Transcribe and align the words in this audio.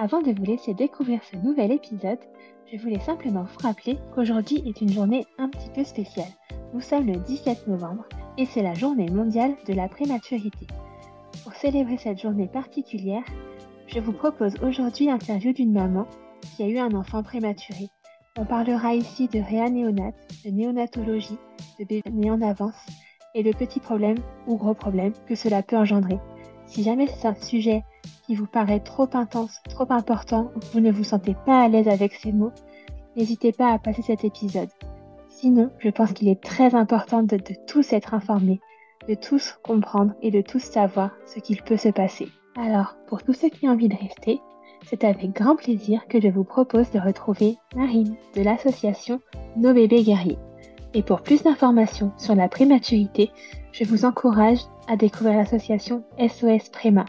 avant 0.00 0.22
de 0.22 0.32
vous 0.32 0.44
laisser 0.44 0.72
découvrir 0.72 1.20
ce 1.30 1.36
nouvel 1.36 1.72
épisode, 1.72 2.18
je 2.72 2.78
voulais 2.78 3.00
simplement 3.00 3.42
vous 3.42 3.58
rappeler 3.62 3.98
qu'aujourd'hui 4.14 4.62
est 4.64 4.80
une 4.80 4.90
journée 4.90 5.26
un 5.36 5.50
petit 5.50 5.68
peu 5.74 5.84
spéciale. 5.84 6.32
Nous 6.72 6.80
sommes 6.80 7.06
le 7.06 7.16
17 7.16 7.68
novembre 7.68 8.08
et 8.38 8.46
c'est 8.46 8.62
la 8.62 8.72
journée 8.72 9.10
mondiale 9.10 9.56
de 9.68 9.74
la 9.74 9.88
prématurité. 9.88 10.66
Pour 11.44 11.52
célébrer 11.52 11.98
cette 11.98 12.18
journée 12.18 12.48
particulière, 12.48 13.24
je 13.88 14.00
vous 14.00 14.14
propose 14.14 14.54
aujourd'hui 14.62 15.04
l'interview 15.04 15.52
d'une 15.52 15.72
maman 15.72 16.06
qui 16.56 16.62
a 16.62 16.68
eu 16.68 16.78
un 16.78 16.94
enfant 16.94 17.22
prématuré. 17.22 17.90
On 18.38 18.46
parlera 18.46 18.94
ici 18.94 19.28
de 19.28 19.40
réanéonate, 19.40 20.16
de 20.46 20.50
néonatologie, 20.50 21.38
de 21.78 21.84
bébé 21.84 22.10
né 22.10 22.30
en 22.30 22.40
avance 22.40 22.86
et 23.34 23.42
de 23.42 23.52
petits 23.52 23.80
problèmes 23.80 24.22
ou 24.46 24.56
gros 24.56 24.72
problèmes 24.72 25.12
que 25.28 25.34
cela 25.34 25.62
peut 25.62 25.76
engendrer. 25.76 26.18
Si 26.70 26.84
jamais 26.84 27.08
c'est 27.08 27.26
un 27.26 27.34
sujet 27.34 27.82
qui 28.26 28.36
vous 28.36 28.46
paraît 28.46 28.78
trop 28.78 29.08
intense, 29.14 29.60
trop 29.68 29.86
important, 29.90 30.52
ou 30.54 30.60
vous 30.72 30.78
ne 30.78 30.92
vous 30.92 31.02
sentez 31.02 31.34
pas 31.44 31.64
à 31.64 31.68
l'aise 31.68 31.88
avec 31.88 32.14
ces 32.14 32.30
mots, 32.30 32.52
n'hésitez 33.16 33.50
pas 33.50 33.72
à 33.72 33.80
passer 33.80 34.02
cet 34.02 34.24
épisode. 34.24 34.68
Sinon, 35.28 35.72
je 35.80 35.90
pense 35.90 36.12
qu'il 36.12 36.28
est 36.28 36.40
très 36.40 36.76
important 36.76 37.24
de, 37.24 37.36
de 37.36 37.54
tous 37.66 37.92
être 37.92 38.14
informés, 38.14 38.60
de 39.08 39.14
tous 39.14 39.58
comprendre 39.64 40.12
et 40.22 40.30
de 40.30 40.42
tous 40.42 40.60
savoir 40.60 41.10
ce 41.26 41.40
qu'il 41.40 41.60
peut 41.60 41.76
se 41.76 41.88
passer. 41.88 42.28
Alors, 42.56 42.94
pour 43.08 43.24
tous 43.24 43.32
ceux 43.32 43.48
qui 43.48 43.66
ont 43.66 43.72
envie 43.72 43.88
de 43.88 43.96
rester, 43.96 44.38
c'est 44.84 45.02
avec 45.02 45.32
grand 45.32 45.56
plaisir 45.56 46.06
que 46.06 46.20
je 46.20 46.28
vous 46.28 46.44
propose 46.44 46.88
de 46.92 47.00
retrouver 47.00 47.58
Marine 47.74 48.14
de 48.36 48.42
l'association 48.42 49.20
Nos 49.56 49.74
bébés 49.74 50.04
guerriers. 50.04 50.38
Et 50.94 51.02
pour 51.02 51.22
plus 51.22 51.42
d'informations 51.42 52.12
sur 52.16 52.36
la 52.36 52.48
prématurité, 52.48 53.32
je 53.72 53.84
vous 53.84 54.04
encourage 54.04 54.60
à 54.90 54.96
découvrir 54.96 55.36
l'association 55.36 56.04
SOS 56.18 56.68
Préma. 56.70 57.04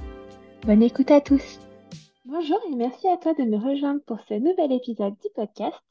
Bonne 0.68 0.84
écoute 0.84 1.10
à 1.10 1.20
tous. 1.20 1.60
Bonjour 2.26 2.60
et 2.70 2.76
merci 2.76 3.08
à 3.08 3.18
toi 3.18 3.34
de 3.34 3.42
me 3.42 3.58
rejoindre 3.58 4.02
pour 4.06 4.20
ce 4.30 4.36
nouvel 4.36 4.72
épisode 4.72 5.16
du 5.20 5.30
podcast. 5.34 5.82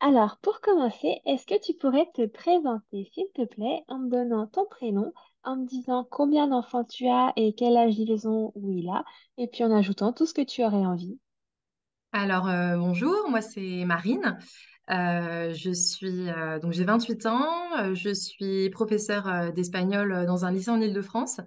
Alors, 0.00 0.36
pour 0.42 0.60
commencer, 0.60 1.22
est-ce 1.24 1.46
que 1.46 1.58
tu 1.58 1.72
pourrais 1.72 2.06
te 2.14 2.26
présenter, 2.26 3.10
s'il 3.14 3.24
te 3.34 3.46
plaît, 3.46 3.82
en 3.88 4.00
me 4.00 4.10
donnant 4.10 4.48
ton 4.48 4.66
prénom, 4.66 5.14
en 5.42 5.56
me 5.56 5.66
disant 5.66 6.06
combien 6.10 6.46
d'enfants 6.46 6.84
tu 6.84 7.08
as 7.08 7.32
et 7.36 7.54
quel 7.54 7.74
âge 7.78 7.98
ils 7.98 8.28
ont 8.28 8.52
ou 8.54 8.70
il 8.72 8.90
a, 8.90 9.02
et 9.38 9.46
puis 9.46 9.64
en 9.64 9.74
ajoutant 9.74 10.12
tout 10.12 10.26
ce 10.26 10.34
que 10.34 10.42
tu 10.42 10.62
aurais 10.62 10.84
envie. 10.84 11.18
Alors, 12.12 12.48
euh, 12.48 12.76
bonjour, 12.76 13.30
moi 13.30 13.40
c'est 13.40 13.86
Marine. 13.86 14.36
Euh, 14.90 15.52
je 15.54 15.70
suis 15.70 16.28
euh, 16.30 16.58
donc 16.58 16.72
j'ai 16.72 16.84
28 16.84 17.26
ans, 17.26 17.78
euh, 17.78 17.94
je 17.94 18.12
suis 18.12 18.70
professeure 18.70 19.52
d'espagnol 19.52 20.26
dans 20.26 20.44
un 20.44 20.50
lycée 20.50 20.70
en 20.70 20.80
Île-de-France 20.80 21.40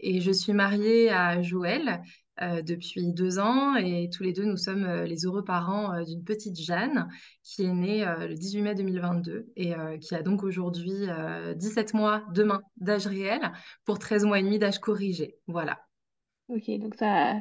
et 0.00 0.20
je 0.20 0.30
suis 0.30 0.52
mariée 0.52 1.10
à 1.10 1.42
Joël 1.42 2.02
depuis 2.38 3.14
deux 3.14 3.38
ans 3.38 3.76
et 3.76 4.10
tous 4.12 4.22
les 4.22 4.34
deux 4.34 4.44
nous 4.44 4.58
sommes 4.58 4.86
les 5.04 5.24
heureux 5.24 5.42
parents 5.42 6.02
d'une 6.02 6.22
petite 6.22 6.60
Jeanne 6.60 7.08
qui 7.42 7.64
est 7.64 7.72
née 7.72 8.04
le 8.04 8.34
18 8.34 8.60
mai 8.60 8.74
2022 8.74 9.46
et 9.56 9.72
qui 10.02 10.14
a 10.14 10.22
donc 10.22 10.42
aujourd'hui 10.42 11.06
17 11.56 11.94
mois 11.94 12.22
demain 12.34 12.60
d'âge 12.76 13.06
réel 13.06 13.40
pour 13.86 13.98
13 13.98 14.26
mois 14.26 14.38
et 14.38 14.42
demi 14.42 14.58
d'âge 14.58 14.80
corrigé. 14.80 15.36
Voilà. 15.46 15.80
Ok, 16.50 16.70
donc 16.78 16.94
ça, 16.96 17.36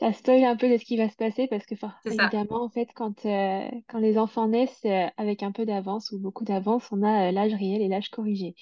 ça 0.00 0.12
spoil 0.12 0.44
un 0.44 0.56
peu 0.56 0.70
de 0.70 0.76
ce 0.76 0.84
qui 0.84 0.96
va 0.96 1.08
se 1.08 1.16
passer 1.16 1.48
parce 1.48 1.66
que 1.66 1.74
évidemment, 2.04 2.64
en 2.64 2.68
fait, 2.68 2.88
quand, 2.94 3.26
euh, 3.26 3.68
quand 3.88 3.98
les 3.98 4.18
enfants 4.18 4.48
naissent 4.48 4.84
euh, 4.84 5.06
avec 5.16 5.42
un 5.42 5.52
peu 5.52 5.66
d'avance 5.66 6.12
ou 6.12 6.18
beaucoup 6.18 6.44
d'avance, 6.44 6.88
on 6.92 7.02
a 7.02 7.28
euh, 7.28 7.32
l'âge 7.32 7.54
réel 7.54 7.82
et 7.82 7.88
l'âge 7.88 8.10
corrigé. 8.10 8.54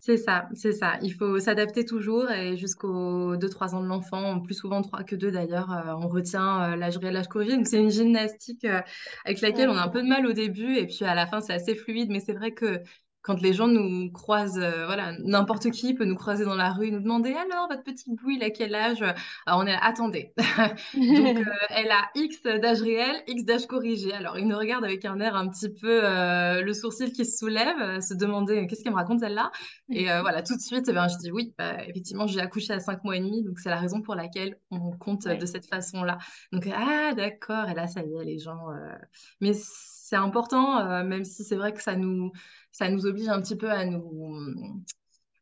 C'est 0.00 0.16
ça, 0.16 0.48
c'est 0.54 0.72
ça. 0.72 0.98
Il 1.02 1.12
faut 1.12 1.38
s'adapter 1.40 1.84
toujours 1.84 2.30
et 2.30 2.56
jusqu'aux 2.56 3.36
2-3 3.36 3.74
ans 3.74 3.82
de 3.82 3.86
l'enfant, 3.86 4.40
plus 4.40 4.54
souvent 4.54 4.80
3 4.80 5.04
que 5.04 5.14
2 5.14 5.30
d'ailleurs, 5.30 5.70
euh, 5.72 5.94
on 5.94 6.08
retient 6.08 6.72
euh, 6.72 6.76
l'âge 6.76 6.96
réel, 6.96 7.12
l'âge 7.12 7.28
corrigé. 7.28 7.54
Donc 7.54 7.66
c'est 7.66 7.78
une 7.78 7.90
gymnastique 7.90 8.64
euh, 8.64 8.80
avec 9.26 9.42
laquelle 9.42 9.68
on 9.68 9.76
a 9.76 9.82
un 9.82 9.88
peu 9.88 10.02
de 10.02 10.08
mal 10.08 10.26
au 10.26 10.32
début 10.32 10.76
et 10.76 10.86
puis 10.86 11.04
à 11.04 11.14
la 11.14 11.26
fin 11.26 11.42
c'est 11.42 11.52
assez 11.52 11.74
fluide. 11.74 12.08
Mais 12.10 12.20
c'est 12.20 12.32
vrai 12.32 12.52
que 12.52 12.80
quand 13.22 13.42
les 13.42 13.52
gens 13.52 13.68
nous 13.68 14.10
croisent, 14.10 14.58
euh, 14.58 14.86
voilà, 14.86 15.12
n'importe 15.18 15.70
qui 15.70 15.92
peut 15.92 16.06
nous 16.06 16.16
croiser 16.16 16.44
dans 16.44 16.54
la 16.54 16.72
rue, 16.72 16.90
nous 16.90 17.00
demander 17.00 17.32
alors 17.34 17.68
votre 17.68 17.82
petite 17.82 18.08
bouille, 18.08 18.36
il 18.36 18.42
a 18.42 18.50
quel 18.50 18.74
âge? 18.74 19.02
Alors 19.44 19.60
on 19.60 19.66
est 19.66 19.72
là, 19.72 19.80
attendez. 19.82 20.32
Donc 20.94 20.96
euh, 21.46 21.52
elle 21.68 21.90
a 21.90 22.08
X 22.14 22.42
d'âge 22.42 22.80
réel, 22.80 23.22
X 23.26 23.44
d'âge 23.44 23.66
corrigé. 23.66 24.12
Alors 24.14 24.38
il 24.38 24.48
nous 24.48 24.56
regarde 24.56 24.84
avec 24.84 25.04
un 25.04 25.20
air 25.20 25.36
un 25.36 25.48
petit 25.48 25.68
peu 25.68 26.00
euh, 26.02 26.62
le 26.62 26.72
sourcil 26.72 27.12
qui 27.12 27.26
se 27.26 27.36
soulève, 27.36 28.00
se 28.00 28.14
demander 28.14 28.66
qu'est-ce 28.66 28.82
qu'elle 28.82 28.92
me 28.92 28.98
raconte 28.98 29.20
celle-là? 29.20 29.50
Et 29.90 30.04
voilà, 30.04 30.42
tout 30.42 30.56
de 30.56 30.62
suite, 30.62 30.86
eh 30.88 30.92
ben, 30.92 31.08
je 31.08 31.18
dis 31.18 31.30
oui, 31.30 31.52
bah, 31.58 31.84
effectivement, 31.86 32.26
j'ai 32.26 32.40
accouché 32.40 32.72
à 32.72 32.80
5 32.80 33.04
mois 33.04 33.16
et 33.16 33.20
demi, 33.20 33.42
donc 33.42 33.58
c'est 33.58 33.70
la 33.70 33.78
raison 33.78 34.00
pour 34.00 34.14
laquelle 34.14 34.56
on 34.70 34.92
compte 34.92 35.26
de 35.26 35.46
cette 35.46 35.66
façon-là. 35.66 36.18
Donc 36.52 36.66
ah 36.72 37.12
d'accord, 37.14 37.68
et 37.68 37.74
là 37.74 37.86
ça 37.86 38.02
y 38.02 38.14
est, 38.14 38.24
les 38.24 38.38
gens. 38.38 38.68
Mais 39.40 39.52
c'est 39.54 40.16
important, 40.16 41.04
même 41.04 41.24
si 41.24 41.44
c'est 41.44 41.56
vrai 41.56 41.72
que 41.74 41.82
ça 41.82 41.96
nous 41.96 42.32
ça 42.72 42.88
nous 42.90 43.06
oblige 43.06 43.28
un 43.28 43.40
petit 43.40 43.56
peu 43.56 43.70
à 43.70 43.84
nous, 43.84 44.82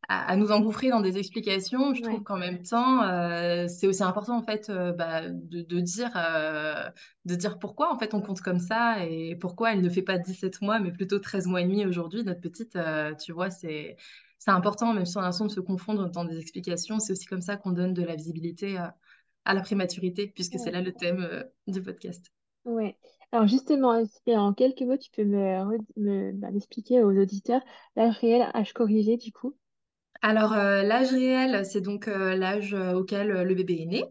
à, 0.07 0.31
à 0.31 0.35
nous 0.35 0.51
engouffrer 0.51 0.89
dans 0.89 1.01
des 1.01 1.17
explications. 1.17 1.93
Je 1.93 2.01
trouve 2.01 2.23
qu'en 2.23 2.37
même 2.37 2.63
temps, 2.63 3.03
euh, 3.03 3.67
c'est 3.67 3.87
aussi 3.87 4.03
important 4.03 4.37
en 4.37 4.43
fait 4.43 4.69
euh, 4.69 4.91
bah, 4.93 5.29
de, 5.29 5.61
de 5.61 5.79
dire, 5.79 6.11
euh, 6.15 6.89
de 7.25 7.35
dire 7.35 7.59
pourquoi 7.59 7.93
en 7.93 7.99
fait 7.99 8.13
on 8.13 8.21
compte 8.21 8.41
comme 8.41 8.59
ça 8.59 9.05
et 9.05 9.35
pourquoi 9.35 9.73
elle 9.73 9.81
ne 9.81 9.89
fait 9.89 10.01
pas 10.01 10.17
17 10.17 10.61
mois 10.61 10.79
mais 10.79 10.91
plutôt 10.91 11.19
13 11.19 11.47
mois 11.47 11.61
et 11.61 11.65
demi 11.65 11.85
aujourd'hui. 11.85 12.23
Notre 12.23 12.41
petite, 12.41 12.77
tu 13.23 13.31
vois, 13.33 13.49
c'est, 13.51 13.97
c'est 14.39 14.51
important, 14.51 14.93
même 14.93 15.05
si 15.05 15.17
on 15.17 15.21
a 15.21 15.23
l'impression 15.23 15.45
de 15.45 15.51
se 15.51 15.59
confondre 15.59 16.09
dans 16.09 16.25
des 16.25 16.39
explications, 16.39 16.99
c'est 16.99 17.13
aussi 17.13 17.25
comme 17.25 17.41
ça 17.41 17.57
qu'on 17.57 17.71
donne 17.71 17.93
de 17.93 18.03
la 18.03 18.15
visibilité 18.15 18.77
à 19.45 19.53
la 19.53 19.61
prématurité, 19.61 20.27
puisque 20.27 20.59
c'est 20.59 20.71
là 20.71 20.81
le 20.81 20.93
thème 20.93 21.21
euh, 21.21 21.43
du 21.67 21.81
podcast. 21.81 22.31
ouais. 22.65 22.97
Alors 23.31 23.47
justement, 23.47 24.03
en 24.27 24.53
quelques 24.53 24.81
mots, 24.83 24.95
tu 24.97 25.09
peux 25.11 25.23
me, 25.25 25.77
me 25.97 26.31
bah, 26.33 26.51
m'expliquer 26.51 27.01
aux 27.03 27.09
auditeurs 27.19 27.61
l'âge 27.95 28.17
réel, 28.19 28.47
âge 28.53 28.73
corrigé 28.73 29.17
du 29.17 29.31
coup? 29.31 29.55
Alors, 30.21 30.51
euh, 30.51 30.83
l'âge 30.83 31.11
réel, 31.11 31.65
c'est 31.65 31.79
donc 31.79 32.09
euh, 32.09 32.35
l'âge 32.35 32.73
euh, 32.73 32.91
auquel 32.93 33.29
le 33.29 33.55
bébé 33.55 33.77
est 33.81 33.85
né. 33.85 34.03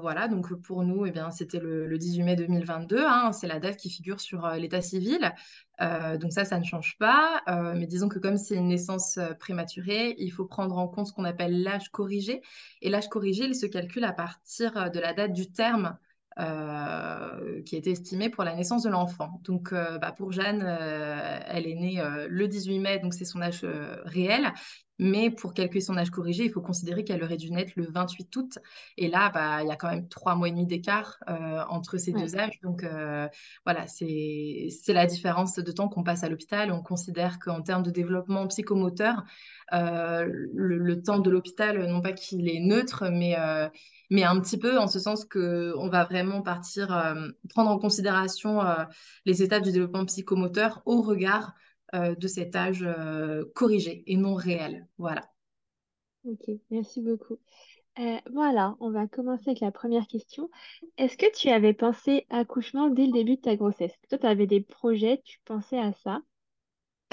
Voilà, 0.00 0.26
donc 0.28 0.52
pour 0.62 0.84
nous, 0.84 1.04
eh 1.06 1.10
bien, 1.10 1.30
c'était 1.30 1.58
le, 1.60 1.86
le 1.86 1.98
18 1.98 2.22
mai 2.22 2.34
2022. 2.34 3.04
hein, 3.06 3.30
c'est 3.32 3.46
la 3.46 3.60
date 3.60 3.76
qui 3.76 3.90
figure 3.90 4.20
sur 4.20 4.48
l'état 4.52 4.80
civil. 4.80 5.32
Donc 5.78 6.32
ça, 6.32 6.44
ça 6.44 6.58
ne 6.58 6.64
change 6.64 6.96
pas. 6.98 7.42
Mais 7.76 7.86
disons 7.86 8.08
que 8.08 8.18
comme 8.18 8.36
c'est 8.36 8.56
une 8.56 8.68
naissance 8.68 9.18
prématurée, 9.38 10.14
il 10.18 10.30
faut 10.32 10.44
prendre 10.46 10.76
en 10.78 10.88
compte 10.88 11.08
ce 11.08 11.12
qu'on 11.12 11.24
appelle 11.24 11.62
l'âge 11.62 11.90
corrigé. 11.90 12.40
Et 12.80 12.88
l'âge 12.90 13.08
corrigé, 13.08 13.44
il 13.44 13.54
se 13.54 13.66
calcule 13.66 14.04
à 14.04 14.12
partir 14.12 14.90
de 14.90 14.98
la 14.98 15.12
date 15.12 15.32
du 15.32 15.52
terme. 15.52 15.96
Euh, 16.38 17.62
qui 17.62 17.76
est 17.76 17.86
estimé 17.86 18.30
pour 18.30 18.44
la 18.44 18.54
naissance 18.54 18.82
de 18.84 18.90
l'enfant. 18.90 19.40
Donc, 19.44 19.72
euh, 19.72 19.98
bah, 19.98 20.12
pour 20.12 20.32
Jeanne, 20.32 20.64
euh, 20.64 21.40
elle 21.46 21.66
est 21.66 21.74
née 21.74 22.02
le 22.28 22.48
18 22.48 22.78
mai, 22.78 22.98
donc 22.98 23.14
c'est 23.14 23.24
son 23.24 23.42
âge 23.42 23.66
réel. 24.04 24.52
Mais 24.98 25.30
pour 25.30 25.54
calculer 25.54 25.80
son 25.80 25.96
âge 25.96 26.10
corrigé, 26.10 26.44
il 26.44 26.50
faut 26.52 26.60
considérer 26.60 27.02
qu'elle 27.02 27.22
aurait 27.24 27.36
dû 27.36 27.50
naître 27.50 27.72
le 27.76 27.86
28 27.90 28.34
août. 28.36 28.58
Et 28.96 29.08
là, 29.08 29.30
bah, 29.30 29.62
il 29.62 29.68
y 29.68 29.70
a 29.72 29.76
quand 29.76 29.90
même 29.90 30.08
trois 30.08 30.34
mois 30.36 30.48
et 30.48 30.50
demi 30.52 30.66
d'écart 30.66 31.18
euh, 31.28 31.62
entre 31.68 31.98
ces 31.98 32.12
Ouais, 32.12 32.22
deux 32.22 32.36
âges. 32.36 32.60
Donc 32.62 32.84
euh, 32.84 33.26
voilà, 33.64 33.86
c'est 33.88 34.68
la 34.88 35.06
différence 35.06 35.54
de 35.56 35.72
temps 35.72 35.88
qu'on 35.88 36.04
passe 36.04 36.24
à 36.24 36.28
l'hôpital. 36.28 36.70
On 36.72 36.82
considère 36.82 37.38
qu'en 37.38 37.62
termes 37.62 37.82
de 37.82 37.90
développement 37.90 38.46
psychomoteur, 38.46 39.24
euh, 39.72 40.24
le, 40.54 40.78
le 40.78 41.02
temps 41.02 41.18
de 41.18 41.30
l'hôpital, 41.30 41.84
non 41.86 42.00
pas 42.00 42.12
qu'il 42.12 42.48
est 42.48 42.60
neutre, 42.60 43.08
mais, 43.10 43.36
mais 44.10 44.24
un 44.24 44.38
petit 44.40 44.58
peu 44.58 44.78
en 44.78 44.86
ce 44.86 44.98
sens 44.98 45.24
que 45.24 45.72
on 45.78 45.88
va 45.88 46.04
vraiment 46.04 46.42
partir, 46.42 46.88
prendre 47.50 47.70
en 47.70 47.78
considération 47.78 48.60
les 49.24 49.42
étapes 49.42 49.62
du 49.62 49.72
développement 49.72 50.04
psychomoteur 50.04 50.82
au 50.84 51.02
regard 51.02 51.54
de 51.92 52.26
cet 52.28 52.56
âge 52.56 52.82
euh, 52.82 53.44
corrigé 53.54 54.02
et 54.06 54.16
non 54.16 54.34
réel. 54.34 54.86
Voilà. 54.98 55.22
ok, 56.24 56.50
merci 56.70 57.00
beaucoup. 57.00 57.38
Euh, 57.98 58.18
voilà, 58.32 58.76
on 58.80 58.90
va 58.90 59.06
commencer 59.06 59.50
avec 59.50 59.60
la 59.60 59.72
première 59.72 60.06
question. 60.06 60.50
Est-ce 60.98 61.16
que 61.16 61.30
tu 61.36 61.48
avais 61.50 61.74
pensé 61.74 62.26
accouchement 62.30 62.90
dès 62.90 63.06
le 63.06 63.12
début 63.12 63.36
de 63.36 63.42
ta 63.42 63.56
grossesse? 63.56 63.92
Toi, 64.08 64.18
tu 64.18 64.26
avais 64.26 64.46
des 64.46 64.62
projets, 64.62 65.22
tu 65.24 65.40
pensais 65.44 65.78
à 65.78 65.92
ça? 65.92 66.22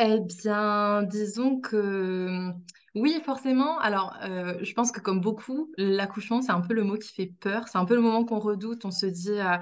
Eh 0.01 0.19
bien, 0.21 1.03
disons 1.03 1.59
que 1.59 2.51
oui, 2.95 3.21
forcément. 3.25 3.77
Alors, 3.79 4.15
euh, 4.23 4.57
je 4.61 4.73
pense 4.73 4.91
que 4.91 5.01
comme 5.01 5.19
beaucoup, 5.19 5.71
l'accouchement, 5.77 6.41
c'est 6.41 6.51
un 6.53 6.61
peu 6.61 6.73
le 6.73 6.83
mot 6.83 6.97
qui 6.97 7.13
fait 7.13 7.27
peur. 7.41 7.67
C'est 7.67 7.77
un 7.77 7.85
peu 7.85 7.95
le 7.95 8.01
moment 8.01 8.23
qu'on 8.23 8.39
redoute. 8.39 8.85
On 8.85 8.91
se 8.91 9.05
dit, 9.05 9.31
euh, 9.31 9.57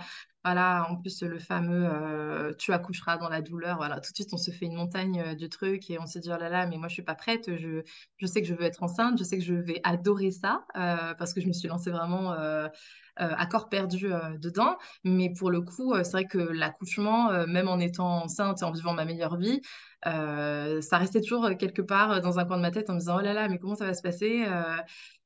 voilà, 0.48 0.88
en 0.90 0.96
plus, 0.96 1.24
le 1.24 1.40
fameux 1.40 1.90
euh, 1.92 2.54
tu 2.58 2.72
accoucheras 2.72 3.18
dans 3.18 3.28
la 3.28 3.42
douleur. 3.42 3.76
Voilà, 3.76 4.00
tout 4.00 4.12
de 4.12 4.16
suite, 4.16 4.30
on 4.32 4.38
se 4.38 4.50
fait 4.50 4.66
une 4.66 4.76
montagne 4.76 5.20
euh, 5.20 5.36
du 5.36 5.50
truc 5.50 5.90
et 5.90 6.00
on 6.00 6.08
se 6.08 6.20
dit, 6.20 6.30
oh 6.34 6.38
là 6.40 6.48
là, 6.48 6.66
mais 6.68 6.78
moi, 6.78 6.88
je 6.88 6.94
suis 6.94 7.04
pas 7.04 7.16
prête. 7.16 7.54
Je, 7.58 7.82
sais 8.26 8.42
que 8.42 8.48
je 8.48 8.54
veux 8.54 8.64
être 8.64 8.82
enceinte. 8.82 9.20
Je 9.20 9.26
sais 9.26 9.38
que 9.38 9.44
je 9.44 9.54
vais 9.54 9.82
adorer 9.84 10.32
ça 10.32 10.64
euh, 10.78 11.14
parce 11.16 11.34
que 11.34 11.42
je 11.42 11.48
me 11.48 11.52
suis 11.54 11.68
lancée 11.68 11.92
vraiment 11.92 12.32
à 13.18 13.46
corps 13.48 13.68
perdu 13.68 14.10
dedans. 14.40 14.78
Mais 15.04 15.34
pour 15.38 15.52
le 15.52 15.60
coup, 15.60 15.94
c'est 15.96 16.12
vrai 16.12 16.26
que 16.26 16.38
l'accouchement, 16.38 17.46
même 17.46 17.68
en 17.68 17.80
étant 17.80 18.24
enceinte 18.24 18.62
et 18.62 18.64
en 18.64 18.72
vivant 18.72 18.94
ma 18.94 19.04
meilleure 19.04 19.36
vie, 19.36 19.60
euh, 20.06 20.80
ça 20.82 20.98
restait 20.98 21.22
toujours 21.22 21.50
quelque 21.58 21.82
part 21.82 22.22
dans 22.22 22.40
un 22.40 22.46
coin 22.46 22.58
de 22.58 22.62
ma 22.62 22.72
tête 22.72 22.90
en 22.90 22.94
me 22.94 23.00
disant 23.00 23.18
oh 23.18 23.22
là 23.22 23.34
là 23.34 23.50
mais 23.50 23.58
comment 23.58 23.76
ça 23.76 23.86
va 23.86 23.96
se 23.96 24.04
passer 24.04 24.46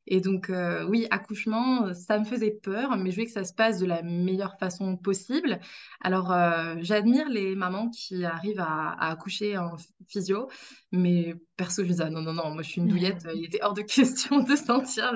et 0.07 0.19
donc, 0.19 0.49
euh, 0.49 0.83
oui, 0.85 1.05
accouchement, 1.11 1.93
ça 1.93 2.17
me 2.17 2.25
faisait 2.25 2.51
peur, 2.51 2.97
mais 2.97 3.11
je 3.11 3.15
voulais 3.15 3.27
que 3.27 3.31
ça 3.31 3.43
se 3.43 3.53
passe 3.53 3.79
de 3.79 3.85
la 3.85 4.01
meilleure 4.01 4.57
façon 4.57 4.97
possible. 4.97 5.59
Alors, 6.01 6.31
euh, 6.31 6.75
j'admire 6.79 7.29
les 7.29 7.55
mamans 7.55 7.89
qui 7.89 8.25
arrivent 8.25 8.59
à, 8.59 8.93
accoucher 9.11 9.57
en 9.57 9.75
physio, 10.07 10.49
mais 10.91 11.35
perso, 11.55 11.83
je 11.83 11.89
disais, 11.89 12.03
ah 12.05 12.09
non, 12.09 12.21
non, 12.21 12.33
non, 12.33 12.49
moi 12.51 12.63
je 12.63 12.69
suis 12.69 12.81
une 12.81 12.87
douillette, 12.87 13.27
il 13.35 13.45
était 13.45 13.59
hors 13.61 13.75
de 13.75 13.81
question 13.83 14.39
de 14.43 14.55
sentir 14.55 15.13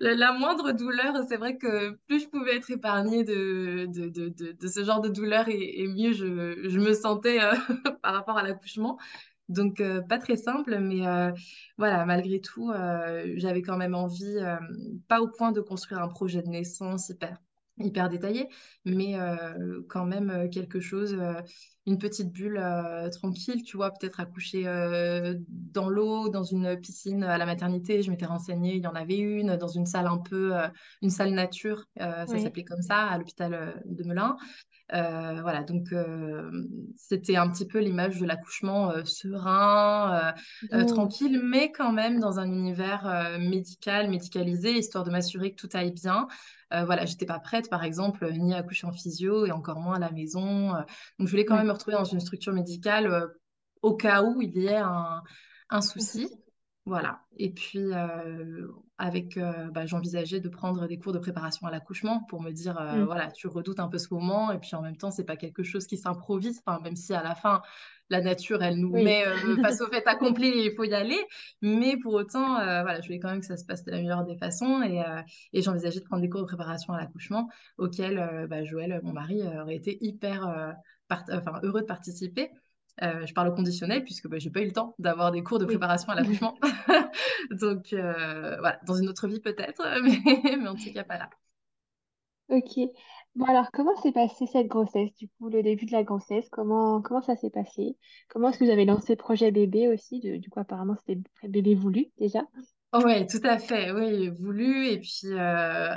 la 0.00 0.32
moindre 0.32 0.72
douleur. 0.72 1.14
C'est 1.28 1.36
vrai 1.36 1.56
que 1.56 1.92
plus 2.08 2.20
je 2.24 2.28
pouvais 2.28 2.56
être 2.56 2.70
épargnée 2.70 3.22
de, 3.22 3.88
ce 4.60 4.84
genre 4.84 5.00
de 5.00 5.08
douleur, 5.08 5.48
et, 5.48 5.86
mieux 5.86 6.12
je, 6.12 6.78
me 6.78 6.94
sentais 6.94 7.40
euh, 7.40 7.52
par 8.02 8.14
rapport 8.14 8.38
à 8.38 8.42
l'accouchement. 8.42 8.98
Donc, 9.50 9.80
euh, 9.80 10.00
pas 10.00 10.18
très 10.18 10.36
simple, 10.36 10.78
mais 10.78 11.06
euh, 11.06 11.32
voilà, 11.76 12.04
malgré 12.06 12.40
tout, 12.40 12.70
euh, 12.70 13.32
j'avais 13.34 13.62
quand 13.62 13.76
même 13.76 13.96
envie, 13.96 14.38
pas 15.08 15.20
au 15.20 15.28
point 15.28 15.50
de 15.50 15.60
construire 15.60 16.00
un 16.00 16.08
projet 16.08 16.40
de 16.40 16.48
naissance 16.48 17.08
hyper, 17.08 17.36
hyper 17.78 18.08
détaillé, 18.08 18.48
mais 18.84 19.16
quand 19.88 20.06
même 20.06 20.48
quelque 20.50 20.78
chose, 20.78 21.18
une 21.84 21.98
petite 21.98 22.30
bulle 22.30 22.62
tranquille, 23.10 23.62
tu 23.64 23.76
vois, 23.76 23.90
peut-être 23.90 24.20
accoucher 24.20 24.64
dans 25.48 25.88
l'eau, 25.88 26.28
dans 26.28 26.44
une 26.44 26.78
piscine 26.80 27.24
à 27.24 27.36
la 27.36 27.46
maternité. 27.46 28.02
Je 28.02 28.10
m'étais 28.10 28.26
renseignée, 28.26 28.76
il 28.76 28.82
y 28.82 28.86
en 28.86 28.94
avait 28.94 29.18
une, 29.18 29.56
dans 29.56 29.68
une 29.68 29.86
salle 29.86 30.06
un 30.06 30.18
peu, 30.18 30.52
une 31.02 31.10
salle 31.10 31.32
nature, 31.32 31.86
ça 31.98 32.26
s'appelait 32.26 32.64
comme 32.64 32.82
ça, 32.82 32.98
à 32.98 33.18
l'hôpital 33.18 33.82
de 33.84 34.04
Melun. 34.04 34.36
Euh, 34.92 35.40
voilà, 35.42 35.62
donc 35.62 35.92
euh, 35.92 36.50
c'était 36.96 37.36
un 37.36 37.48
petit 37.48 37.66
peu 37.66 37.78
l'image 37.78 38.18
de 38.18 38.26
l'accouchement 38.26 38.90
euh, 38.90 39.04
serein, 39.04 40.34
mmh. 40.72 40.86
tranquille, 40.86 41.40
mais 41.42 41.70
quand 41.70 41.92
même 41.92 42.18
dans 42.18 42.40
un 42.40 42.50
univers 42.50 43.38
médical, 43.38 44.10
médicalisé, 44.10 44.72
histoire 44.72 45.04
de 45.04 45.10
m'assurer 45.10 45.52
que 45.52 45.60
tout 45.60 45.68
aille 45.74 45.92
bien. 45.92 46.26
voilà, 46.70 47.04
j'étais 47.04 47.26
pas 47.26 47.38
prête, 47.38 47.70
par 47.70 47.84
exemple, 47.84 48.30
ni 48.32 48.54
à 48.54 48.58
accoucher 48.58 48.86
en 48.86 48.92
physio 48.92 49.46
et 49.46 49.52
encore 49.52 49.80
moins 49.80 49.96
à 49.96 50.00
la 50.00 50.10
maison. 50.10 50.72
donc, 51.18 51.26
je 51.26 51.30
voulais 51.30 51.44
quand 51.44 51.56
même 51.56 51.68
me 51.68 51.72
retrouver 51.72 51.96
dans 51.96 52.04
une 52.04 52.20
structure 52.20 52.52
médicale 52.52 53.28
au 53.82 53.94
cas 53.94 54.22
où 54.22 54.42
il 54.42 54.56
y 54.56 54.66
ait 54.66 54.76
un, 54.76 55.22
un 55.70 55.80
souci. 55.80 56.28
Voilà. 56.86 57.20
Et 57.36 57.52
puis, 57.52 57.92
avec, 59.00 59.38
euh, 59.38 59.70
bah, 59.70 59.86
j'envisageais 59.86 60.40
de 60.40 60.48
prendre 60.50 60.86
des 60.86 60.98
cours 60.98 61.14
de 61.14 61.18
préparation 61.18 61.66
à 61.66 61.70
l'accouchement 61.70 62.20
pour 62.28 62.42
me 62.42 62.50
dire, 62.50 62.78
euh, 62.78 62.96
mm. 62.96 63.04
voilà, 63.04 63.30
tu 63.32 63.48
redoutes 63.48 63.80
un 63.80 63.88
peu 63.88 63.96
ce 63.96 64.12
moment. 64.12 64.52
Et 64.52 64.58
puis, 64.58 64.74
en 64.74 64.82
même 64.82 64.96
temps, 64.96 65.10
c'est 65.10 65.24
pas 65.24 65.36
quelque 65.36 65.62
chose 65.62 65.86
qui 65.86 65.96
s'improvise. 65.96 66.60
Enfin, 66.64 66.80
même 66.82 66.96
si 66.96 67.14
à 67.14 67.22
la 67.22 67.34
fin, 67.34 67.62
la 68.10 68.20
nature, 68.20 68.62
elle 68.62 68.76
nous 68.76 68.92
met 68.92 69.24
face 69.62 69.80
au 69.80 69.86
fait 69.86 70.06
accompli 70.06 70.48
et 70.48 70.66
il 70.66 70.74
faut 70.74 70.84
y 70.84 70.92
aller. 70.92 71.18
Mais 71.62 71.96
pour 71.96 72.12
autant, 72.12 72.56
voilà, 72.56 73.00
je 73.00 73.06
voulais 73.06 73.20
quand 73.20 73.30
même 73.30 73.40
que 73.40 73.46
ça 73.46 73.56
se 73.56 73.64
passe 73.64 73.84
de 73.84 73.90
la 73.90 73.98
meilleure 73.98 74.24
des 74.24 74.36
façons. 74.36 74.82
Et, 74.82 75.02
et 75.54 75.62
j'envisageais 75.62 76.00
de 76.00 76.04
prendre 76.04 76.20
des 76.20 76.28
cours 76.28 76.42
de 76.42 76.46
préparation 76.46 76.92
à 76.92 76.98
l'accouchement 76.98 77.48
auxquels 77.78 78.46
bah, 78.50 78.64
Joël, 78.64 79.00
mon 79.02 79.12
mari, 79.12 79.42
aurait 79.62 79.76
été 79.76 79.96
hyper 80.04 80.74
enfin, 81.10 81.60
heureux 81.62 81.80
de 81.80 81.86
participer. 81.86 82.50
Euh, 83.02 83.24
je 83.26 83.32
parle 83.32 83.48
au 83.48 83.54
conditionnel 83.54 84.04
puisque 84.04 84.28
bah, 84.28 84.38
j'ai 84.38 84.50
pas 84.50 84.60
eu 84.60 84.66
le 84.66 84.72
temps 84.72 84.94
d'avoir 84.98 85.32
des 85.32 85.42
cours 85.42 85.58
de 85.58 85.64
préparation 85.64 86.08
à 86.10 86.14
l'accouchement. 86.14 86.58
Donc 87.50 87.92
euh, 87.92 88.56
voilà, 88.58 88.78
dans 88.86 88.94
une 88.94 89.08
autre 89.08 89.26
vie 89.26 89.40
peut-être, 89.40 89.82
mais, 90.02 90.56
mais 90.56 90.68
en 90.68 90.74
tout 90.74 90.92
cas 90.92 91.04
pas 91.04 91.18
là. 91.18 91.30
Ok. 92.48 92.80
Bon 93.36 93.44
alors, 93.44 93.70
comment 93.72 93.94
s'est 94.02 94.10
passée 94.10 94.46
cette 94.46 94.66
grossesse, 94.66 95.14
du 95.14 95.28
coup, 95.28 95.48
le 95.48 95.62
début 95.62 95.86
de 95.86 95.92
la 95.92 96.02
grossesse? 96.02 96.48
Comment, 96.50 97.00
comment 97.00 97.22
ça 97.22 97.36
s'est 97.36 97.50
passé? 97.50 97.96
Comment 98.28 98.48
est-ce 98.48 98.58
que 98.58 98.64
vous 98.64 98.70
avez 98.70 98.84
lancé 98.84 99.12
le 99.12 99.18
projet 99.18 99.52
bébé 99.52 99.86
aussi? 99.86 100.18
du 100.20 100.50
coup, 100.50 100.58
apparemment, 100.58 100.96
c'était 100.96 101.20
bébé 101.48 101.76
voulu 101.76 102.06
déjà. 102.18 102.42
Oui, 102.92 103.24
tout 103.28 103.38
à 103.44 103.58
fait, 103.60 103.92
oui, 103.92 104.30
voulu 104.30 104.88
et 104.88 104.98
puis 104.98 105.28
euh, 105.32 105.94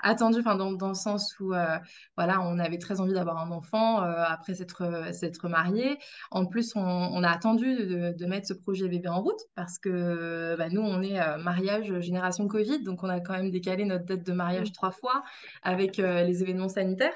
attendu, 0.00 0.40
enfin 0.40 0.56
dans, 0.56 0.72
dans 0.72 0.88
le 0.88 0.94
sens 0.94 1.38
où 1.40 1.52
euh, 1.52 1.76
voilà, 2.16 2.40
on 2.40 2.58
avait 2.58 2.78
très 2.78 3.02
envie 3.02 3.12
d'avoir 3.12 3.36
un 3.36 3.50
enfant 3.50 3.98
après 3.98 4.54
s'être 4.54 5.12
s'être 5.12 5.46
marié. 5.50 5.98
En 6.30 6.46
plus, 6.46 6.74
on, 6.74 6.80
on 6.80 7.22
a 7.22 7.28
attendu 7.28 7.76
de, 7.76 8.14
de, 8.16 8.26
mettre 8.26 8.46
ce 8.48 8.54
projet 8.54 8.88
bébé 8.88 9.08
en 9.08 9.20
route 9.20 9.40
parce 9.54 9.78
que 9.78 10.56
bah, 10.56 10.70
nous, 10.70 10.80
on 10.80 11.02
est 11.02 11.18
mariage 11.36 12.00
génération 12.00 12.48
Covid, 12.48 12.82
donc 12.82 13.02
on 13.02 13.10
a 13.10 13.20
quand 13.20 13.34
même 13.34 13.50
décalé 13.50 13.84
notre 13.84 14.06
date 14.06 14.22
de 14.24 14.32
mariage 14.32 14.72
trois 14.72 14.90
fois 14.90 15.22
avec 15.62 15.98
les 15.98 16.42
événements 16.42 16.70
sanitaires. 16.70 17.12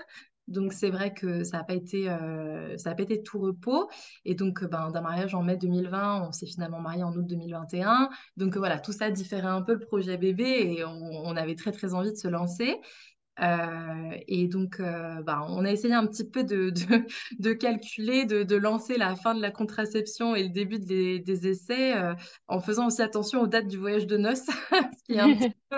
Donc 0.49 0.73
c'est 0.73 0.91
vrai 0.91 1.13
que 1.13 1.43
ça 1.43 1.59
n'a 1.59 1.65
pas 1.65 1.75
été 1.75 2.09
euh, 2.09 2.77
ça 2.79 2.91
a 2.91 2.95
pas 2.95 3.03
été 3.03 3.23
tout 3.23 3.39
repos 3.39 3.89
et 4.25 4.35
donc 4.35 4.65
ben, 4.65 4.91
d'un 4.91 5.01
mariage 5.01 5.35
en 5.35 5.43
mai 5.43 5.57
2020 5.57 6.29
on 6.29 6.33
s'est 6.33 6.47
finalement 6.47 6.81
marié 6.81 7.03
en 7.03 7.13
août 7.13 7.27
2021 7.27 8.09
donc 8.37 8.57
voilà 8.57 8.79
tout 8.79 8.93
ça 8.93 9.11
différait 9.11 9.49
un 9.49 9.63
peu 9.63 9.73
le 9.73 9.81
projet 9.81 10.17
bébé 10.17 10.45
et 10.45 10.85
on, 10.85 11.37
avait 11.37 11.57
très 11.57 11.73
très 11.73 11.95
envie 11.95 12.13
de 12.13 12.17
se 12.17 12.29
lancer 12.29 12.81
euh, 13.43 14.17
et 14.29 14.49
donc, 14.49 14.81
euh, 14.81 15.23
bah, 15.23 15.45
on 15.49 15.65
a 15.65 15.71
essayé 15.71 15.93
un 15.93 16.07
petit 16.07 16.25
peu 16.25 16.43
de, 16.43 16.71
de, 16.71 17.07
de 17.39 17.53
calculer, 17.53 18.25
de, 18.25 18.43
de, 18.43 18.57
lancer 18.57 18.97
la 18.97 19.15
fin 19.15 19.35
de 19.35 19.43
la 19.43 19.51
contraception 19.51 20.35
et 20.35 20.43
le 20.43 20.49
début 20.49 20.79
des, 20.79 21.19
des 21.19 21.47
essais 21.47 21.97
euh, 21.97 22.15
en 22.49 22.61
faisant 22.61 22.87
aussi 22.87 23.03
attention 23.03 23.43
aux 23.43 23.47
dates 23.47 23.69
du 23.69 23.77
voyage 23.77 24.07
de 24.07 24.17
noces. 24.17 24.47
ce 24.71 25.05
qui 25.05 25.13
est 25.13 25.21
un 25.21 25.35
petit 25.35 25.53
peu, 25.71 25.77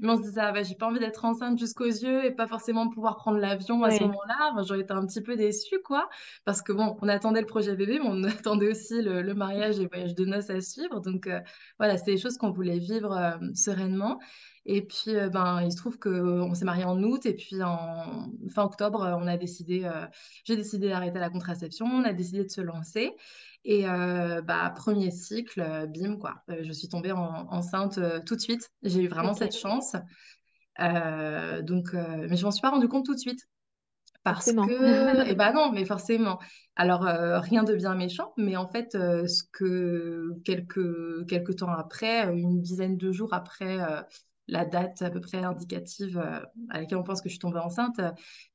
mais 0.00 0.08
on 0.10 0.16
se 0.16 0.22
disait, 0.22 0.40
ah, 0.40 0.52
bah, 0.52 0.62
j'ai 0.62 0.74
pas 0.74 0.86
envie 0.86 0.98
d'être 1.00 1.24
enceinte 1.24 1.58
jusqu'aux 1.58 1.84
yeux 1.84 2.24
et 2.24 2.30
pas 2.30 2.46
forcément 2.46 2.88
pouvoir 2.88 3.16
prendre 3.16 3.38
l'avion 3.38 3.82
à 3.84 3.90
ce 3.90 4.02
moment-là. 4.04 4.62
J'aurais 4.66 4.80
été 4.80 4.92
un 4.92 5.06
petit 5.06 5.22
peu 5.22 5.36
déçue, 5.36 5.80
quoi. 5.84 6.08
Parce 6.44 6.62
que 6.62 6.72
bon, 6.72 6.96
on 7.02 7.08
attendait 7.08 7.40
le 7.40 7.46
projet 7.46 7.76
bébé, 7.76 7.98
mais 8.00 8.08
on 8.08 8.24
attendait 8.24 8.70
aussi 8.70 9.02
le, 9.02 9.22
le 9.22 9.34
mariage 9.34 9.78
et 9.78 9.82
le 9.82 9.88
voyage 9.88 10.14
de 10.14 10.24
noces 10.24 10.50
à 10.50 10.60
suivre. 10.60 11.00
Donc, 11.00 11.28
voilà, 11.78 11.96
c'est 11.98 12.12
des 12.12 12.18
choses 12.18 12.36
qu'on 12.38 12.50
voulait 12.50 12.78
vivre 12.78 13.38
sereinement. 13.54 14.18
Et 14.68 14.82
puis, 14.82 15.14
euh, 15.14 15.28
ben, 15.28 15.62
il 15.62 15.70
se 15.70 15.76
trouve 15.76 15.98
qu'on 15.98 16.52
s'est 16.54 16.64
marié 16.64 16.84
en 16.84 17.00
août 17.02 17.24
et 17.24 17.34
puis 17.34 17.62
en 17.62 18.32
fin 18.50 18.64
octobre, 18.64 19.02
euh, 19.04 19.14
on 19.16 19.26
a 19.28 19.36
décidé, 19.36 19.84
euh, 19.84 20.06
j'ai 20.44 20.56
décidé 20.56 20.88
d'arrêter 20.88 21.20
la 21.20 21.30
contraception, 21.30 21.86
on 21.86 22.02
a 22.02 22.12
décidé 22.12 22.42
de 22.42 22.50
se 22.50 22.60
lancer. 22.60 23.14
Et 23.68 23.82
bah, 23.82 24.72
premier 24.76 25.10
cycle, 25.10 25.88
bim, 25.88 26.16
quoi. 26.18 26.44
je 26.48 26.70
suis 26.72 26.88
tombée 26.88 27.10
enceinte 27.10 27.98
tout 28.24 28.36
de 28.36 28.40
suite. 28.40 28.70
J'ai 28.84 29.02
eu 29.02 29.08
vraiment 29.08 29.34
cette 29.34 29.56
chance. 29.56 29.96
donc, 30.78 31.92
mais 31.92 32.36
je 32.36 32.44
m'en 32.44 32.52
suis 32.52 32.62
pas 32.62 32.70
rendu 32.70 32.86
compte 32.86 33.04
tout 33.04 33.14
de 33.14 33.20
suite. 33.20 33.48
Parce 34.22 34.52
que, 34.52 35.26
et 35.26 35.30
eh 35.30 35.34
ben 35.34 35.52
non, 35.52 35.72
mais 35.72 35.84
forcément. 35.84 36.38
Alors, 36.76 37.02
rien 37.42 37.64
de 37.64 37.74
bien 37.74 37.96
méchant, 37.96 38.32
mais 38.36 38.56
en 38.56 38.68
fait, 38.68 38.92
ce 38.92 39.42
que 39.50 40.30
quelques, 40.44 41.26
quelques 41.26 41.56
temps 41.56 41.72
après, 41.72 42.22
une 42.38 42.60
dizaine 42.60 42.96
de 42.96 43.10
jours 43.10 43.34
après 43.34 43.80
la 44.48 44.64
date 44.64 45.02
à 45.02 45.10
peu 45.10 45.20
près 45.20 45.38
indicative 45.38 46.18
euh, 46.18 46.40
à 46.70 46.80
laquelle 46.80 46.98
on 46.98 47.02
pense 47.02 47.20
que 47.20 47.28
je 47.28 47.34
suis 47.34 47.40
tombée 47.40 47.58
enceinte, 47.58 48.00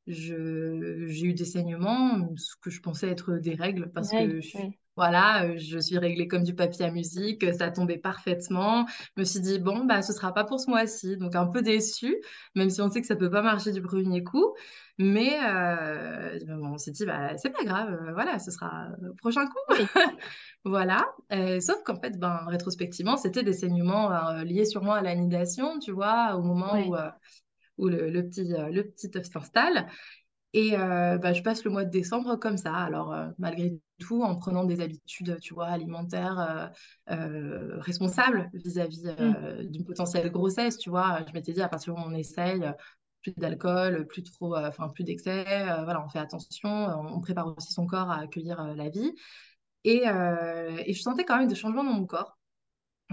j'ai 0.08 0.36
eu 0.36 1.34
des 1.34 1.46
saignements, 1.46 2.30
ce 2.38 2.56
que 2.62 2.70
je 2.70 2.82
pensais 2.82 3.10
être 3.10 3.38
des 3.38 3.56
règles, 3.56 3.92
parce 3.92 4.12
que 4.12 4.40
je, 4.42 4.58
voilà, 5.02 5.46
euh, 5.46 5.58
je 5.58 5.80
suis 5.80 5.98
réglée 5.98 6.28
comme 6.28 6.44
du 6.44 6.54
papier 6.54 6.86
à 6.86 6.92
musique, 6.92 7.44
ça 7.56 7.72
tombait 7.72 7.98
parfaitement. 7.98 8.86
Je 9.18 9.22
me 9.22 9.26
suis 9.26 9.40
dit, 9.40 9.58
bon, 9.58 9.86
bah, 9.86 10.04
ce 10.04 10.14
sera 10.14 10.32
pas 10.32 10.44
pour 10.44 10.60
ce 10.60 10.70
mois-ci, 10.70 11.18
donc 11.18 11.36
un 11.36 11.48
peu 11.48 11.64
déçue, 11.64 12.16
même 12.56 12.70
si 12.70 12.82
on 12.82 12.90
sait 12.92 13.02
que 13.02 13.08
ça 13.08 13.16
peut 13.16 13.32
pas 13.32 13.42
marcher 13.42 13.72
du 13.72 13.82
premier 13.82 14.24
coup. 14.24 14.54
Mais 15.00 15.40
euh, 15.44 16.38
on 16.62 16.78
s'est 16.78 16.92
dit, 16.92 17.06
bah, 17.08 17.36
c'est 17.38 17.50
pas 17.50 17.64
grave, 17.64 17.98
voilà, 18.14 18.38
ce 18.38 18.52
sera 18.52 18.90
le 19.02 19.14
prochain 19.16 19.48
coup. 19.48 19.74
Voilà. 20.64 21.08
sauf 21.60 21.82
qu'en 21.84 21.96
fait, 21.96 22.20
ben, 22.20 22.46
rétrospectivement, 22.48 23.18
c'était 23.18 23.42
des 23.44 23.54
saignements 23.54 24.12
euh, 24.12 24.44
liés 24.44 24.66
sûrement 24.66 24.94
à 24.94 25.02
l'anidation, 25.02 25.80
tu 25.80 25.92
vois, 25.92 26.36
au 26.36 26.44
moment 26.44 26.76
où, 26.88 26.96
euh, 26.96 27.10
où 27.78 27.88
le, 27.88 28.10
le, 28.10 28.24
petit, 28.28 28.54
euh, 28.54 28.70
le 28.70 28.84
petit 28.84 29.10
œuf 29.16 29.26
s'installe. 29.26 29.88
Et 30.54 30.72
bah, 30.76 31.32
je 31.32 31.42
passe 31.42 31.64
le 31.64 31.72
mois 31.72 31.86
de 31.86 31.90
décembre 31.90 32.36
comme 32.36 32.58
ça. 32.58 32.76
Alors, 32.76 33.16
malgré 33.38 33.80
tout, 34.00 34.22
en 34.22 34.36
prenant 34.36 34.66
des 34.66 34.82
habitudes, 34.82 35.38
tu 35.40 35.54
vois, 35.54 35.68
alimentaires 35.68 36.72
responsables 37.08 38.50
vis-à-vis 38.54 39.06
mmh. 39.06 39.68
d'une 39.68 39.86
potentielle 39.86 40.30
grossesse, 40.30 40.78
tu 40.78 40.90
vois, 40.90 41.24
je 41.26 41.32
m'étais 41.34 41.54
dit, 41.54 41.62
à 41.62 41.70
partir 41.70 41.94
où 41.94 42.00
on 42.00 42.14
essaye, 42.14 42.70
plus 43.22 43.34
d'alcool, 43.38 44.06
plus 44.08 44.24
trop, 44.24 44.58
enfin, 44.58 44.90
plus 44.90 45.06
d'excès, 45.06 45.46
voilà, 45.84 46.04
on 46.06 46.10
fait 46.10 46.20
attention, 46.20 46.70
on, 46.70 47.22
prépare 47.22 47.56
aussi 47.56 47.72
son 47.72 47.86
corps 47.86 48.12
à 48.12 48.20
accueillir 48.20 48.62
la 48.76 48.90
vie. 48.90 49.14
Et, 49.84 50.08
euh, 50.08 50.78
et 50.86 50.94
je 50.94 51.02
sentais 51.02 51.26
quand 51.26 51.38
même 51.38 51.48
des 51.48 51.56
changements 51.56 51.84
dans 51.84 51.94
mon 51.94 52.06
corps. 52.06 52.38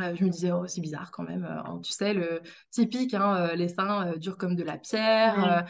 Euh, 0.00 0.14
je 0.14 0.24
me 0.24 0.30
disais, 0.30 0.52
oh, 0.52 0.66
c'est 0.66 0.80
bizarre 0.80 1.10
quand 1.10 1.24
même. 1.24 1.44
Euh, 1.44 1.80
tu 1.80 1.92
sais, 1.92 2.14
le 2.14 2.40
typique, 2.70 3.14
hein, 3.14 3.50
euh, 3.50 3.54
les 3.56 3.68
seins 3.68 4.08
euh, 4.08 4.16
durs 4.16 4.36
comme 4.38 4.54
de 4.54 4.62
la 4.62 4.78
pierre, 4.78 5.44
euh, 5.44 5.62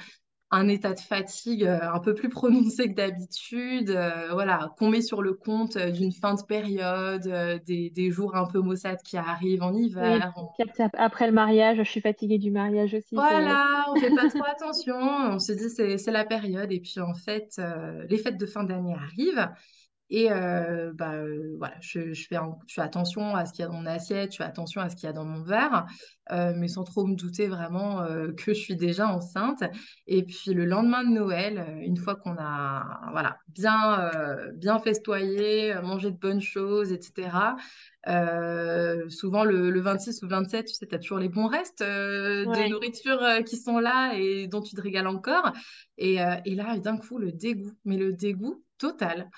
un 0.50 0.68
état 0.68 0.94
de 0.94 1.00
fatigue 1.00 1.64
euh, 1.64 1.78
un 1.92 2.00
peu 2.00 2.14
plus 2.14 2.30
prononcé 2.30 2.88
que 2.88 2.94
d'habitude, 2.94 3.90
euh, 3.90 4.32
voilà, 4.32 4.72
qu'on 4.78 4.88
met 4.88 5.02
sur 5.02 5.20
le 5.20 5.34
compte 5.34 5.76
euh, 5.76 5.90
d'une 5.90 6.12
fin 6.12 6.34
de 6.34 6.42
période, 6.42 7.26
euh, 7.26 7.58
des, 7.66 7.90
des 7.90 8.10
jours 8.10 8.34
un 8.34 8.46
peu 8.46 8.60
maussades 8.60 9.02
qui 9.02 9.16
arrivent 9.18 9.62
en 9.62 9.74
hiver. 9.74 10.32
Après 10.58 10.90
après 10.94 11.26
le 11.26 11.32
mariage, 11.32 11.78
je 11.78 11.82
suis 11.82 12.00
fatiguée 12.00 12.38
du 12.38 12.50
mariage 12.50 12.94
aussi. 12.94 13.14
Voilà, 13.14 13.84
on 13.90 13.96
fait 13.96 14.10
pas 14.10 14.28
trop 14.28 14.44
attention, 14.44 14.96
on 14.96 15.38
se 15.38 15.52
dit 15.52 15.68
c'est 15.68 15.98
c'est 15.98 16.12
la 16.12 16.24
période 16.24 16.72
et 16.72 16.80
puis 16.80 17.00
en 17.00 17.14
fait 17.14 17.56
euh, 17.58 18.04
les 18.08 18.18
fêtes 18.18 18.38
de 18.38 18.46
fin 18.46 18.64
d'année 18.64 18.94
arrivent 18.94 19.48
et 20.10 20.32
euh, 20.32 20.92
bah 20.94 21.12
euh, 21.12 21.54
voilà 21.58 21.74
je, 21.80 22.14
je 22.14 22.26
fais 22.26 22.36
je 22.66 22.74
fais 22.74 22.80
attention 22.80 23.34
à 23.34 23.44
ce 23.44 23.52
qu'il 23.52 23.62
y 23.62 23.64
a 23.64 23.68
dans 23.68 23.74
mon 23.74 23.86
assiette, 23.86 24.32
je 24.32 24.38
fais 24.38 24.44
attention 24.44 24.80
à 24.80 24.88
ce 24.88 24.96
qu'il 24.96 25.06
y 25.06 25.10
a 25.10 25.12
dans 25.12 25.24
mon 25.24 25.42
verre, 25.42 25.86
euh, 26.32 26.52
mais 26.56 26.68
sans 26.68 26.84
trop 26.84 27.06
me 27.06 27.14
douter 27.14 27.46
vraiment 27.46 28.06
que 28.36 28.54
je 28.54 28.58
suis 28.58 28.76
déjà 28.76 29.08
enceinte. 29.08 29.62
Et 30.06 30.22
puis 30.24 30.54
le 30.54 30.64
lendemain 30.64 31.04
de 31.04 31.10
Noël, 31.10 31.78
une 31.82 31.96
fois 31.96 32.16
qu'on 32.16 32.36
a 32.38 33.10
voilà 33.12 33.38
bien 33.48 34.10
bien 34.54 34.78
festoyé, 34.78 35.74
mangé 35.82 36.10
de 36.10 36.16
bonnes 36.16 36.40
choses, 36.40 36.92
etc. 36.92 37.56
Souvent 39.10 39.44
le, 39.44 39.70
le 39.70 39.80
26 39.80 40.22
ou 40.22 40.26
le 40.26 40.30
27, 40.30 40.66
tu 40.66 40.74
sais, 40.74 40.86
tu 40.86 40.94
as 40.94 40.98
toujours 40.98 41.18
les 41.18 41.28
bons 41.28 41.48
restes 41.48 41.82
de 41.82 42.62
nourriture 42.64 43.20
qui 43.44 43.56
sont 43.56 43.78
là 43.78 44.12
et 44.16 44.46
dont 44.46 44.62
tu 44.62 44.74
te 44.74 44.80
régales 44.80 45.06
encore. 45.06 45.52
Et, 45.98 46.16
et 46.44 46.54
là, 46.54 46.78
d'un 46.78 46.96
coup, 46.96 47.18
le 47.18 47.32
dégoût, 47.32 47.72
mais 47.84 47.96
le 47.96 48.12
dégoût 48.12 48.64
total. 48.78 49.28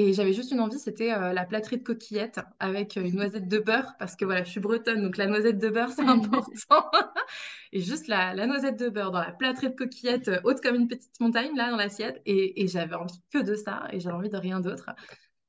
Et 0.00 0.12
j'avais 0.12 0.32
juste 0.32 0.52
une 0.52 0.60
envie, 0.60 0.78
c'était 0.78 1.12
euh, 1.12 1.32
la 1.32 1.44
plâtrée 1.44 1.76
de 1.76 1.82
coquillettes 1.82 2.38
avec 2.60 2.96
euh, 2.96 3.02
une 3.02 3.16
noisette 3.16 3.48
de 3.48 3.58
beurre, 3.58 3.94
parce 3.98 4.14
que 4.14 4.24
voilà, 4.24 4.44
je 4.44 4.50
suis 4.50 4.60
bretonne, 4.60 5.02
donc 5.02 5.16
la 5.16 5.26
noisette 5.26 5.58
de 5.58 5.68
beurre, 5.70 5.90
c'est 5.90 6.02
important. 6.06 6.88
Et 7.72 7.80
juste 7.80 8.06
la, 8.06 8.32
la 8.32 8.46
noisette 8.46 8.78
de 8.78 8.90
beurre 8.90 9.10
dans 9.10 9.18
la 9.20 9.32
plâtrée 9.32 9.70
de 9.70 9.74
coquillettes, 9.74 10.28
euh, 10.28 10.40
haute 10.44 10.60
comme 10.60 10.76
une 10.76 10.86
petite 10.86 11.18
montagne, 11.18 11.50
là, 11.56 11.70
dans 11.70 11.76
l'assiette. 11.76 12.22
Et, 12.26 12.62
et 12.62 12.68
j'avais 12.68 12.94
envie 12.94 13.20
que 13.32 13.38
de 13.42 13.56
ça, 13.56 13.88
et 13.90 13.98
j'avais 13.98 14.14
envie 14.14 14.28
de 14.28 14.36
rien 14.36 14.60
d'autre. 14.60 14.90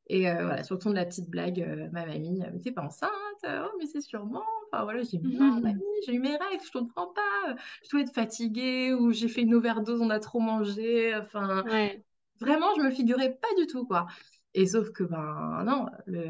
Et 0.07 0.27
euh, 0.27 0.45
voilà, 0.45 0.63
sur 0.63 0.75
le 0.75 0.81
ton 0.81 0.89
de 0.89 0.95
la 0.95 1.05
petite 1.05 1.29
blague, 1.29 1.61
euh, 1.61 1.87
ma 1.91 2.07
mamie, 2.07 2.41
mais 2.51 2.59
t'es 2.59 2.71
pas 2.71 2.81
enceinte? 2.81 3.11
Oh, 3.45 3.69
mais 3.77 3.85
c'est 3.85 4.01
sûrement. 4.01 4.43
Enfin 4.71 4.83
voilà, 4.83 5.03
j'ai 5.03 5.19
dit, 5.19 5.37
non, 5.37 5.59
mamie, 5.61 5.83
j'ai 6.07 6.15
eu 6.15 6.19
mes 6.19 6.35
règles, 6.35 6.63
je 6.65 6.71
comprends 6.71 7.07
pas. 7.13 7.55
Je 7.83 7.89
dois 7.91 8.01
être 8.01 8.13
fatiguée 8.13 8.93
ou 8.93 9.11
j'ai 9.11 9.27
fait 9.27 9.41
une 9.41 9.53
overdose, 9.53 10.01
on 10.01 10.09
a 10.09 10.19
trop 10.19 10.39
mangé. 10.39 11.15
Enfin, 11.15 11.63
Ouais, 11.63 12.03
vraiment, 12.39 12.67
je 12.77 12.81
me 12.81 12.91
figurais 12.91 13.35
pas 13.35 13.47
du 13.57 13.67
tout, 13.67 13.85
quoi. 13.85 14.07
Et 14.55 14.65
sauf 14.65 14.91
que, 14.91 15.03
ben 15.03 15.63
non, 15.65 15.85
le- 16.07 16.29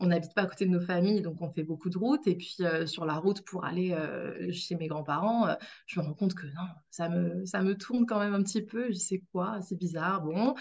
on 0.00 0.06
n'habite 0.06 0.34
pas 0.34 0.42
à 0.42 0.46
côté 0.46 0.66
de 0.66 0.70
nos 0.70 0.80
familles, 0.80 1.22
donc 1.22 1.40
on 1.40 1.50
fait 1.50 1.62
beaucoup 1.62 1.88
de 1.88 1.96
routes. 1.96 2.26
Et 2.26 2.34
puis 2.34 2.56
euh, 2.60 2.86
sur 2.86 3.04
la 3.06 3.14
route 3.14 3.42
pour 3.42 3.64
aller 3.64 3.92
euh, 3.92 4.50
chez 4.52 4.74
mes 4.74 4.88
grands-parents, 4.88 5.46
euh, 5.48 5.54
je 5.86 6.00
me 6.00 6.04
rends 6.04 6.14
compte 6.14 6.34
que 6.34 6.46
non, 6.46 6.66
ça 6.90 7.08
me, 7.08 7.44
ça 7.46 7.62
me 7.62 7.76
tourne 7.76 8.06
quand 8.06 8.18
même 8.18 8.34
un 8.34 8.42
petit 8.42 8.62
peu. 8.62 8.88
Je 8.88 8.94
sais 8.98 9.22
quoi, 9.32 9.60
c'est 9.62 9.78
bizarre, 9.78 10.22
bon. 10.22 10.54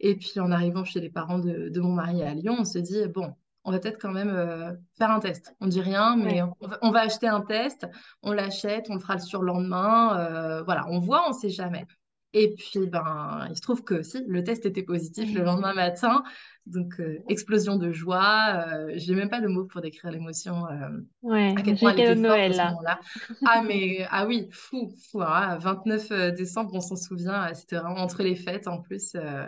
Et 0.00 0.16
puis 0.16 0.40
en 0.40 0.50
arrivant 0.50 0.84
chez 0.84 1.00
les 1.00 1.10
parents 1.10 1.38
de, 1.38 1.68
de 1.68 1.80
mon 1.80 1.92
mari 1.92 2.22
à 2.22 2.32
Lyon, 2.34 2.56
on 2.60 2.64
se 2.64 2.78
dit, 2.78 3.06
bon, 3.08 3.34
on 3.64 3.70
va 3.72 3.78
peut-être 3.78 4.00
quand 4.00 4.12
même 4.12 4.30
euh, 4.30 4.72
faire 4.96 5.10
un 5.10 5.20
test. 5.20 5.54
On 5.60 5.66
dit 5.66 5.80
rien, 5.82 6.16
mais 6.16 6.42
ouais. 6.42 6.50
on 6.60 6.66
va, 6.66 6.78
on 6.82 6.90
va 6.90 7.00
acheter 7.00 7.28
un 7.28 7.42
test, 7.42 7.86
on 8.22 8.32
l'achète, 8.32 8.86
on 8.88 8.94
le 8.94 9.00
fera 9.00 9.14
le 9.14 9.20
surlendemain. 9.20 10.18
euh, 10.18 10.62
voilà, 10.62 10.86
on 10.88 10.98
voit, 11.00 11.28
on 11.28 11.32
sait 11.32 11.50
jamais. 11.50 11.86
Et 12.34 12.54
puis, 12.54 12.86
ben, 12.86 13.46
il 13.50 13.56
se 13.56 13.62
trouve 13.62 13.82
que 13.84 14.02
si, 14.02 14.22
le 14.26 14.44
test 14.44 14.66
était 14.66 14.82
positif 14.82 15.32
le 15.32 15.42
lendemain 15.42 15.72
matin. 15.74 16.22
Donc, 16.66 17.00
euh, 17.00 17.18
explosion 17.28 17.76
de 17.76 17.90
joie. 17.92 18.66
Euh, 18.68 18.92
j'ai 18.96 19.14
même 19.14 19.30
pas 19.30 19.40
de 19.40 19.46
mots 19.48 19.64
pour 19.64 19.80
décrire 19.80 20.10
l'émotion, 20.10 20.66
euh, 20.68 20.88
Ouais, 21.22 21.54
à 21.56 21.62
quel 21.62 21.78
point 21.78 21.92
le 21.92 21.96
elle 21.96 21.98
était 22.00 22.14
forte 22.16 22.46
à 22.48 22.52
Noël 22.52 22.52
ce 22.52 22.58
là. 22.58 22.66
moment-là. 22.66 23.00
Ah, 23.44 23.62
mais, 23.62 24.06
ah 24.10 24.26
oui, 24.26 24.48
fou, 24.52 24.94
fou. 25.10 25.22
hein, 25.22 25.56
29 25.58 26.10
décembre, 26.36 26.70
on 26.74 26.80
s'en 26.80 26.96
souvient. 26.96 27.48
euh, 27.50 27.54
C'était 27.54 27.76
vraiment 27.76 27.96
entre 28.02 28.22
les 28.22 28.36
fêtes 28.36 28.68
en 28.68 28.82
plus. 28.82 29.14
euh, 29.14 29.46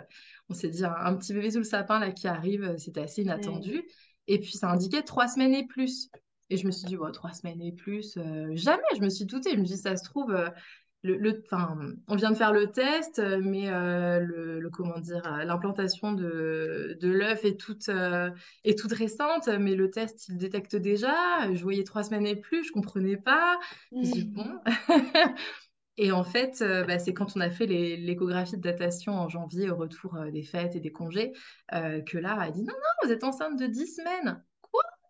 on 0.49 0.53
s'est 0.53 0.69
dit, 0.69 0.83
un, 0.83 0.93
un 0.93 1.15
petit 1.15 1.33
bébé 1.33 1.51
sous 1.51 1.59
le 1.59 1.63
sapin 1.63 1.99
là 1.99 2.11
qui 2.11 2.27
arrive, 2.27 2.63
euh, 2.63 2.77
c'était 2.77 3.01
assez 3.01 3.21
Ouais. 3.21 3.23
inattendu. 3.23 3.83
Et 4.27 4.39
puis, 4.39 4.51
ça 4.53 4.69
indiquait 4.71 5.03
trois 5.03 5.27
semaines 5.27 5.53
et 5.53 5.65
plus. 5.67 6.09
Et 6.49 6.57
je 6.57 6.65
me 6.65 6.71
suis 6.71 6.85
dit, 6.85 6.97
ouais, 6.97 7.11
trois 7.11 7.31
semaines 7.33 7.61
et 7.61 7.71
plus, 7.71 8.17
euh, 8.17 8.49
jamais. 8.55 8.83
Je 8.95 9.01
me 9.01 9.09
suis 9.09 9.25
doutée. 9.25 9.51
Je 9.51 9.57
me 9.59 9.65
suis 9.65 9.75
dit, 9.75 9.81
ça 9.81 9.95
se 9.95 10.03
trouve. 10.03 10.31
euh, 10.31 10.49
le, 11.03 11.15
le- 11.17 11.41
enfin, 11.45 11.77
on 12.07 12.15
vient 12.15 12.31
de 12.31 12.35
faire 12.35 12.53
le 12.53 12.71
test, 12.71 13.19
euh, 13.19 13.39
mais 13.43 13.69
euh, 13.69 14.19
le, 14.19 14.59
le- 14.59 14.69
comment 14.69 14.99
dire, 14.99 15.25
euh, 15.25 15.43
l'implantation 15.43 16.13
de, 16.13 16.97
de 17.01 17.09
l'œuf 17.09 17.43
est 17.43 17.59
toute, 17.59 17.89
euh, 17.89 18.29
est 18.63 18.77
toute 18.77 18.91
récente, 18.93 19.47
mais 19.47 19.75
le 19.75 19.89
test, 19.89 20.27
il 20.29 20.37
détecte 20.37 20.75
déjà. 20.75 21.51
Je 21.53 21.61
voyais 21.63 21.83
trois 21.83 22.03
semaines 22.03 22.27
et 22.27 22.35
plus, 22.35 22.63
je 22.63 22.71
comprenais 22.71 23.17
pas. 23.17 23.59
Je 24.01 24.21
bon. 24.25 24.59
Et 25.97 26.11
en 26.11 26.23
fait, 26.23 26.61
euh, 26.61 26.83
bah, 26.85 26.99
c'est 26.99 27.13
quand 27.13 27.35
on 27.35 27.41
a 27.41 27.49
fait 27.49 27.65
l'échographie 27.67 28.57
de 28.57 28.61
datation 28.61 29.13
en 29.13 29.29
janvier 29.29 29.69
au 29.69 29.75
retour 29.75 30.17
des 30.31 30.43
fêtes 30.43 30.75
et 30.75 30.79
des 30.79 30.91
congés 30.91 31.33
que 31.71 32.17
là, 32.17 32.33
elle 32.37 32.47
a 32.49 32.51
dit, 32.51 32.61
non, 32.63 32.73
non, 32.73 33.05
vous 33.07 33.11
êtes 33.11 33.23
enceinte 33.23 33.59
de 33.59 33.67
10 33.67 33.87
semaines. 33.97 34.43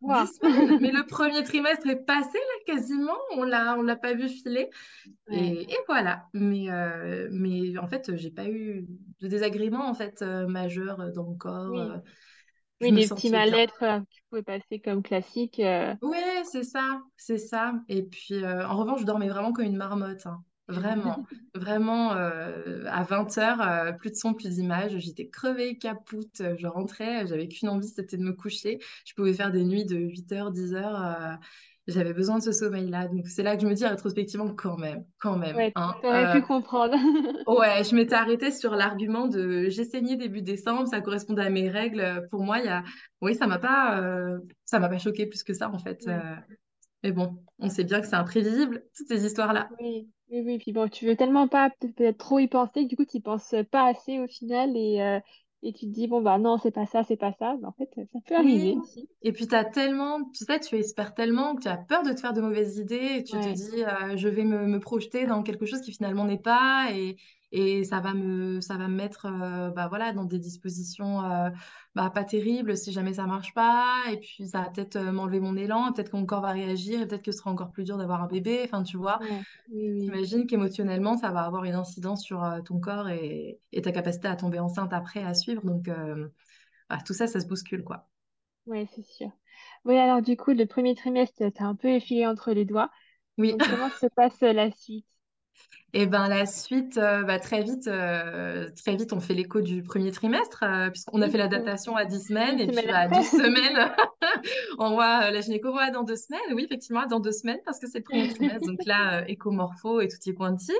Quoi? 0.01 0.15
Ouah. 0.15 0.25
10 0.25 0.33
semaines? 0.37 0.77
Mais 0.81 0.91
le 0.91 1.05
premier 1.05 1.43
trimestre 1.43 1.87
est 1.87 2.03
passé 2.05 2.37
là 2.37 2.73
quasiment, 2.73 3.17
on 3.35 3.43
l'a, 3.43 3.75
on 3.77 3.83
l'a 3.83 3.95
pas 3.95 4.13
vu 4.13 4.27
filer. 4.29 4.69
Et, 5.31 5.63
et 5.71 5.77
voilà. 5.87 6.27
Mais, 6.33 6.71
euh, 6.71 7.29
mais 7.31 7.77
en 7.77 7.87
fait, 7.87 8.15
j'ai 8.15 8.31
pas 8.31 8.47
eu 8.47 8.87
de 9.21 9.27
désagréments 9.27 9.87
en 9.89 9.93
fait 9.93 10.21
euh, 10.21 10.47
majeurs 10.47 11.11
dans 11.13 11.23
mon 11.23 11.35
corps. 11.35 11.69
Oui. 11.71 11.79
je 12.81 12.85
Oui, 12.87 12.93
des 12.93 13.07
petits 13.07 13.29
mal-être 13.29 13.83
euh, 13.83 13.99
qui 14.09 14.21
pouvaient 14.29 14.43
passer 14.43 14.79
comme 14.79 15.03
classique. 15.03 15.59
euh. 15.59 15.95
Ouais, 16.01 16.43
c'est 16.51 16.63
ça, 16.63 17.01
c'est 17.17 17.37
ça. 17.37 17.73
Et 17.87 18.03
puis, 18.03 18.33
euh, 18.43 18.67
en 18.67 18.75
revanche, 18.77 19.01
je 19.01 19.05
dormais 19.05 19.29
vraiment 19.29 19.53
comme 19.53 19.65
une 19.65 19.77
marmotte. 19.77 20.25
hein. 20.25 20.43
Vraiment, 20.71 21.25
vraiment, 21.55 22.13
euh, 22.13 22.83
à 22.87 23.03
20 23.03 23.37
heures, 23.37 23.97
plus 23.97 24.11
de 24.11 24.15
son, 24.15 24.33
plus 24.33 24.55
d'image. 24.55 24.97
J'étais 24.97 25.27
crevée, 25.27 25.77
capoute. 25.77 26.41
Je 26.57 26.67
rentrais, 26.67 27.27
j'avais 27.27 27.47
qu'une 27.47 27.69
envie, 27.69 27.87
c'était 27.87 28.17
de 28.17 28.23
me 28.23 28.33
coucher. 28.33 28.79
Je 29.05 29.13
pouvais 29.13 29.33
faire 29.33 29.51
des 29.51 29.63
nuits 29.63 29.85
de 29.85 29.97
8 29.97 30.31
heures, 30.31 30.51
10 30.51 30.73
heures. 30.73 31.01
euh, 31.01 31.35
j'avais 31.87 32.13
besoin 32.13 32.37
de 32.37 32.43
ce 32.43 32.51
sommeil-là. 32.51 33.07
Donc, 33.07 33.27
c'est 33.27 33.43
là 33.43 33.55
que 33.55 33.63
je 33.63 33.67
me 33.67 33.73
dis 33.73 33.85
rétrospectivement, 33.85 34.53
quand 34.53 34.77
même, 34.77 35.03
quand 35.19 35.37
même. 35.37 35.55
Ouais, 35.55 35.71
hein, 35.75 35.95
t'aurais 36.01 36.27
euh, 36.27 36.33
pu 36.33 36.41
comprendre. 36.41 36.95
Ouais, 37.47 37.83
je 37.83 37.95
m'étais 37.95 38.15
arrêtée 38.15 38.51
sur 38.51 38.75
l'argument 38.75 39.27
de 39.27 39.67
j'ai 39.69 39.83
saigné 39.83 40.15
début 40.15 40.41
décembre, 40.41 40.87
ça 40.87 41.01
correspondait 41.01 41.41
à 41.41 41.49
mes 41.49 41.69
règles. 41.69 42.27
Pour 42.29 42.43
moi, 42.43 42.59
il 42.59 42.65
y 42.65 42.69
a 42.69 42.83
oui, 43.21 43.35
ça 43.35 43.47
m'a 43.47 43.57
pas 43.57 43.99
euh, 43.99 44.37
ça 44.65 44.79
m'a 44.79 44.89
pas 44.89 44.99
choqué 44.99 45.25
plus 45.25 45.43
que 45.43 45.53
ça 45.53 45.69
en 45.69 45.79
fait. 45.79 46.03
Ouais. 46.05 46.19
Mais 47.03 47.11
bon, 47.11 47.43
on 47.59 47.69
sait 47.69 47.83
bien 47.83 48.01
que 48.01 48.07
c'est 48.07 48.15
imprévisible 48.15 48.83
toutes 48.95 49.07
ces 49.07 49.25
histoires-là. 49.25 49.71
Oui, 49.79 50.09
oui, 50.29 50.41
oui. 50.45 50.57
Puis 50.59 50.71
bon, 50.73 50.87
tu 50.89 51.05
veux 51.07 51.15
tellement 51.15 51.47
pas 51.47 51.69
peut- 51.79 51.91
peut-être 51.91 52.17
trop 52.17 52.39
y 52.39 52.47
penser 52.47 52.83
que 52.83 52.89
du 52.89 52.95
coup, 52.95 53.05
tu 53.05 53.17
y 53.17 53.21
penses 53.21 53.55
pas 53.71 53.87
assez 53.87 54.19
au 54.19 54.27
final 54.27 54.75
et, 54.77 55.01
euh, 55.01 55.19
et 55.63 55.73
tu 55.73 55.85
te 55.87 55.91
dis, 55.91 56.07
bon, 56.07 56.21
bah 56.21 56.37
non, 56.39 56.57
c'est 56.57 56.71
pas 56.71 56.85
ça, 56.85 57.03
c'est 57.03 57.17
pas 57.17 57.33
ça. 57.33 57.55
Mais 57.61 57.67
en 57.67 57.71
fait, 57.73 57.89
ça 58.13 58.19
peut 58.25 58.35
arriver 58.35 58.75
aussi. 58.77 59.09
Et 59.23 59.31
puis 59.33 59.47
tu 59.47 59.55
as 59.55 59.65
tellement, 59.65 60.23
tu 60.31 60.45
sais, 60.45 60.59
tu 60.59 60.75
espères 60.77 61.13
tellement 61.13 61.55
que 61.55 61.61
tu 61.63 61.67
as 61.67 61.77
peur 61.77 62.03
de 62.03 62.11
te 62.13 62.19
faire 62.19 62.33
de 62.33 62.41
mauvaises 62.41 62.77
idées 62.77 63.17
et 63.19 63.23
tu 63.23 63.39
te 63.39 63.47
dis 63.49 63.83
euh, 63.83 64.17
je 64.17 64.27
vais 64.27 64.43
me, 64.45 64.65
me 64.65 64.79
projeter 64.79 65.27
dans 65.27 65.43
quelque 65.43 65.65
chose 65.65 65.81
qui 65.81 65.91
finalement 65.93 66.25
n'est 66.25 66.39
pas 66.41 66.87
et, 66.91 67.17
et 67.51 67.83
ça 67.83 67.99
va 67.99 68.13
me 68.13 68.61
ça 68.61 68.77
va 68.77 68.87
me 68.87 68.95
mettre 68.95 69.25
euh, 69.27 69.69
bah 69.71 69.87
voilà 69.87 70.13
dans 70.13 70.25
des 70.25 70.39
dispositions 70.39 71.23
euh, 71.25 71.49
bah, 71.95 72.09
pas 72.09 72.23
terribles 72.23 72.77
si 72.77 72.91
jamais 72.91 73.13
ça 73.15 73.25
marche 73.27 73.53
pas 73.53 74.03
et 74.11 74.17
puis 74.19 74.47
ça 74.47 74.61
va 74.61 74.69
peut-être 74.69 74.95
euh, 74.97 75.11
m'enlever 75.11 75.39
mon 75.39 75.55
élan, 75.57 75.91
peut-être 75.93 76.11
que 76.11 76.17
mon 76.17 76.25
corps 76.25 76.41
va 76.41 76.51
réagir 76.51 77.01
et 77.01 77.07
peut-être 77.07 77.23
que 77.23 77.31
ce 77.31 77.39
sera 77.39 77.51
encore 77.51 77.71
plus 77.71 77.83
dur 77.83 77.97
d'avoir 77.97 78.21
un 78.23 78.27
bébé, 78.27 78.61
enfin 78.65 78.83
tu 78.83 78.97
vois. 78.97 79.19
ouais, 79.19 79.43
oui, 79.69 79.89
oui. 79.91 80.13
J'imagine 80.13 80.47
qu'émotionnellement 80.47 81.17
ça 81.17 81.31
va 81.31 81.41
avoir 81.43 81.63
une 81.65 81.75
incidence 81.75 82.23
sur 82.23 82.45
ton 82.65 82.79
corps 82.79 83.09
et, 83.09 83.59
et 83.71 83.81
ta 83.81 83.91
capacité 83.91 84.27
à 84.27 84.35
tomber 84.35 84.59
enceinte 84.59 84.93
après 84.93 85.23
à 85.23 85.33
suivre 85.33 85.63
donc 85.65 85.89
voilà, 86.89 87.03
tout 87.03 87.13
ça 87.13 87.27
ça 87.27 87.39
se 87.39 87.47
bouscule 87.47 87.83
quoi. 87.83 88.07
Ouais, 88.65 88.87
c'est 88.95 89.03
sûr. 89.03 89.29
Oui, 89.85 89.97
alors 89.97 90.21
du 90.21 90.37
coup, 90.37 90.51
le 90.51 90.65
premier 90.65 90.95
trimestre, 90.95 91.43
t'as 91.53 91.63
un 91.65 91.75
peu 91.75 91.89
effilé 91.89 92.25
entre 92.27 92.51
les 92.53 92.65
doigts. 92.65 92.91
Oui. 93.37 93.55
Donc, 93.55 93.65
comment 93.67 93.89
se 93.91 94.07
passe 94.07 94.41
la 94.41 94.71
suite? 94.71 95.07
Et 95.93 96.05
ben 96.05 96.29
la 96.29 96.45
suite, 96.45 96.97
euh, 96.97 97.23
bah, 97.23 97.37
très 97.37 97.63
vite, 97.63 97.87
euh, 97.87 98.69
très 98.81 98.95
vite, 98.95 99.11
on 99.11 99.19
fait 99.19 99.33
l'écho 99.33 99.59
du 99.59 99.83
premier 99.83 100.11
trimestre, 100.11 100.63
euh, 100.63 100.89
puisqu'on 100.89 101.21
a 101.21 101.29
fait 101.29 101.37
la 101.37 101.49
datation 101.49 101.97
à 101.97 102.05
10 102.05 102.27
semaines, 102.27 102.59
et 102.61 102.67
puis 102.67 102.87
bah, 102.87 102.97
à 102.97 103.01
après. 103.01 103.19
12 103.19 103.27
semaines, 103.27 103.91
on 104.79 104.91
voit 104.91 105.31
la 105.31 105.41
gynéco 105.41 105.71
voit 105.71 105.91
dans 105.91 106.03
deux 106.03 106.15
semaines, 106.15 106.39
oui, 106.53 106.63
effectivement, 106.63 107.05
dans 107.07 107.19
deux 107.19 107.33
semaines, 107.33 107.59
parce 107.65 107.77
que 107.77 107.87
c'est 107.87 107.99
le 107.99 108.03
premier 108.05 108.29
trimestre, 108.29 108.65
donc 108.65 108.85
là, 108.85 109.25
écho 109.27 109.51
morpho 109.51 109.99
et 109.99 110.07
tutti 110.07 110.33
quanti. 110.33 110.73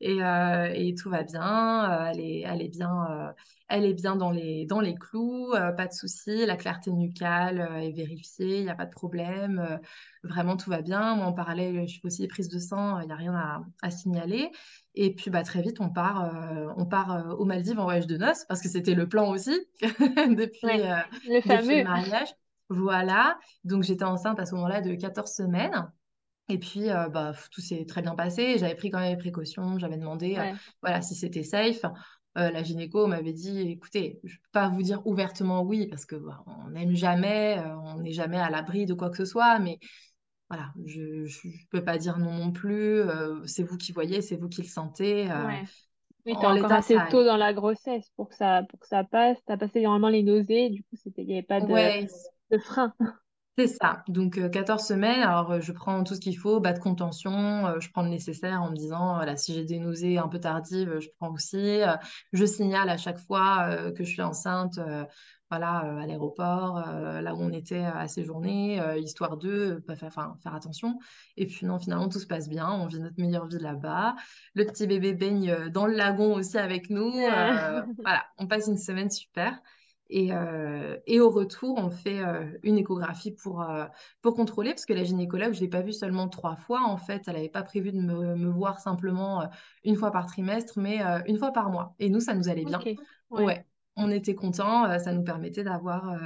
Et, 0.00 0.22
euh, 0.22 0.70
et 0.74 0.94
tout 0.94 1.10
va 1.10 1.24
bien. 1.24 1.90
euh, 2.06 2.10
elle 2.12 2.20
est, 2.20 2.40
elle 2.46 2.62
est 2.62 2.68
bien, 2.68 3.06
euh, 3.10 3.32
elle 3.68 3.84
est 3.84 3.94
bien 3.94 4.14
dans 4.16 4.30
les, 4.30 4.64
dans 4.66 4.80
les 4.80 4.94
clous. 4.94 5.50
pas 5.76 5.86
de 5.86 5.92
souci. 5.92 6.46
La 6.46 6.56
clarté 6.56 6.92
nucale 6.92 7.60
est 7.82 7.92
vérifiée. 7.92 8.58
Il 8.58 8.64
n'y 8.64 8.70
a 8.70 8.74
pas 8.76 8.86
de 8.86 8.90
problème. 8.92 9.80
vraiment, 10.22 10.56
tout 10.56 10.70
va 10.70 10.82
bien. 10.82 11.16
Moi, 11.16 11.26
en 11.26 11.32
parallèle, 11.32 11.86
je 11.88 12.00
fais 12.00 12.06
aussi 12.06 12.22
les 12.22 12.28
prises 12.28 12.48
de 12.48 12.58
sang. 12.58 13.00
Il 13.00 13.06
n'y 13.06 13.12
a 13.12 13.16
rien 13.16 13.34
à, 13.34 13.62
à 13.82 13.90
signaler. 13.90 14.50
Et 14.94 15.14
puis, 15.14 15.30
bah, 15.30 15.42
très 15.42 15.62
vite, 15.62 15.80
on 15.80 15.90
part, 15.90 16.32
on 16.76 16.86
part 16.86 17.36
aux 17.38 17.44
Maldives 17.44 17.78
en 17.78 17.84
voyage 17.84 18.06
de 18.06 18.16
noces 18.16 18.44
parce 18.48 18.60
que 18.62 18.68
c'était 18.68 18.94
le 18.94 19.08
plan 19.08 19.28
aussi 19.30 19.58
depuis, 19.82 20.60
Ouais, 20.62 20.78
le 20.78 21.02
depuis 21.24 21.76
le 21.76 21.82
fameux. 21.82 21.82
mariage. 21.82 22.28
Voilà. 22.68 23.38
Donc, 23.64 23.82
j'étais 23.82 24.04
enceinte 24.04 24.38
à 24.40 24.46
ce 24.46 24.54
moment-là 24.54 24.80
de 24.80 24.94
14 24.94 25.32
semaines. 25.32 25.90
Et 26.48 26.58
puis, 26.58 26.90
euh, 26.90 27.08
bah, 27.08 27.32
tout 27.50 27.60
s'est 27.60 27.84
très 27.86 28.02
bien 28.02 28.14
passé. 28.14 28.58
J'avais 28.58 28.74
pris 28.74 28.90
quand 28.90 29.00
même 29.00 29.10
les 29.10 29.16
précautions. 29.18 29.78
J'avais 29.78 29.96
demandé 29.98 30.36
euh, 30.38 30.44
voilà, 30.82 31.02
si 31.02 31.14
c'était 31.14 31.42
safe. 31.42 31.84
Euh, 32.36 32.50
la 32.50 32.62
gynéco 32.62 33.06
m'avait 33.06 33.32
dit, 33.32 33.60
écoutez, 33.70 34.20
je 34.24 34.34
ne 34.34 34.38
peux 34.38 34.48
pas 34.52 34.68
vous 34.68 34.82
dire 34.82 35.06
ouvertement 35.06 35.62
oui, 35.62 35.86
parce 35.88 36.06
que 36.06 36.16
bah, 36.16 36.44
on 36.46 36.70
n'aime 36.70 36.94
jamais, 36.94 37.58
on 37.84 38.00
n'est 38.00 38.12
jamais 38.12 38.38
à 38.38 38.48
l'abri 38.48 38.86
de 38.86 38.94
quoi 38.94 39.10
que 39.10 39.16
ce 39.16 39.24
soit, 39.24 39.58
mais 39.58 39.78
voilà, 40.48 40.72
je 40.86 41.02
ne 41.02 41.68
peux 41.70 41.84
pas 41.84 41.98
dire 41.98 42.18
non 42.18 42.32
non 42.32 42.52
plus. 42.52 43.02
c'est 43.46 43.64
vous 43.64 43.76
qui 43.76 43.92
voyez, 43.92 44.22
c'est 44.22 44.36
vous 44.36 44.48
qui 44.48 44.62
le 44.62 44.68
sentez. 44.68 45.26
ouais. 45.26 45.64
Oui, 46.26 46.34
t'es 46.38 46.46
en 46.46 46.56
encore 46.56 46.72
assez 46.72 46.94
ça 46.94 47.06
tôt 47.10 47.24
dans 47.24 47.36
la 47.36 47.54
grossesse 47.54 48.10
pour 48.16 48.28
que 48.28 48.34
ça, 48.34 48.62
pour 48.68 48.78
que 48.80 48.86
ça 48.86 49.04
passe. 49.04 49.38
T'as 49.46 49.56
passé 49.56 49.80
normalement 49.80 50.08
les 50.08 50.22
nausées, 50.22 50.68
du 50.68 50.82
coup, 50.82 50.96
il 51.16 51.24
n'y 51.26 51.32
avait 51.34 51.42
pas 51.42 51.60
de, 51.60 51.66
Ouais, 51.72 52.06
de 52.50 52.58
frein. 52.58 52.92
C'est 53.58 53.66
ça. 53.66 54.04
Donc, 54.06 54.38
euh, 54.38 54.48
14 54.48 54.84
semaines. 54.86 55.20
Alors, 55.20 55.50
euh, 55.50 55.60
je 55.60 55.72
prends 55.72 56.04
tout 56.04 56.14
ce 56.14 56.20
qu'il 56.20 56.38
faut, 56.38 56.60
bas 56.60 56.72
de 56.72 56.78
contention. 56.78 57.66
euh, 57.66 57.80
je 57.80 57.90
prends 57.90 58.02
le 58.02 58.08
nécessaire 58.08 58.62
en 58.62 58.70
me 58.70 58.76
disant, 58.76 59.16
voilà, 59.16 59.36
si 59.36 59.52
j'ai 59.52 59.64
des 59.64 59.80
nausées 59.80 60.16
un 60.16 60.28
peu 60.28 60.38
tardives, 60.38 60.88
euh, 60.88 61.00
je 61.00 61.08
prends 61.18 61.32
aussi. 61.32 61.56
euh, 61.82 61.96
je 62.32 62.44
signale 62.44 62.88
à 62.88 62.96
chaque 62.96 63.18
fois 63.18 63.66
euh, 63.68 63.90
que 63.92 64.04
je 64.04 64.10
suis 64.10 64.22
enceinte, 64.22 64.78
euh, 64.78 65.04
voilà, 65.50 65.84
euh, 65.86 65.98
à 65.98 66.06
l'aéroport, 66.06 66.84
euh, 66.86 67.20
là 67.20 67.34
où 67.34 67.38
on 67.42 67.50
était 67.52 67.84
à 67.84 68.06
séjourner, 68.06 68.80
euh, 68.80 68.96
histoire 68.96 69.36
de 69.38 69.82
euh, 69.90 69.96
faire, 69.96 70.54
attention. 70.54 70.96
Et 71.36 71.46
puis, 71.46 71.66
non, 71.66 71.80
finalement, 71.80 72.08
tout 72.08 72.20
se 72.20 72.26
passe 72.28 72.48
bien. 72.48 72.70
On 72.70 72.86
vit 72.86 73.00
notre 73.00 73.18
meilleure 73.20 73.46
vie 73.48 73.58
là-bas. 73.58 74.14
Le 74.54 74.66
petit 74.66 74.86
bébé 74.86 75.14
baigne 75.14 75.50
euh, 75.50 75.68
dans 75.68 75.86
le 75.86 75.94
lagon 75.94 76.34
aussi 76.34 76.58
avec 76.58 76.90
nous. 76.90 77.10
euh, 77.18 77.82
voilà, 78.04 78.24
on 78.38 78.46
passe 78.46 78.68
une 78.68 78.78
semaine 78.78 79.10
super. 79.10 79.60
Et, 80.10 80.32
euh, 80.32 80.96
et 81.06 81.20
au 81.20 81.30
retour, 81.30 81.76
on 81.78 81.90
fait 81.90 82.20
euh, 82.20 82.46
une 82.62 82.78
échographie 82.78 83.32
pour, 83.32 83.62
euh, 83.62 83.84
pour 84.22 84.34
contrôler, 84.34 84.70
parce 84.70 84.86
que 84.86 84.94
la 84.94 85.04
gynécologue, 85.04 85.52
je 85.52 85.58
ne 85.58 85.64
l'ai 85.64 85.68
pas 85.68 85.82
vue 85.82 85.92
seulement 85.92 86.28
trois 86.28 86.56
fois. 86.56 86.82
En 86.84 86.96
fait, 86.96 87.22
elle 87.26 87.34
n'avait 87.34 87.48
pas 87.48 87.62
prévu 87.62 87.92
de 87.92 88.00
me, 88.00 88.34
me 88.34 88.48
voir 88.48 88.80
simplement 88.80 89.48
une 89.84 89.96
fois 89.96 90.10
par 90.10 90.26
trimestre, 90.26 90.78
mais 90.78 91.00
une 91.26 91.38
fois 91.38 91.52
par 91.52 91.70
mois. 91.70 91.94
Et 91.98 92.08
nous, 92.08 92.20
ça 92.20 92.34
nous 92.34 92.48
allait 92.48 92.64
bien. 92.64 92.80
Ouais. 93.30 93.44
Ouais, 93.44 93.66
on 93.96 94.10
était 94.10 94.34
contents. 94.34 94.98
ça 94.98 95.12
nous 95.12 95.22
permettait 95.22 95.64
d'avoir, 95.64 96.18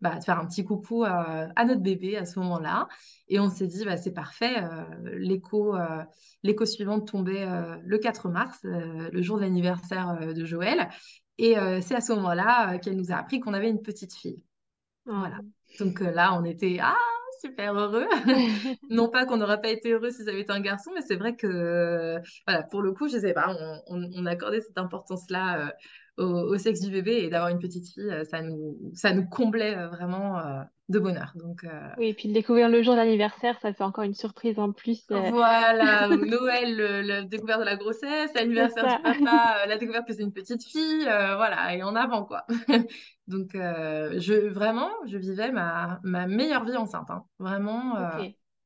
bah, 0.00 0.18
de 0.18 0.24
faire 0.24 0.38
un 0.38 0.46
petit 0.46 0.64
coucou 0.64 1.04
à 1.04 1.64
notre 1.66 1.82
bébé 1.82 2.16
à 2.16 2.24
ce 2.24 2.38
moment-là. 2.38 2.88
Et 3.28 3.38
on 3.38 3.50
s'est 3.50 3.66
dit, 3.66 3.84
bah, 3.84 3.98
c'est 3.98 4.12
parfait. 4.12 4.62
l'écho, 5.04 5.76
l'écho 6.42 6.64
suivante 6.64 7.08
tombait 7.08 7.46
le 7.84 7.98
4 7.98 8.28
mars, 8.30 8.60
le 8.64 9.22
jour 9.22 9.36
de 9.36 9.42
l'anniversaire 9.42 10.16
euh, 10.20 10.32
de 10.32 10.44
Joël. 10.44 10.88
Et 11.38 11.58
euh, 11.58 11.80
c'est 11.82 11.94
à 11.94 12.00
ce 12.00 12.12
moment-là 12.14 12.74
euh, 12.74 12.78
qu'elle 12.78 12.96
nous 12.96 13.12
a 13.12 13.16
appris 13.16 13.40
qu'on 13.40 13.54
avait 13.54 13.68
une 13.68 13.82
petite 13.82 14.14
fille. 14.14 14.42
Voilà. 15.04 15.38
Donc 15.78 16.00
euh, 16.00 16.10
là, 16.10 16.34
on 16.34 16.44
était 16.44 16.78
ah, 16.80 16.96
super 17.40 17.74
heureux. 17.74 18.06
Non 18.90 19.08
pas 19.08 19.26
qu'on 19.26 19.36
n'aurait 19.36 19.60
pas 19.60 19.68
été 19.68 19.92
heureux 19.92 20.10
si 20.10 20.24
ça 20.24 20.30
avait 20.30 20.40
été 20.40 20.52
un 20.52 20.60
garçon, 20.60 20.90
mais 20.94 21.02
c'est 21.02 21.16
vrai 21.16 21.36
que 21.36 22.18
voilà, 22.46 22.62
pour 22.64 22.82
le 22.82 22.92
coup, 22.92 23.08
je 23.08 23.18
sais 23.18 23.32
pas, 23.32 23.54
on, 23.88 23.96
on, 23.96 24.10
on 24.14 24.26
accordait 24.26 24.60
cette 24.60 24.78
importance-là 24.78 25.72
au, 26.18 26.24
au 26.24 26.58
sexe 26.58 26.80
du 26.80 26.90
bébé 26.90 27.12
et 27.24 27.28
d'avoir 27.28 27.50
une 27.50 27.58
petite 27.58 27.86
fille, 27.88 28.10
euh, 28.10 28.24
ça 28.24 28.42
nous, 28.42 28.78
ça 28.94 29.12
nous 29.12 29.26
comblait 29.28 29.76
euh, 29.76 29.88
vraiment 29.88 30.38
euh, 30.38 30.62
de 30.88 30.98
bonheur. 30.98 31.32
Donc 31.34 31.64
euh, 31.64 31.68
Oui, 31.98 32.06
et 32.06 32.14
puis 32.14 32.28
de 32.28 32.32
découvrir 32.34 32.68
le 32.68 32.82
jour 32.82 32.94
d'anniversaire, 32.94 33.58
ça 33.60 33.72
fait 33.72 33.84
encore 33.84 34.04
une 34.04 34.14
surprise 34.14 34.58
en 34.58 34.72
plus. 34.72 35.04
euh, 35.10 35.20
Voilà, 35.30 36.08
Noël, 36.16 36.76
le, 36.76 37.02
la 37.02 37.22
découverte 37.22 37.60
de 37.60 37.64
la 37.66 37.76
grossesse, 37.76 38.32
l'anniversaire 38.34 38.86
du 38.86 39.02
papa, 39.02 39.66
la 39.66 39.76
découverte 39.78 40.06
que 40.06 40.14
c'est 40.14 40.22
une 40.22 40.32
petite 40.32 40.64
fille, 40.64 41.02
voilà, 41.04 41.74
et 41.74 41.82
en 41.82 41.94
avant, 41.96 42.24
quoi. 42.24 42.46
Donc, 43.26 43.50
je, 43.54 44.48
vraiment, 44.48 44.90
je 45.06 45.18
vivais 45.18 45.50
ma, 45.50 46.00
ma 46.04 46.26
meilleure 46.26 46.64
vie 46.64 46.76
enceinte, 46.76 47.10
hein. 47.10 47.24
Vraiment, 47.38 47.94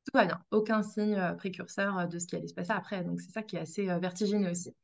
tout 0.04 0.12
va 0.14 0.26
bien. 0.26 0.40
Aucun 0.50 0.82
signe 0.82 1.20
précurseur 1.38 2.08
de 2.08 2.18
ce 2.18 2.26
qui 2.26 2.36
allait 2.36 2.46
se 2.48 2.54
passer 2.54 2.72
après. 2.72 3.02
Donc, 3.04 3.20
c'est 3.20 3.32
ça 3.32 3.42
qui 3.42 3.56
est 3.56 3.60
assez 3.60 3.86
vertigineux 3.98 4.50
aussi. 4.50 4.74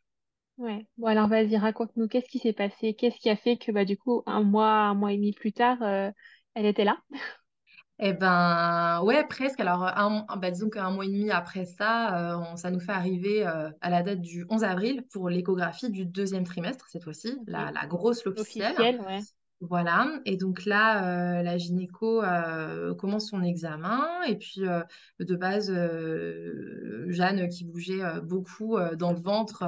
Ouais. 0.59 0.87
Bon, 0.99 1.07
alors 1.09 1.29
vas-y, 1.29 1.57
raconte-nous, 1.57 2.09
qu'est-ce 2.09 2.29
qui 2.29 2.39
s'est 2.39 2.53
passé? 2.53 2.95
Qu'est-ce 2.95 3.19
qui 3.21 3.31
a 3.31 3.37
fait 3.37 3.57
que, 3.59 3.73
bah, 3.73 3.85
du 3.85 3.97
coup, 3.99 4.23
un 4.27 4.43
mois, 4.43 4.71
un 4.71 4.95
mois 4.95 5.13
et 5.13 5.17
demi 5.17 5.33
plus 5.33 5.53
tard, 5.53 5.83
euh, 5.83 6.11
elle 6.55 6.67
était 6.67 6.85
là? 6.85 6.99
Eh 7.99 8.13
ben, 8.13 9.01
ouais, 9.05 9.27
presque. 9.27 9.59
Alors, 9.61 9.85
un, 9.85 10.27
bah, 10.37 10.51
disons 10.51 10.69
qu'un 10.69 10.91
mois 10.91 11.05
et 11.07 11.09
demi 11.09 11.31
après 11.31 11.65
ça, 11.65 12.35
euh, 12.35 12.39
on- 12.53 12.57
ça 12.57 12.71
nous 12.71 12.81
fait 12.81 12.93
arriver 12.93 13.47
euh, 13.47 13.71
à 13.81 13.89
la 13.91 14.03
date 14.03 14.21
du 14.21 14.45
11 14.51 14.65
avril 14.65 15.03
pour 15.13 15.31
l'échographie 15.31 15.91
du 15.91 16.05
deuxième 16.05 16.45
trimestre, 16.45 16.87
cette 16.89 17.05
fois-ci, 17.05 17.35
Ok. 17.37 17.47
la, 17.47 17.71
la 17.73 17.87
grosse, 17.87 18.25
l'officielle. 18.25 18.77
Officielle, 18.77 19.01
ouais. 19.01 19.27
Voilà, 19.63 20.21
et 20.27 20.37
donc 20.37 20.67
là, 20.67 21.39
euh, 21.39 21.43
la 21.43 21.57
gynéco 21.57 22.23
euh, 22.23 22.95
commence 22.95 23.31
son 23.31 23.43
examen, 23.43 24.07
et 24.29 24.37
puis 24.37 24.67
euh, 24.67 24.83
de 25.19 25.35
base, 25.35 25.73
Jeanne 27.09 27.49
qui 27.49 27.65
bougeait 27.65 28.21
beaucoup 28.23 28.77
dans 28.99 29.13
le 29.13 29.19
ventre, 29.21 29.63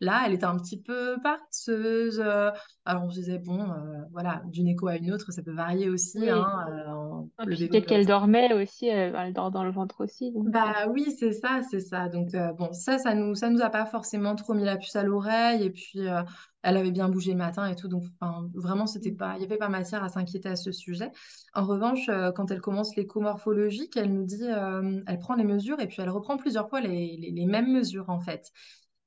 là, 0.00 0.22
elle 0.26 0.34
était 0.34 0.44
un 0.44 0.58
petit 0.58 0.80
peu 0.80 1.16
paresseuse. 1.22 2.20
alors 2.20 3.04
on 3.04 3.10
se 3.10 3.14
disait, 3.20 3.38
bon, 3.38 3.66
voilà, 4.12 4.42
d'une 4.46 4.68
écho 4.68 4.88
à 4.88 4.96
une 4.96 5.10
autre, 5.12 5.32
ça 5.32 5.42
peut 5.42 5.52
varier 5.54 5.88
aussi, 5.88 6.18
Oui. 6.20 6.28
hein, 6.28 6.66
euh, 7.40 7.46
bébé 7.46 7.68
peut-être 7.68 7.86
peut 7.86 7.86
qu'elle 7.86 8.06
être 8.06 8.06
dormait 8.06 8.52
aussi, 8.54 8.86
elle, 8.86 9.14
elle 9.16 9.32
dort 9.34 9.50
dans 9.50 9.64
le 9.64 9.70
ventre 9.70 10.04
aussi, 10.04 10.32
donc. 10.32 10.50
euh, 10.66 10.72
bah 10.74 10.86
oui, 10.88 11.14
c'est 11.18 11.32
ça, 11.32 11.60
c'est 11.70 11.78
ça. 11.80 12.08
Donc 12.08 12.34
euh, 12.34 12.52
bon, 12.54 12.72
ça, 12.72 12.98
ça 12.98 13.14
nous, 13.14 13.34
ça 13.36 13.48
nous 13.48 13.60
a 13.62 13.70
pas 13.70 13.86
forcément 13.86 14.34
trop 14.34 14.54
mis 14.54 14.64
la 14.64 14.76
puce 14.76 14.96
à 14.96 15.04
l'oreille. 15.04 15.62
Et 15.64 15.70
puis 15.70 16.00
euh, 16.08 16.22
elle 16.62 16.76
avait 16.76 16.90
bien 16.90 17.08
bougé 17.08 17.30
le 17.32 17.38
matin 17.38 17.66
et 17.68 17.76
tout. 17.76 17.86
Donc 17.88 18.02
vraiment, 18.54 18.86
c'était 18.86 19.12
mm, 19.12 19.16
pas, 19.16 19.34
il 19.36 19.42
y 19.42 19.44
avait 19.44 19.56
pas 19.56 19.68
matière 19.68 20.02
à 20.02 20.08
s'inquiéter 20.08 20.48
à 20.48 20.56
ce 20.56 20.72
sujet. 20.72 21.12
En 21.54 21.64
revanche, 21.64 22.08
euh, 22.08 22.32
quand 22.32 22.50
elle 22.50 22.60
commence 22.60 22.96
l'écho 22.96 23.20
morphologique, 23.20 23.96
elle 23.96 24.12
nous 24.12 24.24
dit, 24.24 24.42
euh, 24.48 25.00
elle 25.06 25.18
prend 25.18 25.34
les 25.36 25.44
mesures 25.44 25.78
et 25.80 25.86
puis 25.86 26.02
elle 26.02 26.10
reprend 26.10 26.36
plusieurs 26.36 26.68
fois 26.68 26.80
les, 26.80 27.16
les- 27.18 27.30
les 27.30 27.46
mêmes 27.46 27.70
mesures 27.72 28.10
en 28.10 28.18
fait. 28.20 28.50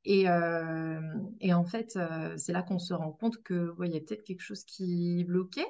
Et, 0.05 0.29
euh, 0.29 1.01
et 1.41 1.53
en 1.53 1.65
fait, 1.65 1.95
euh, 1.97 2.33
c'est 2.37 2.53
là 2.53 2.61
qu'on 2.61 2.79
se 2.79 2.93
rend 2.93 3.11
compte 3.11 3.41
que 3.43 3.71
ouais, 3.77 3.87
il 3.89 3.93
y 3.95 3.97
a 3.97 4.01
peut-être 4.01 4.23
quelque 4.23 4.41
chose 4.43 4.63
qui 4.65 5.23
bloquait. 5.25 5.65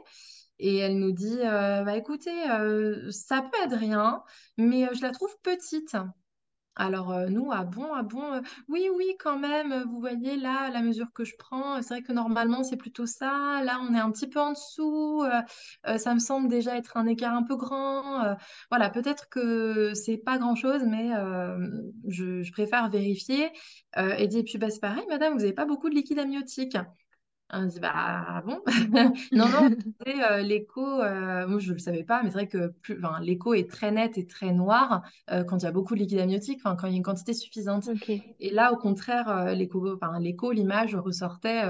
Et 0.60 0.78
elle 0.78 1.00
nous 1.00 1.12
dit, 1.12 1.40
euh, 1.42 1.84
bah 1.84 1.98
écoutez, 1.98 2.50
euh, 2.50 3.12
ça 3.12 3.42
peut 3.42 3.58
être 3.64 3.78
rien, 3.78 4.24
mais 4.58 4.86
euh, 4.88 4.94
je 4.94 5.02
la 5.02 5.12
trouve 5.12 5.36
petite. 5.44 5.98
Alors 6.78 7.18
nous, 7.30 7.52
ah 7.54 7.64
bon, 7.64 7.94
ah 7.94 8.04
bon, 8.04 8.42
oui, 8.68 8.90
oui, 8.94 9.16
quand 9.18 9.40
même, 9.40 9.86
vous 9.90 10.02
voyez 10.02 10.36
là, 10.36 10.70
la 10.70 10.82
mesure 10.82 11.14
que 11.14 11.24
je 11.24 11.34
prends, 11.40 11.82
c'est 11.82 11.94
vrai 11.94 12.02
que 12.02 12.12
normalement 12.12 12.64
c'est 12.66 12.76
plutôt 12.76 13.06
ça, 13.06 13.62
là 13.64 13.80
on 13.82 13.94
est 13.96 14.00
un 14.00 14.12
petit 14.12 14.28
peu 14.28 14.42
en 14.42 14.52
dessous, 14.52 15.24
ça 15.98 16.14
me 16.14 16.20
semble 16.20 16.50
déjà 16.50 16.76
être 16.76 16.98
un 16.98 17.08
écart 17.08 17.34
un 17.34 17.44
peu 17.44 17.56
grand, 17.56 18.36
voilà, 18.70 18.90
peut-être 18.90 19.30
que 19.30 19.94
c'est 19.94 20.18
pas 20.18 20.38
grand-chose, 20.38 20.84
mais 20.86 21.12
je, 22.10 22.52
préfère 22.52 22.90
vérifier. 22.90 23.52
Et 24.18 24.28
dit, 24.28 24.40
et 24.40 24.44
puis 24.44 24.58
bah, 24.58 24.70
c'est 24.70 24.82
pareil, 24.82 25.06
madame, 25.08 25.32
vous 25.32 25.40
n'avez 25.40 25.54
pas 25.54 25.66
beaucoup 25.66 25.90
de 25.90 25.96
liquide 25.96 26.20
amniotique. 26.20 26.76
On 27.52 27.66
dit, 27.68 27.80
bah 27.80 27.92
ah 27.94 28.42
bon? 28.46 28.60
Non, 29.36 29.50
non, 29.50 29.70
euh, 30.08 30.42
l'écho, 30.42 30.82
euh, 31.02 31.48
moi 31.48 31.60
je 31.60 31.70
ne 31.70 31.74
le 31.74 31.80
savais 31.80 32.04
pas, 32.04 32.24
mais 32.24 32.30
c'est 32.30 32.34
vrai 32.34 32.48
que 32.48 32.70
plus, 32.82 32.98
l'écho 33.22 33.54
est 33.54 33.70
très 33.70 33.92
net 33.92 34.18
et 34.18 34.26
très 34.26 34.52
noir 34.52 35.04
euh, 35.32 35.44
quand 35.44 35.58
il 35.60 35.64
y 35.64 35.68
a 35.68 35.72
beaucoup 35.72 35.94
de 35.94 36.00
liquide 36.00 36.20
amniotique, 36.20 36.60
enfin, 36.64 36.76
quand 36.76 36.88
il 36.88 36.92
y 36.92 36.94
a 36.96 36.98
une 36.98 37.04
quantité 37.04 37.34
suffisante. 37.36 37.90
Et 38.40 38.50
là, 38.52 38.74
au 38.74 38.78
contraire, 38.78 39.54
l'écho, 39.54 40.52
l'image 40.52 40.96
ressortait 40.96 41.62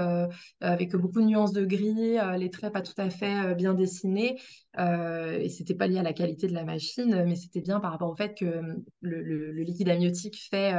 avec 0.60 0.96
beaucoup 0.96 1.20
de 1.20 1.26
nuances 1.26 1.52
de 1.52 1.64
gris, 1.64 2.16
les 2.38 2.50
traits 2.50 2.72
pas 2.72 2.82
tout 2.82 2.94
à 2.96 3.10
fait 3.10 3.54
bien 3.54 3.74
dessinés. 3.74 4.38
et 4.78 5.48
c'était 5.50 5.74
pas 5.74 5.86
lié 5.86 5.98
à 5.98 6.02
la 6.02 6.12
qualité 6.14 6.46
de 6.46 6.54
la 6.54 6.64
machine, 6.64 7.24
mais 7.26 7.36
c'était 7.36 7.60
bien 7.60 7.80
par 7.80 7.92
rapport 7.92 8.10
au 8.10 8.16
fait 8.16 8.34
que 8.36 8.44
euh, 8.46 8.74
le, 9.00 9.22
le- 9.22 9.52
le 9.52 9.62
liquide 9.62 9.88
amniotique 9.90 10.38
fait, 10.50 10.72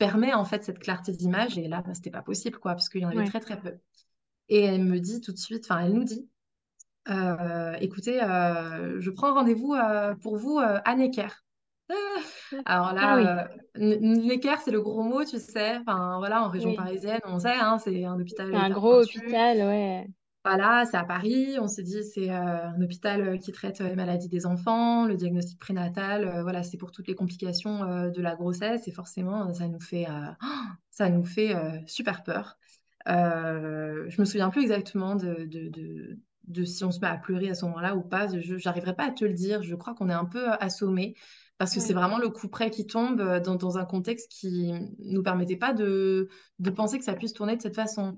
permet 0.00 0.34
en 0.34 0.46
fait 0.46 0.64
cette 0.64 0.80
clarté 0.80 1.12
d'image. 1.12 1.58
Et 1.58 1.68
là, 1.68 1.82
bah, 1.82 1.94
c'était 1.94 2.10
pas 2.12 2.22
possible, 2.24 2.58
quoi, 2.60 2.72
parce 2.74 2.90
qu'il 2.90 3.02
y 3.02 3.06
en 3.06 3.10
avait 3.10 3.22
Ouais. 3.22 3.26
très 3.26 3.40
très 3.40 3.60
peu. 3.60 3.78
Et 4.48 4.62
elle 4.64 4.84
me 4.84 5.00
dit 5.00 5.20
tout 5.22 5.32
de 5.32 5.38
suite, 5.38 5.66
enfin, 5.70 5.80
elle 5.86 5.94
nous 5.94 6.04
dit, 6.04 6.28
euh, 7.10 7.74
écoutez, 7.80 8.22
euh, 8.22 9.00
je 9.00 9.10
prends 9.10 9.34
rendez-vous 9.34 9.74
euh, 9.74 10.14
pour 10.16 10.36
vous 10.38 10.58
à 10.60 10.96
Necker. 10.96 11.28
Ah, 11.90 12.22
Alors 12.64 12.92
Ah 13.00 13.16
oui, 13.16 13.30
là, 13.32 13.48
N- 13.76 14.00
Necker, 14.26 14.56
c'est 14.64 14.70
le 14.70 14.80
gros 14.82 15.02
mot, 15.02 15.24
tu 15.24 15.38
sais. 15.38 15.76
Enfin, 15.78 16.18
voilà, 16.18 16.42
en 16.44 16.48
région 16.50 16.72
oui. 16.72 16.74
parisienne, 16.74 17.20
on 17.24 17.38
sait, 17.38 17.54
hein, 17.54 17.78
c'est 17.78 18.04
un 18.04 18.18
C'est 18.52 18.56
hôpital 18.58 18.58
un 18.58 18.70
gros 18.70 19.00
hôpital, 19.02 19.58
ouais. 19.58 20.06
Voilà, 20.44 20.86
c'est 20.90 20.96
à 20.96 21.04
Paris. 21.04 21.58
On 21.60 21.68
s'est 21.68 21.82
dit, 21.82 22.02
c'est 22.02 22.30
euh, 22.30 22.68
un 22.68 22.80
hôpital 22.80 23.20
euh, 23.20 23.36
qui 23.36 23.52
traite 23.52 23.82
euh, 23.82 23.88
les 23.88 23.94
maladies 23.94 24.28
des 24.28 24.46
enfants, 24.46 25.04
le 25.04 25.14
diagnostic 25.14 25.58
prénatal. 25.58 26.40
voilà, 26.42 26.62
c'est 26.62 26.78
pour 26.78 26.92
toutes 26.92 27.08
les 27.08 27.14
complications 27.14 28.08
de 28.10 28.22
la 28.22 28.36
grossesse. 28.36 28.88
Et 28.88 28.92
forcément, 28.92 29.52
ça 29.52 29.68
nous 29.68 29.80
fait, 29.80 30.06
ça 30.90 31.10
nous 31.10 31.24
fait 31.24 31.54
super 31.86 32.22
peur. 32.22 32.56
je 33.06 34.20
me 34.20 34.24
souviens 34.24 34.48
plus 34.50 34.62
exactement 34.62 35.14
de, 35.14 35.44
de, 35.44 35.68
de, 35.68 36.18
de, 36.44 36.64
si 36.64 36.84
on 36.84 36.90
se 36.90 37.00
met 37.00 37.08
à 37.08 37.16
pleurer 37.18 37.50
à 37.50 37.54
ce 37.54 37.66
moment-là 37.66 37.94
ou 37.94 38.02
pas. 38.02 38.26
Je 38.28 38.54
n'arriverai 38.64 38.96
pas 38.96 39.08
à 39.08 39.10
te 39.10 39.24
le 39.26 39.34
dire. 39.34 39.62
Je 39.62 39.74
crois 39.74 39.94
qu'on 39.94 40.08
est 40.08 40.14
un 40.14 40.24
peu 40.24 40.48
assommé 40.52 41.16
parce 41.58 41.74
que 41.74 41.80
c'est 41.80 41.92
vraiment 41.92 42.18
le 42.18 42.30
coup 42.30 42.48
près 42.48 42.70
qui 42.70 42.86
tombe 42.86 43.20
dans, 43.42 43.56
dans 43.56 43.76
un 43.76 43.84
contexte 43.84 44.30
qui 44.30 44.72
nous 45.00 45.22
permettait 45.22 45.56
pas 45.58 45.74
de 45.74 46.30
penser 46.74 46.98
que 46.98 47.04
ça 47.04 47.12
puisse 47.12 47.34
tourner 47.34 47.56
de 47.56 47.62
cette 47.62 47.76
façon. 47.76 48.16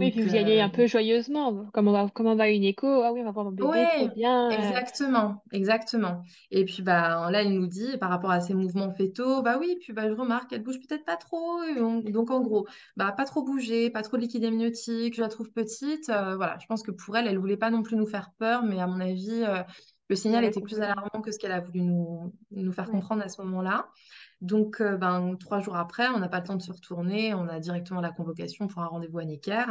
Oui, 0.00 0.10
Donc, 0.10 0.12
puis 0.12 0.20
vous 0.22 0.34
y 0.34 0.38
allez 0.38 0.60
un 0.60 0.68
peu 0.70 0.86
joyeusement. 0.86 1.70
Comment 1.72 1.92
va, 1.92 2.10
comment 2.14 2.36
va 2.36 2.48
une 2.50 2.64
écho? 2.64 2.86
Ah 3.02 3.12
oui, 3.12 3.20
on 3.20 3.24
va 3.24 3.30
voir 3.32 3.44
mon 3.46 3.52
bébé, 3.52 3.86
trop 3.86 4.06
Ouais, 4.06 4.08
bien. 4.08 4.76
euh. 4.76 4.80
exactement, 4.80 5.42
exactement. 5.52 6.22
Et 6.50 6.64
puis 6.64 6.82
bah 6.82 7.30
là, 7.30 7.42
il 7.42 7.52
nous 7.52 7.68
dit 7.68 7.96
par 7.98 8.10
rapport 8.10 8.32
à 8.32 8.40
ses 8.40 8.52
mouvements 8.52 8.90
fétaux, 8.92 9.42
bah 9.42 9.58
oui, 9.60 9.76
puis 9.80 9.92
bah 9.92 10.08
je 10.08 10.12
remarque 10.14 10.50
qu'elle 10.50 10.62
bouge 10.64 10.80
peut-être 10.80 11.04
pas 11.04 11.16
trop. 11.16 11.60
On- 11.78 12.00
donc 12.00 12.30
en 12.32 12.40
gros, 12.40 12.66
bah 12.96 13.12
pas 13.12 13.24
trop 13.24 13.44
bouger, 13.44 13.90
pas 13.90 14.02
trop 14.02 14.16
de 14.16 14.22
liquide 14.22 14.44
amniotique, 14.44 15.14
je 15.14 15.20
la 15.20 15.28
trouve 15.28 15.52
petite. 15.52 16.08
Euh, 16.08 16.34
voilà, 16.36 16.58
je 16.60 16.66
pense 16.66 16.82
que 16.82 16.90
pour 16.90 17.16
elle, 17.16 17.28
elle 17.28 17.38
voulait 17.38 17.56
pas 17.56 17.70
non 17.70 17.82
plus 17.84 17.96
nous 17.96 18.06
faire 18.06 18.32
peur, 18.38 18.64
mais 18.64 18.80
à 18.80 18.86
mon 18.88 18.98
avis, 19.00 19.30
euh, 19.44 19.62
le 20.08 20.16
signal 20.16 20.44
était 20.44 20.60
plus 20.60 20.80
alarmant 20.80 21.22
que 21.22 21.30
ce 21.30 21.38
qu'elle 21.38 21.52
a 21.52 21.60
voulu 21.60 21.80
nous, 21.80 22.34
nous 22.50 22.72
faire 22.72 22.90
comprendre 22.90 23.22
à 23.22 23.28
ce 23.28 23.40
moment-là. 23.42 23.88
Donc, 24.40 24.80
euh, 24.80 24.96
ben, 24.98 25.36
trois 25.36 25.60
jours 25.60 25.76
après, 25.76 26.08
on 26.08 26.18
n'a 26.18 26.28
pas 26.28 26.40
le 26.40 26.44
temps 26.44 26.56
de 26.56 26.62
se 26.62 26.72
retourner. 26.72 27.32
On 27.32 27.48
a 27.48 27.60
directement 27.60 28.02
la 28.02 28.10
convocation 28.10 28.66
pour 28.66 28.82
un 28.82 28.86
rendez-vous 28.86 29.18
à 29.18 29.24
Necker. 29.24 29.64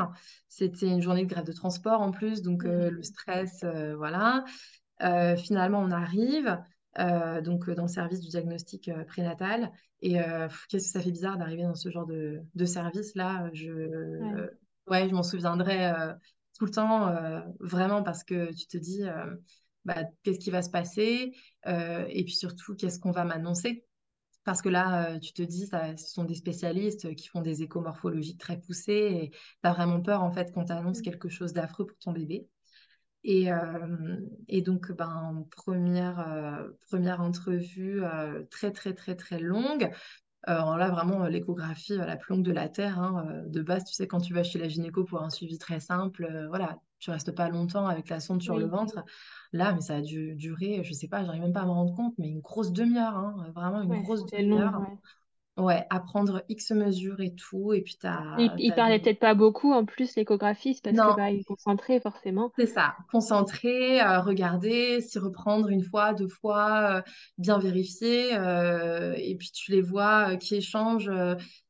C'était 0.49 0.87
une 0.87 1.01
journée 1.01 1.25
de 1.25 1.29
grève 1.29 1.45
de 1.45 1.51
transport 1.51 2.01
en 2.01 2.11
plus, 2.11 2.41
donc 2.41 2.65
euh, 2.65 2.89
le 2.89 3.03
stress, 3.03 3.63
euh, 3.63 3.95
voilà. 3.95 4.43
Finalement, 5.37 5.79
on 5.79 5.91
arrive 5.91 6.57
donc 7.43 7.69
dans 7.69 7.83
le 7.83 7.87
service 7.89 8.21
du 8.21 8.29
diagnostic 8.29 8.89
prénatal. 9.07 9.71
Et 10.01 10.13
qu'est-ce 10.69 10.85
que 10.85 10.91
ça 10.91 11.01
fait 11.01 11.11
bizarre 11.11 11.37
d'arriver 11.37 11.63
dans 11.63 11.75
ce 11.75 11.89
genre 11.89 12.05
de, 12.05 12.39
de 12.55 12.65
service-là. 12.65 13.49
Je, 13.53 13.71
Ouais. 13.71 14.49
ouais, 14.87 15.09
je 15.09 15.13
m'en 15.13 15.23
souviendrai 15.23 15.91
tout 16.57 16.65
le 16.65 16.71
temps, 16.71 17.13
vraiment, 17.59 18.01
parce 18.01 18.23
que 18.23 18.53
tu 18.53 18.65
te 18.67 18.77
dis, 18.77 19.03
bah, 19.85 20.03
qu'est-ce 20.23 20.39
qui 20.39 20.51
va 20.51 20.61
se 20.61 20.69
passer? 20.69 21.33
Euh, 21.67 22.05
et 22.09 22.23
puis 22.23 22.33
surtout, 22.35 22.75
qu'est-ce 22.75 22.99
qu'on 22.99 23.11
va 23.11 23.25
m'annoncer? 23.25 23.85
Parce 24.43 24.61
que 24.61 24.69
là, 24.69 25.15
euh, 25.15 25.19
tu 25.19 25.33
te 25.33 25.41
dis, 25.41 25.67
ça, 25.67 25.95
ce 25.97 26.11
sont 26.11 26.25
des 26.25 26.35
spécialistes 26.35 27.15
qui 27.15 27.27
font 27.27 27.41
des 27.41 27.63
échos 27.63 27.81
morphologiques 27.81 28.39
très 28.39 28.59
poussés 28.59 28.93
et 28.93 29.29
tu 29.31 29.37
as 29.63 29.73
vraiment 29.73 30.01
peur 30.01 30.23
en 30.23 30.31
fait 30.31 30.51
qu'on 30.53 30.65
t'annonce 30.65 30.97
Mhm. 30.99 31.03
quelque 31.03 31.29
chose 31.29 31.53
d'affreux 31.53 31.85
pour 31.85 31.97
ton 31.99 32.11
bébé. 32.11 32.47
Et, 33.23 33.51
euh, 33.53 34.17
et 34.49 34.61
donc, 34.61 34.91
ben, 34.91 35.45
première, 35.51 36.19
euh, 36.19 36.69
première 36.89 37.21
entrevue 37.21 38.03
euh, 38.03 38.43
très, 38.51 38.71
très, 38.71 38.93
très, 38.93 39.15
très 39.15 39.39
longue. 39.39 39.89
Alors 40.43 40.77
là, 40.77 40.89
vraiment, 40.91 41.25
l'échographie 41.27 41.95
la 41.97 42.17
plus 42.17 42.35
longue 42.35 42.45
de 42.45 42.51
la 42.51 42.69
Terre. 42.69 42.99
hein, 42.99 43.43
de 43.47 43.61
base, 43.61 43.85
tu 43.85 43.93
sais, 43.93 44.07
quand 44.07 44.21
tu 44.21 44.33
vas 44.33 44.43
chez 44.43 44.59
la 44.59 44.67
gynéco 44.69 45.05
pour 45.05 45.21
un 45.23 45.29
suivi 45.29 45.57
très 45.57 45.79
simple, 45.79 46.47
voilà, 46.49 46.79
tu 47.03 47.11
restes 47.11 47.31
pas 47.33 47.49
longtemps 47.49 47.87
avec 47.87 48.09
la 48.09 48.19
sonde 48.19 48.41
sur 48.41 48.57
le 48.57 48.67
ventre. 48.67 49.03
Là, 49.53 49.73
mais 49.73 49.81
ça 49.81 49.95
a 49.97 50.01
dû 50.01 50.35
durer, 50.35 50.83
je 50.83 50.93
sais 50.93 51.07
pas, 51.07 51.23
j'arrive 51.25 51.41
même 51.43 51.53
pas 51.53 51.61
à 51.61 51.65
me 51.65 51.71
rendre 51.71 51.95
compte, 51.95 52.15
mais 52.17 52.29
une 52.29 52.41
grosse 52.41 52.71
demi-heure, 52.73 53.17
hein, 53.17 53.51
vraiment 53.55 53.81
une 53.81 53.93
Ouais, 53.93 53.95
grosse 53.95 54.25
demi-heure. 54.25 54.81
ouais. 54.81 54.97
Ouais, 55.57 55.85
à 55.91 55.99
prendre 56.01 56.43
X 56.49 56.71
mesures 56.71 57.21
et 57.21 57.35
tout. 57.35 57.73
Et 57.73 57.81
puis, 57.81 57.97
tu 57.99 58.07
Il, 58.35 58.53
il 58.57 58.75
parlait 58.75 58.99
peut-être 58.99 59.17
pas 59.19 59.33
beaucoup 59.33 59.71
en 59.73 59.85
plus 59.85 60.15
l'échographiste 60.15 60.83
parce 60.83 61.01
que 61.01 61.09
Non, 61.09 61.11
bah 61.11 61.31
est 61.31 61.43
concentré 61.45 61.99
forcément. 61.99 62.51
C'est 62.57 62.67
ça, 62.67 62.95
concentrer, 63.11 63.99
euh, 64.01 64.19
regarder, 64.21 65.01
s'y 65.01 65.17
reprendre 65.17 65.69
une 65.69 65.83
fois, 65.83 66.13
deux 66.13 66.27
fois, 66.27 66.97
euh, 66.99 67.01
bien 67.39 67.57
vérifier, 67.57 68.35
euh, 68.37 69.13
et 69.17 69.35
puis 69.35 69.49
tu 69.51 69.71
les 69.71 69.81
vois 69.81 70.33
euh, 70.33 70.37
qui 70.37 70.55
échangent 70.57 71.09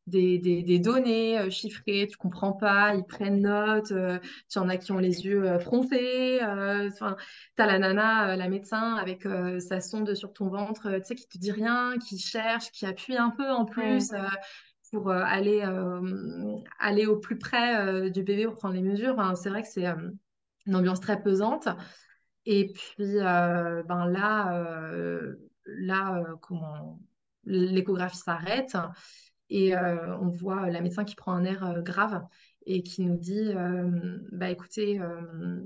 des, 0.08 0.38
des- 0.40 0.64
des 0.64 0.80
données 0.80 1.40
euh, 1.40 1.50
chiffrées, 1.50 2.08
tu 2.10 2.18
comprends 2.18 2.54
pas, 2.54 2.94
ils 2.96 3.06
prennent 3.06 3.42
note, 3.42 3.92
euh, 3.92 4.20
tu 4.50 4.60
en 4.60 4.70
as 4.70 4.78
qui 4.78 4.92
ont 4.92 4.98
les 5.00 5.26
yeux 5.26 5.44
euh, 5.50 5.60
frontés, 5.60 6.40
enfin, 6.44 7.16
t'as 7.56 7.66
la 7.68 7.80
nana, 7.80 8.36
la 8.36 8.50
médecin 8.50 8.96
avec 8.96 9.24
sa 9.60 9.82
sonde 9.82 10.14
sur 10.16 10.34
ton 10.34 10.50
ventre, 10.50 10.92
tu 11.00 11.04
sais, 11.06 11.16
qui 11.16 11.28
te 11.28 11.38
dit 11.38 11.52
rien, 11.52 11.96
qui 12.00 12.18
cherche, 12.20 12.72
qui 12.72 12.86
appuie 12.86 13.18
un 13.18 13.30
peu 13.30 13.50
en 13.50 13.66
plus. 13.66 14.12
pour 14.92 15.10
aller, 15.12 15.64
aller 16.80 17.06
au 17.06 17.18
plus 17.18 17.38
près 17.38 18.10
du 18.12 18.24
bébé 18.24 18.46
pour 18.46 18.56
prendre 18.56 18.76
les 18.76 18.82
mesures. 18.82 19.14
Enfin, 19.14 19.36
c'est 19.36 19.50
vrai 19.50 19.64
que 19.64 19.68
c'est 19.70 19.86
une 20.66 20.76
ambiance 20.76 21.00
très 21.00 21.22
pesante. 21.22 21.68
Et 22.46 22.74
puis, 22.74 23.20
euh, 23.20 23.84
ben 23.84 24.08
là, 24.08 24.58
euh, 24.60 25.36
là 25.66 26.18
euh, 26.18 26.36
comment 26.42 27.00
l'échographie 27.46 28.18
s'arrête 28.18 28.76
et 29.50 29.76
euh, 29.76 30.18
on 30.20 30.30
voit 30.30 30.70
la 30.70 30.82
médecin 30.82 31.04
qui 31.04 31.16
prend 31.16 31.34
un 31.34 31.44
air 31.44 31.66
euh, 31.66 31.82
grave 31.82 32.24
et 32.66 32.84
qui 32.84 33.04
nous 33.04 33.18
dit, 33.18 33.52
euh, 33.54 34.20
bah 34.32 34.50
écoutez, 34.50 35.00
euh, 35.02 35.62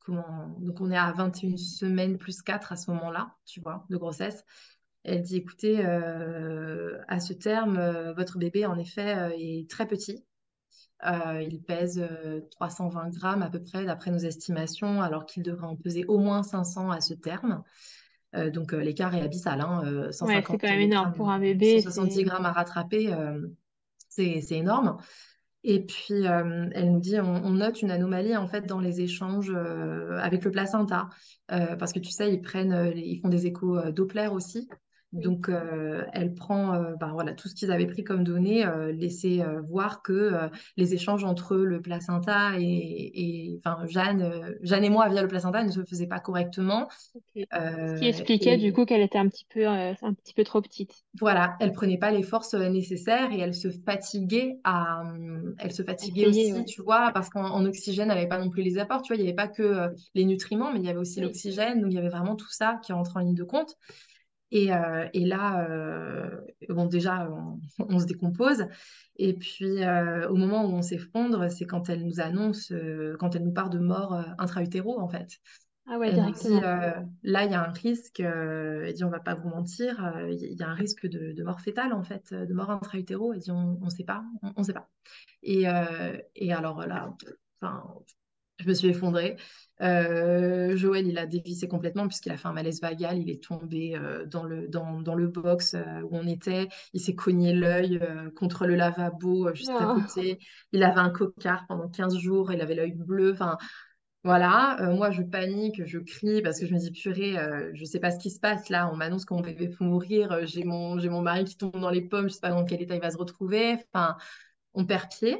comment... 0.00 0.56
Donc 0.60 0.80
on 0.80 0.90
est 0.90 0.96
à 0.96 1.12
21 1.12 1.56
semaines 1.56 2.18
plus 2.18 2.42
4 2.42 2.72
à 2.72 2.76
ce 2.76 2.90
moment-là, 2.90 3.34
tu 3.44 3.60
vois, 3.60 3.86
de 3.90 3.96
grossesse. 3.96 4.44
Elle 5.04 5.22
dit, 5.22 5.36
écoutez, 5.36 5.84
euh, 5.84 6.98
à 7.08 7.18
ce 7.20 7.32
terme, 7.32 7.76
euh, 7.76 8.12
votre 8.12 8.38
bébé, 8.38 8.66
en 8.66 8.78
effet, 8.78 9.16
euh, 9.18 9.30
est 9.36 9.68
très 9.68 9.86
petit. 9.86 10.24
Euh, 11.04 11.42
il 11.42 11.60
pèse 11.60 11.98
euh, 11.98 12.40
320 12.52 13.08
grammes 13.10 13.42
à 13.42 13.50
peu 13.50 13.60
près, 13.60 13.84
d'après 13.84 14.12
nos 14.12 14.18
estimations, 14.18 15.02
alors 15.02 15.26
qu'il 15.26 15.42
devrait 15.42 15.66
en 15.66 15.76
peser 15.76 16.04
au 16.06 16.18
moins 16.18 16.44
500 16.44 16.92
à 16.92 17.00
ce 17.00 17.14
terme. 17.14 17.64
Euh, 18.34 18.50
donc 18.50 18.72
euh, 18.72 18.80
l'écart 18.80 19.14
est 19.14 19.20
abyssal, 19.20 19.60
hein, 19.60 19.82
euh, 19.84 20.06
Ouais, 20.06 20.12
c'est 20.12 20.42
quand 20.42 20.52
150 20.52 20.62
même 20.62 20.80
énorme 20.80 21.04
grammes, 21.04 21.14
pour 21.16 21.30
un 21.30 21.36
euh, 21.36 21.40
bébé, 21.40 21.80
170 21.82 22.14
c'est 22.14 22.24
grammes 22.24 22.46
à 22.46 22.52
rattraper, 22.52 23.12
euh, 23.12 23.46
c'est, 24.08 24.42
énorme. 24.52 24.96
Et 25.64 25.84
puis, 25.84 26.26
euh, 26.26 26.68
elle 26.72 26.92
nous 26.92 27.00
dit, 27.00 27.20
on, 27.20 27.44
on 27.44 27.50
note 27.50 27.82
une 27.82 27.90
anomalie 27.90 28.36
en 28.36 28.48
fait 28.48 28.62
dans 28.66 28.80
les 28.80 29.00
échanges 29.00 29.52
euh, 29.54 30.18
avec 30.18 30.44
le 30.44 30.50
placenta, 30.50 31.08
Euh, 31.50 31.76
parce 31.76 31.92
que 31.92 31.98
tu 31.98 32.10
sais, 32.10 32.32
ils 32.32 32.40
prennent, 32.40 32.72
euh, 32.72 32.92
ils 32.94 33.20
font 33.20 33.28
des 33.28 33.46
échos 33.46 33.76
euh, 33.76 33.92
Doppler 33.92 34.28
aussi. 34.28 34.68
Donc, 35.12 35.50
euh, 35.50 36.04
elle 36.14 36.34
prend, 36.34 36.74
euh, 36.74 36.94
ben, 36.98 37.12
voilà, 37.12 37.34
tout 37.34 37.48
ce 37.48 37.54
qu'ils 37.54 37.70
avaient 37.70 37.86
pris 37.86 38.02
comme 38.02 38.24
données, 38.24 38.64
euh, 38.66 38.92
laissait 38.92 39.40
voir 39.68 40.02
que 40.02 40.32
les 40.76 40.94
échanges 40.94 41.24
entre 41.24 41.56
le 41.56 41.82
placenta 41.82 42.52
et, 42.58 43.60
enfin, 43.64 43.84
Jeanne, 43.86 44.56
Jeanne 44.62 44.84
et 44.84 44.90
moi 44.90 45.08
via 45.08 45.22
le 45.22 45.28
placenta 45.28 45.62
ne 45.62 45.70
se 45.70 45.84
faisaient 45.84 46.06
pas 46.06 46.20
correctement. 46.20 46.88
Ce 47.34 47.98
qui 47.98 48.06
expliquait 48.06 48.56
du 48.56 48.72
coup 48.72 48.84
qu'elle 48.84 49.02
était 49.02 49.18
un 49.18 49.28
petit 49.28 49.46
peu 49.48 49.66
un 49.66 49.94
petit 50.14 50.34
peu 50.34 50.44
trop 50.44 50.62
petite. 50.62 51.04
voilà, 51.20 51.56
elle 51.60 51.72
prenait 51.72 51.98
pas 51.98 52.10
les 52.10 52.22
forces 52.22 52.54
nécessaires 52.54 53.32
et 53.32 53.40
elle 53.40 53.54
se 53.54 53.68
fatiguait 53.68 54.58
à, 54.64 55.02
hum, 55.02 55.54
elle 55.58 55.72
se 55.72 55.82
fatiguait 55.82 56.28
Essayer, 56.28 56.52
aussi, 56.52 56.60
ouais. 56.60 56.64
tu 56.64 56.82
vois, 56.82 57.10
parce 57.12 57.28
qu'en 57.28 57.44
en 57.44 57.64
oxygène, 57.66 58.10
elle 58.10 58.16
n'avait 58.16 58.28
pas 58.28 58.38
non 58.38 58.48
plus 58.50 58.62
les 58.62 58.78
apports, 58.78 59.02
tu 59.02 59.12
vois, 59.12 59.20
il 59.20 59.24
n'y 59.24 59.28
avait 59.28 59.36
pas 59.36 59.48
que 59.48 59.90
les 60.14 60.24
nutriments, 60.24 60.72
mais 60.72 60.80
il 60.80 60.86
y 60.86 60.88
avait 60.88 60.98
aussi 60.98 61.20
Oui. 61.20 61.26
l'oxygène, 61.26 61.80
donc 61.80 61.92
il 61.92 61.96
y 61.96 61.98
avait 61.98 62.08
vraiment 62.08 62.36
tout 62.36 62.50
ça 62.50 62.80
qui 62.82 62.92
rentre 62.92 63.16
en 63.16 63.20
ligne 63.20 63.34
de 63.34 63.44
compte. 63.44 63.76
Et, 64.54 64.70
euh, 64.70 65.08
et 65.14 65.24
là, 65.24 65.66
euh, 65.66 66.28
bon, 66.68 66.84
déjà, 66.84 67.28
on, 67.30 67.58
on 67.88 67.98
se 67.98 68.04
décompose. 68.04 68.66
Et 69.16 69.32
puis, 69.32 69.82
euh, 69.82 70.28
au 70.28 70.36
moment 70.36 70.66
où 70.66 70.74
on 70.74 70.82
s'effondre, 70.82 71.50
c'est 71.50 71.64
quand 71.64 71.88
elle 71.88 72.04
nous 72.04 72.20
annonce, 72.20 72.72
quand 73.18 73.34
elle 73.34 73.44
nous 73.44 73.52
part 73.52 73.70
de 73.70 73.78
mort 73.78 74.14
intra-utéro, 74.38 75.00
en 75.00 75.08
fait. 75.08 75.40
Ah 75.88 75.98
ouais, 75.98 76.12
directement. 76.12 76.60
là, 76.60 77.44
il 77.44 77.50
y 77.50 77.54
a 77.54 77.66
un 77.66 77.72
risque, 77.72 78.20
elle 78.20 78.92
dit, 78.92 79.04
on 79.04 79.10
va 79.10 79.20
pas 79.20 79.34
vous 79.34 79.48
mentir, 79.48 80.14
il 80.30 80.54
y, 80.54 80.62
a 80.62 80.68
un 80.68 80.74
risque 80.74 81.06
de, 81.06 81.32
de 81.32 81.42
mort 81.42 81.60
fétale, 81.60 81.92
en 81.92 82.04
fait, 82.04 82.32
de 82.32 82.54
mort 82.54 82.70
intra-utéro. 82.70 83.32
Elle 83.32 83.40
dit, 83.40 83.50
on 83.50 83.78
ne 83.80 83.90
sait 83.90 84.04
pas, 84.04 84.22
on 84.42 84.60
ne 84.60 84.64
sait 84.64 84.74
pas. 84.74 84.88
Et, 85.42 85.64
et 86.36 86.52
alors 86.52 86.86
là, 86.86 87.14
enfin, 87.60 87.82
je 88.58 88.68
me 88.68 88.74
suis 88.74 88.88
effondrée. 88.88 89.36
Euh, 89.80 90.76
Joël, 90.76 91.06
il 91.08 91.18
a 91.18 91.26
dévissé 91.26 91.66
complètement 91.66 92.06
puisqu'il 92.06 92.30
a 92.30 92.36
fait 92.36 92.46
un 92.48 92.52
malaise 92.52 92.80
vagal. 92.80 93.18
Il 93.18 93.30
est 93.30 93.42
tombé 93.42 93.96
euh, 93.96 94.26
dans 94.26 94.44
le, 94.44 94.68
dans, 94.68 95.00
dans 95.00 95.14
le 95.14 95.26
box 95.26 95.74
euh, 95.74 96.02
où 96.02 96.10
on 96.16 96.26
était. 96.28 96.68
Il 96.92 97.00
s'est 97.00 97.14
cogné 97.14 97.52
l'œil 97.52 98.00
contre 98.36 98.66
le 98.66 98.76
lavabo 98.76 99.52
juste 99.54 99.80
à 99.80 99.86
Non. 99.86 99.88
côté. 99.88 100.38
Il 100.72 100.82
avait 100.84 101.00
un 101.00 101.10
cocard 101.10 101.66
pendant 101.66 101.88
15 101.88 102.16
jours. 102.16 102.52
Il 102.52 102.60
avait 102.60 102.74
l'œil 102.76 102.92
bleu. 102.92 103.32
Enfin, 103.32 103.56
voilà, 104.24 104.76
moi 104.94 105.10
je 105.10 105.22
panique, 105.22 105.84
je 105.84 105.98
crie 105.98 106.42
parce 106.42 106.60
que 106.60 106.66
je 106.66 106.74
me 106.74 106.78
dis 106.78 106.92
purée, 106.92 107.36
je 107.74 107.84
sais 107.84 107.98
pas 107.98 108.12
ce 108.12 108.20
qui 108.20 108.30
se 108.30 108.38
passe 108.38 108.68
là, 108.68 108.88
on 108.92 108.96
m'annonce 108.96 109.24
que 109.24 109.34
mon 109.34 109.40
bébé 109.40 109.68
peut 109.68 109.84
mourir, 109.84 110.46
j'ai 110.46 110.62
mon, 110.62 110.94
mon 110.96 111.22
mari 111.22 111.44
qui 111.44 111.56
tombe 111.56 111.72
dans 111.80 111.90
les 111.90 112.02
pommes, 112.02 112.28
je 112.28 112.34
sais 112.34 112.40
pas 112.40 112.50
dans 112.50 112.64
quel 112.64 112.80
état 112.82 112.94
il 112.94 113.00
va 113.00 113.10
se 113.10 113.16
retrouver, 113.18 113.78
enfin 113.92 114.16
on 114.74 114.86
perd 114.86 115.10
pied 115.10 115.36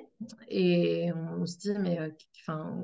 et 0.48 1.10
on, 1.12 1.46
se 1.46 1.58
dit 1.58 1.74
mais 1.78 1.98
euh, 2.00 2.10
enfin, 2.40 2.82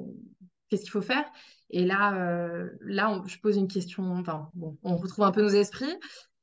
qu'est-ce 0.68 0.82
qu'il 0.82 0.90
faut 0.90 1.02
faire? 1.02 1.24
Et 1.70 1.84
là, 1.84 2.14
euh, 2.14 2.70
là 2.80 3.10
on- 3.10 3.26
je 3.26 3.38
pose 3.40 3.56
une 3.56 3.68
question, 3.68 4.04
enfin 4.12 4.50
bon, 4.54 4.78
on 4.82 4.96
retrouve 4.96 5.24
un 5.24 5.32
peu 5.32 5.42
nos 5.42 5.48
esprits 5.48 5.94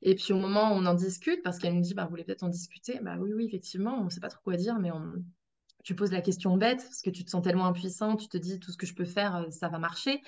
et 0.02 0.14
puis 0.14 0.32
au 0.32 0.38
moment 0.38 0.72
où 0.72 0.74
on 0.76 0.86
en 0.86 0.94
discute, 0.94 1.42
parce 1.42 1.58
qu'elle 1.58 1.74
nous 1.74 1.80
dit 1.80 1.94
bah 1.94 2.04
vous 2.04 2.10
voulez 2.10 2.24
peut-être 2.24 2.44
en 2.44 2.48
discuter, 2.48 3.00
bah 3.02 3.16
oui 3.18 3.32
oui 3.34 3.46
effectivement, 3.46 4.00
on 4.00 4.10
sait 4.10 4.20
pas 4.20 4.28
trop 4.28 4.40
quoi 4.42 4.56
dire 4.56 4.78
mais 4.78 4.90
on 4.92 5.12
tu 5.84 5.94
poses 5.94 6.10
la 6.10 6.20
question 6.20 6.56
bête 6.56 6.78
parce 6.78 7.00
que 7.00 7.10
tu 7.10 7.24
te 7.24 7.30
sens 7.30 7.42
tellement 7.42 7.66
impuissant, 7.66 8.16
tu 8.16 8.26
te 8.26 8.36
dis 8.36 8.58
tout 8.58 8.72
ce 8.72 8.76
que 8.76 8.86
je 8.86 8.94
peux 8.94 9.04
faire, 9.04 9.36
euh, 9.36 9.50
ça 9.50 9.68
va 9.68 9.78
marcher. 9.78 10.20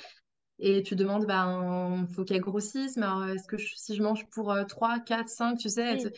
Et 0.61 0.83
tu 0.83 0.95
demandes, 0.97 1.27
ben, 1.27 2.07
faut 2.14 2.25
qu'elle 2.25 2.41
grossisse, 2.41 2.97
mais 2.97 3.07
est-ce 3.35 3.47
que 3.49 3.57
si 3.59 3.97
je 3.97 4.03
mange 4.03 4.29
pour 4.31 4.57
3, 4.69 5.01
4, 5.01 5.29
5, 5.29 5.59
tu 5.59 5.69
sais, 5.69 5.97
Oui, 5.97 6.11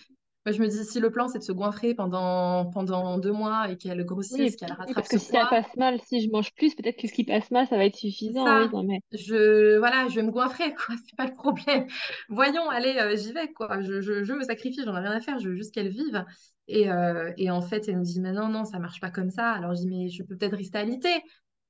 moi, 0.47 0.53
je 0.53 0.61
me 0.63 0.69
dis, 0.69 0.85
si 0.85 1.01
le 1.01 1.11
plan, 1.11 1.29
c'est 1.29 1.39
de 1.39 1.45
se 1.45 1.53
goinfrer 1.53 1.95
pendant, 1.95 2.67
pendant 2.71 3.19
deux 3.19 3.33
mois 3.33 3.71
et 3.71 3.77
qu'elle 3.77 4.05
oui, 4.31 4.49
grossisse, 4.49 4.57
qu'elle 4.57 4.73
rattrape 4.73 4.95
parce 4.95 5.09
que 5.09 5.19
ce 5.19 5.19
si 5.19 5.31
ça 5.33 5.47
poids, 5.47 5.51
passe 5.51 5.77
mal, 5.77 6.01
si 6.03 6.21
je 6.23 6.31
mange 6.31 6.53
plus, 6.55 6.75
peut-être 6.75 6.99
que 6.99 7.09
ce 7.09 7.13
qui 7.15 7.25
passe 7.25 7.51
mal, 7.51 7.67
ça 7.69 7.77
va 7.77 7.85
être 7.87 7.97
suffisant. 7.97 8.55
Oui, 8.57 8.69
ça. 8.69 8.73
non, 8.73 8.83
mais 8.85 9.01
Je, 9.13 9.79
voilà, 9.79 10.09
je 10.09 10.15
vais 10.17 10.23
me 10.23 10.31
goinfrer, 10.31 10.75
quoi. 10.75 10.95
C'est 11.07 11.17
pas 11.17 11.27
le 11.27 11.35
problème. 11.35 11.87
Voyons, 12.29 12.69
allez, 12.71 12.97
euh, 12.99 13.17
j'y 13.17 13.33
vais, 13.33 13.53
quoi. 13.53 13.83
Je, 13.83 14.01
je, 14.01 14.23
je 14.25 14.33
me 14.33 14.45
sacrifie, 14.45 14.83
j'en 14.85 14.97
ai 14.97 15.01
rien 15.01 15.13
à 15.13 15.21
faire, 15.21 15.39
je 15.39 15.49
veux 15.49 15.57
juste 15.57 15.75
qu'elle 15.75 15.89
vive. 15.89 16.25
Et, 16.69 16.91
euh, 16.91 17.33
et 17.37 17.51
en 17.51 17.61
fait, 17.63 17.89
elle 17.89 17.99
me 17.99 18.05
dit, 18.05 18.21
mais 18.21 18.33
non, 18.33 18.49
non, 18.49 18.65
ça 18.65 18.79
marche 18.79 19.01
pas 19.01 19.11
comme 19.11 19.31
ça. 19.31 19.51
Alors, 19.53 19.75
je 19.75 19.81
dis, 19.81 19.89
mais 19.89 20.09
je 20.09 20.23
peux 20.23 20.37
peut-être 20.37 20.57
rester 20.57 20.79
alitée. 20.79 21.23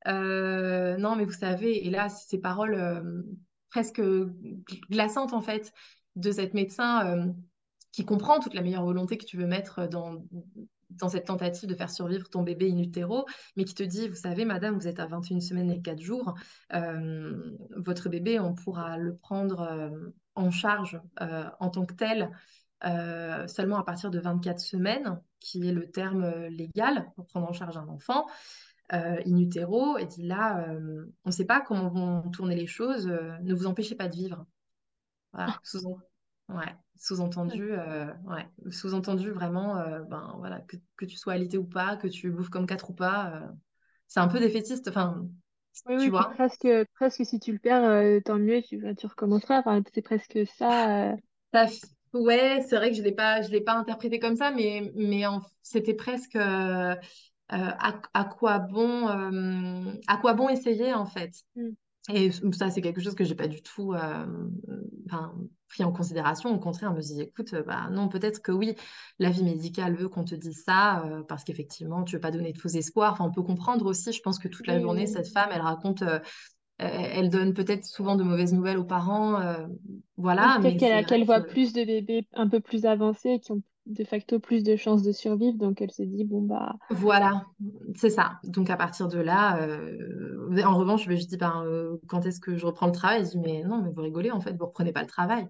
Euh, 0.07 0.97
non, 0.99 1.17
mais 1.17 1.25
vous 1.25 1.33
savez, 1.33 1.87
et 1.87 1.91
là, 1.91 2.09
ces 2.09 2.39
paroles 2.39 2.75
euh, 2.75 3.23
presque 3.71 4.03
glaçantes, 4.91 5.33
en 5.33 5.41
fait, 5.41 5.73
de 6.17 6.31
cette 6.33 6.55
médecin 6.55 7.33
qui 7.93 8.05
comprend 8.05 8.41
toute 8.41 8.55
la 8.55 8.63
meilleure 8.63 8.85
volonté 8.85 9.19
que 9.19 9.25
tu 9.25 9.37
veux 9.37 9.47
mettre 9.47 9.89
dans, 9.89 10.23
dans 10.91 11.09
cette 11.09 11.27
tentative 11.27 11.69
de 11.69 11.75
faire 11.75 11.91
survivre 11.91 12.29
ton 12.29 12.43
bébé 12.43 12.71
in 12.71 12.79
utero, 12.79 13.27
mais 13.57 13.65
qui 13.65 13.75
te 13.75 13.83
dit, 13.83 14.09
vous 14.09 14.15
savez, 14.15 14.45
madame, 14.45 14.77
vous 14.77 14.89
êtes 14.89 15.01
à 15.01 15.07
21 15.07 15.41
semaines 15.41 15.71
et 15.71 15.81
4 15.81 16.01
jours, 16.01 16.35
euh, 16.75 17.57
votre 17.77 18.09
bébé, 18.09 18.39
on 18.41 18.55
pourra 18.55 18.97
le 18.97 19.17
prendre 19.17 19.61
euh, 19.61 20.11
en 20.35 20.51
charge 20.51 21.01
euh, 21.21 21.45
en 21.59 21.71
tant 21.71 21.85
que 21.85 21.95
tel 21.95 22.31
euh, 22.85 23.47
seulement 23.47 23.79
à 23.79 23.85
partir 23.85 24.11
de 24.11 24.19
24 24.19 24.59
semaines, 24.59 25.21
qui 25.39 25.69
est 25.69 25.73
le 25.73 25.91
terme 25.91 26.47
légal 26.47 27.11
pour 27.15 27.27
prendre 27.27 27.49
en 27.49 27.53
charge 27.53 27.77
un 27.77 27.89
enfant 27.89 28.27
euh, 28.93 29.21
in 29.27 29.37
utero, 29.37 29.99
et 29.99 30.07
dit 30.07 30.27
là, 30.27 30.69
euh, 30.69 31.05
on 31.25 31.29
ne 31.29 31.35
sait 31.35 31.45
pas 31.45 31.61
comment 31.61 31.89
vont 31.89 32.31
tourner 32.31 32.57
les 32.57 32.67
choses, 32.67 33.07
euh, 33.07 33.37
ne 33.43 33.55
vous 33.55 33.67
empêchez 33.67 33.95
pas 33.95 34.09
de 34.09 34.17
vivre. 34.17 34.47
Voilà, 35.33 35.59
sous 35.63 36.01
ouais, 36.55 36.75
sous-entendu, 36.99 37.73
euh, 37.73 38.13
ouais, 38.25 38.47
sous-entendu 38.71 39.31
vraiment, 39.31 39.77
euh, 39.79 40.01
ben 40.05 40.35
voilà, 40.39 40.61
que, 40.63 40.77
que 40.97 41.05
tu 41.05 41.17
sois 41.17 41.35
alité 41.35 41.59
ou 41.59 41.65
pas, 41.65 41.97
que 41.97 42.09
tu 42.09 42.31
bouffes 42.31 42.51
comme 42.51 42.67
quatre 42.67 42.91
ou 42.91 42.95
pas, 42.95 43.33
euh, 43.37 43.49
c'est 44.09 44.21
un 44.21 44.29
peu 44.29 44.41
défaitiste, 44.41 44.89
enfin, 44.89 45.29
oui, 45.87 45.97
tu 45.97 46.11
oui, 46.11 46.11
vois. 46.11 46.35
presque, 46.35 46.69
presque 46.95 47.25
si 47.27 47.41
tu 47.41 47.53
le 47.53 47.59
perds, 47.59 48.23
tant 48.25 48.39
mieux, 48.39 48.63
tu, 48.63 48.83
tu 48.97 49.07
recommenceras. 49.07 49.61
Enfin, 49.61 49.83
c'est 49.95 50.03
presque 50.03 50.39
ça. 50.57 51.17
Ça 51.53 51.67
ouais, 52.13 52.61
c'est 52.69 52.77
vrai 52.77 52.91
que 52.91 52.97
je 52.97 53.03
l'ai 53.03 53.13
pas, 53.13 53.43
je 53.43 53.51
l'ai 53.51 53.61
pas 53.61 53.75
interprété 53.75 54.19
comme 54.19 54.37
ça, 54.37 54.51
mais, 54.51 54.93
mais 54.95 55.25
c'était 55.63 55.95
presque 55.95 56.37
à, 56.37 56.99
à 57.49 58.25
quoi 58.25 58.59
bon, 58.61 59.07
à 60.07 60.17
quoi 60.19 60.35
bon 60.35 60.49
essayer 60.49 60.95
en 60.95 61.07
fait. 61.07 61.33
Mm. 61.57 61.77
Et 62.09 62.31
ça, 62.53 62.71
c'est 62.71 62.81
quelque 62.81 63.01
chose 63.01 63.15
que 63.15 63.25
j'ai 63.25 63.35
pas 63.35 63.47
du 63.47 63.63
tout 63.63 63.93
euh, 63.93 64.27
pris 65.71 65.85
en 65.85 65.93
considération. 65.93 66.55
Au 66.55 66.59
contraire, 66.59 66.91
je 66.91 66.97
me 66.97 67.03
dis, 67.03 67.23
écoute, 67.23 67.55
euh, 67.55 67.63
bah, 67.63 67.89
non, 67.91 68.09
peut-être 68.09 68.43
que 68.43 68.53
oui, 68.53 68.75
la 69.19 69.31
vie 69.31 69.45
médicale 69.45 69.95
veut 69.95 70.09
qu'on 70.09 70.25
te 70.25 70.35
dise 70.35 70.63
ça, 70.65 71.05
euh, 71.05 71.23
parce 71.23 71.45
qu'effectivement, 71.45 72.03
tu 72.03 72.17
veux 72.17 72.21
pas 72.21 72.33
donner 72.33 72.53
de 72.53 72.59
faux 72.59 72.69
espoirs. 72.69 73.13
Enfin, 73.13 73.25
on 73.25 73.33
peut 73.33 73.43
comprendre 73.43 73.87
aussi, 73.87 74.13
je 74.13 74.21
pense 74.21 74.39
que 74.39 74.49
toute 74.49 74.67
la 74.67 74.81
journée, 74.81 75.07
cette 75.07 75.29
femme, 75.29 75.51
elle 75.53 75.63
raconte, 75.63 76.03
euh, 76.03 76.19
elle 76.79 77.11
elle 77.13 77.29
donne 77.31 77.55
peut-être 77.55 77.85
souvent 77.85 78.17
de 78.17 78.23
mauvaises 78.23 78.55
nouvelles 78.55 78.79
aux 78.79 78.85
parents, 78.85 79.39
voilà, 80.17 80.59
peut-être 80.63 80.81
mais 80.81 81.05
qu'elle 81.05 81.25
voit 81.25 81.43
plus 81.43 81.75
de 81.75 81.85
bébés 81.85 82.27
un 82.33 82.49
peu 82.49 82.61
plus 82.61 82.87
avancés 82.87 83.39
qui 83.39 83.53
ont 83.53 83.63
de 83.91 84.05
facto 84.05 84.39
plus 84.39 84.63
de 84.63 84.77
chances 84.77 85.03
de 85.03 85.13
survivre, 85.13 85.59
donc 85.59 85.81
elle 85.81 85.91
se 85.91 86.03
dit, 86.03 86.25
bon, 86.25 86.43
bah, 86.43 86.77
Voilà, 86.91 87.45
c'est 87.97 88.11
ça. 88.11 88.39
Donc 88.45 88.71
à 88.71 88.77
partir 88.77 89.09
de 89.09 89.19
là, 89.19 89.61
euh, 89.61 90.63
en 90.65 90.79
revanche, 90.79 91.09
je 91.09 91.27
dis, 91.27 91.37
ben, 91.37 91.65
euh, 91.67 91.97
quand 92.07 92.25
est-ce 92.25 92.41
que 92.41 92.57
je 92.57 92.67
reprends 92.67 92.87
le 92.87 92.93
travail? 92.93 93.25
Je 93.25 93.31
dis, 93.31 93.39
mais 93.39 93.65
non, 93.65 93.83
mais 93.83 93.91
vous 93.91 94.03
rigolez, 94.03 94.31
en 94.31 94.41
fait, 94.41 94.57
vous 94.57 94.67
reprenez 94.67 94.93
pas 94.93 95.03
le 95.03 95.09
travail. 95.09 95.49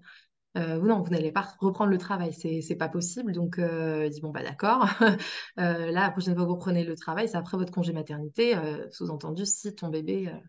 Euh, 0.56 0.78
vous, 0.78 0.86
non, 0.86 1.02
vous 1.02 1.10
n'allez 1.10 1.30
pas 1.30 1.46
reprendre 1.60 1.90
le 1.90 1.98
travail, 1.98 2.32
c'est, 2.32 2.76
pas 2.76 2.88
possible. 2.88 3.32
Donc, 3.32 3.58
euh, 3.58 4.04
je 4.06 4.08
dis, 4.08 4.20
bon, 4.20 4.30
bah 4.30 4.42
d'accord. 4.42 4.86
Euh, 5.58 5.90
là, 5.90 6.02
la 6.02 6.10
prochaine 6.10 6.34
fois 6.34 6.44
que 6.44 6.48
vous 6.48 6.54
reprenez 6.54 6.84
le 6.84 6.96
travail, 6.96 7.28
c'est 7.28 7.36
après 7.36 7.58
votre 7.58 7.72
congé 7.72 7.92
maternité, 7.92 8.54
sous-entendu, 8.90 9.44
si 9.44 9.74
ton 9.74 9.88
bébé, 9.88 10.32
mm. 10.32 10.40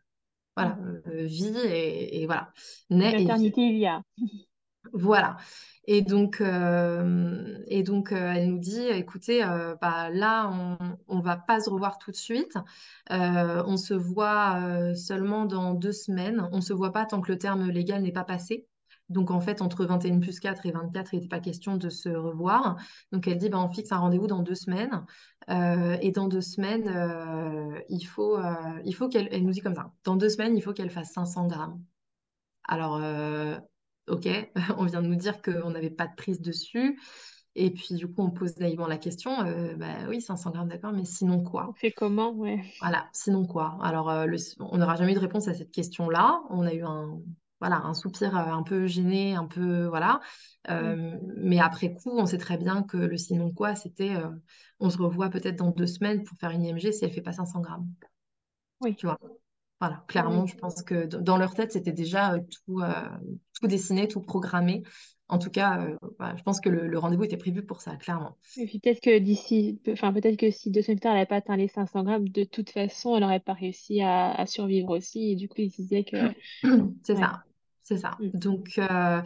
voilà, 0.56 0.78
euh, 1.08 1.26
vit 1.26 1.58
et, 1.66 2.22
et 2.22 2.26
voilà, 2.26 2.54
naît 2.90 3.12
maternité 3.12 3.62
il 3.62 3.78
y 3.78 3.88
a. 3.88 4.02
Voilà. 4.94 5.38
Et 5.86 6.02
donc, 6.02 6.42
euh, 6.42 7.58
euh, 7.70 8.34
elle 8.36 8.50
nous 8.50 8.60
dit, 8.60 8.88
écoutez, 8.88 9.44
euh, 9.44 9.76
bah, 9.82 10.10
là, 10.10 10.52
on 11.08 11.18
ne 11.18 11.22
va 11.22 11.38
pas 11.38 11.60
se 11.60 11.70
revoir 11.70 11.98
tout 11.98 12.12
de 12.12 12.16
suite. 12.16 12.58
On 13.10 13.78
se 13.78 13.94
voit 13.94 14.94
seulement 14.96 15.46
dans 15.46 15.74
deux 15.74 15.92
semaines. 15.92 16.48
On 16.52 16.58
ne 16.58 16.62
se 16.62 16.74
voit 16.74 16.92
pas 16.92 17.06
tant 17.06 17.22
que 17.22 17.32
le 17.32 17.38
terme 17.38 17.70
légal 17.70 18.04
n'est 18.04 18.12
pas 18.12 18.24
passé. 18.24 18.68
Donc, 19.10 19.30
en 19.32 19.42
fait, 19.42 19.62
entre 19.62 19.86
21 19.86 20.20
plus 20.20 20.40
4 20.40 20.66
et 20.66 20.72
24, 20.72 21.14
il 21.14 21.18
n'était 21.18 21.28
pas 21.28 21.40
question 21.40 21.76
de 21.78 21.90
se 21.90 22.10
revoir. 22.10 22.78
Donc, 23.12 23.28
elle 23.28 23.38
dit, 23.38 23.50
bah, 23.50 23.60
on 23.60 23.70
fixe 23.70 23.92
un 23.92 23.98
rendez-vous 23.98 24.28
dans 24.28 24.44
deux 24.44 24.56
semaines. 24.56 25.06
Et 25.50 26.12
dans 26.12 26.28
deux 26.28 26.42
semaines, 26.42 27.84
il 27.90 28.06
faut, 28.06 28.38
qu'elle, 29.10 29.30
elle 29.32 29.44
nous 29.44 29.52
dit 29.52 29.62
comme 29.62 29.76
ça, 29.76 29.92
dans 30.04 30.16
deux 30.16 30.30
semaines, 30.30 30.56
il 30.56 30.62
faut 30.62 30.74
qu'elle 30.74 30.92
fasse 30.92 31.12
500 31.14 31.48
grammes. 31.48 31.84
Alors, 32.64 33.02
ok, 34.08 34.28
on 34.78 34.86
vient 34.86 35.02
de 35.02 35.08
nous 35.08 35.16
dire 35.16 35.42
qu'on 35.42 35.72
n'avait 35.72 35.90
pas 35.90 36.08
de 36.08 36.16
prise 36.16 36.42
dessus. 36.42 37.00
Et 37.56 37.72
puis, 37.72 37.96
du 37.96 38.08
coup, 38.08 38.22
on 38.24 38.32
pose 38.32 38.58
naïvement 38.58 38.88
la 38.88 38.98
question, 38.98 39.42
euh, 39.46 39.76
bah 39.76 40.08
oui, 40.10 40.22
500 40.22 40.52
grammes, 40.52 40.70
d'accord, 40.70 40.94
mais 40.94 41.06
sinon 41.06 41.44
On 41.66 41.74
quoi? 41.74 41.74
fait 41.74 41.92
comment? 41.92 42.34
Ouais? 42.34 42.62
Voilà, 42.80 43.08
sinon 43.14 43.46
quoi? 43.46 43.78
Alors, 43.84 44.10
euh, 44.10 44.26
le- 44.26 44.38
on 44.60 44.78
n'aura 44.78 44.96
jamais 44.96 45.12
eu 45.12 45.16
de 45.16 45.20
réponse 45.20 45.48
à 45.48 45.54
cette 45.54 45.72
question-là. 45.72 46.42
On 46.50 46.64
a 46.66 46.74
eu 46.74 46.84
un, 46.84 47.20
voilà, 47.60 47.78
un 47.84 47.94
soupir 47.94 48.36
euh, 48.36 48.52
un 48.52 48.64
peu 48.64 48.88
gêné, 48.88 49.36
un 49.36 49.46
peu, 49.46 49.86
voilà. 49.86 50.20
Mm. 50.80 50.96
Mais 51.38 51.60
après 51.60 51.94
coup, 51.94 52.12
on 52.18 52.26
sait 52.26 52.38
très 52.38 52.58
bien 52.58 52.84
que 52.84 52.98
le 52.98 53.18
sinon 53.18 53.52
quoi, 53.54 53.76
c'était, 53.76 54.14
on 54.80 54.90
se 54.90 54.98
revoit 54.98 55.30
peut-être 55.30 55.58
dans 55.58 55.72
deux 55.72 55.88
semaines 55.88 56.24
pour 56.24 56.38
faire 56.40 56.52
une 56.52 56.64
IMG 56.64 56.92
si 56.92 57.06
elle 57.06 57.12
fait 57.12 57.22
pas 57.22 57.34
500 57.34 57.62
grammes. 57.62 57.88
Oui, 58.82 58.98
Tu 58.98 59.06
vois? 59.08 59.18
Voilà, 59.82 60.04
clairement, 60.08 60.46
je 60.46 60.56
pense 60.56 60.84
que 60.84 61.08
dans 61.08 61.38
leur 61.38 61.56
tête, 61.56 61.72
c'était 61.72 61.92
déjà 61.92 62.36
euh, 62.36 62.40
tout, 62.40 62.82
euh, 62.82 62.94
tout 63.60 63.66
dessiné, 63.66 64.08
tout 64.08 64.22
programmé. 64.22 64.84
En 65.28 65.40
tout 65.40 65.50
cas, 65.50 65.82
euh, 65.82 65.98
voilà, 66.20 66.36
je 66.36 66.44
pense 66.44 66.62
que 66.62 66.70
le, 66.70 66.88
le 66.88 67.00
rendez-vous 67.00 67.24
était 67.24 67.36
prévu 67.36 67.66
pour 67.66 67.82
ça, 67.82 67.96
clairement. 67.96 68.38
Et 68.58 68.68
puis 68.68 68.78
peut-être 68.80 69.02
que 69.02 69.18
d'ici, 69.18 69.82
enfin 69.90 70.14
peut-être 70.14 70.38
que 70.38 70.52
si 70.52 70.70
deux 70.70 70.84
semaines 70.84 70.98
plus 70.98 71.02
tard, 71.02 71.14
elle 71.14 71.18
n'avait 71.18 71.26
pas 71.26 71.38
atteint 71.38 71.58
les 71.58 71.68
500 71.68 72.04
grammes, 72.04 72.30
de 72.30 72.44
toute 72.44 72.70
façon, 72.70 73.16
elle 73.16 73.22
n'aurait 73.22 73.40
pas 73.40 73.54
réussi 73.54 74.02
à, 74.02 74.34
à 74.34 74.46
survivre 74.46 74.90
aussi. 74.96 75.32
Et 75.32 75.36
du 75.36 75.50
coup, 75.50 75.62
il 75.62 75.72
se 75.72 75.82
disait 75.82 76.04
que, 76.04 76.18
C'est 77.04 77.14
ouais. 77.14 77.20
ça, 77.20 77.44
c'est 77.82 77.98
ça. 77.98 78.18
Mm. 78.20 78.38
Donc, 78.38 78.78
euh, 78.78 79.22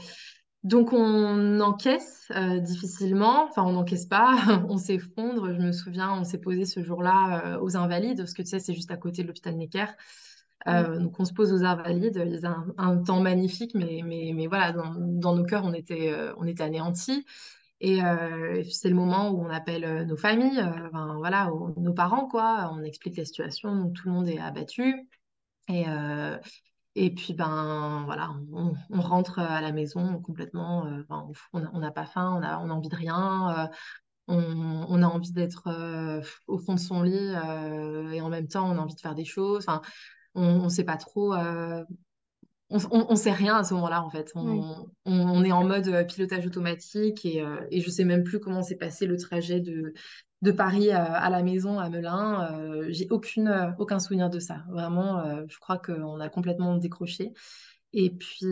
donc 0.63 0.93
on 0.93 1.59
encaisse 1.59 2.31
euh, 2.35 2.59
difficilement, 2.59 3.43
enfin 3.49 3.63
on 3.63 3.73
n'encaisse 3.73 4.05
pas, 4.05 4.35
on 4.69 4.77
s'effondre. 4.77 5.53
Je 5.53 5.59
me 5.59 5.71
souviens, 5.73 6.13
on 6.13 6.23
s'est 6.23 6.39
posé 6.39 6.65
ce 6.65 6.81
jour-là 6.81 7.55
euh, 7.55 7.59
aux 7.59 7.75
Invalides, 7.75 8.17
parce 8.17 8.33
que 8.33 8.41
tu 8.41 8.49
sais, 8.49 8.59
c'est 8.59 8.73
juste 8.73 8.91
à 8.91 8.97
côté 8.97 9.23
de 9.23 9.27
l'hôpital 9.27 9.55
Necker. 9.55 9.87
Euh, 10.67 10.97
donc 10.99 11.19
on 11.19 11.25
se 11.25 11.33
pose 11.33 11.53
aux 11.53 11.63
Invalides, 11.63 12.21
il 12.25 12.45
un, 12.45 12.65
un 12.77 12.97
temps 12.97 13.21
magnifique, 13.21 13.73
mais, 13.75 14.01
mais, 14.03 14.31
mais 14.33 14.47
voilà, 14.47 14.71
dans, 14.71 15.35
nos 15.35 15.45
cœurs, 15.45 15.63
on 15.63 15.73
était, 15.73 16.11
euh, 16.11 16.33
on 16.37 16.47
était 16.47 16.63
anéantis. 16.63 17.25
Et 17.81 18.03
euh, 18.03 18.63
c'est 18.69 18.89
le 18.89 18.95
moment 18.95 19.29
où 19.29 19.43
on 19.43 19.49
appelle 19.49 20.07
nos 20.07 20.17
familles, 20.17 20.59
euh, 20.59 20.89
voilà, 21.17 21.51
nos 21.77 21.93
parents, 21.93 22.27
quoi. 22.27 22.71
On 22.73 22.83
explique 22.83 23.17
la 23.17 23.25
situation, 23.25 23.75
donc 23.75 23.93
tout 23.93 24.07
le 24.07 24.13
monde 24.13 24.27
est 24.27 24.39
abattu. 24.39 25.07
Et, 25.67 25.85
et 26.95 27.13
puis, 27.13 27.33
ben, 27.33 28.03
voilà, 28.05 28.31
on, 28.53 29.01
rentre 29.01 29.39
à 29.39 29.61
la 29.61 29.71
maison 29.71 30.19
complètement, 30.21 30.87
on 31.53 31.79
n'a 31.79 31.91
pas 31.91 32.05
faim, 32.05 32.39
on 32.39 32.43
a, 32.43 32.59
on 32.59 32.69
a 32.69 32.73
envie 32.73 32.89
de 32.89 32.95
rien, 32.95 33.69
on, 34.27 35.03
a 35.03 35.07
envie 35.07 35.33
d'être 35.33 36.21
au 36.47 36.57
fond 36.57 36.75
de 36.75 36.79
son 36.79 37.03
lit, 37.03 37.33
et 38.13 38.21
en 38.21 38.29
même 38.29 38.47
temps, 38.47 38.71
on 38.71 38.77
a 38.77 38.81
envie 38.81 38.95
de 38.95 39.01
faire 39.01 39.15
des 39.15 39.25
choses. 39.25 39.65
Enfin, 39.67 39.81
on 40.35 40.63
ne 40.63 40.69
sait 40.69 40.83
pas 40.83 40.97
trop. 40.97 41.33
euh, 41.33 41.83
on, 42.69 42.79
on 42.91 43.15
sait 43.15 43.31
rien 43.31 43.55
à 43.57 43.63
ce 43.63 43.73
moment-là, 43.75 44.03
en 44.03 44.09
fait. 44.09 44.31
oui. 44.35 44.59
On, 44.59 44.89
on, 45.05 45.43
est 45.43 45.51
en 45.51 45.63
mode 45.63 45.87
euh, 45.87 46.03
pilotage 46.03 46.45
automatique 46.45 47.25
et, 47.25 47.41
euh, 47.41 47.57
et 47.71 47.81
je 47.81 47.89
sais 47.89 48.03
même 48.05 48.23
plus 48.23 48.39
comment 48.39 48.63
s'est 48.63 48.75
passé 48.75 49.05
le 49.05 49.17
trajet 49.17 49.59
de, 49.59 49.93
de 50.41 50.51
Paris 50.51 50.91
à, 50.91 51.03
à 51.03 51.29
la 51.29 51.43
maison, 51.43 51.79
à 51.79 51.89
Melun. 51.89 52.51
Euh, 52.51 52.85
j'ai 52.89 53.07
aucune, 53.11 53.75
aucun 53.77 53.99
souvenir 53.99 54.29
de 54.29 54.39
ça. 54.39 54.63
Vraiment, 54.69 55.45
je 55.47 55.57
crois 55.59 55.77
qu'on 55.77 56.19
a 56.19 56.29
complètement 56.29 56.75
décroché. 56.77 57.33
Et 57.93 58.09
puis, 58.09 58.47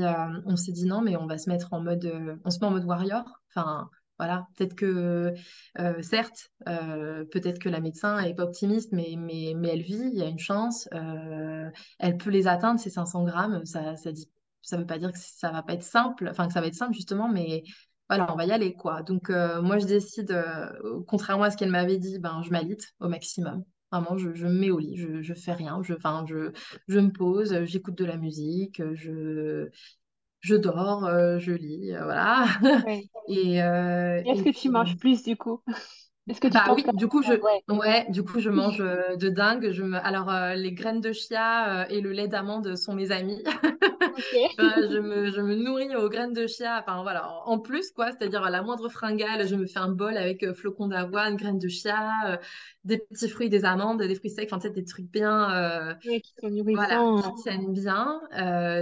on 0.46 0.56
s'est 0.56 0.72
dit 0.72 0.86
non, 0.86 1.02
mais 1.02 1.18
on 1.18 1.26
va 1.26 1.38
se 1.38 1.50
mettre 1.50 1.74
en 1.74 1.82
mode, 1.82 2.40
on 2.46 2.50
se 2.50 2.60
met 2.60 2.66
en 2.66 2.72
mode 2.72 2.86
warrior. 2.86 3.24
Enfin, 3.50 3.90
voilà, 4.26 4.48
peut-être 4.56 4.76
que, 4.76 5.34
euh, 5.80 6.02
certes, 6.02 6.50
euh, 6.70 7.26
peut-être 7.26 7.60
que 7.60 7.68
la 7.68 7.82
médecin 7.82 8.22
n'est 8.22 8.34
pas 8.34 8.44
optimiste, 8.46 8.94
mais, 8.94 9.12
elle 9.12 9.82
vit, 9.82 10.00
il 10.14 10.18
y 10.18 10.22
a 10.22 10.28
une 10.28 10.40
chance. 10.40 10.88
euh, 10.94 11.70
elle 12.00 12.16
peut 12.18 12.30
les 12.30 12.48
atteindre, 12.48 12.80
ces 12.80 12.90
500 12.90 13.26
grammes. 13.26 13.66
Ça, 13.66 13.94
dit, 14.14 14.30
ça 14.62 14.78
veut 14.78 14.86
pas 14.86 14.98
dire 14.98 15.12
que 15.12 15.18
ça 15.20 15.52
va 15.52 15.62
pas 15.62 15.74
être 15.74 15.84
simple, 15.84 16.30
enfin 16.30 16.48
que 16.48 16.54
ça 16.54 16.62
va 16.62 16.68
être 16.68 16.74
simple 16.76 16.94
justement, 16.94 17.28
mais 17.28 17.64
voilà, 18.08 18.32
on 18.32 18.38
va 18.38 18.46
y 18.46 18.52
aller, 18.54 18.74
quoi. 18.76 19.04
Donc, 19.04 19.30
moi, 19.30 19.78
je 19.78 19.86
décide, 19.88 20.34
contrairement 21.08 21.44
à 21.44 21.52
ce 21.52 21.58
qu'elle 21.58 21.72
m'avait 21.72 21.98
dit, 21.98 22.18
ben, 22.20 22.42
je 22.44 22.50
m'alite 22.52 22.94
au 23.02 23.10
maximum. 23.10 23.66
Vraiment, 23.92 24.18
je, 24.18 24.34
je 24.34 24.48
me 24.48 24.54
mets 24.54 24.72
au 24.72 24.80
lit, 24.80 24.96
je, 24.96 25.22
je 25.22 25.34
fais 25.34 25.54
rien, 25.54 25.82
je, 25.84 25.94
je, 26.28 26.52
je 26.88 27.00
me 27.00 27.12
pose, 27.12 27.66
j'écoute 27.66 27.96
de 27.96 28.06
la 28.06 28.16
musique, 28.18 28.82
je, 28.94 29.70
je 30.44 30.56
dors, 30.56 31.06
euh, 31.06 31.40
je 31.40 31.54
lis, 31.54 31.94
euh, 31.96 32.04
voilà. 32.06 32.46
Et, 33.28 33.64
euh, 33.64 34.22
Et 34.26 34.32
est-ce 34.32 34.44
que 34.44 34.50
tu 34.50 34.70
manges 34.70 34.98
plus 34.98 35.24
du 35.24 35.38
coup? 35.38 35.62
Est-ce 36.28 36.40
que 36.42 36.48
tu 36.48 36.62
bah 36.64 36.74
oui, 36.76 36.86
du 36.94 37.08
coup, 37.08 37.22
je? 37.24 37.34
Ouais. 37.42 37.64
ouais, 37.70 38.06
du 38.10 38.24
coup, 38.24 38.40
je 38.40 38.50
mange 38.50 38.80
euh, 38.82 39.16
de 39.18 39.30
dingue. 39.30 39.72
Je 39.72 39.84
me, 39.84 39.98
alors, 39.98 40.30
euh, 40.30 40.54
les 40.56 40.72
graines 40.74 41.02
de 41.02 41.12
chia 41.12 41.84
euh, 41.84 41.86
et 41.90 42.02
le 42.02 42.12
lait 42.12 42.28
d'amande 42.28 42.76
sont 42.76 42.94
mes 42.94 43.12
amis. 43.12 43.44
Euh, 44.60 44.88
je 44.92 45.00
me, 45.00 45.32
je 45.32 45.42
me 45.42 45.56
nourris 45.56 45.96
aux 45.96 46.10
graines 46.10 46.34
de 46.34 46.46
chia, 46.46 46.80
enfin 46.80 47.02
voilà, 47.02 47.28
en 47.48 47.58
plus, 47.60 47.90
quoi, 47.92 48.12
c'est-à-dire 48.12 48.44
à 48.44 48.52
la 48.52 48.62
moindre 48.62 48.88
fringale, 48.88 49.48
je 49.48 49.56
me 49.56 49.66
fais 49.66 49.80
un 49.80 49.90
bol 49.90 50.16
avec 50.16 50.46
flocons 50.54 50.88
d'avoine, 50.88 51.36
graines 51.38 51.58
de 51.58 51.68
chia, 51.68 52.40
des 52.84 53.00
petits 53.00 53.30
fruits, 53.30 53.50
des 53.50 53.66
amandes, 53.66 54.02
des 54.04 54.14
fruits 54.16 54.30
secs, 54.30 54.48
enfin, 54.52 54.60
sais, 54.60 54.70
des 54.70 54.86
trucs 54.86 55.10
bien, 55.10 55.98
Ouais, 56.06 56.22
qui 56.22 56.34
sont 56.40 56.50
voilà, 56.72 57.04
nourrissants. 57.04 57.22
qui 57.22 57.34
tiennent 57.34 57.74
bien, 57.74 58.22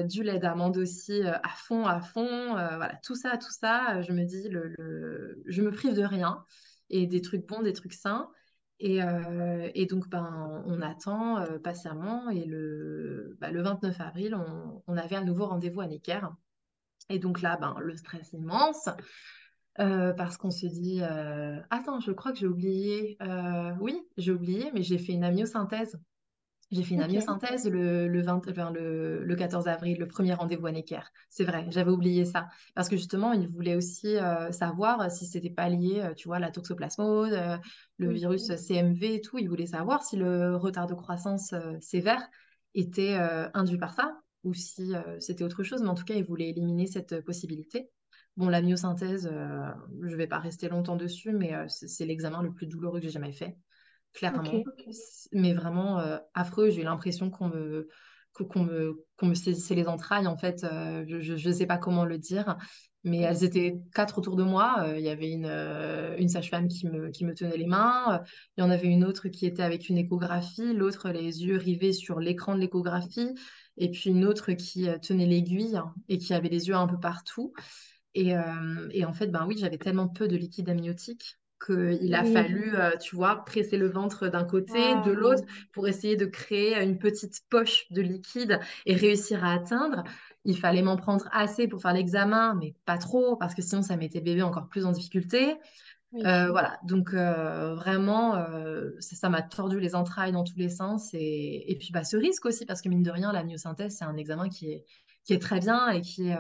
du 0.08 0.24
lait 0.24 0.40
d'amande 0.40 0.78
aussi 0.78 1.22
à 1.24 1.42
fond, 1.56 1.86
à 1.86 2.00
fond, 2.02 2.54
voilà, 2.54 2.96
tout 3.04 3.16
ça, 3.16 3.38
tout 3.38 3.52
ça, 3.52 4.02
je 4.02 4.14
me 4.14 4.24
dis, 4.26 4.48
le, 4.50 4.74
le- 4.78 5.44
je 5.46 5.62
me 5.62 5.72
prive 5.72 5.94
de 5.96 6.04
rien, 6.04 6.46
et 6.92 7.08
des 7.08 7.22
trucs 7.22 7.48
bons, 7.48 7.62
des 7.64 7.74
trucs 7.74 7.94
sains. 7.94 8.30
Et, 8.80 9.02
euh, 9.04 9.70
donc, 9.90 10.10
ben, 10.10 10.64
on 10.66 10.82
attend 10.82 11.38
euh, 11.38 11.60
patiemment. 11.60 12.30
Et 12.30 12.46
le, 12.46 13.38
bah, 13.40 13.52
le 13.52 13.62
29 13.62 14.00
avril, 14.02 14.38
on, 14.88 14.98
avait 14.98 15.16
un 15.16 15.24
nouveau 15.24 15.46
rendez-vous 15.46 15.82
à 15.82 15.88
Necker. 15.88 16.22
Et 17.10 17.20
donc 17.20 17.42
là, 17.42 17.58
ben, 17.58 17.76
le 17.80 17.96
stress 17.96 18.34
immense, 18.34 18.90
euh, 19.80 20.14
parce 20.14 20.38
qu'on 20.38 20.52
se 20.52 20.66
dit, 20.66 21.02
attends, 21.70 22.00
je 22.00 22.12
crois 22.12 22.32
que 22.32 22.40
j'ai 22.40 22.48
oublié. 22.48 23.18
Oui, 23.80 24.00
j'ai 24.18 24.32
oublié, 24.32 24.72
mais 24.74 24.84
j'ai 24.84 24.98
fait 24.98 25.14
une 25.14 25.24
amyosynthèse. 25.24 26.00
J'ai 26.72 26.84
fait 26.84 26.96
une 26.96 27.02
Ok. 27.02 27.06
amyosynthèse 27.06 27.68
le, 27.68 28.08
le, 28.08 28.22
20 28.22 28.42
enfin, 28.50 28.72
le, 28.72 29.26
le 29.26 29.36
14 29.36 29.68
avril, 29.68 29.98
le 30.00 30.08
premier 30.08 30.34
rendez-vous 30.34 30.68
à 30.68 30.72
Necker. 30.72 31.02
C'est 31.30 31.44
vrai, 31.44 31.66
j'avais 31.70 31.92
oublié 31.92 32.24
ça. 32.24 32.48
Parce 32.76 32.88
que 32.88 32.96
justement, 32.96 33.34
il 33.34 33.50
voulait 33.50 33.76
aussi 33.76 34.16
euh, 34.16 34.52
savoir 34.54 35.12
si 35.12 35.26
c'était 35.26 35.50
pas 35.50 35.68
lié, 35.68 36.02
euh, 36.02 36.14
tu 36.14 36.30
vois, 36.30 36.38
à 36.38 36.40
la 36.40 36.50
toxoplasmose, 36.50 37.34
euh, 37.34 37.58
le 37.98 38.10
virus 38.12 38.56
CMV 38.56 39.16
et 39.16 39.22
tout. 39.22 39.38
Il 39.38 39.50
voulait 39.50 39.66
savoir 39.66 40.04
si 40.04 40.16
le 40.16 40.56
retard 40.56 40.88
de 40.88 40.94
croissance 40.94 41.52
euh, 41.52 41.74
sévère 41.82 42.22
était 42.74 43.16
induit 43.54 43.78
par 43.78 43.94
ça 43.94 44.22
ou 44.46 44.54
si 44.54 44.94
c'était 45.20 45.44
autre 45.44 45.62
chose. 45.64 45.82
Mais 45.82 45.90
en 45.90 45.96
tout 45.96 46.06
cas, 46.06 46.14
il 46.14 46.24
voulait 46.24 46.50
éliminer 46.50 46.88
cette 46.88 47.20
possibilité. 47.26 47.90
Bon, 48.38 48.48
la 48.48 48.62
myosynthèse, 48.62 49.30
je 50.02 50.16
vais 50.16 50.28
pas 50.28 50.40
rester 50.40 50.70
longtemps 50.70 50.96
dessus, 50.96 51.34
mais 51.34 51.52
c'est 51.68 52.06
l'examen 52.06 52.42
le 52.42 52.54
plus 52.54 52.68
douloureux 52.68 53.02
que 53.02 53.06
j'ai 53.08 53.12
jamais 53.12 53.34
fait 53.34 53.58
clairement. 54.14 54.64
Mais 55.32 55.54
vraiment 55.54 56.00
euh, 56.00 56.18
affreux. 56.34 56.70
J'ai 56.70 56.82
eu 56.82 56.86
l'impression 56.86 57.30
qu'on 57.30 57.50
me, 57.50 57.88
qu'on 58.34 58.64
me, 58.64 59.06
me 59.22 59.34
saisissait 59.34 59.76
les 59.76 59.88
entrailles, 59.88 60.28
en 60.28 60.38
fait. 60.38 60.64
Euh, 60.64 61.04
je 61.08 61.48
ne 61.48 61.54
sais 61.54 61.66
pas 61.66 61.78
comment 61.78 62.06
le 62.06 62.18
dire. 62.18 62.58
Mais 63.04 63.20
Ouais. 63.20 63.26
elles 63.26 63.44
étaient 63.44 63.80
quatre 63.96 64.20
autour 64.20 64.36
de 64.36 64.44
moi. 64.44 64.84
Euh, 64.84 65.00
Il 65.00 65.04
y 65.04 65.10
avait 65.10 65.32
une, 65.32 65.46
euh, 65.48 66.16
une 66.18 66.30
sage-femme 66.30 66.68
qui 66.68 66.88
me, 66.88 67.10
qui 67.10 67.26
me 67.26 67.34
tenait 67.34 67.58
les 67.58 67.66
mains. 67.66 68.22
Il 68.58 68.62
y 68.62 68.64
en 68.64 68.70
avait 68.70 68.88
une 68.88 69.04
autre 69.04 69.28
qui 69.30 69.46
était 69.46 69.64
avec 69.64 69.90
une 69.90 69.98
échographie. 69.98 70.74
L'autre, 70.74 71.10
les 71.10 71.44
yeux 71.44 71.58
rivés 71.58 71.94
sur 71.94 72.20
l'écran 72.20 72.56
de 72.56 72.60
l'échographie. 72.62 73.34
Et 73.78 73.90
puis 73.90 74.10
une 74.12 74.26
autre 74.26 74.52
qui 74.54 74.88
tenait 75.02 75.26
l'aiguille 75.26 75.80
et 76.10 76.18
qui 76.18 76.34
avait 76.34 76.50
les 76.50 76.68
yeux 76.68 76.76
un 76.76 76.88
peu 76.88 77.00
partout. 77.00 77.54
Et, 78.14 78.34
et 78.92 79.06
en 79.06 79.14
fait, 79.14 79.28
ben 79.28 79.46
oui, 79.48 79.58
j'avais 79.58 79.78
tellement 79.78 80.10
peu 80.10 80.28
de 80.28 80.36
liquide 80.36 80.70
amniotique 80.70 81.38
qu'il 81.66 82.16
a 82.16 82.24
Oui. 82.24 82.26
fallu, 82.26 82.76
euh, 82.76 82.98
tu 82.98 83.16
vois, 83.16 83.44
presser 83.46 83.78
le 83.78 83.90
ventre 83.90 84.28
d'un 84.28 84.44
côté, 84.46 84.96
de 84.96 85.12
Ah 85.12 85.12
l'autre, 85.12 85.44
pour 85.74 85.88
essayer 85.88 86.16
de 86.16 86.26
créer 86.26 86.82
une 86.82 86.98
petite 86.98 87.42
poche 87.50 87.86
de 87.92 88.02
liquide 88.02 88.60
et 88.86 88.96
réussir 88.96 89.44
à 89.46 89.54
atteindre. 89.54 90.04
Il 90.46 90.58
fallait 90.58 90.82
m'en 90.82 90.98
prendre 90.98 91.28
assez 91.32 91.68
pour 91.68 91.82
faire 91.82 91.94
l'examen, 91.94 92.56
mais 92.56 92.76
pas 92.86 92.98
trop, 92.98 93.36
parce 93.38 93.54
que 93.56 93.62
sinon 93.62 93.82
ça 93.84 93.96
mettait 93.98 94.22
bébé 94.22 94.42
encore 94.42 94.70
plus 94.70 94.86
en 94.86 94.92
difficulté. 94.92 95.56
Oui. 96.12 96.28
Euh, 96.28 96.52
voilà, 96.52 96.80
donc 96.84 97.14
euh, 97.14 97.74
vraiment, 97.76 98.36
euh, 98.36 98.92
ça 99.00 99.30
m'a 99.30 99.42
tordu 99.42 99.80
les 99.80 99.96
entrailles 99.96 100.32
dans 100.32 100.44
tous 100.44 100.58
les 100.58 100.70
sens. 100.70 101.10
Et, 101.14 101.72
et 101.72 101.78
puis 101.78 101.90
bah, 101.92 102.04
ce 102.04 102.16
risque 102.18 102.46
aussi, 102.46 102.66
parce 102.66 102.82
que 102.82 102.90
mine 102.90 103.04
de 103.04 103.12
rien, 103.12 103.32
la 103.32 103.44
myosynthèse, 103.44 103.96
c'est 103.98 104.06
un 104.06 104.18
examen 104.18 104.50
qui 104.50 104.72
est, 104.72 104.86
qui 105.24 105.34
est 105.34 105.40
très 105.42 105.60
bien 105.60 105.90
et 105.90 106.02
qui 106.02 106.30
est, 106.30 106.38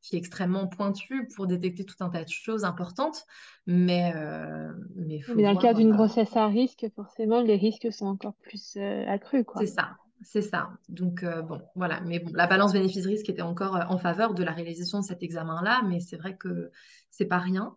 qui 0.00 0.16
est 0.16 0.18
extrêmement 0.18 0.66
pointu 0.66 1.28
pour 1.34 1.46
détecter 1.46 1.84
tout 1.84 1.96
un 2.00 2.08
tas 2.10 2.24
de 2.24 2.28
choses 2.28 2.64
importantes. 2.64 3.24
Mais 3.66 4.12
euh, 4.16 4.72
mais 4.96 5.20
faut 5.20 5.40
dans 5.42 5.52
le 5.52 5.56
cas 5.58 5.74
d'une 5.74 5.90
euh, 5.90 5.94
grossesse 5.94 6.36
à 6.36 6.46
risque, 6.48 6.86
forcément, 6.94 7.40
les 7.40 7.56
risques 7.56 7.92
sont 7.92 8.06
encore 8.06 8.34
plus 8.34 8.76
euh, 8.76 9.06
accrus, 9.08 9.44
c'est 9.56 9.66
ça. 9.66 9.96
C'est 10.22 10.42
ça. 10.42 10.70
Donc, 10.88 11.22
euh, 11.22 11.42
bon, 11.42 11.62
voilà. 11.76 12.00
Mais 12.00 12.18
bon, 12.18 12.32
la 12.34 12.48
balance 12.48 12.72
bénéfice-risque 12.72 13.28
était 13.28 13.42
encore 13.42 13.76
en 13.88 13.98
faveur 13.98 14.34
de 14.34 14.42
la 14.42 14.50
réalisation 14.52 14.98
de 14.98 15.04
cet 15.04 15.22
examen-là, 15.22 15.82
mais 15.86 16.00
c'est 16.00 16.16
vrai 16.16 16.36
que 16.36 16.70
c'est 17.10 17.26
pas 17.26 17.38
rien. 17.38 17.76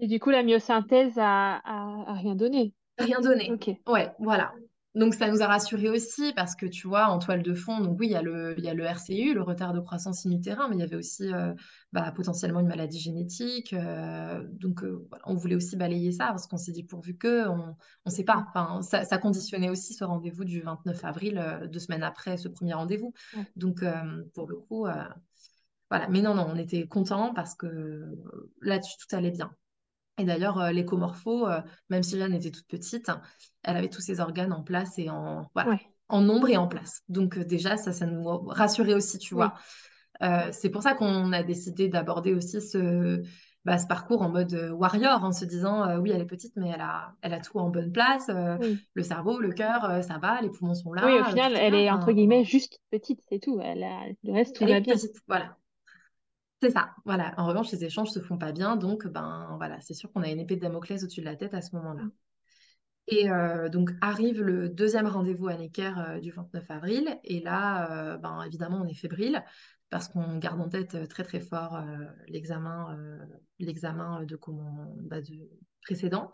Et 0.00 0.06
du 0.06 0.20
coup, 0.20 0.30
la 0.30 0.42
myosynthèse 0.42 1.18
a, 1.18 1.56
a, 1.56 2.04
a 2.10 2.12
rien 2.14 2.34
donné. 2.34 2.74
Rien 2.98 3.20
donné. 3.20 3.52
Ok. 3.52 3.70
Ouais, 3.86 4.12
voilà. 4.18 4.52
Donc 4.94 5.14
ça 5.14 5.30
nous 5.30 5.42
a 5.42 5.46
rassurés 5.46 5.90
aussi 5.90 6.32
parce 6.34 6.56
que 6.56 6.66
tu 6.66 6.88
vois, 6.88 7.06
en 7.08 7.18
toile 7.18 7.42
de 7.42 7.54
fond, 7.54 7.78
donc 7.80 8.00
oui, 8.00 8.06
il 8.08 8.12
y 8.12 8.16
a 8.16 8.22
le, 8.22 8.54
il 8.58 8.64
y 8.64 8.68
a 8.68 8.74
le 8.74 8.84
RCU, 8.84 9.34
le 9.34 9.42
retard 9.42 9.72
de 9.72 9.80
croissance 9.80 10.26
in-utérin, 10.26 10.68
mais 10.68 10.76
il 10.76 10.80
y 10.80 10.82
avait 10.82 10.96
aussi 10.96 11.32
euh, 11.32 11.54
bah, 11.92 12.10
potentiellement 12.10 12.60
une 12.60 12.66
maladie 12.68 12.98
génétique. 12.98 13.74
euh, 13.74 14.42
donc 14.50 14.82
euh, 14.82 15.06
voilà, 15.10 15.22
on 15.28 15.34
voulait 15.34 15.54
aussi 15.54 15.76
balayer 15.76 16.10
ça 16.10 16.28
parce 16.28 16.46
qu'on 16.46 16.56
s'est 16.56 16.72
dit 16.72 16.82
pourvu 16.84 17.16
que, 17.16 17.46
on 17.48 17.76
ne 18.06 18.10
sait 18.10 18.24
pas. 18.24 18.46
Enfin, 18.48 18.82
ça, 18.82 19.04
ça 19.04 19.18
conditionnait 19.18 19.68
aussi 19.70 19.94
ce 19.94 20.04
rendez-vous 20.04 20.44
du 20.44 20.62
29 20.62 21.04
avril, 21.04 21.68
deux 21.70 21.78
semaines 21.78 22.02
après 22.02 22.36
ce 22.38 22.48
premier 22.48 22.74
rendez-vous. 22.74 23.12
Donc 23.56 23.84
pour 24.34 24.48
le 24.48 24.56
coup, 24.56 24.86
voilà. 25.90 26.08
Mais 26.08 26.22
non, 26.22 26.34
non, 26.34 26.46
on 26.50 26.56
était 26.56 26.86
contents 26.88 27.32
parce 27.34 27.54
que 27.54 28.04
là-dessus, 28.62 28.96
tout 28.98 29.14
allait 29.14 29.30
bien. 29.30 29.54
Et 30.18 30.24
d'ailleurs, 30.24 30.58
euh, 30.60 30.70
l'écomorpho, 30.72 31.46
euh, 31.48 31.60
même 31.90 32.02
si 32.02 32.18
Jeanne 32.18 32.34
était 32.34 32.50
toute 32.50 32.66
petite, 32.66 33.10
elle 33.62 33.76
avait 33.76 33.88
tous 33.88 34.00
ses 34.00 34.20
organes 34.20 34.52
en 34.52 34.62
place 34.62 34.98
et 34.98 35.08
en, 35.10 35.48
voilà, 35.54 35.70
Ouais. 35.70 35.80
en 36.08 36.20
nombre 36.20 36.48
et 36.48 36.56
en 36.56 36.68
place. 36.68 37.02
Donc 37.08 37.38
euh, 37.38 37.44
déjà, 37.44 37.76
ça, 37.76 37.92
ça 37.92 38.06
nous 38.06 38.24
rassurait 38.48 38.94
aussi, 38.94 39.18
tu 39.18 39.34
vois. 39.34 39.54
Oui. 40.20 40.28
Euh, 40.28 40.48
c'est 40.52 40.70
pour 40.70 40.82
ça 40.82 40.94
qu'on 40.94 41.32
a 41.32 41.42
décidé 41.44 41.88
d'aborder 41.88 42.34
aussi 42.34 42.60
ce, 42.60 43.22
bah, 43.64 43.78
ce 43.78 43.86
parcours 43.86 44.22
en 44.22 44.30
mode 44.30 44.52
warrior, 44.72 45.22
en 45.22 45.30
se 45.30 45.44
disant, 45.44 45.88
euh, 45.88 45.98
oui, 45.98 46.10
elle 46.12 46.20
est 46.20 46.26
petite, 46.26 46.54
mais 46.56 46.70
elle 46.74 46.80
a, 46.80 47.14
elle 47.22 47.34
a 47.34 47.40
tout 47.40 47.58
en 47.58 47.68
bonne 47.70 47.92
place. 47.92 48.28
euh, 48.28 48.56
Oui. 48.60 48.84
le 48.94 49.02
cerveau, 49.04 49.38
le 49.38 49.52
cœur, 49.52 50.02
ça 50.02 50.18
va, 50.18 50.40
les 50.40 50.50
poumons 50.50 50.74
sont 50.74 50.90
Oui, 50.90 51.12
au 51.12 51.20
là, 51.20 51.20
euh, 51.20 51.22
tout 51.22 51.30
final, 51.30 51.52
elle 51.56 51.74
est 51.74 51.90
entre 51.90 52.10
guillemets 52.12 52.44
juste 52.44 52.80
petite, 52.90 53.20
c'est 53.28 53.38
tout. 53.38 53.60
Elle 53.62 53.84
a... 53.84 54.06
Le 54.24 54.32
reste, 54.32 54.56
tout 54.56 54.64
elle 54.64 54.70
va 54.70 54.76
est 54.78 54.80
bien. 54.80 54.94
petite, 54.94 55.16
voilà. 55.28 55.56
C'est 56.60 56.70
ça, 56.70 56.90
voilà. 57.04 57.34
En 57.36 57.46
revanche, 57.46 57.70
les 57.70 57.84
échanges 57.84 58.10
se 58.10 58.20
font 58.20 58.36
pas 58.36 58.52
bien, 58.52 58.76
donc 58.76 59.06
ben 59.06 59.54
voilà, 59.58 59.80
c'est 59.80 59.94
sûr 59.94 60.10
qu'on 60.12 60.22
a 60.22 60.28
une 60.28 60.40
épée 60.40 60.56
de 60.56 60.60
Damoclès 60.60 61.02
au-dessus 61.04 61.20
de 61.20 61.26
la 61.26 61.36
tête 61.36 61.54
à 61.54 61.62
ce 61.62 61.74
moment-là. 61.76 62.02
Mm. 62.02 62.10
Et 63.10 63.30
euh, 63.30 63.70
donc 63.70 63.90
arrive 64.02 64.42
le 64.42 64.68
deuxième 64.68 65.06
rendez-vous 65.06 65.48
à 65.48 65.56
Necker 65.56 65.92
euh, 65.96 66.20
du 66.20 66.30
29 66.30 66.70
avril. 66.70 67.18
Et 67.24 67.40
là, 67.40 67.90
euh, 67.90 68.18
ben, 68.18 68.42
évidemment, 68.42 68.82
on 68.82 68.86
est 68.86 68.94
fébrile 68.94 69.42
parce 69.90 70.08
qu'on 70.08 70.36
garde 70.36 70.60
en 70.60 70.68
tête 70.68 71.08
très 71.08 71.22
très 71.24 71.40
fort 71.40 71.82
l'examen 72.26 72.94
l'examen 73.58 74.22
de, 74.24 74.36
comment, 74.36 74.94
bah, 75.00 75.22
de 75.22 75.48
précédent. 75.82 76.30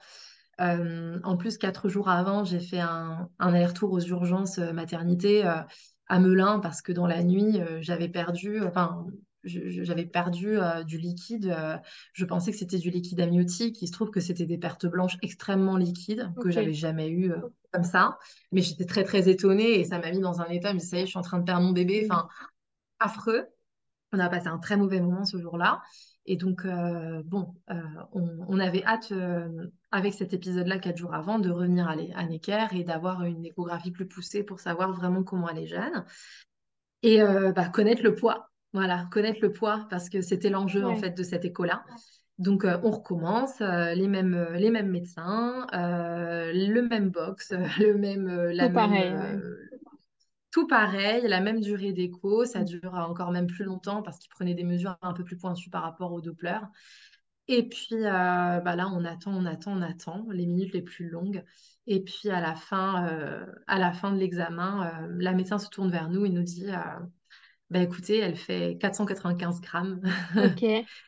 En 0.58 1.36
plus, 1.36 1.56
quatre 1.56 1.88
jours 1.88 2.08
avant, 2.08 2.42
j'ai 2.42 2.58
fait 2.58 2.80
un, 2.80 3.30
un 3.38 3.54
aller-retour 3.54 3.92
aux 3.92 4.00
urgences 4.00 4.58
maternité 4.58 5.44
à 5.44 6.18
Melun 6.18 6.58
parce 6.58 6.82
que 6.82 6.90
dans 6.90 7.06
la 7.06 7.22
nuit, 7.22 7.60
j'avais 7.78 8.08
perdu, 8.08 8.60
enfin, 8.64 9.06
j'avais 9.44 10.06
perdu 10.06 10.58
euh, 10.58 10.82
du 10.82 10.98
liquide. 10.98 11.46
euh, 11.46 11.76
je 12.12 12.24
pensais 12.24 12.50
que 12.50 12.56
c'était 12.58 12.78
du 12.78 12.90
liquide 12.90 13.20
amniotique. 13.20 13.80
Il 13.82 13.86
se 13.86 13.92
trouve 13.92 14.10
que 14.10 14.20
c'était 14.20 14.46
des 14.46 14.58
pertes 14.58 14.86
blanches 14.86 15.16
extrêmement 15.22 15.76
liquides 15.76 16.32
que 16.40 16.50
j'avais 16.50 16.72
jamais 16.72 17.08
eu 17.08 17.30
euh, 17.32 17.40
comme 17.72 17.84
ça. 17.84 18.18
Mais 18.52 18.62
j'étais 18.62 18.86
très 18.86 19.04
très 19.04 19.28
étonnée 19.28 19.78
et 19.80 19.84
ça 19.84 19.98
m'a 19.98 20.10
mis 20.10 20.20
dans 20.20 20.40
un 20.40 20.48
état. 20.48 20.72
Mais 20.72 20.80
ça 20.80 20.96
y 20.96 21.00
est, 21.00 21.04
je 21.06 21.10
suis 21.10 21.18
en 21.18 21.22
train 21.22 21.38
de 21.38 21.44
perdre 21.44 21.62
mon 21.66 21.72
bébé. 21.72 22.06
Enfin, 22.10 22.28
affreux. 22.98 23.46
On 24.12 24.18
a 24.18 24.28
passé 24.28 24.46
un 24.48 24.58
très 24.58 24.76
mauvais 24.76 25.00
moment 25.00 25.24
ce 25.24 25.38
jour-là. 25.38 25.82
Et 26.26 26.36
donc, 26.36 26.66
bon, 27.26 27.54
on, 27.68 28.46
on 28.48 28.58
avait 28.58 28.82
hâte, 28.84 29.12
avec 29.90 30.14
cet 30.14 30.32
épisode-là, 30.32 30.78
quatre 30.78 30.96
jours 30.96 31.12
avant, 31.14 31.38
de 31.38 31.50
revenir 31.50 31.86
à, 31.86 31.96
à 32.14 32.26
Necker 32.26 32.66
et 32.72 32.84
d'avoir 32.84 33.24
une 33.24 33.44
échographie 33.44 33.90
plus 33.90 34.06
poussée 34.06 34.42
pour 34.42 34.60
savoir 34.60 34.92
vraiment 34.94 35.22
comment 35.22 35.48
elle 35.50 35.58
est 35.58 35.66
jeune. 35.66 36.04
Et 37.02 37.18
bah, 37.54 37.68
connaître 37.68 38.02
le 38.02 38.14
poids. 38.14 38.50
Voilà, 38.74 39.06
connaître 39.12 39.40
le 39.42 39.52
poids, 39.54 39.86
parce 39.90 40.10
que 40.10 40.20
c'était 40.22 40.50
l'enjeu, 40.50 40.84
en 40.86 40.96
fait, 40.96 41.12
de 41.12 41.22
cette 41.24 41.46
écho-là. 41.46 41.86
Donc, 42.38 42.64
euh, 42.66 42.78
on 42.84 42.90
recommence, 42.90 43.60
euh, 43.62 43.94
les 43.94 44.08
mêmes, 44.08 44.34
euh, 44.34 44.58
les 44.58 44.70
mêmes 44.70 44.90
médecins, 44.90 45.66
euh, 45.74 46.52
le 46.52 46.82
même 46.82 47.10
box, 47.10 47.52
le 47.80 47.94
même, 47.96 48.28
la 48.28 48.68
Tout 48.68 48.70
même, 48.70 48.98
pareil, 48.98 49.14
ouais. 49.14 49.38
tout 50.52 50.66
pareil, 50.68 51.22
la 51.26 51.40
même 51.40 51.60
durée 51.60 51.92
d'écho, 51.92 52.44
ça 52.44 52.60
Mm. 52.60 52.64
dure 52.64 52.94
encore 52.94 53.32
même 53.32 53.46
plus 53.48 53.64
longtemps 53.64 54.02
parce 54.02 54.18
qu'ils 54.18 54.30
prenaient 54.30 54.54
des 54.54 54.64
mesures 54.64 54.96
un 55.02 55.12
peu 55.12 55.24
plus 55.24 55.36
pointues 55.36 55.70
par 55.70 55.82
rapport 55.82 56.12
au 56.12 56.20
Doppler. 56.20 56.58
Et 57.48 57.68
puis 57.68 57.96
bah 58.02 58.76
là, 58.76 58.88
on 58.88 59.04
attend, 59.04 59.32
on 59.34 59.44
attend, 59.46 59.72
on 59.78 59.82
attend, 59.82 60.26
les 60.30 60.46
minutes 60.46 60.72
les 60.72 60.82
plus 60.82 61.08
longues. 61.10 61.44
Et 61.86 62.02
puis 62.02 62.30
à 62.30 62.40
la 62.40 62.54
fin, 62.54 63.06
à 63.66 63.78
la 63.78 63.92
fin 63.92 64.12
de 64.12 64.18
l'examen, 64.18 65.08
la 65.18 65.32
médecin 65.34 65.58
se 65.58 65.68
tourne 65.68 65.90
vers 65.90 66.08
nous 66.08 66.24
et 66.24 66.30
nous 66.30 66.42
dit, 66.42 66.66
bah 67.70 67.80
écoutez, 67.80 68.18
elle 68.18 68.36
fait 68.36 68.76
495 68.80 69.60
grammes. 69.60 70.00
Ok. 70.38 70.62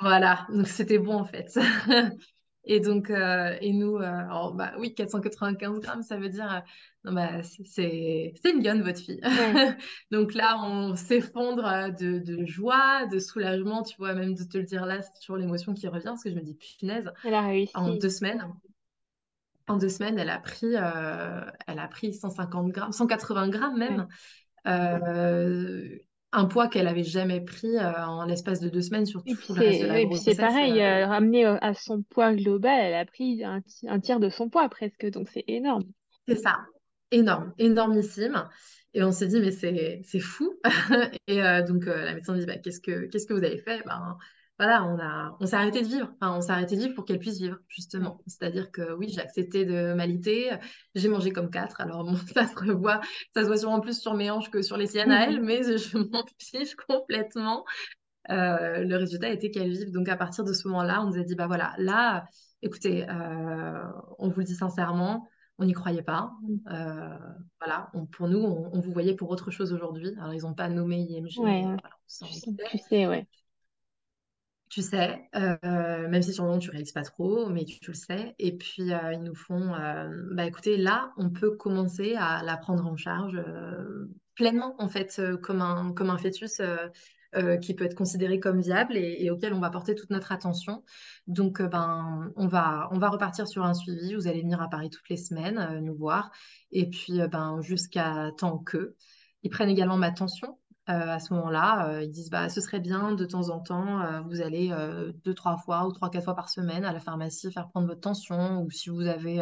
Voilà, 0.00 0.46
donc 0.52 0.66
c'était 0.66 0.98
bon 0.98 1.14
en 1.14 1.24
fait. 1.24 1.56
Et 2.64 2.78
donc, 2.78 3.10
euh, 3.10 3.56
et 3.60 3.72
nous, 3.72 3.96
euh, 3.96 4.02
alors, 4.02 4.54
bah, 4.54 4.72
oui, 4.78 4.94
495 4.94 5.80
grammes, 5.80 6.02
ça 6.02 6.16
veut 6.16 6.28
dire, 6.28 6.48
euh, 6.52 6.60
non, 7.04 7.12
bah, 7.12 7.42
c'est 7.42 8.34
mignonne, 8.44 8.82
votre 8.82 9.00
fille. 9.00 9.20
Ouais. 9.36 9.60
Donc 10.12 10.32
là, 10.34 10.56
on 10.64 10.94
s'effondre 10.94 11.66
euh, 11.66 11.90
de, 11.90 12.20
de 12.20 12.46
joie, 12.46 13.06
de 13.06 13.18
soulagement, 13.18 13.82
tu 13.82 13.96
vois, 13.98 14.14
même 14.14 14.34
de 14.34 14.44
te 14.44 14.58
le 14.58 14.62
dire 14.64 14.86
là, 14.86 15.02
c'est 15.02 15.12
toujours 15.20 15.38
l'émotion 15.38 15.74
qui 15.74 15.88
revient, 15.88 16.04
parce 16.04 16.22
que 16.22 16.30
je 16.30 16.36
me 16.36 16.40
dis, 16.42 16.54
punaise, 16.54 17.12
Elle 17.24 17.34
a 17.34 17.42
en 17.74 17.88
réussi. 17.88 17.98
deux 17.98 18.10
semaines, 18.10 18.46
en 19.68 19.76
deux 19.78 19.88
semaines, 19.88 20.18
elle 20.18 20.30
a 20.30 20.38
pris, 20.38 20.76
euh, 20.76 21.40
elle 21.66 21.78
a 21.78 21.88
pris 21.88 22.12
150 22.14 22.68
grammes, 22.70 22.92
180 22.92 23.48
grammes 23.48 23.78
même, 23.78 24.08
un 24.64 26.44
poids 26.46 26.68
qu'elle 26.68 26.88
avait 26.88 27.04
jamais 27.04 27.40
pris 27.40 27.76
euh, 27.76 28.06
en 28.06 28.24
l'espace 28.26 28.60
de 28.60 28.68
deux 28.68 28.82
semaines 28.82 29.06
sur 29.06 29.24
tout 29.42 29.54
le 29.54 29.62
reste 29.62 29.80
de 29.80 29.86
la 29.86 29.94
ouais, 29.94 30.02
et 30.04 30.06
puis 30.08 30.18
c'est 30.18 30.34
pareil, 30.34 30.80
euh, 30.82 30.82
euh, 30.82 31.06
ramené 31.06 31.46
euh, 31.46 31.56
à 31.60 31.74
son 31.74 32.02
poids 32.02 32.34
global, 32.34 32.78
elle 32.80 32.94
a 32.94 33.04
pris 33.06 33.44
un, 33.44 33.60
ti- 33.62 33.88
un 33.88 34.00
tiers 34.00 34.20
de 34.20 34.28
son 34.30 34.48
poids 34.48 34.68
presque, 34.68 35.06
donc 35.10 35.28
c'est 35.28 35.44
énorme. 35.48 35.84
C'est 36.28 36.36
ça, 36.36 36.60
énorme, 37.10 37.52
énormissime. 37.58 38.48
Et 38.94 39.02
on 39.02 39.12
s'est 39.12 39.26
dit, 39.26 39.40
mais 39.40 39.50
c'est 39.50 40.20
fou. 40.20 40.54
Et 41.26 41.42
euh, 41.42 41.62
donc, 41.62 41.86
euh, 41.86 42.04
la 42.04 42.14
médecin 42.14 42.36
dit, 42.36 42.46
bah, 42.46 42.58
qu'est-ce 42.58 42.80
que, 42.80 43.06
qu'est-ce 43.06 43.26
que 43.26 43.32
vous 43.34 43.44
avez 43.44 43.58
fait? 43.58 43.82
Ben, 43.86 44.16
voilà, 44.58 44.84
on 44.84 44.98
a, 45.00 45.36
on 45.40 45.46
s'est 45.46 45.56
arrêté 45.56 45.82
de 45.82 45.86
vivre. 45.88 46.12
Enfin, 46.20 46.36
on 46.36 46.40
s'est 46.40 46.52
arrêté 46.52 46.76
de 46.76 46.82
vivre 46.82 46.94
pour 46.94 47.04
qu'elle 47.04 47.18
puisse 47.18 47.38
vivre, 47.38 47.56
Ouais. 47.56 47.62
justement. 47.68 48.20
C'est-à-dire 48.26 48.70
que 48.70 48.92
oui, 48.94 49.08
j'ai 49.08 49.20
accepté 49.20 49.64
de 49.64 49.92
m'allaiter. 49.94 50.50
J'ai 50.94 51.08
mangé 51.08 51.32
comme 51.32 51.50
quatre. 51.50 51.80
Alors, 51.80 52.04
bon, 52.04 52.16
ça 52.34 52.46
se 52.46 52.54
revoit, 52.54 53.00
ça 53.34 53.42
se 53.42 53.46
voit 53.46 53.56
sûrement 53.56 53.80
plus 53.80 54.00
sur 54.00 54.14
mes 54.14 54.30
hanches 54.30 54.50
que 54.50 54.62
sur 54.62 54.76
les 54.76 54.86
siennes 54.86 55.10
à 55.10 55.26
elle, 55.26 55.42
mais 55.42 55.62
je 55.78 55.98
m'en 55.98 56.24
fiche 56.38 56.74
complètement. 56.88 57.64
Euh, 58.30 58.84
le 58.84 58.96
résultat 58.96 59.30
était 59.30 59.50
qu'elle 59.50 59.70
vive. 59.72 59.90
Donc, 59.90 60.08
à 60.08 60.16
partir 60.16 60.44
de 60.44 60.52
ce 60.52 60.68
moment-là, 60.68 61.02
on 61.02 61.06
nous 61.10 61.18
a 61.18 61.24
dit, 61.24 61.34
bah 61.34 61.46
voilà, 61.48 61.74
là, 61.78 62.24
écoutez, 62.62 63.08
euh, 63.08 63.82
on 64.18 64.28
vous 64.28 64.38
le 64.40 64.44
dit 64.44 64.54
sincèrement, 64.54 65.26
on 65.58 65.64
n'y 65.64 65.72
croyait 65.72 66.02
pas. 66.02 66.30
Euh, 66.70 67.18
voilà, 67.60 67.90
on- 67.94 68.06
pour 68.06 68.28
nous, 68.28 68.38
on, 68.38 68.70
on 68.72 68.80
vous 68.80 68.92
voyait 68.92 69.14
pour 69.14 69.30
autre 69.30 69.50
chose 69.50 69.72
aujourd'hui. 69.72 70.12
Alors, 70.20 70.34
ils 70.34 70.42
n'ont 70.42 70.54
pas 70.54 70.68
nommé 70.68 70.98
IMG, 71.00 71.38
Ouais, 71.38 71.62
voilà, 71.62 71.80
on 72.22 72.78
sais, 72.78 73.06
ouais. 73.06 73.26
Tu 74.72 74.80
sais, 74.80 75.28
euh, 75.34 76.08
même 76.08 76.22
si 76.22 76.32
sur 76.32 76.44
le 76.44 76.48
moment 76.48 76.58
tu 76.58 76.70
réalises 76.70 76.92
pas 76.92 77.02
trop, 77.02 77.50
mais 77.50 77.66
tu, 77.66 77.78
le 77.86 77.92
sais. 77.92 78.34
Et 78.38 78.56
puis 78.56 78.94
euh, 78.94 79.12
ils 79.12 79.22
nous 79.22 79.34
font, 79.34 79.74
euh, 79.74 80.08
bah 80.32 80.46
écoutez, 80.46 80.78
là 80.78 81.12
on 81.18 81.28
peut 81.28 81.50
commencer 81.56 82.14
à 82.16 82.42
la 82.42 82.56
prendre 82.56 82.86
en 82.86 82.96
charge 82.96 83.38
pleinement 84.34 84.74
en 84.78 84.88
fait, 84.88 85.20
comme 85.42 85.60
un 85.60 85.92
comme 85.92 86.08
un 86.08 86.16
fœtus 86.16 86.62
qui 87.60 87.74
peut 87.74 87.84
être 87.84 87.94
considéré 87.94 88.40
comme 88.40 88.62
viable 88.62 88.96
et, 88.96 89.18
et 89.20 89.30
auquel 89.30 89.52
on 89.52 89.60
va 89.60 89.68
porter 89.68 89.94
toute 89.94 90.08
notre 90.08 90.32
attention. 90.32 90.82
Donc 91.26 91.60
ben 91.60 92.32
on 92.36 92.46
va 92.46 92.88
on 92.92 92.98
va 92.98 93.10
repartir 93.10 93.46
sur 93.46 93.64
un 93.66 93.74
suivi. 93.74 94.14
Vous 94.14 94.26
allez 94.26 94.40
venir 94.40 94.62
à 94.62 94.70
Paris 94.70 94.88
toutes 94.88 95.10
les 95.10 95.18
semaines 95.18 95.80
nous 95.82 95.94
voir 95.94 96.30
et 96.70 96.88
puis 96.88 97.20
ben 97.30 97.60
jusqu'à 97.60 98.30
tant 98.38 98.56
que 98.56 98.96
ils 99.42 99.50
prennent 99.50 99.68
également 99.68 99.98
ma 99.98 100.12
tension. 100.12 100.56
Euh, 100.88 101.10
à 101.10 101.20
ce 101.20 101.32
moment-là, 101.34 101.88
euh, 101.88 102.02
ils 102.02 102.10
disent 102.10 102.28
bah 102.28 102.48
ce 102.48 102.60
serait 102.60 102.80
bien 102.80 103.12
de 103.12 103.24
temps 103.24 103.50
en 103.50 103.60
temps, 103.60 104.00
euh, 104.00 104.20
vous 104.22 104.40
allez 104.40 104.74
deux, 105.24 105.32
trois 105.32 105.56
fois 105.56 105.86
ou 105.86 105.92
trois, 105.92 106.10
quatre 106.10 106.24
fois 106.24 106.34
par 106.34 106.48
semaine 106.48 106.84
à 106.84 106.92
la 106.92 106.98
pharmacie 106.98 107.52
faire 107.52 107.68
prendre 107.68 107.86
votre 107.86 108.00
tension, 108.00 108.60
ou 108.62 108.70
si 108.70 108.90
vous 108.90 109.06
avez 109.06 109.40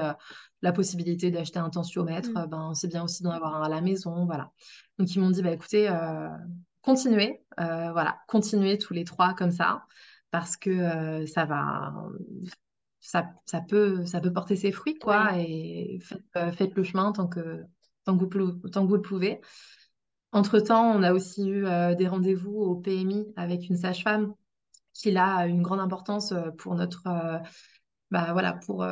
la 0.61 0.73
possibilité 0.73 1.31
d'acheter 1.31 1.59
un 1.59 1.71
tensiomètre, 1.71 2.29
Mm. 2.31 2.47
ben 2.47 2.75
c'est 2.75 2.89
bien 2.89 3.05
aussi 3.05 3.23
d'en 3.23 3.31
avoir 3.31 3.57
un 3.57 3.63
à 3.63 3.69
la 3.71 3.81
maison, 3.81 4.27
voilà. 4.27 4.53
Donc 4.99 5.15
ils 5.15 5.19
m'ont 5.19 5.31
dit 5.31 5.41
bah 5.41 5.53
écoutez, 5.53 5.89
continuez, 6.83 7.43
euh, 7.59 7.91
voilà, 7.93 8.19
continuez 8.29 8.77
tous 8.77 8.93
les 8.93 9.05
trois 9.05 9.33
comme 9.33 9.51
ça, 9.51 9.85
parce 10.31 10.59
que 10.59 10.71
euh, 10.71 11.27
ça 11.27 11.47
va, 11.47 11.95
ça, 13.01 13.31
ça 13.47 13.63
peut, 13.63 14.05
ça 14.05 14.21
peut 14.21 14.33
porter 14.33 14.57
ses 14.57 14.73
fruits 14.73 14.93
Ouais. 14.95 15.01
quoi, 15.01 15.39
et 15.39 16.01
faites, 16.03 16.23
euh, 16.37 16.53
faites 16.53 16.75
le 16.75 16.85
chemin 16.85 17.13
tant 17.13 17.29
que 17.29 17.65
tant 18.05 18.17
que 18.17 18.25
vous, 18.39 18.53
tant 18.69 18.83
que 18.85 18.89
vous 18.89 18.97
le 18.97 19.03
pouvez. 19.03 19.41
Entre-temps, 20.33 20.93
on 20.97 21.03
a 21.03 21.13
aussi 21.13 21.49
eu 21.49 21.67
euh, 21.67 21.95
des 21.95 22.07
rendez-vous 22.09 22.55
au 22.61 22.77
PMI 22.77 23.27
avec 23.37 23.69
une 23.69 23.77
sage-femme 23.77 24.35
qui 24.93 25.11
là 25.11 25.35
a 25.37 25.47
une 25.47 25.63
grande 25.63 25.81
importance 25.81 26.33
euh, 26.33 26.51
pour 26.59 26.75
notre, 26.75 27.07
euh, 27.07 27.39
bah, 28.11 28.29
voilà, 28.33 28.53
pour, 28.55 28.87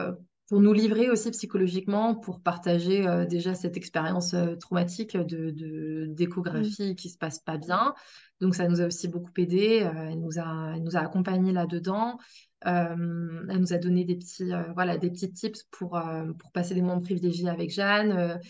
pour 0.48 0.60
nous 0.60 0.72
livrer 0.72 1.10
aussi 1.10 1.30
psychologiquement, 1.30 2.14
pour 2.14 2.40
partager 2.40 3.06
euh, 3.06 3.24
déjà 3.26 3.54
cette 3.54 3.76
expérience 3.76 4.34
euh, 4.34 4.56
traumatique 4.56 5.16
de, 5.16 5.50
de- 5.50 6.06
Mm. 6.08 6.14
d'échographie 6.14 6.96
qui 6.96 7.08
se 7.10 7.18
passe 7.18 7.38
pas 7.40 7.56
bien. 7.58 7.94
Donc 8.40 8.54
ça 8.54 8.66
nous 8.68 8.80
a 8.80 8.86
aussi 8.86 9.08
beaucoup 9.08 9.30
aidé. 9.36 9.82
Euh, 9.82 10.08
elle 10.10 10.20
nous 10.20 10.38
a, 10.38 10.72
elle 10.74 10.82
nous 10.82 10.96
a 10.96 11.00
accompagnés 11.00 11.52
là-dedans. 11.52 12.18
Euh, 12.66 13.46
elle 13.48 13.58
nous 13.60 13.72
a 13.72 13.78
donné 13.78 14.04
des 14.04 14.16
petits, 14.16 14.50
voilà, 14.74 14.96
des 14.98 15.10
petits 15.10 15.32
tips 15.32 15.64
pour, 15.70 16.00
pour 16.38 16.50
passer 16.52 16.74
des 16.74 16.82
moments 16.82 17.00
privilégiés 17.00 17.48
avec 17.48 17.70
Jeanne. 17.70 18.40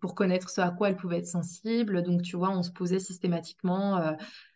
Pour 0.00 0.14
connaître 0.14 0.50
ce 0.50 0.60
à 0.60 0.70
quoi 0.70 0.88
elle 0.88 0.96
pouvait 0.96 1.18
être 1.18 1.26
sensible. 1.26 2.02
Donc, 2.02 2.22
tu 2.22 2.36
vois, 2.36 2.50
on 2.50 2.62
se 2.62 2.70
posait 2.70 3.00
systématiquement. 3.00 3.98
euh, 3.98 4.12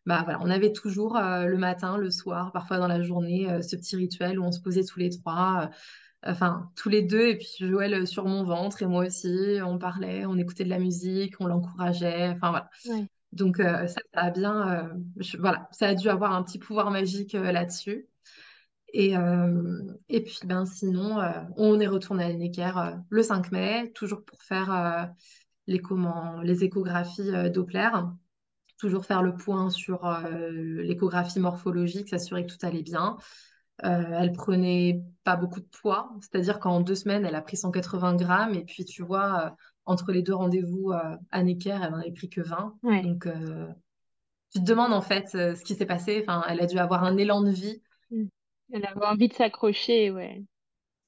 bah 0.07 0.23
voilà, 0.25 0.39
on 0.43 0.51
avait 0.51 0.73
toujours 0.73 1.17
euh, 1.17 1.47
le 1.47 1.59
matin, 1.59 1.97
le 1.99 2.11
soir, 2.11 2.53
parfois 2.53 2.79
dans 2.79 2.89
la 2.89 3.03
journée, 3.03 3.51
euh, 3.51 3.63
ce 3.63 3.77
petit 3.77 3.97
rituel 3.97 4.39
où 4.39 4.45
on 4.45 4.53
se 4.53 4.61
posait 4.61 4.85
tous 4.85 4.99
les 5.01 5.11
trois, 5.11 5.71
enfin 6.27 6.71
tous 6.77 6.89
les 6.91 7.03
deux, 7.03 7.29
et 7.29 7.37
puis 7.39 7.49
Joël 7.61 8.07
sur 8.07 8.27
mon 8.27 8.45
ventre 8.45 8.83
et 8.83 8.87
moi 8.87 9.07
aussi, 9.07 9.59
on 9.65 9.79
parlait, 9.79 10.27
on 10.27 10.37
écoutait 10.39 10.65
de 10.65 10.71
la 10.71 10.79
musique, 10.79 11.35
on 11.41 11.47
l'encourageait, 11.47 12.29
enfin 12.31 12.51
voilà. 12.51 12.71
Ouais. 12.87 13.07
Donc 13.33 13.57
ça, 13.59 13.87
ça 13.89 14.01
a 14.15 14.31
bien, 14.31 14.91
je- 15.19 15.39
voilà, 15.39 15.69
ça 15.73 15.89
a 15.89 15.95
dû 15.95 16.09
avoir 16.09 16.33
un 16.33 16.43
petit 16.43 16.59
pouvoir 16.59 16.91
magique 16.91 17.33
là-dessus. 17.35 18.07
Et, 18.97 19.17
euh, 19.17 19.83
et 20.09 20.23
puis 20.23 20.39
ben 20.45 20.67
sinon, 20.67 21.19
euh, 21.19 21.33
on 21.57 21.81
est 21.81 21.89
retourné 21.89 22.23
à 22.23 22.33
Necker 22.33 22.71
euh, 22.77 22.93
le 23.11 23.23
5 23.25 23.51
mai, 23.51 23.91
toujours 23.93 24.25
pour 24.25 24.41
faire 24.41 25.13
les, 25.67 25.81
comment, 25.81 26.41
les 26.43 26.63
échographies 26.63 27.51
Doppler 27.53 27.91
toujours 28.79 29.05
faire 29.05 29.23
le 29.23 29.35
point 29.35 29.71
sur 29.71 30.05
euh, 30.05 30.51
l'échographie 30.83 31.41
morphologique, 31.41 32.09
s'assurer 32.09 32.45
que 32.45 32.53
tout 32.53 32.67
allait 32.67 32.83
bien. 32.83 33.17
Euh, 33.85 34.05
elle 34.13 34.33
prenait 34.33 35.03
pas 35.25 35.37
beaucoup 35.37 35.61
de 35.61 35.67
poids, 35.67 36.13
c'est-à-dire 36.21 36.61
qu'en 36.61 36.81
deux 36.81 36.95
semaines, 36.95 37.25
elle 37.25 37.35
a 37.35 37.41
pris 37.41 37.57
180 37.57 38.17
grammes 38.17 38.55
et 38.55 38.65
puis 38.65 38.85
tu 38.85 39.03
vois, 39.03 39.47
euh, 39.47 39.51
entre 39.87 40.13
les 40.13 40.23
deux 40.23 40.35
rendez-vous 40.35 40.93
à 40.93 41.43
Necker, 41.43 41.79
elle 41.83 41.91
n'en 41.91 41.99
avait 41.99 42.13
pris 42.13 42.29
que 42.29 42.43
20. 42.43 42.75
Ouais. 42.83 43.03
Donc 43.03 43.27
tu 44.53 44.61
te 44.61 44.65
demandes 44.65 44.93
en 44.93 45.03
fait 45.03 45.29
ce 45.31 45.63
qui 45.65 45.75
s'est 45.75 45.87
passé. 45.87 46.21
Enfin, 46.23 46.45
elle 46.49 46.61
a 46.61 46.67
dû 46.67 46.79
avoir 46.79 47.05
un 47.05 47.17
élan 47.17 47.43
de 47.43 47.51
vie 47.51 47.83
Mm. 48.11 48.27
Elle 48.73 48.87
avait 48.87 49.07
envie 49.07 49.29
de 49.29 49.35
s'accrocher, 49.35 50.11
ouais. 50.11 50.43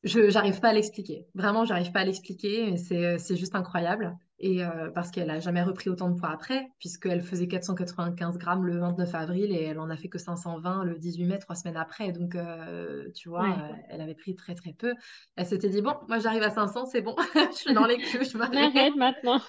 Je 0.02 0.28
j'arrive 0.30 0.60
pas 0.60 0.68
à 0.68 0.72
l'expliquer. 0.72 1.26
Vraiment, 1.34 1.64
j'arrive 1.64 1.90
pas 1.90 2.00
à 2.00 2.04
l'expliquer. 2.04 2.76
C'est 2.76 3.36
juste 3.36 3.54
incroyable. 3.54 4.16
Et 4.38 4.62
euh, 4.62 4.90
parce 4.90 5.10
qu'elle 5.10 5.30
a 5.30 5.40
jamais 5.40 5.62
repris 5.62 5.88
autant 5.88 6.10
de 6.10 6.18
poids 6.20 6.28
après, 6.28 6.68
puisqu'elle 6.78 7.22
faisait 7.22 7.48
495 7.48 8.36
grammes 8.36 8.66
le 8.66 8.78
29 8.78 9.14
avril 9.14 9.50
et 9.50 9.62
elle 9.62 9.78
en 9.78 9.88
a 9.88 9.96
fait 9.96 10.08
que 10.10 10.18
520 10.18 10.84
le 10.84 10.98
18 10.98 11.24
mai, 11.24 11.38
trois 11.38 11.56
semaines 11.56 11.78
après. 11.78 12.12
Donc, 12.12 12.34
euh, 12.34 13.10
tu 13.14 13.30
vois, 13.30 13.44
Ouais. 13.44 13.54
euh, 13.62 13.72
elle 13.88 14.02
avait 14.02 14.14
pris 14.14 14.34
très 14.34 14.54
très 14.54 14.74
peu. 14.74 14.94
Elle 15.36 15.46
s'était 15.46 15.70
dit, 15.70 15.80
bon, 15.80 15.94
moi 16.08 16.18
j'arrive 16.18 16.42
à 16.42 16.50
500, 16.50 16.84
c'est 16.84 17.00
bon, 17.00 17.16
je 17.34 17.56
suis 17.56 17.72
dans 17.72 17.86
les 17.86 17.96
clous, 17.96 18.24
je 18.30 18.36
m'arrête. 18.36 18.76
arrête 18.76 18.94
maintenant. 18.96 19.40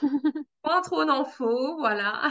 Pas 0.63 0.81
trop 0.81 1.03
d'en 1.03 1.25
faut, 1.25 1.77
voilà. 1.79 2.29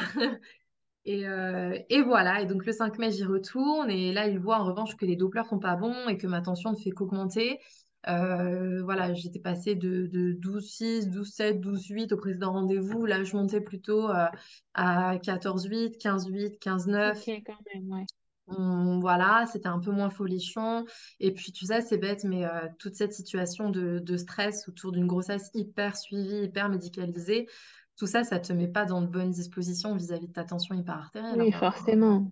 Et, 1.06 1.26
euh, 1.28 1.78
et 1.88 2.02
voilà, 2.02 2.40
et 2.42 2.46
donc 2.46 2.66
le 2.66 2.72
5 2.72 2.98
mai, 2.98 3.12
j'y 3.12 3.24
retourne, 3.24 3.90
et 3.90 4.12
là, 4.12 4.26
il 4.26 4.40
voit 4.40 4.58
en 4.58 4.64
revanche 4.64 4.96
que 4.96 5.06
les 5.06 5.14
Dopplers 5.16 5.44
sont 5.48 5.60
pas 5.60 5.76
bons 5.76 6.08
et 6.08 6.18
que 6.18 6.26
ma 6.26 6.40
tension 6.42 6.72
ne 6.72 6.76
fait 6.76 6.90
qu'augmenter. 6.90 7.60
Euh, 8.08 8.82
voilà, 8.82 9.14
j'étais 9.14 9.38
passée 9.40 9.76
de, 9.76 10.06
de 10.06 10.32
12,6, 10.32 11.08
12,7, 11.10 11.60
12,8 11.60 12.12
au 12.12 12.16
précédent 12.16 12.52
rendez-vous. 12.52 13.06
Là, 13.06 13.22
je 13.24 13.36
montais 13.36 13.60
plutôt 13.60 14.10
euh, 14.10 14.26
à 14.74 15.18
14,8, 15.18 15.98
15,8, 15.98 16.58
Ok, 17.02 17.26
15,9. 17.28 17.42
quand 17.46 17.56
même, 17.74 17.90
ouais. 17.90 18.06
Hum, 18.48 19.00
voilà, 19.00 19.44
c'était 19.52 19.66
un 19.68 19.80
peu 19.80 19.90
moins 19.90 20.10
folichon. 20.10 20.84
Et 21.18 21.32
puis, 21.32 21.50
tu 21.52 21.66
sais, 21.66 21.80
c'est 21.80 21.98
bête, 21.98 22.22
mais 22.24 22.44
euh, 22.46 22.68
toute 22.78 22.94
cette 22.94 23.12
situation 23.12 23.70
de, 23.70 23.98
de 23.98 24.16
stress 24.16 24.68
autour 24.68 24.92
d'une 24.92 25.06
grossesse 25.06 25.50
hyper 25.54 25.96
suivie, 25.96 26.44
hyper 26.44 26.68
médicalisée, 26.68 27.48
tout 27.96 28.06
ça, 28.06 28.24
ça 28.24 28.38
te 28.38 28.52
met 28.52 28.68
pas 28.68 28.84
dans 28.84 29.02
de 29.02 29.06
bonnes 29.06 29.30
dispositions 29.30 29.96
vis-à-vis 29.96 30.28
de 30.28 30.32
ta 30.32 30.44
tension 30.44 30.74
hyperartérielle. 30.74 31.40
Oui, 31.40 31.48
Enfin, 31.48 31.60
forcément. 31.60 32.30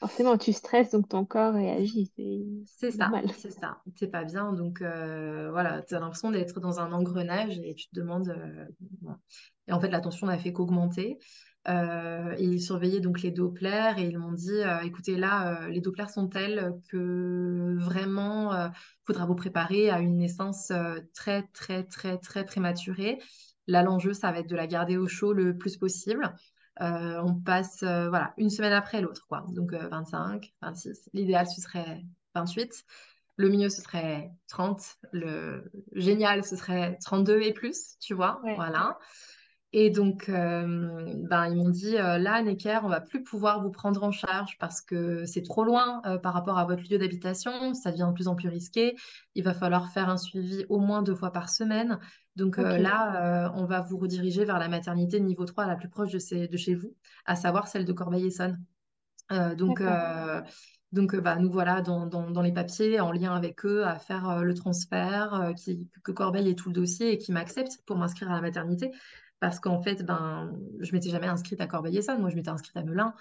Forcément, 0.00 0.36
tu 0.36 0.52
stresses, 0.52 0.90
donc 0.90 1.08
ton 1.08 1.24
corps 1.24 1.54
réagit, 1.54 2.10
c'est 2.66 2.90
ça, 2.90 3.14
c'est 3.36 3.50
ça. 3.52 3.80
T'es 3.96 4.08
pas 4.08 4.24
bien, 4.24 4.52
donc 4.52 4.82
euh, 4.82 5.48
voilà, 5.52 5.82
tu 5.82 5.94
as 5.94 6.00
l'impression 6.00 6.30
d'être 6.32 6.58
dans 6.60 6.80
un 6.80 6.92
engrenage 6.92 7.58
et 7.60 7.74
tu 7.74 7.88
te 7.88 7.94
demandes. 7.94 8.28
euh. 8.30 8.66
Et 9.68 9.72
en 9.72 9.80
fait, 9.80 9.90
la 9.90 10.00
tension 10.00 10.26
n'a 10.26 10.38
fait 10.38 10.52
qu'augmenter. 10.52 11.18
Euh, 11.68 12.34
et 12.38 12.44
ils 12.44 12.60
surveillaient 12.60 12.98
donc 13.00 13.22
les 13.22 13.30
Dopplers 13.30 13.94
et 13.98 14.02
ils 14.06 14.18
m'ont 14.18 14.32
dit, 14.32 14.50
euh, 14.62 14.80
écoutez, 14.80 15.16
là, 15.16 15.62
euh, 15.64 15.68
les 15.68 15.80
Dopplers 15.80 16.08
sont 16.08 16.26
tels 16.28 16.74
que 16.88 17.76
vraiment, 17.78 18.52
il 18.66 18.72
faudra 19.06 19.26
vous 19.26 19.36
préparer 19.36 19.88
à 19.90 20.00
une 20.00 20.18
naissance 20.18 20.72
très, 21.14 21.44
très, 21.54 21.84
très, 21.84 22.18
très 22.18 22.44
prématurée. 22.44 23.20
Là, 23.66 23.82
l'enjeu, 23.82 24.12
ça 24.12 24.32
va 24.32 24.40
être 24.40 24.48
de 24.48 24.56
la 24.56 24.66
garder 24.66 24.96
au 24.96 25.06
chaud 25.06 25.32
le 25.32 25.56
plus 25.56 25.76
possible. 25.76 26.34
on 26.80 27.34
passe 27.44 27.82
voilà, 27.82 28.34
une 28.36 28.50
semaine 28.50 28.72
après 28.72 29.00
l'autre, 29.00 29.26
quoi. 29.28 29.44
Donc 29.50 29.72
25, 29.72 30.52
26. 30.62 31.10
L'idéal, 31.12 31.46
ce 31.46 31.60
serait 31.60 32.02
28. 32.34 32.84
Le 33.36 33.48
mieux, 33.48 33.68
ce 33.68 33.80
serait 33.80 34.30
30. 34.48 34.96
Le 35.12 35.70
génial, 35.94 36.44
ce 36.44 36.56
serait 36.56 36.98
32 37.00 37.40
et 37.40 37.52
plus, 37.52 37.96
tu 37.98 38.14
vois. 38.14 38.40
Voilà. 38.56 38.98
Et 39.74 39.88
donc, 39.88 40.28
euh, 40.28 41.14
ben, 41.30 41.46
ils 41.46 41.56
m'ont 41.56 41.70
dit, 41.70 41.96
euh, 41.96 42.18
là, 42.18 42.42
Necker, 42.42 42.80
on 42.84 42.88
va 42.88 43.00
plus 43.00 43.22
pouvoir 43.22 43.62
vous 43.62 43.70
prendre 43.70 44.02
en 44.02 44.10
charge 44.10 44.58
parce 44.58 44.82
que 44.82 45.24
c'est 45.24 45.40
trop 45.40 45.64
loin 45.64 46.02
euh, 46.04 46.18
par 46.18 46.34
rapport 46.34 46.58
à 46.58 46.66
votre 46.66 46.82
lieu 46.90 46.98
d'habitation. 46.98 47.72
Ça 47.72 47.90
devient 47.90 48.06
de 48.08 48.12
plus 48.12 48.28
en 48.28 48.34
plus 48.34 48.48
risqué. 48.48 48.94
Il 49.34 49.44
va 49.44 49.54
falloir 49.54 49.90
faire 49.90 50.10
un 50.10 50.18
suivi 50.18 50.66
au 50.68 50.78
moins 50.78 51.02
deux 51.02 51.14
fois 51.14 51.32
par 51.32 51.48
semaine. 51.48 51.98
Donc 52.36 52.56
là, 52.56 53.52
on 53.56 53.66
va 53.66 53.82
vous 53.82 53.98
rediriger 53.98 54.46
vers 54.46 54.58
la 54.58 54.68
maternité 54.68 55.20
niveau 55.20 55.44
3 55.44 55.66
la 55.66 55.76
plus 55.76 55.90
proche 55.90 56.12
de, 56.12 56.46
de 56.46 56.56
chez 56.56 56.74
vous, 56.74 56.96
à 57.26 57.36
savoir 57.36 57.68
celle 57.68 57.84
de 57.84 57.92
Corbeil-Essonne. 57.92 58.58
donc, 59.58 59.82
donc, 60.92 61.16
bah, 61.16 61.36
nous 61.36 61.50
voilà 61.50 61.82
dans, 61.82 62.06
dans, 62.06 62.42
les 62.42 62.52
papiers, 62.52 63.00
en 63.00 63.12
lien 63.12 63.34
avec 63.34 63.66
eux, 63.66 63.84
à 63.84 63.98
faire 63.98 64.42
le 64.42 64.54
transfert, 64.54 65.52
qui, 65.58 65.90
que 66.02 66.12
Corbeil 66.12 66.48
ait 66.48 66.54
tout 66.54 66.70
le 66.70 66.74
dossier 66.74 67.12
et 67.12 67.18
qui 67.18 67.32
m'accepte 67.32 67.78
pour 67.84 67.96
m'inscrire 67.96 68.30
à 68.30 68.34
la 68.34 68.40
maternité 68.40 68.92
parce 69.42 69.58
qu'en 69.58 69.82
fait, 69.82 70.04
ben, 70.04 70.52
je 70.78 70.92
m'étais 70.92 71.10
jamais 71.10 71.26
inscrite 71.26 71.60
à 71.60 71.66
Corbeil-Essonne, 71.66 72.20
moi 72.20 72.30
je 72.30 72.36
m'étais 72.36 72.50
inscrite 72.50 72.76
à 72.76 72.84
Melun. 72.84 73.12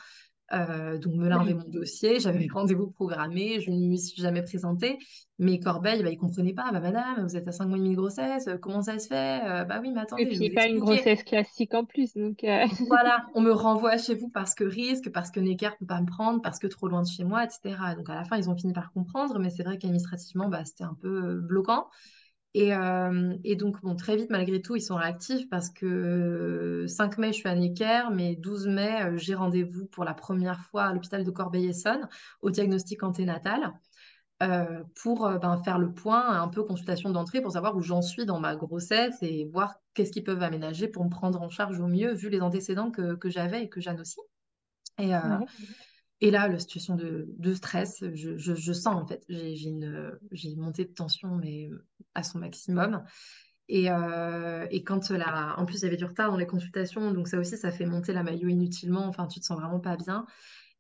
Euh, 0.53 0.99
donc 0.99 1.15
Melun 1.15 1.39
avait 1.39 1.55
mon 1.55 1.67
dossier, 1.67 2.19
j'avais 2.19 2.47
rendez-vous 2.53 2.91
programmé, 2.91 3.59
je 3.59 3.71
ne 3.71 3.89
me 3.89 3.95
suis 3.95 4.21
jamais 4.21 4.43
présentée. 4.43 4.99
Mais 5.39 5.59
Corbeil, 5.59 6.03
bah, 6.03 6.09
il 6.09 6.17
ne 6.17 6.19
comprenait 6.19 6.53
pas. 6.53 6.71
Bah, 6.71 6.79
madame, 6.79 7.23
vous 7.23 7.35
êtes 7.35 7.47
à 7.47 7.51
5 7.51 7.65
mois 7.65 7.77
et 7.77 7.79
demi 7.79 7.89
de 7.89 7.95
grossesse, 7.95 8.45
euh, 8.47 8.57
comment 8.61 8.83
ça 8.83 8.99
se 8.99 9.07
fait? 9.07 9.41
Euh, 9.43 9.65
Bah 9.65 9.79
oui, 9.81 9.89
mais 9.89 10.01
attendez. 10.01 10.21
Et 10.21 10.27
puis 10.27 10.51
pas 10.51 10.67
une 10.67 10.77
grossesse 10.77 11.23
classique 11.23 11.73
en 11.73 11.85
plus. 11.85 12.13
Donc 12.13 12.41
voilà, 12.87 13.25
on 13.33 13.41
me 13.41 13.51
renvoie 13.51 13.97
chez 13.97 14.13
vous 14.13 14.29
parce 14.29 14.53
que 14.53 14.63
risque, 14.63 15.09
parce 15.11 15.31
que 15.31 15.39
Necker 15.39 15.69
ne 15.69 15.77
peut 15.79 15.85
pas 15.87 16.01
me 16.01 16.05
prendre, 16.05 16.39
parce 16.43 16.59
que 16.59 16.67
trop 16.67 16.87
loin 16.87 17.01
de 17.01 17.07
chez 17.07 17.23
moi, 17.23 17.45
etc. 17.45 17.95
Donc 17.97 18.11
à 18.11 18.13
la 18.13 18.25
fin, 18.25 18.37
ils 18.37 18.47
ont 18.47 18.55
fini 18.55 18.73
par 18.73 18.91
comprendre, 18.93 19.39
mais 19.39 19.49
c'est 19.49 19.63
vrai 19.63 19.79
qu'administrativement, 19.79 20.49
bah, 20.49 20.63
c'était 20.65 20.83
un 20.83 20.95
peu 21.01 21.39
bloquant. 21.39 21.87
Euh, 22.57 23.37
et, 23.43 23.55
donc, 23.55 23.81
bon, 23.81 23.95
très 23.95 24.17
vite, 24.17 24.29
malgré 24.29 24.61
tout, 24.61 24.75
ils 24.75 24.81
sont 24.81 24.95
réactifs 24.95 25.49
parce 25.49 25.69
que 25.69 26.85
5 26.87 27.17
mai, 27.17 27.27
je 27.27 27.37
suis 27.37 27.49
à 27.49 27.55
Necker, 27.55 28.09
mais 28.11 28.35
12 28.35 28.67
mai, 28.67 29.03
euh, 29.03 29.17
j'ai 29.17 29.35
rendez-vous 29.35 29.85
pour 29.85 30.03
la 30.03 30.13
première 30.13 30.59
fois 30.59 30.83
à 30.83 30.93
l'hôpital 30.93 31.23
de 31.23 31.31
Corbeil-Essonne 31.31 32.09
au 32.41 32.49
diagnostic 32.49 33.03
anténatal 33.03 33.73
euh, 34.43 34.83
pour 35.01 35.29
ben, 35.39 35.61
faire 35.63 35.77
le 35.77 35.93
point, 35.93 36.41
un 36.41 36.47
peu 36.49 36.63
consultation 36.63 37.11
d'entrée 37.11 37.41
pour 37.41 37.53
savoir 37.53 37.77
où 37.77 37.81
j'en 37.81 38.01
suis 38.01 38.25
dans 38.25 38.39
ma 38.39 38.55
grossesse 38.55 39.17
et 39.21 39.45
voir 39.45 39.75
qu'est-ce 39.93 40.11
qu'ils 40.11 40.23
peuvent 40.23 40.43
aménager 40.43 40.87
pour 40.87 41.05
me 41.05 41.09
prendre 41.09 41.41
en 41.41 41.49
charge 41.49 41.79
au 41.79 41.87
mieux, 41.87 42.13
vu 42.13 42.29
les 42.29 42.41
antécédents 42.41 42.91
que, 42.91 43.17
j'avais 43.29 43.63
et 43.63 43.69
que 43.69 43.79
Jeanne 43.79 44.01
aussi. 44.01 44.19
Et 46.21 46.29
là, 46.29 46.47
la 46.47 46.59
situation 46.59 46.95
de, 46.95 47.53
stress, 47.53 48.03
je, 48.13 48.73
sens 48.73 48.95
en 48.95 49.07
fait, 49.07 49.25
j'ai 49.27 49.67
une, 49.67 50.19
une 50.31 50.59
montée 50.59 50.85
de 50.85 50.93
tension, 50.93 51.35
mais 51.35 51.69
à 52.13 52.21
son 52.21 52.37
maximum. 52.37 53.03
Et, 53.67 53.89
euh, 53.89 54.67
et, 54.69 54.83
quand 54.83 55.09
là, 55.09 55.55
en 55.57 55.65
plus, 55.65 55.79
il 55.79 55.83
y 55.83 55.85
avait 55.87 55.97
du 55.97 56.05
retard 56.05 56.29
dans 56.29 56.37
les 56.37 56.45
consultations, 56.45 57.11
donc 57.11 57.27
ça 57.27 57.39
aussi, 57.39 57.57
ça 57.57 57.71
fait 57.71 57.85
monter 57.85 58.13
la 58.13 58.21
maillot 58.21 58.49
inutilement. 58.49 59.05
Enfin, 59.05 59.25
tu 59.27 59.39
te 59.39 59.45
sens 59.45 59.59
vraiment 59.59 59.79
pas 59.79 59.95
bien. 59.97 60.27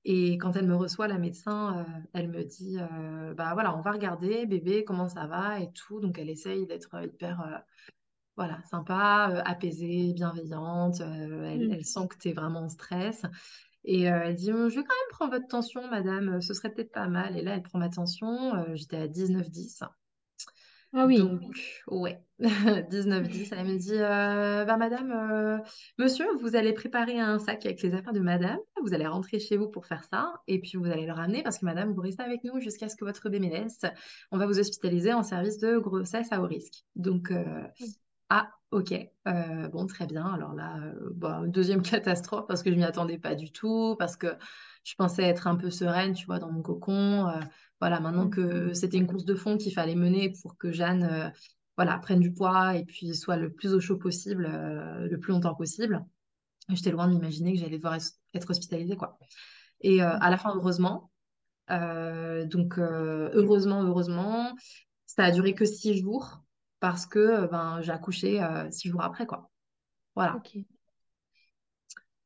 Et 0.03 0.37
quand 0.37 0.55
elle 0.55 0.67
me 0.67 0.75
reçoit, 0.75 1.07
la 1.07 1.17
médecin, 1.17 1.79
euh, 1.79 1.99
elle 2.13 2.27
me 2.27 2.43
dit, 2.43 2.77
euh, 2.79 3.33
bah 3.33 3.53
voilà, 3.53 3.75
on 3.75 3.81
va 3.81 3.91
regarder, 3.91 4.45
bébé, 4.45 4.83
comment 4.83 5.07
ça 5.07 5.25
va 5.25 5.59
et 5.59 5.71
tout. 5.71 5.99
Donc 6.01 6.19
elle 6.19 6.29
essaye 6.29 6.67
d'être 6.67 7.03
hyper, 7.03 7.63
voilà, 8.35 8.61
sympa, 8.69 9.41
apaisée, 9.45 10.13
bienveillante. 10.13 10.99
Elle, 11.01 11.69
mmh. 11.69 11.71
elle, 11.71 11.85
sent 11.85 12.07
que 12.09 12.17
tu 12.17 12.29
es 12.29 12.33
vraiment 12.33 12.63
en 12.63 12.69
stress. 12.69 13.25
Et 13.83 14.11
euh, 14.11 14.21
elle 14.25 14.35
dit, 14.35 14.51
«Hum, 14.51 14.69
je 14.69 14.75
vais 14.75 14.83
quand 14.83 14.95
même 14.95 15.09
prendre 15.11 15.31
votre 15.33 15.47
tension, 15.47 15.87
madame, 15.89 16.41
ce 16.41 16.53
serait 16.53 16.71
peut-être 16.71 16.91
pas 16.91 17.07
mal. 17.07 17.37
Et 17.37 17.41
là, 17.41 17.55
elle 17.55 17.63
prend 17.63 17.79
ma 17.79 17.89
tension, 17.89 18.55
euh, 18.55 18.75
j'étais 18.75 18.97
à 18.97 19.07
19-10. 19.07 19.83
Ah 20.93 21.05
oui. 21.05 21.19
Donc, 21.19 21.41
ouais, 21.87 22.21
19-10. 22.39 23.53
Elle 23.53 23.65
me 23.65 23.77
dit, 23.77 23.93
«Euh, 23.93 24.65
bah, 24.65 24.75
madame, 24.77 25.63
monsieur, 25.97 26.25
vous 26.41 26.55
allez 26.55 26.73
préparer 26.73 27.17
un 27.17 27.39
sac 27.39 27.65
avec 27.65 27.81
les 27.81 27.93
affaires 27.93 28.11
de 28.11 28.19
madame. 28.19 28.59
Vous 28.83 28.93
allez 28.93 29.07
rentrer 29.07 29.39
chez 29.39 29.55
vous 29.55 29.69
pour 29.69 29.85
faire 29.85 30.03
ça. 30.03 30.33
Et 30.47 30.59
puis, 30.59 30.77
vous 30.77 30.87
allez 30.87 31.05
le 31.05 31.13
ramener 31.13 31.43
parce 31.43 31.59
que 31.59 31.65
madame, 31.65 31.93
vous 31.93 32.01
restez 32.01 32.23
avec 32.23 32.43
nous 32.43 32.59
jusqu'à 32.59 32.89
ce 32.89 32.97
que 32.97 33.05
votre 33.05 33.29
bébé 33.29 33.47
naisse. 33.47 33.85
On 34.31 34.37
va 34.37 34.45
vous 34.45 34.59
hospitaliser 34.59 35.13
en 35.13 35.23
service 35.23 35.59
de 35.59 35.77
grossesse 35.77 36.31
à 36.31 36.41
haut 36.41 36.47
risque. 36.47 36.83
Donc, 36.97 37.31
ah, 38.33 38.49
ok, 38.71 38.93
euh, 39.27 39.67
bon, 39.67 39.85
très 39.87 40.07
bien. 40.07 40.25
Alors 40.25 40.53
là, 40.53 40.77
euh, 40.77 41.09
bah, 41.13 41.41
deuxième 41.47 41.81
catastrophe 41.81 42.47
parce 42.47 42.63
que 42.63 42.71
je 42.71 42.77
m'y 42.77 42.83
attendais 42.85 43.17
pas 43.17 43.35
du 43.35 43.51
tout, 43.51 43.97
parce 43.99 44.15
que 44.15 44.37
je 44.85 44.95
pensais 44.95 45.23
être 45.23 45.47
un 45.47 45.57
peu 45.57 45.69
sereine, 45.69 46.13
tu 46.13 46.25
vois, 46.27 46.39
dans 46.39 46.49
mon 46.49 46.61
cocon. 46.61 47.27
Euh, 47.27 47.41
voilà, 47.81 47.99
maintenant 47.99 48.29
que 48.29 48.69
mmh. 48.69 48.73
c'était 48.73 48.97
une 48.97 49.07
course 49.07 49.25
de 49.25 49.35
fond 49.35 49.57
qu'il 49.57 49.73
fallait 49.73 49.95
mener 49.95 50.31
pour 50.41 50.57
que 50.57 50.71
Jeanne, 50.71 51.33
voilà, 51.75 51.97
prenne 51.97 52.21
du 52.21 52.31
poids 52.31 52.77
et 52.77 52.85
puis 52.85 53.13
soit 53.15 53.35
le 53.35 53.51
plus 53.51 53.73
au 53.73 53.81
chaud 53.81 53.97
possible, 53.97 54.47
le 54.47 55.17
plus 55.17 55.33
longtemps 55.33 55.55
possible. 55.55 56.05
J'étais 56.69 56.91
loin 56.91 57.09
de 57.09 57.13
m'imaginer 57.13 57.53
que 57.53 57.59
j'allais 57.59 57.79
devoir 57.79 57.97
être 58.33 58.49
hospitalisée, 58.49 58.95
quoi. 58.95 59.19
Et 59.81 59.99
mmh. 59.99 60.03
à 60.21 60.29
la 60.29 60.37
fin, 60.37 60.55
heureusement, 60.55 61.11
donc 61.69 62.77
heureusement, 62.77 63.83
heureusement, 63.83 64.55
ça 65.05 65.25
a 65.25 65.31
duré 65.31 65.53
que 65.53 65.65
six 65.65 65.97
jours 65.97 66.40
parce 66.81 67.05
que 67.05 67.19
euh, 67.19 67.47
ben, 67.47 67.79
j'ai 67.81 67.91
accouché 67.91 68.43
euh, 68.43 68.69
six 68.71 68.89
jours 68.89 69.03
après, 69.03 69.25
quoi. 69.25 69.49
Voilà. 70.15 70.41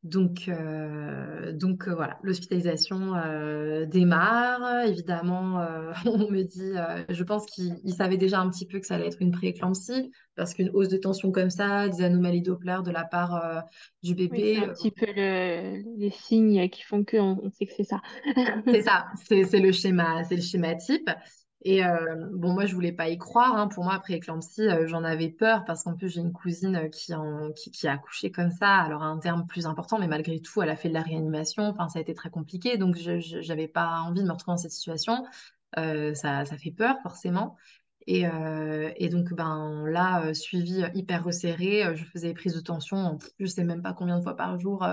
Donc, 0.02 0.48
euh, 0.48 1.52
donc 1.52 1.88
voilà, 1.88 2.20
l'hospitalisation 2.22 3.14
démarre. 3.88 4.86
Évidemment, 4.86 5.66
on 6.06 6.30
me 6.30 6.44
dit, 6.44 6.74
je 7.10 7.24
pense 7.24 7.46
qu'il 7.48 7.94
savait 7.94 8.18
déjà 8.18 8.40
un 8.40 8.50
petit 8.50 8.68
peu 8.68 8.80
que 8.80 8.86
ça 8.86 8.96
allait 8.96 9.08
être 9.08 9.22
une 9.22 9.32
prééclampsie, 9.32 10.12
parce 10.36 10.54
qu'une 10.54 10.70
hausse 10.74 10.90
de 10.90 10.98
tension 10.98 11.32
comme 11.32 11.50
ça, 11.50 11.90
des 11.90 12.04
anomalies 12.04 12.44
Doppler 12.44 12.78
de 12.86 12.92
la 12.92 13.04
part 13.04 13.64
du 14.04 14.14
bébé. 14.14 14.58
c'est 14.60 14.66
un 14.66 14.74
petit 14.74 14.92
peu 14.92 15.08
les 15.16 16.12
signes 16.12 16.70
qui 16.70 16.84
font 16.84 17.04
qu'on 17.04 17.40
on 17.42 17.50
sait 17.50 17.66
que 17.66 17.74
c'est 17.76 17.84
ça. 17.84 18.02
c'est 18.68 18.84
ça, 18.84 19.08
c'est 19.28 19.60
le 19.60 19.72
schéma, 19.72 20.24
c'est 20.24 20.36
le 20.36 20.44
schéma 20.44 20.76
type. 20.76 21.10
Et 21.68 21.84
euh, 21.84 22.16
bon, 22.32 22.54
moi, 22.54 22.68
je 22.68 22.76
voulais 22.76 22.92
pas 22.92 23.10
y 23.10 23.18
croire. 23.18 23.58
Hein. 23.58 23.68
Pour 23.68 23.84
moi, 23.84 23.96
après 23.96 24.14
éclampsie, 24.14 24.68
euh, 24.68 24.86
j'en 24.86 25.04
avais 25.04 25.30
peur 25.30 25.66
parce 25.66 25.84
qu'en 25.84 25.96
plus, 25.96 26.10
j'ai 26.10 26.22
une 26.22 26.32
cousine 26.32 26.76
euh, 26.76 26.90
qui, 26.90 27.12
en, 27.16 27.52
qui, 27.54 27.88
a 27.88 27.94
accouché 27.94 28.32
comme 28.32 28.52
ça, 28.52 28.70
alors 28.78 29.02
à 29.02 29.08
un 29.08 29.18
terme 29.18 29.48
plus 29.48 29.66
important, 29.66 29.98
mais 29.98 30.08
malgré 30.08 30.40
tout, 30.40 30.62
elle 30.62 30.70
a 30.70 30.76
fait 30.76 30.90
de 30.90 30.94
la 30.94 31.02
réanimation. 31.02 31.64
Enfin, 31.64 31.90
ça 31.90 31.98
a 31.98 32.04
été 32.04 32.14
très 32.14 32.30
compliqué. 32.30 32.78
Donc, 32.78 32.98
je 32.98 33.48
n'avais 33.48 33.68
pas 33.68 34.00
envie 34.02 34.22
de 34.22 34.28
me 34.28 34.32
retrouver 34.32 34.54
dans 34.54 34.62
cette 34.62 34.74
situation. 34.74 35.26
ça, 35.76 36.46
ça 36.46 36.58
fait 36.58 36.72
peur, 36.72 36.98
forcément. 37.02 37.58
Et, 38.06 38.26
et, 38.98 39.10
donc, 39.10 39.34
ben, 39.34 39.86
là, 39.88 40.34
suivi 40.36 40.84
hyper 40.94 41.24
resserré, 41.24 41.96
je 41.96 42.06
faisais 42.06 42.28
des 42.28 42.34
prises 42.36 42.54
de 42.54 42.62
tension, 42.62 43.18
je 43.40 43.46
sais 43.48 43.64
même 43.64 43.82
pas 43.82 43.94
combien 43.94 44.20
de 44.20 44.24
fois 44.24 44.36
par 44.36 44.60
jour, 44.60 44.86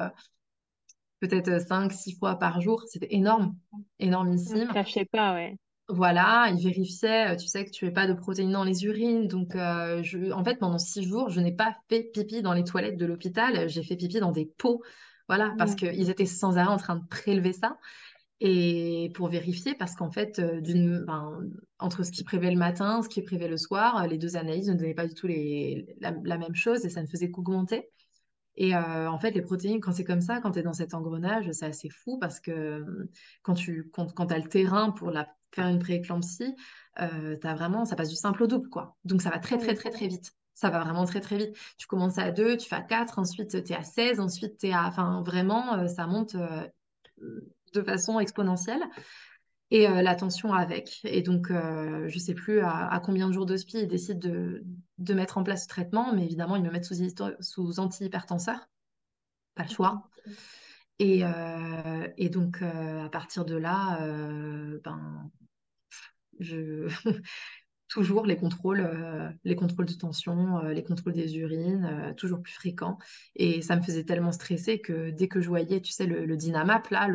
peut-être 1.20 1.61
5, 1.61 1.93
6 1.93 2.16
fois 2.18 2.39
par 2.39 2.62
jour. 2.62 2.83
C'était 2.87 3.14
énorme, 3.14 3.57
énormissime. 3.99 4.70
Je 4.75 5.01
ne 5.01 5.05
pas, 5.05 5.35
ouais. 5.35 5.59
Voilà, 5.95 6.51
il 6.51 6.62
vérifiait, 6.62 7.32
euh, 7.32 7.36
tu 7.36 7.47
sais 7.49 7.66
que 7.66 7.70
tu 7.70 7.84
n'avais 7.84 7.93
pas 7.93 8.07
de 8.07 8.14
protéines 8.14 8.51
dans 8.51 8.64
les 8.64 8.84
urines. 8.84 9.28
Donc, 9.28 9.55
euh, 9.55 10.03
je, 10.03 10.32
en 10.32 10.43
fait, 10.43 10.57
pendant 10.57 10.78
six 10.78 11.03
jours, 11.03 11.28
je 11.28 11.38
n'ai 11.38 11.53
pas 11.53 11.76
fait 11.90 12.05
pipi 12.14 12.40
dans 12.40 12.55
les 12.55 12.64
toilettes 12.64 12.97
de 12.97 13.05
l'hôpital. 13.05 13.68
J'ai 13.68 13.82
fait 13.82 13.97
pipi 13.97 14.18
dans 14.18 14.32
des 14.32 14.47
pots. 14.47 14.82
Voilà, 15.28 15.55
parce 15.59 15.74
qu'ils 15.74 16.09
étaient 16.09 16.26
sans 16.26 16.57
arrêt 16.57 16.72
en 16.72 16.78
train 16.78 16.97
de 16.97 17.07
prélever 17.09 17.53
ça. 17.53 17.76
Et 18.40 19.12
pour 19.14 19.28
vérifier, 19.28 19.74
parce 19.74 19.95
qu'en 19.95 20.11
fait, 20.11 20.38
euh, 20.38 20.61
ben, 21.07 21.40
entre 21.78 22.05
ce 22.05 22.11
qui 22.11 22.24
prévait 22.24 22.51
le 22.51 22.59
matin, 22.59 23.03
ce 23.03 23.09
qui 23.11 23.20
prévait 23.20 23.49
le 23.49 23.59
soir, 23.59 24.07
les 24.09 24.16
deux 24.16 24.36
analyses 24.36 24.70
ne 24.70 24.74
donnaient 24.74 24.95
pas 24.95 25.07
du 25.07 25.14
tout 25.14 25.26
les, 25.26 25.95
la, 26.01 26.38
même 26.38 26.55
chose 26.55 26.86
et 26.86 26.88
ça 26.88 27.03
ne 27.03 27.07
faisait 27.07 27.30
qu'augmenter. 27.30 27.90
Et 28.57 28.74
en 28.74 29.18
fait, 29.18 29.30
les 29.32 29.43
protéines, 29.43 29.80
quand 29.80 29.93
c'est 29.93 30.05
comme 30.05 30.20
ça, 30.20 30.40
quand 30.40 30.53
tu 30.53 30.59
es 30.59 30.62
dans 30.62 30.72
cet 30.72 30.95
engrenage, 30.95 31.51
c'est 31.53 31.66
assez 31.66 31.88
fou 31.88 32.18
parce 32.18 32.40
que 32.40 32.84
quand 33.43 33.55
tu 33.55 33.90
quand, 33.93 34.12
quand 34.12 34.30
as 34.32 34.38
le 34.38 34.49
terrain 34.49 34.90
pour 34.90 35.11
la 35.11 35.26
faire 35.55 35.68
une 35.68 35.78
prééclampsie, 35.78 36.55
euh, 37.00 37.36
as 37.42 37.55
vraiment, 37.55 37.84
ça 37.84 37.96
passe 37.96 38.09
du 38.09 38.16
simple 38.16 38.42
au 38.42 38.46
double, 38.46 38.68
quoi. 38.68 38.96
Donc 39.05 39.22
ça 39.22 39.30
va 39.30 39.38
très, 39.38 39.59
très, 39.59 39.74
très, 39.74 39.90
très 39.90 40.09
vite. 40.09 40.34
Ça 40.55 40.70
va 40.70 40.80
vraiment 40.80 41.05
très, 41.07 41.20
très 41.20 41.38
vite. 41.38 41.57
Tu 41.78 41.86
commences 41.86 42.18
à 42.18 42.30
2, 42.30 42.57
tu 42.57 42.68
fais 42.68 42.76
à 42.76 42.82
4, 42.82 43.18
ensuite 43.18 43.50
tu 43.64 43.72
es 43.72 43.76
à 43.76 43.82
16, 43.82 44.20
ensuite 44.20 44.59
tu 44.59 44.68
es 44.68 44.72
à. 44.72 44.86
Enfin, 44.86 45.22
vraiment, 45.24 45.74
euh, 45.74 45.86
ça 45.88 46.07
monte 46.07 46.34
euh, 46.34 47.40
de 47.72 47.82
façon 47.82 48.20
exponentielle. 48.20 48.82
Et 49.70 49.88
euh, 49.88 50.03
la 50.03 50.14
tension 50.14 50.53
avec. 50.53 51.00
Et 51.05 51.22
donc, 51.22 51.48
je 51.48 52.14
ne 52.14 52.20
sais 52.20 52.34
plus 52.34 52.61
à, 52.61 53.00
combien 53.03 53.26
de 53.26 53.32
jours 53.32 53.46
d'hospi 53.46 53.78
ils 53.78 53.88
décident 53.88 54.20
de, 54.20 54.62
de, 54.98 55.14
mettre 55.14 55.38
en 55.38 55.42
place 55.42 55.62
ce 55.62 55.68
traitement, 55.68 56.14
mais 56.14 56.24
évidemment, 56.24 56.57
ils 56.57 56.62
me 56.62 56.70
mettent 56.70 56.84
sous, 56.84 56.94
sous 57.40 57.80
antihypertenseur. 57.80 58.68
pas 59.55 59.62
le 59.62 59.70
choix. 59.70 60.11
Et, 60.98 61.22
et 62.18 62.28
donc, 62.28 62.61
à 62.61 63.09
partir 63.09 63.46
de 63.46 63.57
là, 63.57 63.98
ben, 64.84 65.30
je, 66.41 66.89
toujours 67.93 68.24
les 68.24 68.37
contrôles, 68.37 68.80
euh, 68.80 69.28
les 69.45 69.55
contrôles 69.55 69.85
de 69.85 69.93
tension, 69.93 70.59
euh, 70.59 70.72
les 70.72 70.83
contrôles 70.83 71.12
des 71.12 71.37
urines, 71.37 71.85
euh, 71.85 72.14
toujours 72.14 72.41
plus 72.41 72.55
fréquents. 72.55 72.97
Et 73.37 73.61
ça 73.61 73.76
me 73.76 73.83
faisait 73.83 74.05
tellement 74.05 74.33
stresser 74.33 74.80
que 74.80 75.11
dès 75.11 75.28
que 75.28 75.43
je 75.43 75.49
voyais, 75.49 75.80
tu 75.80 75.93
sais, 75.93 76.07
le, 76.07 76.37
Dynamap, 76.37 76.89
là, 76.91 77.07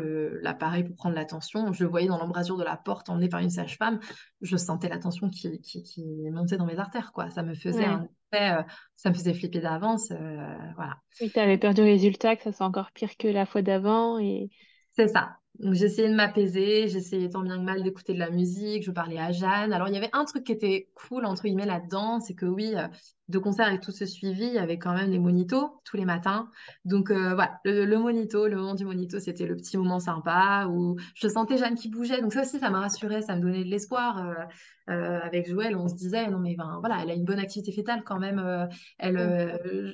l'appareil 0.42 0.84
pour 0.84 0.96
prendre 0.96 1.16
la 1.16 1.26
tension, 1.26 1.74
je 1.74 1.84
le 1.84 1.90
voyais 1.90 2.08
dans 2.08 2.20
l'embrasure 2.20 2.58
de 2.58 2.64
la 2.64 2.78
porte 2.78 3.10
emmené 3.10 3.28
par 3.28 3.40
une 3.40 3.50
sage-femme, 3.50 4.00
je 4.42 4.56
sentais 4.56 4.88
la 4.88 5.00
tension 5.00 5.30
qui, 5.30 5.60
qui, 5.62 6.06
montait 6.32 6.58
dans 6.58 6.68
mes 6.68 6.78
artères, 6.78 7.12
quoi. 7.12 7.32
Ça 7.32 7.42
me 7.42 7.56
faisait 7.56 7.86
un 7.86 8.08
ça 8.98 9.10
me 9.10 9.14
faisait 9.14 9.34
flipper 9.34 9.62
d'avance, 9.62 10.12
voilà. 10.76 10.98
Et 11.22 11.30
tu 11.30 11.40
avais 11.40 11.58
peur 11.58 11.74
du 11.74 11.82
résultat, 11.82 12.36
que 12.36 12.44
ça 12.44 12.52
soit 12.52 12.66
encore 12.66 12.92
pire 12.92 13.16
que 13.18 13.28
la 13.28 13.46
fois 13.46 13.62
d'avant 13.62 14.20
et... 14.20 14.50
C'est 14.92 15.08
ça. 15.08 15.38
J'essayais 15.60 16.10
de 16.10 16.16
m'apaiser, 16.16 16.88
j'essayais 16.88 17.30
tant 17.30 17.42
bien 17.42 17.58
que 17.58 17.64
mal 17.64 17.82
d'écouter 17.82 18.14
de 18.14 18.20
la 18.20 18.30
musique, 18.30 18.84
je 18.84 18.92
parlais 18.92 19.18
à 19.18 19.32
Jeanne. 19.32 19.74
Alors 19.74 19.88
il 19.88 19.94
y 19.96 19.98
avait 19.98 20.10
un 20.14 20.24
truc 20.26 20.44
qui 20.44 20.52
était 20.52 20.90
cool 20.94 21.26
entre 21.26 21.44
guillemets 21.44 21.66
là-dedans, 21.66 22.20
c'est 22.20 22.36
que 22.36 22.46
oui, 22.46 22.74
euh, 22.76 22.88
de 23.30 23.40
concert 23.40 23.72
et 23.72 23.80
tout 23.80 23.92
ce 23.92 24.06
suivi, 24.06 24.46
il 24.46 24.54
y 24.54 24.58
avait 24.58 24.78
quand 24.78 24.94
même 24.94 25.12
des 25.12 25.20
monitos 25.20 25.82
tous 25.84 25.98
les 25.98 26.06
matins. 26.06 26.50
Donc 26.86 27.12
euh, 27.12 27.34
voilà, 27.36 27.60
le, 27.66 27.98
monito, 27.98 28.48
le 28.48 28.56
moment 28.56 28.76
du 28.76 28.86
monito, 28.86 29.20
c'était 29.20 29.46
le 29.46 29.56
petit 29.56 29.78
moment 29.78 30.00
sympa 30.00 30.68
où 30.70 30.98
je 31.14 31.28
sentais 31.28 31.58
Jeanne 31.58 31.76
qui 31.76 31.90
bougeait. 31.90 32.22
Donc 32.22 32.34
ça 32.34 32.42
aussi, 32.42 32.60
ça 32.60 32.70
m'a 32.70 32.80
rassurée, 32.80 33.22
ça 33.22 33.36
me 33.36 33.42
donnait 33.42 33.64
de 33.64 33.70
l'espoir. 33.70 34.26
Euh, 34.26 34.34
euh, 34.90 35.20
avec 35.22 35.50
Joël, 35.50 35.76
on 35.76 35.90
se 35.90 35.96
disait, 35.96 36.30
non 36.30 36.40
mais 36.40 36.56
ben, 36.56 36.78
voilà, 36.80 37.00
elle 37.04 37.10
a 37.10 37.14
une 37.14 37.26
bonne 37.26 37.40
activité 37.40 37.74
fétale 37.74 38.04
quand 38.06 38.20
même. 38.20 38.70
Elle, 38.98 39.18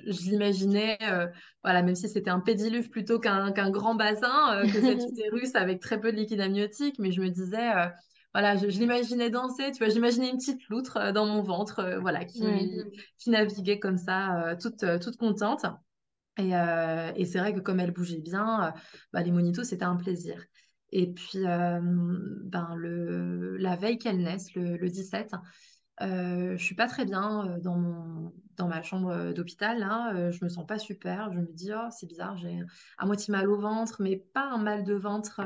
je 0.06 0.30
l'imaginais, 0.30 1.00
voilà, 1.64 1.82
même 1.82 1.96
si 1.96 2.08
c'était 2.08 2.30
un 2.30 2.40
pédiluve 2.40 2.92
plutôt 2.92 3.20
qu'un 3.20 3.72
grand 3.72 3.96
bassin, 3.96 4.62
que 4.62 4.82
cet 4.82 5.02
utérus 5.12 5.56
avec 5.56 5.80
très 5.80 6.00
peu 6.00 6.12
de 6.12 6.18
liquide 6.18 6.42
amniotique, 6.42 7.00
mais 7.00 7.12
je 7.12 7.22
me 7.22 7.30
disais, 7.30 7.72
voilà, 8.34 8.56
je, 8.56 8.66
l'imaginais 8.66 9.30
danser, 9.30 9.72
tu 9.72 9.80
vois, 9.80 9.90
j'imaginais 9.90 10.30
une 10.30 10.38
petite 10.38 10.68
loutre 10.70 11.12
dans 11.14 11.26
mon 11.26 11.42
ventre, 11.42 12.00
voilà, 12.02 12.26
qui, 12.26 12.44
qui 13.18 13.30
naviguait 13.30 13.80
comme 13.80 13.98
ça, 13.98 14.56
toute, 14.60 14.84
toute 15.00 15.18
contente. 15.18 15.66
Et, 16.38 16.52
et 17.16 17.26
c'est 17.26 17.40
vrai 17.40 17.54
que 17.54 17.60
comme 17.60 17.80
elle 17.80 17.92
bougeait 17.92 18.20
bien, 18.20 18.74
bah, 19.12 19.22
les 19.22 19.32
monitos, 19.32 19.64
c'était 19.64 19.86
un 19.86 19.96
plaisir. 19.96 20.44
Et 20.92 21.12
puis, 21.12 21.40
ben, 21.44 22.76
le, 22.76 23.58
la 23.58 23.76
veille 23.76 23.98
qu'elle 23.98 24.22
naisse, 24.22 24.54
le, 24.56 24.90
17, 24.90 25.32
euh, 26.02 26.58
je 26.58 26.64
suis 26.64 26.76
pas 26.76 26.88
très 26.88 27.06
bien 27.06 27.48
euh, 27.48 27.60
dans, 27.60 27.78
mon, 27.78 28.34
dans 28.58 28.68
ma 28.68 28.82
chambre 28.82 29.34
d'hôpital. 29.34 29.80
Là, 29.80 30.32
je 30.32 30.44
me 30.44 30.50
sens 30.50 30.66
pas 30.66 30.80
super. 30.80 31.32
Je 31.32 31.40
me 31.40 31.52
dis, 31.52 31.72
oh, 31.74 31.88
c'est 31.92 32.08
bizarre, 32.08 32.38
j'ai 32.38 32.60
à 32.98 33.06
moitié 33.06 33.32
mal 33.32 33.50
au 33.50 33.58
ventre, 33.58 34.02
mais 34.02 34.18
pas 34.18 34.50
un 34.52 34.58
mal 34.58 34.84
de 34.84 34.94
ventre 34.94 35.42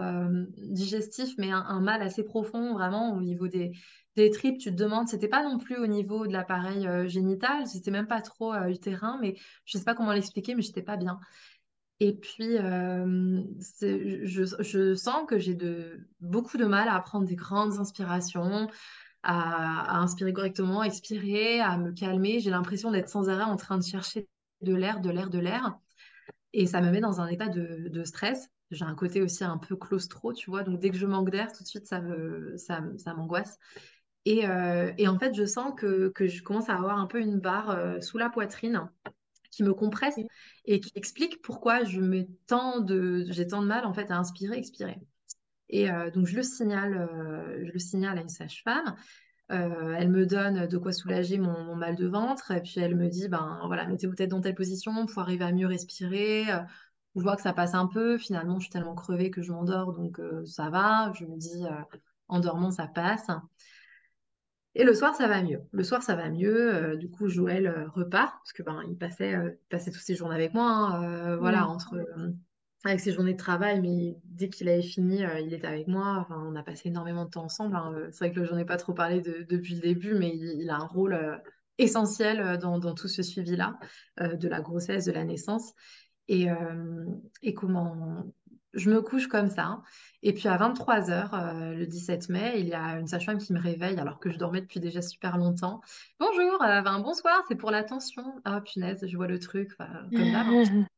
digestif, 0.58 1.36
mais 1.38 1.52
un, 1.52 1.80
mal 1.80 2.02
assez 2.02 2.24
profond, 2.24 2.74
vraiment, 2.74 3.14
au 3.14 3.22
niveau 3.22 3.48
des, 3.48 3.72
des 4.16 4.30
tripes. 4.30 4.60
Tu 4.60 4.72
te 4.72 4.76
demandes, 4.76 5.08
c'était 5.08 5.28
pas 5.28 5.44
non 5.44 5.58
plus 5.58 5.78
au 5.78 5.88
niveau 5.88 6.28
de 6.28 6.34
l'appareil 6.34 6.88
génital, 7.10 7.68
c'était 7.68 7.92
même 7.92 8.08
pas 8.08 8.22
trop 8.22 8.54
utérin, 8.66 9.18
mais 9.22 9.36
je 9.66 9.78
sais 9.78 9.84
pas 9.84 9.96
comment 9.96 10.14
l'expliquer, 10.14 10.56
mais 10.56 10.62
j'étais 10.62 10.82
pas 10.82 10.98
bien. 10.98 11.20
Et 12.00 12.14
puis, 12.14 12.58
euh, 12.58 13.42
je, 13.82 14.94
sens 14.96 15.26
que 15.28 15.40
j'ai 15.40 15.56
de, 15.56 16.08
beaucoup 16.22 16.58
de 16.58 16.66
mal 16.66 16.88
à 16.90 17.00
prendre 17.00 17.26
des 17.26 17.36
grandes 17.36 17.80
inspirations, 17.80 18.68
à, 19.24 20.00
inspirer 20.00 20.34
correctement, 20.34 20.82
à 20.82 20.86
expirer, 20.86 21.60
à 21.60 21.78
me 21.78 21.92
calmer. 21.92 22.40
J'ai 22.40 22.50
l'impression 22.50 22.92
d'être 22.92 23.10
sans 23.10 23.30
arrêt 23.30 23.44
en 23.44 23.56
train 23.56 23.78
de 23.78 23.84
chercher 23.84 24.28
de 24.62 24.74
l'air, 24.74 25.00
de 25.02 25.10
l'air, 25.10 25.30
de 25.30 25.40
l'air. 25.40 25.78
Et 26.54 26.66
ça 26.66 26.82
me 26.82 26.92
met 26.92 27.02
dans 27.02 27.22
un 27.22 27.28
état 27.28 27.48
de, 27.48 28.04
stress. 28.04 28.50
J'ai 28.72 28.86
un 28.86 28.96
côté 28.96 29.22
aussi 29.22 29.44
un 29.44 29.58
peu 29.58 29.76
claustro, 29.76 30.34
tu 30.34 30.50
vois. 30.50 30.64
Donc, 30.64 30.80
dès 30.80 30.90
que 30.90 30.98
je 30.98 31.06
manque 31.06 31.30
d'air, 31.30 31.52
tout 31.52 31.64
de 31.64 31.68
suite, 31.68 31.88
ça, 31.88 32.02
me, 32.02 32.58
ça, 32.58 32.82
ça 32.98 33.14
m'angoisse. 33.14 33.58
Et, 34.26 34.46
euh, 34.46 34.92
et, 34.98 35.08
en 35.08 35.18
fait, 35.18 35.34
je 35.34 35.46
sens 35.46 35.74
que, 35.78 36.10
que, 36.10 36.28
je 36.28 36.44
commence 36.44 36.68
à 36.70 36.76
avoir 36.76 37.00
un 37.00 37.08
peu 37.08 37.20
une 37.20 37.40
barre 37.40 37.70
euh, 37.70 38.02
sous 38.02 38.18
la 38.18 38.30
poitrine 38.30 38.90
qui 39.52 39.64
me 39.64 39.74
compresse 39.74 40.16
et 40.66 40.80
qui 40.80 40.92
explique 40.96 41.42
pourquoi 41.42 41.84
je 41.84 42.02
mets 42.02 42.28
tant 42.46 42.80
de, 42.80 43.26
j'ai 43.30 43.48
tant 43.48 43.62
de 43.62 43.68
mal 43.68 43.86
en 43.86 43.94
fait 43.94 44.12
à 44.12 44.18
inspirer, 44.18 44.58
expirer. 44.58 44.98
Et 45.70 45.92
euh, 45.92 46.10
donc 46.12 46.28
je 46.28 46.36
le 46.36 46.44
signale, 46.44 46.94
euh, 46.96 47.66
je 47.66 47.72
le 47.72 47.80
signale 47.80 48.18
à 48.18 48.22
une 48.22 48.30
sage-femme. 48.30 48.96
Euh, 49.52 49.96
elle 49.98 50.10
me 50.10 50.26
donne 50.26 50.68
de 50.68 50.78
quoi 50.78 50.92
soulager 50.92 51.38
mon, 51.38 51.76
mal 51.76 51.96
de 51.96 52.06
ventre 52.06 52.52
et 52.52 52.62
puis 52.62 52.82
elle 52.82 52.96
me 52.96 53.08
dit 53.08 53.30
ben 53.30 53.62
voilà 53.66 53.86
mettez-vous 53.86 54.16
tête 54.16 54.30
dans 54.30 54.42
telle 54.42 54.56
position 54.56 55.06
pour 55.06 55.22
arriver 55.22 55.46
à 55.46 55.54
mieux 55.54 55.68
respirer. 55.68 56.44
Je 57.16 57.22
vois 57.22 57.36
que 57.36 57.42
ça 57.42 57.54
passe 57.54 57.74
un 57.74 57.88
peu. 57.88 58.18
Finalement 58.18 58.56
je 58.56 58.66
suis 58.66 58.72
tellement 58.72 58.96
crevée 58.96 59.32
que 59.32 59.42
je 59.42 59.52
m'endors 59.52 59.94
donc 59.94 60.20
ça 60.46 60.70
va. 60.70 61.14
Je 61.14 61.26
me 61.26 61.38
dis 61.38 61.64
en 62.28 62.40
dormant 62.40 62.72
ça 62.72 62.88
passe. 62.88 63.28
Et 64.76 64.84
le 64.84 64.94
soir, 64.94 65.16
ça 65.16 65.28
va 65.28 65.42
mieux. 65.42 65.64
Le 65.72 65.84
soir, 65.84 66.04
ça 66.04 66.16
va 66.16 66.30
mieux. 66.30 66.96
Du 66.98 67.10
coup, 67.10 67.30
Joël 67.30 67.88
repart 67.96 68.36
parce 68.38 68.54
que 68.54 68.62
ben 68.62 68.84
il 68.88 68.96
passait, 68.96 69.36
passait 69.70 69.90
toutes 69.90 70.04
ses 70.04 70.14
journées 70.14 70.36
avec 70.36 70.54
moi. 70.54 70.68
Hein, 70.68 71.38
voilà, 71.38 71.68
entre 71.68 71.96
avec 72.84 73.00
ses 73.00 73.12
journées 73.12 73.34
de 73.34 73.38
travail, 73.38 73.82
mais 73.82 74.18
dès 74.26 74.50
qu'il 74.50 74.70
avait 74.70 74.82
fini, 74.82 75.24
il 75.42 75.54
était 75.54 75.68
avec 75.68 75.88
moi. 75.88 76.20
Enfin, 76.20 76.42
on 76.48 76.56
a 76.56 76.64
passé 76.64 76.90
énormément 76.90 77.26
de 77.26 77.30
temps 77.30 77.46
ensemble. 77.46 77.76
Hein. 77.76 77.94
C'est 78.12 78.26
vrai 78.26 78.32
que 78.32 78.46
j'en 78.46 78.58
ai 78.58 78.66
pas 78.66 78.78
trop 78.78 78.94
parlé 78.94 79.22
depuis 79.22 79.76
le 79.76 79.82
début, 79.82 80.14
mais 80.14 80.30
il, 80.36 80.70
a 80.70 80.76
un 80.76 80.86
rôle 80.86 81.42
essentiel 81.80 82.58
dans, 82.60 82.80
tout 82.94 83.08
ce 83.08 83.24
suivi-là 83.24 83.78
de 84.20 84.48
la 84.48 84.62
grossesse, 84.62 85.06
de 85.06 85.12
la 85.12 85.24
naissance. 85.24 85.74
Et, 86.28 86.48
comment 87.56 88.26
je 88.78 88.90
me 88.90 89.02
couche 89.02 89.28
comme 89.28 89.50
ça. 89.50 89.82
Et 90.24 90.34
puis 90.34 90.48
à 90.48 90.58
23h, 90.58 91.34
euh, 91.34 91.74
le 91.74 91.86
17 91.86 92.30
mai, 92.30 92.60
il 92.60 92.68
y 92.68 92.74
a 92.74 93.00
une 93.00 93.08
sage-femme 93.08 93.38
qui 93.38 93.54
me 93.54 93.60
réveille 93.60 94.00
alors 94.00 94.20
que 94.20 94.32
je 94.32 94.38
dormais 94.38 94.62
depuis 94.62 94.80
déjà 94.80 95.02
super 95.02 95.38
longtemps. 95.38 95.82
Bonjour, 96.20 96.62
euh, 96.62 96.82
bonsoir, 97.00 97.44
c'est 97.48 97.56
pour 97.56 97.72
l'attention. 97.72 98.24
Ah 98.46 98.62
punaise, 98.62 99.06
je 99.06 99.18
vois 99.18 99.28
le 99.28 99.40
truc, 99.40 99.76
comme 99.78 100.10
d'hab. 100.12 100.48
Hein. 100.48 100.86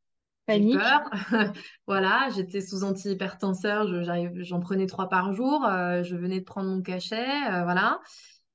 J'ai 0.50 0.76
peur. 0.76 1.10
voilà, 1.86 2.28
j'étais 2.34 2.60
sous 2.60 2.84
antihypertenseur, 2.84 3.86
j'en 4.34 4.60
prenais 4.60 4.86
trois 4.86 5.08
par 5.08 5.32
jour. 5.32 5.64
Euh, 5.64 6.02
je 6.02 6.16
venais 6.16 6.40
de 6.40 6.44
prendre 6.44 6.68
mon 6.68 6.82
cachet, 6.82 7.26
voilà. 7.64 8.00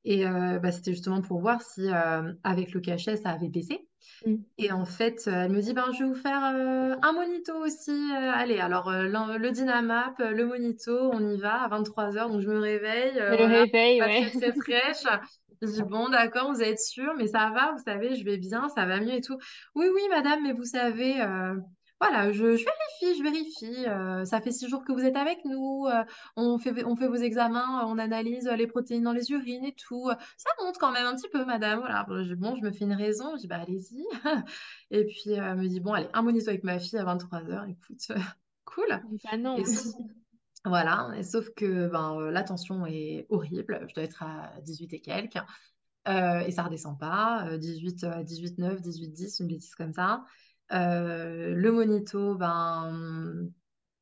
Et 0.04 0.26
bah, 0.26 0.72
c'était 0.72 0.92
justement 0.92 1.22
pour 1.22 1.40
voir 1.40 1.62
si 1.62 1.90
avec 2.44 2.74
le 2.74 2.80
cachet, 2.80 3.18
ça 3.18 3.30
avait 3.30 3.50
baissé. 3.50 3.88
Mm. 4.26 4.36
Et 4.58 4.72
en 4.72 4.86
fait, 4.86 5.24
elle 5.28 5.52
me 5.52 5.62
dit, 5.62 5.74
ben, 5.74 5.92
je 5.92 6.04
vais 6.04 6.10
vous 6.10 6.16
faire 6.16 6.44
euh, 6.46 6.96
un 7.02 7.14
monito 7.14 7.54
aussi. 7.56 7.92
Euh, 7.92 8.32
allez, 8.34 8.60
alors 8.60 8.90
euh, 8.90 9.04
le, 9.04 9.52
Dynamap, 9.52 10.16
le 10.20 10.46
monito, 10.46 11.12
on 11.14 11.28
y 11.28 11.38
va 11.38 11.64
à 11.64 11.70
23h. 11.70 12.32
Donc 12.32 12.42
je 12.42 12.48
me 12.48 12.60
réveille. 12.60 13.16
le 13.16 13.46
réveil, 13.46 14.02
ouais. 14.02 14.30
Très, 14.30 14.54
fraîche. 14.54 15.04
Je 15.62 15.68
dis, 15.68 15.84
bon, 15.84 16.10
d'accord, 16.10 16.52
vous 16.52 16.62
êtes 16.62 16.82
sûr, 16.82 17.14
mais 17.18 17.28
ça 17.28 17.50
va, 17.56 17.72
vous 17.72 17.82
savez, 17.82 18.16
je 18.16 18.26
vais 18.26 18.36
bien, 18.36 18.68
ça 18.76 18.86
va 18.86 19.00
mieux 19.00 19.14
et 19.14 19.22
tout. 19.22 19.38
Oui, 19.74 19.86
oui, 19.92 20.02
madame, 20.10 20.44
mais 20.44 20.52
vous 20.52 20.66
savez, 20.66 21.16
voilà, 22.02 22.32
je, 22.34 22.44
vérifie, 22.44 23.18
je 23.18 23.24
vérifie. 23.24 23.86
Euh, 23.88 24.26
ça 24.26 24.42
fait 24.42 24.52
six 24.52 24.68
jours 24.68 24.84
que 24.84 24.92
vous 24.92 25.06
êtes 25.06 25.16
avec 25.16 25.46
nous. 25.46 25.86
Euh, 25.86 26.04
on 26.36 26.58
fait, 26.58 26.84
on 26.84 26.96
fait 26.98 27.08
vos 27.08 27.16
examens, 27.16 27.86
on 27.88 27.98
analyse 27.98 28.48
les 28.48 28.68
protéines 28.68 29.04
dans 29.04 29.14
les 29.14 29.32
urines 29.32 29.64
et 29.64 29.74
tout. 29.74 30.10
Ça 30.36 30.50
monte 30.62 30.78
quand 30.78 30.92
même 30.92 31.08
un 31.08 31.16
petit 31.16 31.30
peu, 31.30 31.46
madame. 31.46 31.80
Voilà. 31.80 32.06
Bon, 32.06 32.56
je 32.56 32.62
me 32.62 32.72
fais 32.72 32.84
une 32.84 32.94
raison. 32.94 33.36
Je 33.36 33.42
dis, 33.42 33.48
bah, 33.48 33.62
allez-y. 33.62 34.06
Et 34.92 35.06
puis, 35.06 35.32
euh, 35.40 35.52
elle 35.52 35.58
me 35.58 35.68
dit, 35.68 35.80
bon, 35.80 35.94
allez, 35.94 36.10
un 36.14 36.22
monito 36.22 36.50
avec 36.50 36.66
ma 36.66 36.80
fille 36.80 37.00
à 37.00 37.06
23h. 37.06 37.70
Écoute, 37.70 38.08
cool. 38.66 39.02
Ah 39.32 39.38
non. 39.38 39.56
voilà. 40.66 41.12
Et 41.18 41.24
sauf 41.24 41.50
que 41.56 41.88
ben, 41.88 42.30
la 42.30 42.44
tension 42.44 42.86
est 42.86 43.26
horrible. 43.30 43.86
Je 43.88 43.94
dois 43.94 44.04
être 44.04 44.22
à 44.22 44.52
18 44.64 44.94
et 44.94 45.00
quelques. 45.00 45.38
et 46.08 46.52
ça 46.52 46.64
redescend 46.64 47.00
pas. 47.00 47.58
18, 47.58 48.06
18, 48.26 48.58
9, 48.58 48.82
18, 48.82 49.08
10, 49.14 49.40
une 49.40 49.48
bêtise 49.48 49.76
comme 49.76 49.94
ça. 49.94 50.26
Euh, 50.72 51.54
le 51.54 51.72
monito, 51.72 52.36
ben, 52.36 53.50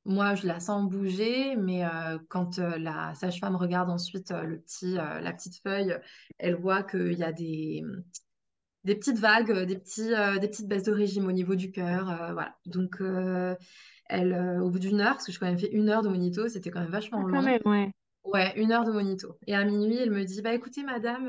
moi, 0.05 0.36
je 0.36 0.47
la 0.47 0.59
sens 0.59 0.89
bouger, 0.89 1.55
mais 1.55 1.86
euh, 1.86 2.18
quand 2.30 2.59
euh, 2.59 2.78
la 2.78 3.14
sage-femme 3.16 3.55
regarde 3.55 3.89
ensuite 3.89 4.32
le 4.32 4.59
petit, 4.59 4.93
la 4.93 5.34
petite 5.34 5.61
feuille, 5.61 5.97
elle 6.38 6.55
voit 6.55 6.84
qu'il 6.84 7.14
y 7.14 7.24
a 7.24 7.32
des, 7.32 7.84
des 8.84 8.95
petites 8.95 9.20
vagues, 9.20 9.66
des, 9.66 9.78
petits, 9.78 10.09
des 10.39 10.47
petites 10.47 10.68
baisses 10.68 10.84
de 10.84 10.91
régime 10.91 11.28
au 11.28 11.32
niveau 11.32 11.55
du 11.55 11.72
cœur. 11.72 12.05
voilà. 12.34 12.55
Donc, 12.66 13.01
elle, 14.09 14.59
au 14.61 14.70
bout 14.70 14.80
d'une 14.80 15.01
heure, 15.01 15.14
parce 15.14 15.26
que 15.26 15.32
je 15.32 15.39
quand 15.39 15.47
même 15.47 15.59
fait 15.59 15.72
une 15.72 15.89
heure 15.89 16.01
de 16.01 16.09
monito, 16.09 16.47
c'était 16.47 16.70
quand 16.70 16.82
même 16.82 16.91
vachement 16.91 17.22
long. 17.26 17.41
ouais. 17.66 17.91
Ouais, 18.26 18.53
une 18.55 18.72
heure 18.72 18.86
de 18.86 18.91
monito. 18.91 19.38
Et 19.47 19.53
à 19.55 19.66
minuit, 19.66 19.97
elle 19.97 20.11
me 20.11 20.24
dit, 20.24 20.41
bah 20.41 20.53
écoutez, 20.53 20.82
madame, 20.84 21.28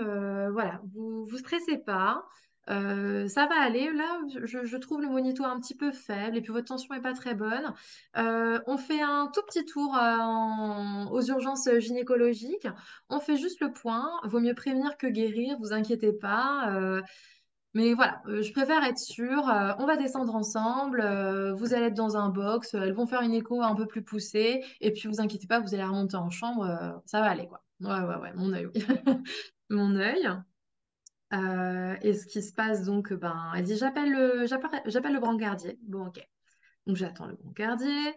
voilà, 0.53 0.81
vous 0.93 1.27
vous 1.27 1.39
stressez 1.39 1.79
pas. 1.79 2.25
Euh, 2.71 3.29
ça 3.29 3.47
va 3.47 3.61
aller. 3.61 3.93
Là, 3.93 4.21
je, 4.29 4.77
trouve 4.77 5.03
le 5.03 5.09
monito 5.09 5.45
un 5.45 5.59
petit 5.61 5.75
peu 5.75 5.93
faible 5.93 6.37
et 6.37 6.41
puis 6.41 6.53
votre 6.53 6.67
tension 6.67 6.95
n'est 6.95 7.01
pas 7.01 7.13
très 7.13 7.35
bonne. 7.35 7.75
Euh, 8.17 8.61
on 8.67 8.77
fait 8.77 9.03
un 9.03 9.31
tout 9.33 9.43
petit 9.47 9.65
tour 9.65 9.97
euh, 9.97 11.05
aux 11.11 11.23
urgences 11.23 11.69
gynécologiques. 11.79 12.69
On 13.11 13.21
fait 13.21 13.37
juste 13.37 13.61
le 13.61 13.73
point. 13.73 14.09
Vaut 14.25 14.41
mieux 14.41 14.55
prévenir 14.55 14.97
que 14.97 15.07
guérir, 15.07 15.57
vous 15.59 15.73
inquiétez 15.73 16.13
pas. 16.13 17.01
Mais 17.77 17.93
voilà, 17.93 18.23
je 18.27 18.53
préfère 18.53 18.85
être 18.85 18.99
sûre. 18.99 19.43
on 19.79 19.87
va 19.87 19.97
descendre 19.97 20.35
ensemble. 20.37 21.03
vous 21.57 21.75
allez 21.75 21.87
être 21.87 21.95
dans 21.95 22.17
un 22.17 22.29
box. 22.29 22.75
Elles 22.75 22.93
vont 22.93 23.07
faire 23.07 23.23
une 23.23 23.35
écho 23.35 23.63
un 23.63 23.75
peu 23.75 23.87
plus 23.87 24.03
poussée. 24.03 24.65
Et 24.81 24.93
puis, 24.93 25.09
vous 25.09 25.21
inquiétez 25.21 25.47
pas, 25.47 25.61
vous 25.61 25.75
allez 25.75 25.85
remonter 25.85 26.17
en 26.17 26.31
chambre. 26.31 27.03
ça 27.07 27.21
va 27.21 27.31
aller, 27.31 27.49
quoi. 27.49 27.63
Ouais, 27.81 28.01
ouais, 28.01 28.17
ouais, 28.17 28.33
mon 28.35 28.53
œil, 28.53 28.67
oui. 28.67 28.85
Mon 29.71 29.97
œil. 29.97 30.29
Euh, 31.33 31.97
et 32.03 32.15
ce 32.15 32.27
qui 32.27 32.43
se 32.43 32.53
passe, 32.53 32.85
donc, 32.85 33.13
ben, 33.13 33.53
elle 33.57 33.65
dit, 33.65 33.77
j'appelle 33.77 34.13
le, 34.13 34.47
j'appelle, 34.47 35.13
le 35.13 35.21
brancardier. 35.21 35.79
Bon, 35.83 36.07
ok. 36.07 36.21
Donc, 36.87 36.97
j'attends 36.97 37.27
le 37.27 37.35
brancardier. 37.35 38.15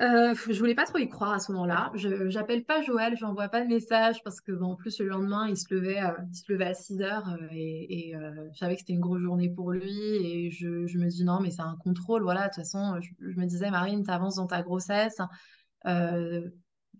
Euh, 0.00 0.34
je 0.34 0.58
voulais 0.58 0.74
pas 0.74 0.86
trop 0.86 0.98
y 0.98 1.08
croire 1.08 1.32
à 1.34 1.38
ce 1.38 1.52
moment-là. 1.52 1.92
Je 1.94 2.28
j'appelle 2.28 2.64
pas 2.64 2.82
Joël, 2.82 3.16
je 3.16 3.24
n'envoie 3.24 3.48
pas 3.48 3.62
de 3.62 3.68
message 3.68 4.24
parce 4.24 4.40
que 4.40 4.50
bon, 4.50 4.72
en 4.72 4.74
plus 4.74 4.98
le 4.98 5.06
lendemain 5.06 5.46
il 5.48 5.56
se 5.56 5.72
levait, 5.72 6.02
euh, 6.02 6.10
il 6.32 6.34
se 6.34 6.52
levait 6.52 6.66
à 6.66 6.74
6 6.74 7.00
heures 7.00 7.28
euh, 7.28 7.46
et, 7.52 8.12
je 8.52 8.58
savais 8.58 8.74
que 8.74 8.80
c'était 8.80 8.94
une 8.94 9.00
grosse 9.00 9.20
journée 9.20 9.50
pour 9.50 9.70
lui 9.70 9.96
et 10.16 10.50
je, 10.50 10.66
me 10.98 11.06
dis 11.06 11.22
non 11.22 11.38
mais 11.40 11.52
c'est 11.52 11.62
un 11.62 11.76
contrôle 11.76 12.24
voilà 12.24 12.42
de 12.42 12.46
toute 12.46 12.56
façon 12.56 13.00
je, 13.00 13.10
je 13.20 13.38
me 13.38 13.46
disais 13.46 13.70
Marine 13.70 14.02
t'avances 14.02 14.34
dans 14.34 14.48
ta 14.48 14.62
grossesse, 14.62 15.20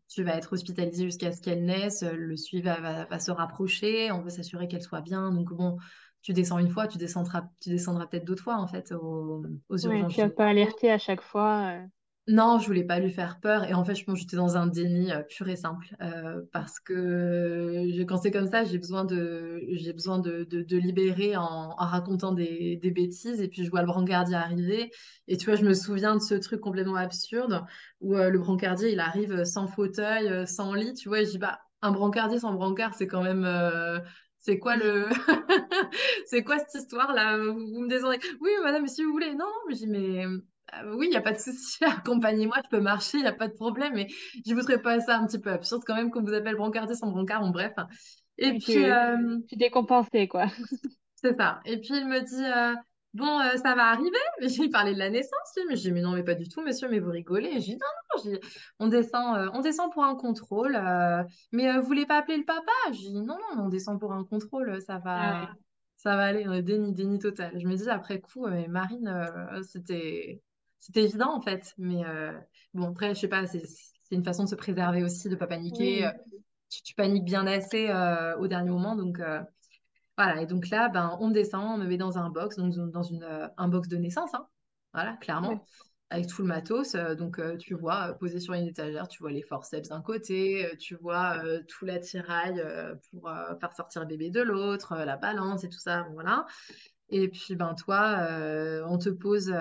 tu 0.09 0.23
vas 0.25 0.37
être 0.37 0.53
hospitalisée 0.53 1.05
jusqu'à 1.07 1.33
ce 1.33 1.41
qu'elle 1.43 1.65
naisse, 1.65 2.03
le 2.03 2.37
suivi 2.37 2.63
va, 2.63 2.81
va, 2.81 3.05
va 3.07 3.19
se 3.21 3.31
rapprocher, 3.31 4.13
on 4.13 4.23
veut 4.23 4.31
s'assurer 4.31 4.69
qu'elle 4.69 4.83
soit 4.83 5.01
bien 5.03 5.31
donc 5.33 5.53
bon 5.53 5.77
tu 6.23 6.33
descends 6.33 6.59
une 6.59 6.71
fois, 6.71 6.89
tu 6.89 6.97
descendras, 6.99 7.49
tu 7.61 7.69
descendras 7.71 8.07
peut-être 8.07 8.25
d'autres 8.25 8.43
fois 8.43 8.57
en 8.57 8.67
fait 8.67 8.93
aux, 8.93 9.45
aux 9.69 9.79
Ouais, 9.83 10.05
urgences 10.05 10.07
tu 10.07 10.21
vas 10.21 10.31
pas 10.31 10.49
alerter 10.49 10.91
à 10.91 10.99
chaque 10.99 11.21
fois. 11.23 11.81
Euh. 12.29 12.33
non, 12.35 12.59
je 12.59 12.67
voulais 12.67 12.85
pas 12.85 12.99
lui 13.01 13.11
faire 13.11 13.39
peur. 13.41 13.65
Et 13.65 13.75
en 13.75 13.85
fait, 13.85 13.95
je 13.95 14.05
pense 14.05 14.15
que 14.15 14.21
j'étais 14.21 14.37
dans 14.37 14.57
un 14.57 14.67
déni 14.67 15.13
euh, 15.13 15.23
pur 15.23 15.49
et 15.49 15.57
simple. 15.57 15.87
euh, 16.03 16.43
parce 16.53 16.81
que 16.81 17.85
je- 17.95 18.03
quand 18.03 18.17
c'est 18.19 18.31
comme 18.31 18.47
ça, 18.51 18.65
j'ai 18.65 18.79
besoin 18.79 19.05
de, 19.05 19.63
j'ai 19.73 19.93
besoin 19.93 20.19
de, 20.19 20.45
de, 20.45 20.77
libérer 20.79 21.37
en, 21.37 21.71
racontant 21.77 22.33
des, 22.33 22.77
des 22.77 22.91
bêtises. 22.91 23.41
Et 23.41 23.49
puis, 23.49 23.65
je 23.65 23.71
vois 23.71 23.81
le 23.81 23.87
brancardier 23.87 24.37
arriver. 24.37 24.91
Et 25.29 25.37
tu 25.37 25.47
vois, 25.47 25.57
je 25.57 25.65
me 25.65 25.75
souviens 25.75 26.15
de 26.17 26.21
ce 26.23 26.35
truc 26.35 26.61
complètement 26.61 26.97
absurde 26.97 27.65
où 28.01 28.17
euh, 28.17 28.31
le 28.31 28.39
brancardier, 28.39 28.93
il 28.93 29.01
arrive 29.01 29.45
sans 29.45 29.67
fauteuil, 29.67 30.29
euh, 30.29 30.47
sans 30.47 30.73
lit. 30.75 30.95
Tu 30.95 31.09
vois, 31.09 31.21
et 31.21 31.27
je 31.27 31.31
dis, 31.33 31.39
bah, 31.39 31.61
un 31.83 31.91
brancardier 31.93 32.39
sans 32.39 32.53
brancard, 32.55 32.95
c'est 32.95 33.07
quand 33.07 33.23
même. 33.23 33.45
euh, 33.45 33.99
c'est 34.39 34.59
quoi 34.59 34.77
le. 34.77 35.09
C'est 36.27 36.43
quoi 36.45 36.59
cette 36.59 36.75
histoire-là? 36.83 37.39
Vous, 37.39 37.55
vous 37.55 37.81
me 37.81 37.89
descendez. 37.89 38.19
Oui, 38.41 38.51
madame, 38.63 38.87
si 38.89 39.03
vous 39.05 39.13
voulez. 39.13 39.31
Non, 39.33 39.39
non, 39.47 39.53
mais 39.69 39.75
je 39.75 39.79
dis, 39.81 39.87
mais. 39.87 40.25
Euh, 40.73 40.95
oui, 40.97 41.07
il 41.07 41.11
n'y 41.11 41.17
a 41.17 41.21
pas 41.21 41.33
de 41.33 41.39
souci, 41.39 41.85
accompagnez-moi, 41.85 42.57
je 42.65 42.69
peux 42.71 42.81
marcher, 42.81 43.19
il 43.19 43.23
n'y 43.23 43.27
a 43.29 43.33
pas 43.33 43.49
de 43.49 43.53
problème, 43.55 43.95
mais 43.95 44.07
je 44.47 44.55
voudrais 44.55 44.81
pas 44.81 44.99
ça 45.01 45.19
un 45.19 45.27
petit 45.27 45.39
peu 45.39 45.51
absurde 45.51 45.83
quand 45.87 45.95
même 45.95 46.11
qu'on 46.11 46.23
vous 46.23 46.33
appelle 46.33 46.57
brancardier 46.57 46.97
sans 46.97 47.11
brancard, 47.11 47.43
bon 47.43 47.51
bref. 47.51 47.73
Et 48.39 48.53
Oui, 48.53 48.59
puis, 48.59 48.85
tu, 48.85 48.91
euh, 48.91 49.39
tu 49.49 49.57
quoi. 50.29 50.47
c'est 51.17 51.37
ça. 51.37 51.61
Et 51.65 51.79
puis 51.81 51.91
il 51.91 52.07
me 52.07 52.21
dit, 52.21 52.45
euh, 52.45 52.75
bon, 53.15 53.41
euh, 53.41 53.57
ça 53.57 53.75
va 53.75 53.85
arriver, 53.89 54.11
mais 54.41 54.49
j'ai 54.49 54.69
parlé 54.69 54.93
de 54.95 54.99
la 54.99 55.11
naissance, 55.11 55.53
lui. 55.57 55.65
mais 55.69 55.77
j'ai 55.77 55.85
dit, 55.85 55.93
mais 55.93 56.01
non, 56.03 56.13
mais 56.13 56.25
pas 56.25 56.35
du 56.35 56.49
tout, 56.49 56.63
monsieur, 56.63 56.89
mais 56.89 56.99
vous 57.01 57.11
rigolez. 57.11 57.49
Et 57.49 57.61
j'ai 57.61 57.75
dit, 57.75 57.79
non, 57.79 57.87
non, 58.25 58.33
dit, 58.33 58.39
on 58.79 58.89
descend, 58.89 59.37
euh, 59.39 59.51
on 59.55 59.61
descend 59.61 59.93
pour 59.93 60.05
un 60.05 60.17
contrôle, 60.17 60.79
mais 61.53 61.77
vous 61.79 61.87
voulez 61.87 62.07
pas 62.07 62.19
appeler 62.19 62.39
le 62.39 62.45
papa? 62.45 62.73
J'ai 62.93 63.09
dit, 63.11 63.21
non, 63.23 63.39
non, 63.57 63.65
on 63.65 63.69
descend 63.69 63.99
pour 64.01 64.13
un 64.13 64.25
contrôle, 64.25 64.81
ça 64.83 64.99
Ah 65.15 65.29
va, 65.29 65.51
ouais. 65.51 65.65
ça 65.97 66.17
va 66.17 66.25
aller, 66.27 66.63
déni, 66.63 66.93
déni 66.95 67.19
total. 67.19 67.59
Je 67.59 67.67
me 67.67 67.77
dis, 67.77 67.89
après 67.89 68.21
coup, 68.21 68.47
Marine, 68.69 69.09
euh, 69.09 69.63
c'était, 69.63 70.43
c'était 70.85 71.05
évident 71.05 71.35
en 71.35 71.41
fait, 71.41 71.75
mais 71.79 72.05
euh, 72.05 72.33
bon, 72.75 72.89
après, 72.91 73.15
je 73.15 73.21
sais 73.21 73.29
pas, 73.29 73.47
c'est 73.47 73.63
c'est 73.67 74.15
une 74.15 74.25
façon 74.25 74.45
de 74.45 74.51
se 74.51 74.55
préserver 74.55 75.03
aussi, 75.03 75.29
de 75.31 75.35
pas 75.37 75.47
paniquer. 75.47 76.05
euh, 76.07 76.11
Oui. 76.31 76.45
Tu, 76.69 76.83
tu 76.83 76.95
paniques 76.95 77.25
bien 77.25 77.47
assez 77.47 77.89
euh, 77.89 78.37
au 78.37 78.49
dernier 78.49 78.71
moment, 78.71 78.97
donc. 78.97 79.19
euh, 79.19 79.41
voilà, 80.17 80.43
et 80.43 80.47
donc 80.47 80.69
là, 80.69 80.89
ben, 80.91 81.17
on 81.21 81.31
descend, 81.31 81.65
on 81.75 81.79
me 81.79 81.87
met 81.87 81.97
dans 81.97 82.19
un 82.19 82.31
box, 82.31 82.57
donc 82.57 82.73
dans 82.93 83.03
une, 83.03 83.27
un 83.57 83.69
box 83.69 83.89
de 83.89 83.97
naissance, 83.97 84.33
hein. 84.35 84.47
Voilà, 84.93 85.17
clairement, 85.17 85.67
avec 86.11 86.29
tout 86.29 86.43
le 86.43 86.49
matos. 86.49 86.93
donc 87.19 87.41
tu 87.59 87.75
vois, 87.75 88.13
posé 88.21 88.39
sur 88.39 88.55
une 88.55 88.67
étagère, 88.69 89.09
tu 89.09 89.19
vois 89.23 89.33
les 89.33 89.43
forceps 89.43 89.89
d'un 89.89 90.03
côté, 90.03 90.69
tu 90.79 90.95
vois 90.97 91.43
tout 91.67 91.85
l'attirail 91.85 92.63
pour 93.11 93.29
faire 93.61 93.73
sortir 93.73 94.03
le 94.03 94.07
bébé 94.07 94.31
de 94.31 94.41
l'autre, 94.41 94.95
la 94.97 95.17
balance 95.17 95.65
et 95.65 95.69
tout 95.69 95.81
ça, 95.81 96.07
voilà. 96.13 96.47
Et 97.09 97.29
puis 97.29 97.57
ben 97.57 97.75
toi, 97.75 98.29
on 98.87 98.99
te 98.99 99.09
pose, 99.09 99.53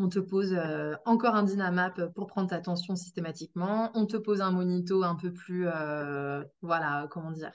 on 0.00 0.08
te 0.08 0.18
pose 0.18 0.52
euh, 0.54 0.94
encore 1.04 1.34
un 1.34 1.42
Dynamap 1.42 2.12
pour 2.14 2.26
prendre 2.26 2.48
ta 2.48 2.60
tension 2.60 2.96
systématiquement. 2.96 3.90
On 3.94 4.06
te 4.06 4.16
pose 4.16 4.40
un 4.40 4.50
monito 4.50 5.02
un 5.02 5.14
peu 5.14 5.32
plus, 5.32 5.66
euh, 5.66 6.42
voilà, 6.62 7.06
comment 7.10 7.30
dire, 7.30 7.52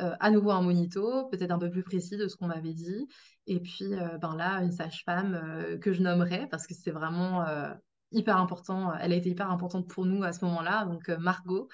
euh, 0.00 0.14
à 0.20 0.30
nouveau 0.30 0.50
un 0.50 0.62
monito, 0.62 1.28
peut-être 1.28 1.50
un 1.50 1.58
peu 1.58 1.70
plus 1.70 1.82
précis 1.82 2.16
de 2.16 2.28
ce 2.28 2.36
qu'on 2.36 2.46
m'avait 2.46 2.72
dit. 2.72 3.06
Et 3.46 3.60
puis, 3.60 3.90
ben 4.20 4.36
là, 4.36 4.62
une 4.62 4.72
sage-femme 4.72 5.78
que 5.80 5.92
je 5.92 6.02
nommerai 6.02 6.46
parce 6.50 6.66
que 6.66 6.74
c'est 6.74 6.92
vraiment 6.92 7.44
hyper 8.12 8.36
important. 8.38 8.92
Elle 9.00 9.12
a 9.12 9.16
été 9.16 9.30
hyper 9.30 9.50
importante 9.50 9.88
pour 9.88 10.06
nous 10.06 10.22
à 10.22 10.32
ce 10.32 10.44
moment-là. 10.44 10.84
Donc, 10.86 11.08
euh, 11.08 11.18
Margot, 11.18 11.68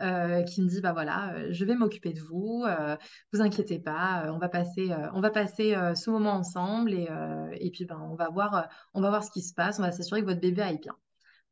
euh, 0.00 0.42
qui 0.42 0.62
me 0.62 0.68
dit, 0.68 0.80
bah 0.80 0.92
voilà, 0.92 1.34
euh, 1.34 1.48
je 1.50 1.64
vais 1.64 1.74
m'occuper 1.74 2.12
de 2.12 2.20
vous. 2.20 2.64
euh, 2.66 2.96
vous 3.32 3.40
inquiétez 3.40 3.78
pas, 3.78 4.24
euh, 4.26 4.32
on 4.32 4.38
va 4.38 4.48
passer, 4.48 4.90
euh, 4.92 5.08
on 5.14 5.20
va 5.20 5.30
passer 5.30 5.74
euh, 5.74 5.94
ce 5.94 6.10
moment 6.10 6.32
ensemble 6.32 6.92
et, 6.94 7.08
euh, 7.10 7.48
et 7.60 7.70
puis 7.70 7.84
ben, 7.84 7.98
on 8.00 8.14
va 8.14 8.28
voir, 8.30 8.54
euh, 8.56 8.62
on 8.94 9.00
va 9.00 9.10
voir 9.10 9.24
ce 9.24 9.30
qui 9.30 9.42
se 9.42 9.54
passe. 9.54 9.78
On 9.78 9.82
va 9.82 9.92
s'assurer 9.92 10.20
que 10.22 10.26
votre 10.26 10.40
bébé 10.40 10.62
aille 10.62 10.78
bien. 10.78 10.96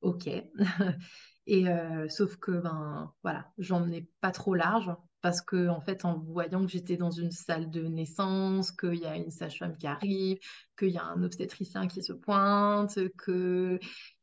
Ok. 0.00 0.28
Et 1.46 1.68
euh, 1.68 2.08
sauf 2.08 2.36
que 2.36 2.52
ben 2.52 3.12
voilà, 3.22 3.50
j'en 3.58 3.90
ai 3.90 4.08
pas 4.20 4.30
trop 4.30 4.54
large 4.54 4.90
parce 5.20 5.40
que 5.42 5.68
en 5.68 5.80
fait 5.80 6.04
en 6.04 6.18
voyant 6.18 6.64
que 6.64 6.70
j'étais 6.70 6.96
dans 6.96 7.10
une 7.10 7.30
salle 7.32 7.70
de 7.70 7.82
naissance, 7.82 8.70
qu'il 8.72 8.94
y 8.96 9.06
a 9.06 9.16
une 9.16 9.30
sage-femme 9.30 9.76
qui 9.76 9.86
arrive, 9.86 10.38
qu'il 10.78 10.90
y 10.90 10.98
a 10.98 11.04
un 11.04 11.22
obstétricien 11.22 11.88
qui 11.88 12.02
se 12.02 12.12
pointe, 12.12 12.98
que 13.18 13.78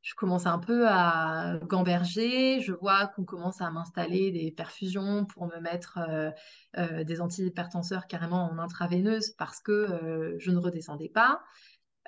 je 0.07 0.15
commence 0.15 0.45
un 0.45 0.57
peu 0.57 0.87
à 0.87 1.59
gamberger, 1.67 2.61
je 2.61 2.71
vois 2.71 3.07
qu'on 3.07 3.25
commence 3.25 3.59
à 3.59 3.69
m'installer 3.71 4.31
des 4.31 4.51
perfusions 4.51 5.25
pour 5.25 5.47
me 5.47 5.59
mettre 5.59 5.97
euh, 5.97 6.31
euh, 6.77 7.03
des 7.03 7.19
antihypertenseurs 7.19 8.07
carrément 8.07 8.49
en 8.49 8.57
intraveineuse 8.57 9.31
parce 9.31 9.59
que 9.59 9.73
euh, 9.73 10.35
je 10.39 10.51
ne 10.51 10.59
redescendais 10.59 11.09
pas 11.09 11.43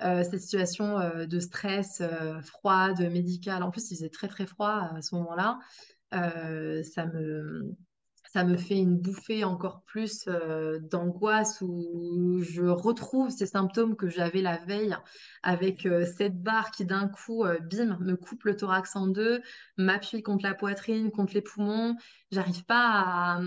cette 0.02 0.40
situation 0.40 0.98
de 1.26 1.40
stress, 1.40 2.02
froide, 2.42 3.02
médicale. 3.12 3.62
En 3.62 3.70
plus, 3.70 3.90
il 3.90 3.96
faisait 3.96 4.08
très 4.08 4.28
très 4.28 4.46
froid 4.46 4.88
à 4.96 5.02
ce 5.02 5.14
moment-là. 5.16 5.58
Ça 6.10 7.04
me, 7.04 7.76
ça 8.32 8.44
me 8.44 8.56
fait 8.56 8.78
une 8.78 8.96
bouffée 8.96 9.42
encore 9.42 9.82
plus 9.82 10.28
euh, 10.28 10.78
d'angoisse 10.78 11.60
où 11.62 12.40
je 12.42 12.62
retrouve 12.62 13.28
ces 13.30 13.46
symptômes 13.46 13.96
que 13.96 14.08
j'avais 14.08 14.40
la 14.40 14.56
veille 14.58 14.96
avec 15.42 15.84
euh, 15.84 16.06
cette 16.06 16.40
barre 16.40 16.70
qui 16.70 16.84
d'un 16.84 17.08
coup, 17.08 17.44
euh, 17.44 17.58
bim, 17.58 17.98
me 18.00 18.14
coupe 18.14 18.44
le 18.44 18.56
thorax 18.56 18.94
en 18.94 19.08
deux, 19.08 19.42
m'appuie 19.78 20.22
contre 20.22 20.44
la 20.44 20.54
poitrine, 20.54 21.10
contre 21.10 21.34
les 21.34 21.42
poumons. 21.42 21.96
J'arrive 22.30 22.64
pas 22.64 22.78
à 22.78 23.40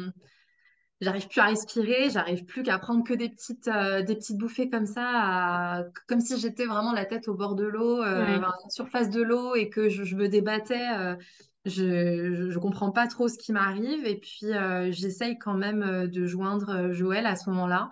J'arrive 1.02 1.28
plus 1.28 1.42
à 1.42 1.46
respirer, 1.46 2.10
j'arrive 2.10 2.46
plus 2.46 2.64
qu'à 2.64 2.80
prendre 2.80 3.04
que 3.04 3.14
des 3.14 3.28
petites, 3.28 3.66
des 3.68 4.16
petites 4.16 4.38
bouffées 4.38 4.70
comme 4.70 4.86
ça, 4.86 5.04
à- 5.06 5.84
comme 6.08 6.22
si 6.22 6.40
j'étais 6.40 6.66
vraiment 6.66 6.94
la 6.94 7.06
tête 7.06 7.28
au 7.28 7.34
bord 7.34 7.56
de 7.56 7.66
l'eau, 7.66 7.98
Ouais. 7.98 8.06
à 8.06 8.40
la 8.40 8.70
surface 8.70 9.10
de 9.10 9.22
l'eau 9.22 9.54
et 9.56 9.70
que 9.70 9.90
je, 9.90 10.06
je 10.06 10.16
me 10.16 10.30
débattais. 10.30 11.18
Je, 11.66 12.50
je 12.50 12.60
comprends 12.60 12.92
pas 12.92 13.08
trop 13.08 13.28
ce 13.28 13.38
qui 13.38 13.54
m'arrive 13.54 14.06
et 14.06 14.20
puis 14.20 14.52
euh, 14.54 14.92
j'essaye 14.92 15.38
quand 15.38 15.54
même 15.54 15.84
euh, 15.84 16.08
de 16.08 16.26
joindre 16.26 16.70
euh, 16.70 16.94
Joël 16.94 17.26
à 17.26 17.36
ce 17.36 17.50
moment-là, 17.50 17.90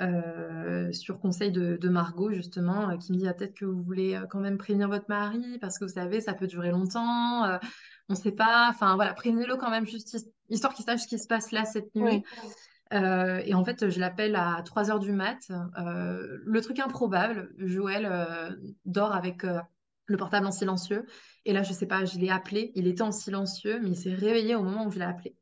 euh, 0.00 0.90
sur 0.92 1.20
conseil 1.20 1.52
de, 1.52 1.76
de 1.76 1.88
Margot 1.88 2.32
justement, 2.32 2.90
euh, 2.90 2.96
qui 2.96 3.12
me 3.12 3.18
dit 3.18 3.28
ah, 3.28 3.34
peut-être 3.34 3.54
que 3.54 3.64
vous 3.64 3.82
voulez 3.82 4.20
quand 4.30 4.40
même 4.40 4.58
prévenir 4.58 4.88
votre 4.88 5.06
mari 5.08 5.58
parce 5.60 5.78
que 5.78 5.84
vous 5.84 5.92
savez, 5.92 6.20
ça 6.20 6.34
peut 6.34 6.46
durer 6.46 6.70
longtemps. 6.70 7.44
on 8.08 8.12
ne 8.12 8.16
sait 8.16 8.32
pas, 8.32 8.68
enfin 8.68 8.96
voilà, 8.96 9.14
prévenez-le 9.14 9.56
quand 9.56 9.70
même, 9.70 9.86
juste 9.86 10.14
his- 10.14 10.32
histoire 10.48 10.74
qu'il 10.74 10.84
sache 10.84 11.02
ce 11.02 11.06
qui 11.08 11.18
se 11.18 11.28
passe 11.28 11.52
là 11.52 11.64
cette 11.64 11.94
nuit. 11.94 12.24
Et 12.92 13.54
en 13.54 13.64
fait, 13.64 13.88
je 13.88 14.00
l'appelle 14.00 14.36
à 14.36 14.62
3 14.64 14.90
heures 14.90 14.98
du 14.98 15.12
mat. 15.12 15.38
Le 15.76 16.60
truc 16.60 16.78
improbable, 16.80 17.50
Joël 17.58 18.58
dort 18.84 19.14
avec 19.14 19.46
le 20.06 20.16
portable 20.16 20.46
en 20.46 20.50
silencieux. 20.52 21.06
Et 21.44 21.52
là, 21.52 21.62
je 21.62 21.72
sais 21.72 21.86
pas, 21.86 22.04
je 22.04 22.18
l'ai 22.18 22.30
appelé. 22.30 22.72
Il 22.74 22.86
était 22.86 23.02
en 23.02 23.12
silencieux, 23.12 23.80
mais 23.80 23.90
il 23.90 23.96
s'est 23.96 24.14
réveillé 24.14 24.54
au 24.54 24.62
moment 24.62 24.86
où 24.86 24.90
je 24.90 24.98
l'ai 24.98 25.04
appelé. 25.04 25.36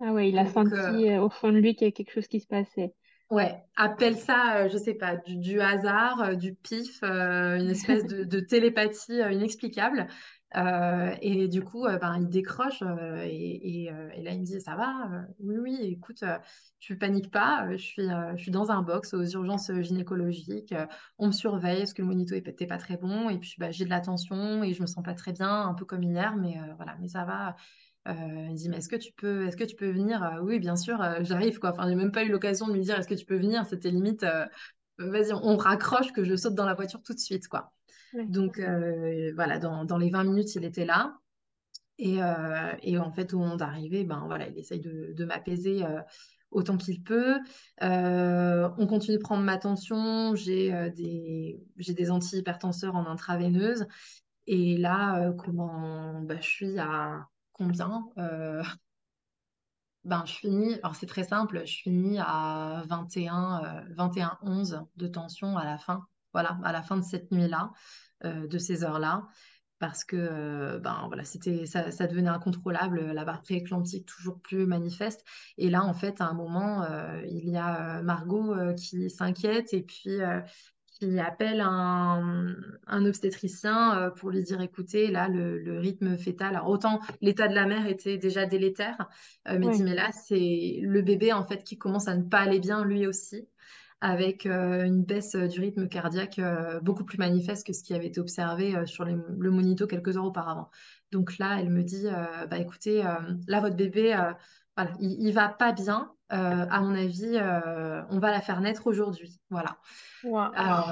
Ah 0.00 0.12
ouais, 0.12 0.30
il 0.30 0.38
a 0.38 0.44
Donc, 0.44 0.72
euh, 0.72 0.92
senti 0.92 1.08
euh, 1.08 1.22
au 1.22 1.30
fond 1.30 1.52
de 1.52 1.58
lui 1.58 1.74
qu'il 1.74 1.86
y 1.86 1.88
a 1.88 1.92
quelque 1.92 2.12
chose 2.12 2.26
qui 2.28 2.40
se 2.40 2.46
passait. 2.46 2.94
Ouais, 3.30 3.62
appelle 3.76 4.16
ça, 4.16 4.56
euh, 4.56 4.68
je 4.68 4.76
sais 4.76 4.94
pas, 4.94 5.16
du, 5.16 5.36
du 5.36 5.60
hasard, 5.60 6.36
du 6.36 6.54
pif, 6.54 7.00
euh, 7.04 7.56
une 7.58 7.70
espèce 7.70 8.04
de, 8.04 8.24
de 8.24 8.40
télépathie 8.40 9.20
inexplicable. 9.30 10.08
Euh, 10.56 11.14
et 11.22 11.46
du 11.46 11.62
coup, 11.62 11.86
euh, 11.86 11.96
ben, 11.98 12.16
il 12.18 12.28
décroche 12.28 12.82
euh, 12.82 13.22
et, 13.22 13.90
là, 14.22 14.32
il 14.32 14.40
me 14.40 14.44
dit, 14.44 14.60
ça 14.60 14.74
va? 14.74 15.24
Oui, 15.38 15.56
oui, 15.58 15.78
écoute, 15.82 16.24
tu 16.80 16.98
paniques 16.98 17.30
pas, 17.30 17.68
je 17.70 17.76
suis, 17.76 18.08
je 18.36 18.42
suis 18.42 18.50
dans 18.50 18.70
un 18.70 18.82
box 18.82 19.14
aux 19.14 19.24
urgences 19.24 19.70
gynécologiques, 19.80 20.74
on 21.18 21.28
me 21.28 21.32
surveille 21.32 21.78
parce 21.80 21.94
que 21.94 22.02
le 22.02 22.08
monito 22.08 22.34
n'était 22.34 22.66
pas 22.66 22.78
très 22.78 22.96
bon? 22.96 23.30
Et 23.30 23.38
puis 23.38 23.54
bah, 23.58 23.70
j'ai 23.70 23.84
de 23.84 23.90
la 23.90 24.00
tension 24.00 24.64
et 24.64 24.72
je 24.72 24.82
me 24.82 24.86
sens 24.86 25.04
pas 25.04 25.14
très 25.14 25.32
bien, 25.32 25.62
un 25.62 25.74
peu 25.74 25.84
comme 25.84 26.02
hier, 26.02 26.36
mais 26.36 26.58
voilà, 26.76 26.96
mais 27.00 27.08
ça 27.08 27.24
va. 27.24 27.56
Il 28.06 28.12
me 28.14 28.54
dit, 28.56 28.68
mais 28.68 28.78
est-ce 28.78 28.88
que 28.88 28.96
tu 28.96 29.12
peux, 29.12 29.46
est-ce 29.46 29.56
que 29.56 29.64
tu 29.64 29.76
peux 29.76 29.90
venir? 29.90 30.40
Oui, 30.42 30.58
bien 30.58 30.76
sûr, 30.76 30.98
j'arrive, 31.20 31.58
quoi. 31.58 31.70
Enfin, 31.70 31.88
j'ai 31.88 31.94
même 31.94 32.12
pas 32.12 32.24
eu 32.24 32.30
l'occasion 32.30 32.66
de 32.66 32.72
lui 32.72 32.80
dire, 32.80 32.98
est-ce 32.98 33.08
que 33.08 33.14
tu 33.14 33.26
peux 33.26 33.36
venir? 33.38 33.64
C'était 33.66 33.90
limite, 33.90 34.26
vas-y, 34.98 35.32
on, 35.32 35.56
raccroche 35.56 36.12
que 36.12 36.24
je 36.24 36.34
saute 36.36 36.54
dans 36.54 36.66
la 36.66 36.74
voiture 36.74 37.02
tout 37.02 37.14
de 37.14 37.18
suite, 37.20 37.48
quoi. 37.48 37.72
Donc 38.14 38.60
voilà, 39.34 39.58
dans, 39.58 39.84
dans, 39.84 39.98
les 39.98 40.10
20 40.10 40.24
minutes, 40.24 40.54
il 40.54 40.64
était 40.64 40.84
là. 40.84 41.18
Et, 41.98 42.18
et, 42.82 42.98
en 42.98 43.12
fait, 43.12 43.34
au 43.34 43.38
moment 43.38 43.56
d'arriver, 43.56 44.04
ben 44.04 44.24
voilà, 44.26 44.48
il 44.48 44.58
essaye 44.58 44.80
de, 44.80 45.12
de 45.12 45.24
m'apaiser 45.24 45.84
autant 46.50 46.76
qu'il 46.76 47.02
peut. 47.02 47.38
on 47.80 48.86
continue 48.88 49.18
de 49.18 49.22
prendre 49.22 49.44
ma 49.44 49.58
tension. 49.58 50.34
J'ai 50.34 50.72
des, 50.96 51.60
des 51.76 52.10
antihypertenseurs 52.10 52.96
en 52.96 53.06
intraveineuse. 53.06 53.86
Et 54.46 54.76
là, 54.76 55.32
comment 55.38 56.22
bah, 56.22 56.40
je 56.40 56.48
suis 56.48 56.78
à 56.78 57.26
combien 57.52 58.08
ben, 60.04 60.24
je 60.24 60.32
finis, 60.32 60.74
alors 60.82 60.94
c'est 60.96 61.06
très 61.06 61.24
simple, 61.24 61.62
je 61.66 61.76
finis 61.82 62.18
à 62.18 62.82
21, 62.88 63.84
21, 63.90 64.38
11 64.42 64.82
de 64.96 65.06
tension 65.06 65.56
à 65.56 65.64
la 65.64 65.78
fin, 65.78 66.06
voilà, 66.32 66.58
à 66.64 66.72
la 66.72 66.82
fin 66.82 66.96
de 66.96 67.04
cette 67.04 67.30
nuit-là, 67.32 67.72
de 68.24 68.58
ces 68.58 68.84
heures-là, 68.84 69.26
parce 69.78 70.04
que 70.04 70.78
ben, 70.78 71.04
voilà, 71.06 71.24
c'était, 71.24 71.64
ça, 71.64 71.90
ça, 71.90 72.06
devenait 72.06 72.28
incontrôlable, 72.28 73.12
la 73.12 73.24
barre 73.24 73.40
prééclamptique 73.40 74.06
toujours 74.06 74.38
plus 74.40 74.66
manifeste. 74.66 75.24
Et 75.56 75.70
là, 75.70 75.82
en 75.82 75.94
fait, 75.94 76.20
à 76.20 76.26
un 76.26 76.34
moment, 76.34 76.86
il 77.24 77.48
y 77.48 77.56
a 77.56 78.02
Margot 78.02 78.54
qui 78.76 79.08
s'inquiète 79.08 79.72
et 79.72 79.82
puis 79.82 80.20
qui 81.00 81.18
appelle 81.18 81.60
un, 81.62 82.54
un 82.86 83.06
obstétricien 83.06 83.98
euh, 83.98 84.10
pour 84.10 84.30
lui 84.30 84.42
dire 84.42 84.60
écoutez, 84.60 85.10
là, 85.10 85.28
le, 85.28 85.78
rythme 85.78 86.16
fœtal, 86.16 86.56
alors 86.56 86.68
autant 86.68 87.00
l'état 87.22 87.48
de 87.48 87.54
la 87.54 87.66
mère 87.66 87.86
était 87.86 88.18
déjà 88.18 88.44
délétère, 88.44 89.08
euh, 89.48 89.58
mais 89.58 89.70
dit 89.70 89.82
mais 89.82 89.94
là, 89.94 90.10
c'est 90.12 90.80
le 90.82 91.00
bébé 91.00 91.32
en 91.32 91.44
fait 91.44 91.64
qui 91.64 91.78
commence 91.78 92.06
à 92.08 92.16
ne 92.16 92.22
pas 92.22 92.40
aller 92.40 92.60
bien 92.60 92.84
lui 92.84 93.06
aussi 93.06 93.48
avec 94.00 94.46
euh, 94.46 94.84
une 94.84 95.02
baisse 95.02 95.36
du 95.36 95.60
rythme 95.60 95.88
cardiaque 95.88 96.40
beaucoup 96.82 97.04
plus 97.04 97.18
manifeste 97.18 97.66
que 97.66 97.72
ce 97.72 97.82
qui 97.82 97.94
avait 97.94 98.06
été 98.06 98.20
observé 98.20 98.86
sur 98.86 99.04
le 99.04 99.50
monito 99.50 99.86
quelques 99.86 100.16
heures 100.16 100.24
auparavant. 100.24 100.70
Donc 101.12 101.38
là, 101.38 101.58
elle 101.60 101.70
me 101.70 101.82
dit, 101.82 102.06
bah 102.50 102.58
écoutez, 102.58 103.02
là 103.46 103.60
votre 103.60 103.76
bébé, 103.76 104.16
voilà, 104.76 104.92
il, 105.00 105.20
il, 105.20 105.32
va 105.32 105.48
pas 105.48 105.72
bien. 105.72 106.12
à 106.28 106.80
mon 106.80 106.94
avis, 106.94 107.36
on 108.10 108.18
va 108.18 108.30
la 108.30 108.40
faire 108.40 108.60
naître 108.60 108.86
aujourd'hui. 108.86 109.40
Voilà. 109.50 109.76
Alors, 110.54 110.90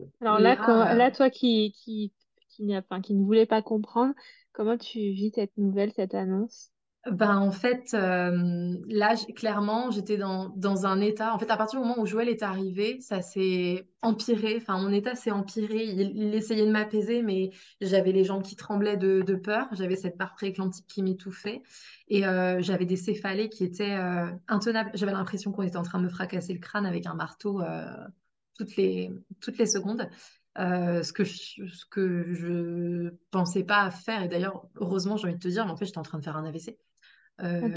euh, 0.00 0.04
Alors 0.20 0.38
là, 0.38 0.56
euh, 0.68 0.94
là, 0.94 1.10
toi 1.10 1.30
qui, 1.30 1.72
qui, 1.72 2.12
qui, 2.48 2.76
enfin, 2.76 3.00
qui 3.00 3.14
ne 3.14 3.24
voulais 3.24 3.46
pas 3.46 3.62
comprendre, 3.62 4.14
comment 4.52 4.76
tu 4.76 4.98
vis 4.98 5.32
cette 5.34 5.56
nouvelle, 5.56 5.92
cette 5.92 6.14
annonce? 6.14 6.70
Ben, 7.06 7.38
en 7.38 7.50
fait, 7.50 7.94
euh, 7.94 8.76
là, 8.86 9.14
clairement, 9.34 9.90
j'étais 9.90 10.18
dans, 10.18 10.50
dans 10.50 10.84
un 10.84 11.00
état. 11.00 11.34
En 11.34 11.38
fait, 11.38 11.50
à 11.50 11.56
partir 11.56 11.80
du 11.80 11.86
moment 11.86 11.98
où 11.98 12.04
Joël 12.04 12.28
est 12.28 12.42
arrivé, 12.42 13.00
ça 13.00 13.22
s'est 13.22 13.88
empiré. 14.02 14.58
Enfin, 14.58 14.78
mon 14.78 14.92
état 14.92 15.14
s'est 15.14 15.30
empiré. 15.30 15.84
Il, 15.84 16.34
essayait 16.34 16.66
de 16.66 16.70
m'apaiser, 16.70 17.22
mais 17.22 17.52
j'avais 17.80 18.12
les 18.12 18.24
jambes 18.24 18.42
qui 18.42 18.54
tremblaient 18.54 18.98
de, 18.98 19.22
de 19.22 19.34
peur. 19.34 19.66
J'avais 19.72 19.96
cette 19.96 20.18
barre 20.18 20.34
prééclamptique 20.34 20.86
qui 20.88 21.02
m'étouffait. 21.02 21.62
Et 22.08 22.20
j'avais 22.20 22.84
des 22.84 22.96
céphalées 22.96 23.48
qui 23.48 23.64
étaient 23.64 23.96
intenables. 24.48 24.90
J'avais 24.92 25.12
l'impression 25.12 25.52
qu'on 25.52 25.62
était 25.62 25.78
en 25.78 25.82
train 25.82 26.00
de 26.00 26.04
me 26.04 26.10
fracasser 26.10 26.52
le 26.52 26.60
crâne 26.60 26.84
avec 26.84 27.06
un 27.06 27.14
marteau 27.14 27.62
toutes 28.58 28.76
les, 28.76 29.10
toutes 29.40 29.56
les 29.56 29.66
secondes. 29.66 30.06
Euh, 30.58 31.04
ce 31.04 31.12
que 31.12 31.22
je, 31.22 31.64
ce 31.68 31.84
que 31.86 32.32
je 32.32 33.14
pensais 33.30 33.62
pas 33.62 33.88
faire 33.92 34.24
et 34.24 34.28
d'ailleurs 34.28 34.66
heureusement 34.74 35.16
j'ai 35.16 35.28
envie 35.28 35.36
de 35.36 35.40
te 35.40 35.46
dire 35.46 35.64
mais 35.64 35.70
en 35.70 35.76
fait 35.76 35.84
j'étais 35.84 35.98
en 35.98 36.02
train 36.02 36.18
de 36.18 36.24
faire 36.24 36.36
un 36.36 36.44
AVC 36.44 36.76
euh, 37.40 37.68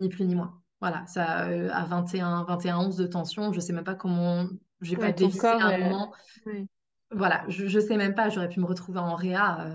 ni 0.00 0.08
plus 0.08 0.24
ni 0.24 0.36
moins. 0.36 0.62
Voilà 0.80 1.04
ça 1.06 1.48
euh, 1.48 1.68
à 1.72 1.84
21 1.84 2.44
21 2.44 2.78
11 2.78 2.96
de 2.96 3.06
tension 3.08 3.52
je 3.52 3.58
sais 3.58 3.72
même 3.72 3.82
pas 3.82 3.96
comment 3.96 4.46
j'ai 4.80 4.96
pas 4.96 5.10
dévissé 5.10 5.48
à 5.48 5.66
un 5.66 5.78
moment. 5.78 6.12
voilà 7.10 7.44
je, 7.48 7.66
je 7.66 7.80
sais 7.80 7.96
même 7.96 8.14
pas 8.14 8.28
j'aurais 8.28 8.48
pu 8.48 8.60
me 8.60 8.66
retrouver 8.66 9.00
en 9.00 9.16
réa 9.16 9.66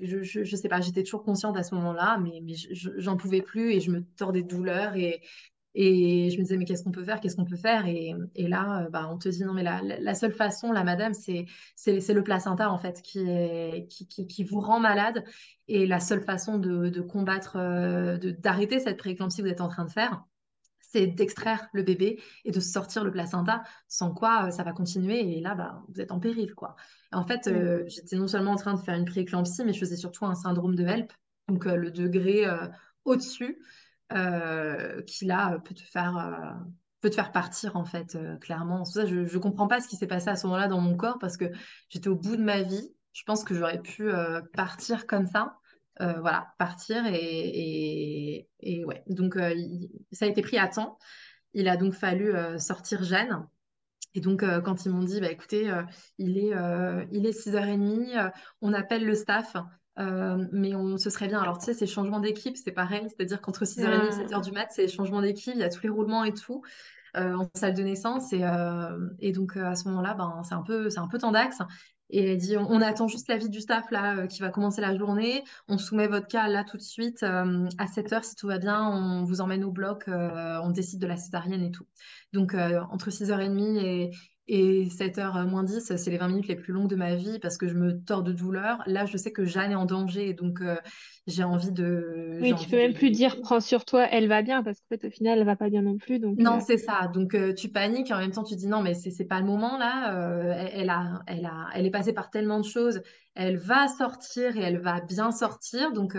je, 0.00 0.22
je, 0.22 0.44
je 0.44 0.56
sais 0.56 0.68
pas 0.68 0.80
j'étais 0.80 1.02
toujours 1.02 1.24
consciente 1.24 1.56
à 1.56 1.64
ce 1.64 1.74
moment 1.74 1.92
là 1.92 2.18
mais, 2.18 2.40
mais 2.44 2.54
j'en 2.54 3.16
pouvais 3.16 3.42
plus 3.42 3.72
et 3.72 3.80
je 3.80 3.90
me 3.90 4.04
tordais 4.04 4.44
de 4.44 4.48
douleur 4.48 4.94
et 4.94 5.22
et 5.74 6.30
je 6.30 6.36
me 6.36 6.42
disais, 6.42 6.56
mais 6.58 6.66
qu'est-ce 6.66 6.84
qu'on 6.84 6.90
peut 6.90 7.04
faire 7.04 7.20
Qu'est-ce 7.20 7.36
qu'on 7.36 7.46
peut 7.46 7.56
faire? 7.56 7.86
Et, 7.86 8.14
et, 8.34 8.46
là, 8.46 8.82
euh, 8.82 8.90
bah, 8.90 9.08
on 9.10 9.16
te 9.16 9.28
dit, 9.28 9.42
non, 9.42 9.54
mais 9.54 9.62
la, 9.62 9.80
la 9.82 10.14
seule 10.14 10.32
façon, 10.32 10.70
la 10.70 10.84
madame, 10.84 11.14
c'est 11.14 11.46
le 11.86 12.22
placenta, 12.22 12.70
en 12.70 12.78
fait, 12.78 13.00
qui, 13.02 13.20
est, 13.20 13.86
qui, 13.88 14.06
qui, 14.06 14.26
qui, 14.26 14.44
vous 14.44 14.60
rend 14.60 14.80
malade. 14.80 15.24
Et 15.68 15.86
la 15.86 16.00
seule 16.00 16.22
façon 16.22 16.58
de, 16.58 16.90
de 16.90 17.00
combattre, 17.00 17.56
euh, 17.56 18.18
d'arrêter 18.18 18.80
cette 18.80 18.98
prééclampsie 18.98 19.38
que 19.38 19.46
vous 19.46 19.52
êtes 19.52 19.62
en 19.62 19.68
train 19.68 19.86
de 19.86 19.90
faire, 19.90 20.22
c'est 20.78 21.06
d'extraire 21.06 21.66
le 21.72 21.82
bébé 21.82 22.20
et 22.44 22.50
de 22.50 22.60
sortir 22.60 23.02
le 23.02 23.10
placenta, 23.10 23.62
sans 23.88 24.12
quoi 24.12 24.48
euh, 24.48 24.50
ça 24.50 24.64
va 24.64 24.72
continuer. 24.72 25.38
Et 25.38 25.40
là, 25.40 25.54
bah, 25.54 25.82
vous 25.88 26.02
êtes 26.02 26.12
en 26.12 26.20
péril, 26.20 26.54
quoi. 26.54 26.76
en 27.12 27.24
fait, 27.24 27.48
j'étais 27.86 28.16
non 28.16 28.28
seulement 28.28 28.52
en 28.52 28.56
train 28.56 28.74
de 28.74 28.80
faire 28.80 28.94
une 28.94 29.06
prééclampsie, 29.06 29.64
mais 29.64 29.72
je 29.72 29.78
faisais 29.78 29.96
surtout 29.96 30.26
un 30.26 30.34
syndrome 30.34 30.74
de 30.74 30.84
HELP, 30.84 31.10
donc 31.48 31.64
le 31.64 31.90
degré 31.90 32.44
au-dessus. 33.06 33.58
Euh, 34.14 35.02
qui 35.02 35.24
là 35.24 35.58
peut 35.64 35.74
te 35.74 35.82
faire 35.82 36.16
euh, 36.18 36.52
peut 37.00 37.10
te 37.10 37.14
faire 37.14 37.32
partir 37.32 37.76
en 37.76 37.84
fait 37.84 38.14
euh, 38.14 38.36
clairement. 38.36 38.84
Ça, 38.84 39.06
je 39.06 39.16
ne 39.16 39.38
comprends 39.38 39.68
pas 39.68 39.80
ce 39.80 39.88
qui 39.88 39.96
s'est 39.96 40.06
passé 40.06 40.28
à 40.28 40.36
ce 40.36 40.46
moment-là 40.46 40.68
dans 40.68 40.80
mon 40.80 40.96
corps 40.96 41.18
parce 41.18 41.36
que 41.36 41.46
j'étais 41.88 42.08
au 42.08 42.16
bout 42.16 42.36
de 42.36 42.42
ma 42.42 42.62
vie. 42.62 42.94
Je 43.12 43.22
pense 43.24 43.44
que 43.44 43.54
j'aurais 43.54 43.80
pu 43.80 44.10
partir 44.54 45.06
comme 45.06 45.26
ça. 45.26 45.58
voilà, 45.98 46.54
partir 46.58 47.04
et, 47.06 48.48
et, 48.60 48.84
ouais. 48.86 49.02
Donc 49.06 49.38
ça 50.12 50.24
a 50.24 50.28
été 50.28 50.40
pris 50.40 50.56
à 50.56 50.68
temps. 50.68 50.98
Il 51.52 51.68
a 51.68 51.76
donc 51.76 51.92
fallu 51.92 52.32
sortir 52.58 53.02
Jeanne. 53.02 53.46
Et 54.14 54.20
donc, 54.20 54.42
quand 54.62 54.86
ils 54.86 54.92
m'ont 54.92 55.04
dit, 55.04 55.20
bah, 55.20 55.30
écoutez, 55.30 55.70
il, 56.16 56.38
est, 56.38 56.54
il 57.12 57.26
est 57.26 57.38
6h30, 57.38 58.32
on 58.62 58.72
appelle 58.72 59.04
le 59.04 59.14
staff, 59.14 59.56
euh, 59.98 60.46
mais 60.52 60.74
on, 60.74 60.96
ce 60.96 61.10
serait 61.10 61.28
bien. 61.28 61.40
Alors, 61.40 61.58
tu 61.58 61.66
sais, 61.66 61.74
ces 61.74 61.86
changements 61.86 62.20
d'équipe, 62.20 62.56
c'est 62.56 62.72
pareil. 62.72 63.06
C'est-à-dire 63.08 63.40
qu'entre 63.40 63.64
6h30 63.64 64.06
et 64.06 64.24
7h 64.26 64.42
du 64.42 64.52
mat, 64.52 64.68
c'est 64.70 64.82
les 64.82 64.88
changements 64.88 65.20
d'équipe, 65.20 65.54
il 65.54 65.60
y 65.60 65.64
a 65.64 65.68
tous 65.68 65.82
les 65.82 65.90
roulements 65.90 66.24
et 66.24 66.32
tout 66.32 66.62
euh, 67.16 67.34
en 67.34 67.48
salle 67.54 67.74
de 67.74 67.82
naissance. 67.82 68.32
Et, 68.32 68.42
euh, 68.42 69.08
et 69.18 69.32
donc, 69.32 69.56
à 69.56 69.74
ce 69.74 69.88
moment-là, 69.88 70.14
ben, 70.14 70.42
c'est 70.44 70.54
un 70.54 70.62
peu, 70.62 70.88
c'est 70.90 71.00
un 71.00 71.08
peu 71.08 71.18
tendax. 71.18 71.58
Et 72.14 72.32
elle 72.32 72.38
dit, 72.38 72.58
on, 72.58 72.82
attend 72.82 73.08
juste 73.08 73.28
l'avis 73.28 73.48
du 73.48 73.60
staff 73.60 73.90
là 73.90 74.26
qui 74.26 74.42
va 74.42 74.50
commencer 74.50 74.82
la 74.82 74.94
journée. 74.94 75.44
On 75.68 75.78
soumet 75.78 76.08
votre 76.08 76.26
cas 76.26 76.46
là 76.46 76.62
tout 76.62 76.76
de 76.76 76.82
suite. 76.82 77.22
à 77.22 77.86
7h, 77.86 78.22
si 78.22 78.34
tout 78.34 78.48
va 78.48 78.58
bien, 78.58 78.86
on 78.86 79.24
vous 79.24 79.40
emmène 79.40 79.64
au 79.64 79.70
bloc. 79.70 80.04
on 80.08 80.70
décide 80.70 81.00
de 81.00 81.06
la 81.06 81.16
césarienne 81.16 81.62
et 81.62 81.70
tout. 81.70 81.86
Donc, 82.34 82.54
entre 82.54 83.08
6h30 83.08 83.78
et, 83.78 84.10
et 84.48 84.86
7h 84.86 85.46
moins 85.46 85.62
10, 85.62 85.94
c'est 85.96 86.10
les 86.10 86.18
20 86.18 86.28
minutes 86.28 86.48
les 86.48 86.56
plus 86.56 86.72
longues 86.72 86.90
de 86.90 86.96
ma 86.96 87.14
vie 87.14 87.38
parce 87.38 87.56
que 87.56 87.68
je 87.68 87.74
me 87.74 88.02
tords 88.02 88.24
de 88.24 88.32
douleur. 88.32 88.82
Là, 88.86 89.06
je 89.06 89.16
sais 89.16 89.30
que 89.30 89.44
Jeanne 89.44 89.70
est 89.70 89.76
en 89.76 89.86
danger, 89.86 90.34
donc 90.34 90.60
euh, 90.60 90.76
j'ai 91.28 91.44
envie 91.44 91.70
de. 91.70 92.38
Oui, 92.40 92.52
tu 92.56 92.68
peux 92.68 92.76
même 92.76 92.92
plus 92.92 93.10
dire 93.10 93.40
prends 93.40 93.60
sur 93.60 93.84
toi, 93.84 94.06
elle 94.10 94.26
va 94.26 94.42
bien, 94.42 94.64
parce 94.64 94.80
qu'en 94.80 94.96
fait, 94.96 95.06
au 95.06 95.10
final, 95.10 95.38
elle 95.38 95.46
va 95.46 95.54
pas 95.54 95.70
bien 95.70 95.82
non 95.82 95.96
plus. 95.96 96.18
Donc, 96.18 96.38
non, 96.38 96.56
euh, 96.56 96.60
c'est 96.66 96.76
ça. 96.76 97.08
Donc, 97.14 97.34
euh, 97.34 97.54
tu 97.54 97.68
paniques 97.68 98.10
et 98.10 98.14
en 98.14 98.18
même 98.18 98.32
temps, 98.32 98.42
tu 98.42 98.56
dis 98.56 98.66
non, 98.66 98.82
mais 98.82 98.94
c'est 98.94 99.24
pas 99.24 99.38
le 99.38 99.46
moment 99.46 99.78
là. 99.78 100.12
Elle, 100.72 100.90
a, 100.90 101.22
elle, 101.28 101.46
a, 101.46 101.68
elle 101.74 101.86
est 101.86 101.90
passée 101.90 102.12
par 102.12 102.30
tellement 102.30 102.58
de 102.58 102.66
choses. 102.66 103.00
Elle 103.34 103.56
va 103.56 103.86
sortir 103.86 104.56
et 104.56 104.60
elle 104.60 104.78
va 104.78 105.00
bien 105.00 105.30
sortir. 105.30 105.92
Donc, 105.92 106.16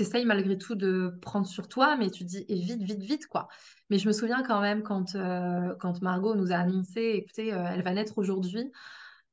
tu 0.00 0.06
essayes 0.06 0.24
malgré 0.24 0.56
tout 0.56 0.76
de 0.76 1.18
prendre 1.20 1.46
sur 1.46 1.68
toi, 1.68 1.96
mais 1.96 2.10
tu 2.10 2.24
dis 2.24 2.46
et 2.48 2.58
vite, 2.58 2.82
vite, 2.82 3.02
vite, 3.02 3.26
quoi. 3.26 3.48
Mais 3.90 3.98
je 3.98 4.08
me 4.08 4.12
souviens 4.12 4.42
quand 4.42 4.62
même 4.62 4.82
quand, 4.82 5.14
euh, 5.14 5.74
quand 5.78 6.00
Margot 6.00 6.34
nous 6.34 6.52
a 6.52 6.56
annoncé, 6.56 7.00
écoutez, 7.16 7.52
euh, 7.52 7.66
elle 7.70 7.82
va 7.82 7.92
naître 7.92 8.16
aujourd'hui, 8.16 8.72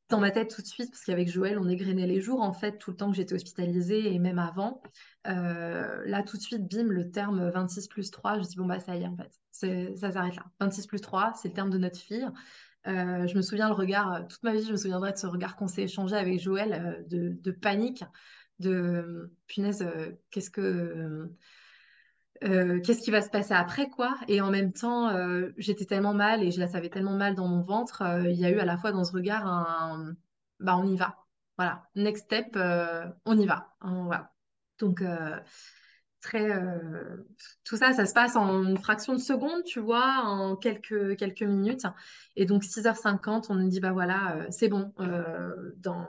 dans 0.09 0.19
ma 0.19 0.29
tête 0.29 0.53
tout 0.53 0.61
de 0.61 0.67
suite, 0.67 0.91
parce 0.91 1.05
qu'avec 1.05 1.29
Joël, 1.29 1.57
on 1.57 1.69
égrenait 1.69 2.07
les 2.07 2.19
jours, 2.19 2.41
en 2.41 2.51
fait, 2.51 2.77
tout 2.79 2.91
le 2.91 2.97
temps 2.97 3.09
que 3.09 3.15
j'étais 3.15 3.35
hospitalisée 3.35 4.13
et 4.13 4.19
même 4.19 4.39
avant. 4.39 4.81
Euh, 5.27 6.03
là, 6.05 6.21
tout 6.23 6.35
de 6.35 6.41
suite, 6.41 6.67
bim, 6.69 6.87
le 6.87 7.11
terme 7.11 7.49
26 7.49 7.87
plus 7.87 8.11
3, 8.11 8.39
je 8.39 8.43
dis, 8.43 8.57
bon, 8.57 8.65
bah, 8.65 8.79
ça 8.79 8.97
y 8.97 9.03
est, 9.03 9.07
en 9.07 9.15
fait, 9.15 9.31
ça 9.51 10.11
s'arrête 10.11 10.35
là. 10.35 10.45
26 10.59 10.87
plus 10.87 10.99
3, 10.99 11.31
c'est 11.33 11.47
le 11.47 11.53
terme 11.53 11.69
de 11.69 11.77
notre 11.77 11.99
fille. 11.99 12.27
je 12.85 13.35
me 13.35 13.41
souviens 13.41 13.69
le 13.69 13.73
regard, 13.75 14.27
toute 14.27 14.43
ma 14.43 14.51
vie, 14.51 14.65
je 14.65 14.71
me 14.71 14.77
souviendrai 14.77 15.13
de 15.13 15.17
ce 15.17 15.27
regard 15.27 15.55
qu'on 15.55 15.67
s'est 15.67 15.83
échangé 15.83 16.17
avec 16.17 16.41
Joël, 16.41 17.05
de, 17.09 17.51
panique, 17.51 18.03
de 18.59 19.31
punaise, 19.47 19.85
qu'est-ce 20.31 20.49
que 20.49 21.29
euh, 22.43 22.79
qu'est-ce 22.81 23.01
qui 23.01 23.11
va 23.11 23.21
se 23.21 23.29
passer 23.29 23.53
après, 23.53 23.89
quoi. 23.89 24.15
Et 24.27 24.41
en 24.41 24.51
même 24.51 24.71
temps, 24.71 25.09
euh, 25.09 25.49
j'étais 25.57 25.85
tellement 25.85 26.13
mal 26.13 26.43
et 26.43 26.51
je 26.51 26.59
la 26.59 26.67
savais 26.67 26.89
tellement 26.89 27.15
mal 27.15 27.35
dans 27.35 27.47
mon 27.47 27.61
ventre. 27.61 28.03
Euh, 28.03 28.29
il 28.29 28.39
y 28.39 28.45
a 28.45 28.51
eu 28.51 28.59
à 28.59 28.65
la 28.65 28.77
fois 28.77 28.91
dans 28.91 29.03
ce 29.03 29.13
regard 29.13 29.47
un, 29.47 30.15
bah, 30.59 30.77
on 30.77 30.87
y 30.87 30.95
va. 30.95 31.17
Voilà, 31.57 31.89
next 31.95 32.25
step, 32.25 32.55
on 33.25 33.37
y 33.39 33.47
va. 33.47 33.73
Donc, 34.77 35.03
très, 36.27 36.51
euh, 36.51 37.25
tout 37.63 37.77
ça, 37.77 37.93
ça 37.93 38.05
se 38.05 38.13
passe 38.13 38.35
en 38.35 38.63
une 38.63 38.77
fraction 38.77 39.13
de 39.13 39.19
seconde, 39.19 39.63
tu 39.63 39.79
vois, 39.79 40.23
en 40.25 40.55
quelques, 40.57 41.15
quelques 41.15 41.43
minutes. 41.43 41.85
Et 42.35 42.45
donc, 42.45 42.63
6h50, 42.63 43.45
on 43.49 43.55
nous 43.55 43.69
dit, 43.69 43.79
bah 43.79 43.93
voilà, 43.93 44.35
euh, 44.35 44.45
c'est 44.49 44.67
bon, 44.67 44.93
euh, 44.99 45.71
dans, 45.77 46.05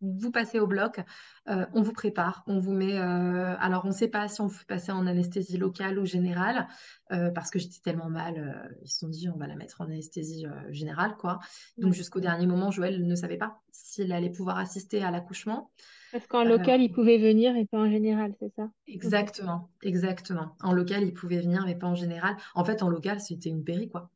vous 0.00 0.32
passez 0.32 0.58
au 0.58 0.66
bloc, 0.66 1.00
on 1.46 1.82
vous 1.82 1.92
prépare, 1.92 2.44
on 2.46 2.60
vous 2.60 2.72
met, 2.72 2.96
alors 2.96 3.84
on 3.84 3.88
ne 3.88 3.92
sait 3.92 4.06
pas 4.06 4.28
si 4.28 4.40
on 4.40 4.46
vous 4.46 4.54
fait 4.54 4.66
passer 4.66 4.92
en 4.92 5.04
anesthésie 5.06 5.56
locale 5.56 5.98
ou 5.98 6.06
générale, 6.06 6.68
parce 7.08 7.50
que 7.50 7.58
j'étais 7.58 7.80
tellement 7.82 8.08
mal, 8.08 8.70
ils 8.82 8.88
se 8.88 9.00
sont 9.00 9.08
dit, 9.08 9.28
on 9.28 9.36
va 9.36 9.48
la 9.48 9.56
mettre 9.56 9.80
en 9.80 9.86
anesthésie 9.86 10.46
générale, 10.68 11.16
quoi. 11.16 11.40
Donc, 11.76 11.92
jusqu'au 11.92 12.20
dernier 12.20 12.46
moment, 12.46 12.70
Joël 12.70 13.04
ne 13.04 13.14
savait 13.16 13.36
pas 13.36 13.60
s'il 13.72 14.12
allait 14.12 14.30
pouvoir 14.30 14.58
assister 14.58 15.02
à 15.02 15.10
l'accouchement. 15.10 15.72
Parce 16.12 16.26
qu'en 16.26 16.44
local, 16.44 16.80
il 16.82 16.92
pouvait 16.92 17.18
venir 17.18 17.56
et 17.56 17.66
pas 17.66 17.78
en 17.78 17.90
général, 17.90 18.34
c'est 18.38 18.52
ça? 18.56 18.70
Exactement, 18.86 19.70
exactement. 19.82 20.56
En 20.62 20.72
local, 20.72 21.04
il 21.04 21.14
pouvait 21.14 21.40
venir, 21.40 21.64
mais 21.64 21.76
pas 21.76 21.86
en 21.86 21.94
général. 21.94 22.36
En 22.54 22.64
fait, 22.64 22.82
en 22.82 22.88
local, 22.88 23.20
c'était 23.20 23.48
une 23.48 23.62
péri, 23.64 23.88
quoi. 23.88 24.10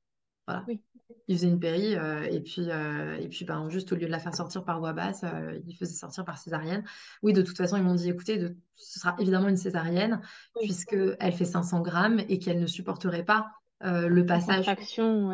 Voilà. 0.46 0.64
Oui. 0.68 0.80
Il 1.28 1.36
faisait 1.36 1.48
une 1.48 1.60
péri, 1.60 1.96
euh, 1.96 2.24
et 2.24 2.40
puis, 2.40 2.70
euh, 2.70 3.16
et 3.16 3.28
puis 3.28 3.44
ben, 3.46 3.70
juste 3.70 3.92
au 3.92 3.96
lieu 3.96 4.06
de 4.06 4.10
la 4.10 4.18
faire 4.18 4.34
sortir 4.34 4.64
par 4.64 4.80
voie 4.80 4.92
basse, 4.92 5.24
euh, 5.24 5.58
il 5.66 5.76
faisait 5.76 5.94
sortir 5.94 6.24
par 6.24 6.38
césarienne. 6.38 6.84
Oui, 7.22 7.32
de 7.32 7.42
toute 7.42 7.56
façon, 7.56 7.76
ils 7.76 7.82
m'ont 7.82 7.94
dit, 7.94 8.10
écoutez, 8.10 8.38
de- 8.38 8.56
ce 8.76 8.98
sera 9.00 9.16
évidemment 9.18 9.48
une 9.48 9.56
césarienne, 9.56 10.20
Oui. 10.56 10.64
puisqu'elle 10.66 11.32
fait 11.32 11.44
500 11.46 11.80
grammes 11.80 12.20
et 12.28 12.38
qu'elle 12.38 12.60
ne 12.60 12.66
supporterait 12.66 13.24
pas 13.24 13.52
euh, 13.82 14.08
le 14.08 14.24
passage 14.24 14.66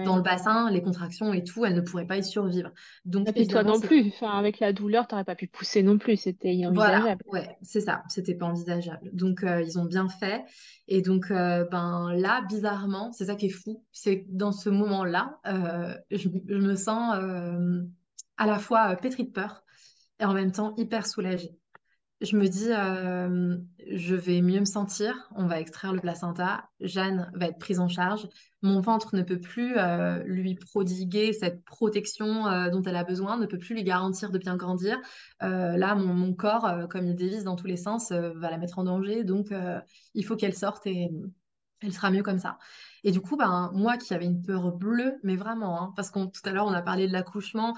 dans 0.05 0.17
le 0.17 0.23
bassin, 0.23 0.71
les 0.71 0.83
contractions 0.83 1.33
et 1.33 1.45
tout, 1.45 1.65
elle 1.65 1.75
ne 1.75 1.81
pourrait 1.81 2.07
pas 2.07 2.17
y 2.17 2.25
survivre. 2.25 2.71
Donc, 3.05 3.29
Et 3.29 3.33
puis 3.33 3.47
toi 3.47 3.63
non 3.63 3.81
plus, 3.81 4.09
enfin, 4.09 4.31
avec 4.39 4.59
la 4.61 4.73
douleur, 4.73 5.07
t'aurais 5.07 5.25
pas 5.25 5.35
pu 5.37 5.47
pousser 5.47 5.83
non 5.83 5.99
plus, 5.99 6.17
c'était 6.17 6.55
Voilà, 6.73 6.99
inenvisageable. 6.99 7.25
ouais, 7.27 7.57
c'est 7.63 7.81
ça, 7.81 8.03
c'était 8.09 8.35
pas 8.35 8.47
envisageable. 8.47 9.11
Donc, 9.13 9.45
euh, 9.45 9.63
ils 9.63 9.79
ont 9.79 9.85
bien 9.85 10.09
fait. 10.09 10.43
Et 10.89 11.03
donc, 11.03 11.31
euh, 11.31 11.65
ben 11.71 12.13
là, 12.15 12.43
bizarrement, 12.49 13.13
c'est 13.13 13.27
ça 13.27 13.37
qui 13.37 13.47
est 13.47 13.51
fou, 13.51 13.85
c'est 13.93 14.25
dans 14.29 14.53
ce 14.53 14.71
moment-là, 14.71 15.39
je, 16.11 16.29
je 16.49 16.57
me 16.57 16.75
sens 16.77 17.15
à 18.37 18.47
la 18.47 18.59
fois 18.59 18.97
pétrie 18.97 19.25
de 19.25 19.31
peur 19.31 19.63
et 20.19 20.25
en 20.25 20.35
même 20.35 20.53
temps 20.53 20.75
hyper 20.77 21.07
soulagée. 21.07 21.60
Je 22.21 22.37
me 22.37 22.49
dis, 22.49 22.69
je 23.91 24.15
vais 24.15 24.43
mieux 24.43 24.61
me 24.61 24.67
sentir, 24.67 25.31
on 25.35 25.47
va 25.47 25.59
extraire 25.59 25.95
le 25.95 26.01
placenta, 26.01 26.69
Jeanne 26.81 27.31
va 27.35 27.47
être 27.47 27.59
prise 27.59 27.81
en 27.81 27.89
charge, 27.89 28.29
mon 28.61 28.81
ventre 28.81 29.17
ne 29.17 29.23
peut 29.23 29.41
plus 29.41 29.75
lui 30.27 30.55
prodiguer 30.55 31.33
cette 31.33 31.65
protection 31.65 32.45
dont 32.71 32.83
elle 32.83 32.97
a 32.97 33.05
besoin, 33.05 33.39
ne 33.39 33.47
peut 33.47 33.59
plus 33.59 33.75
lui 33.75 33.85
garantir 33.85 34.31
de 34.31 34.39
bien 34.39 34.57
grandir. 34.57 34.99
Là, 35.41 35.95
mon, 35.95 36.35
corps, 36.35 36.89
comme 36.91 37.07
il 37.07 37.17
dévisse 37.17 37.45
dans 37.45 37.57
tous 37.57 37.67
les 37.67 37.79
sens, 37.79 38.13
va 38.13 38.51
la 38.51 38.59
mettre 38.59 38.79
en 38.79 38.85
danger, 38.85 39.25
donc 39.25 39.49
il 40.15 40.25
faut 40.25 40.37
qu'elle 40.37 40.55
sorte 40.55 40.87
et 40.87 41.11
elle 41.83 41.95
sera 41.95 42.11
mieux 42.11 42.23
comme 42.23 42.39
ça. 42.39 42.59
Et 43.03 43.13
du 43.13 43.23
coup, 43.23 43.39
ben, 43.39 43.71
moi 43.73 43.97
qui 43.97 44.13
avais 44.13 44.27
une 44.27 44.43
peur 44.43 44.73
bleue, 44.73 45.15
mais 45.23 45.37
vraiment, 45.37 45.81
hein, 45.81 45.93
parce 45.97 46.11
que 46.11 46.19
tout 46.27 46.43
à 46.45 46.53
l'heure 46.53 46.67
on 46.67 46.75
a 46.75 46.83
parlé 46.83 47.09
de 47.09 47.13
l'accouchement, 47.15 47.75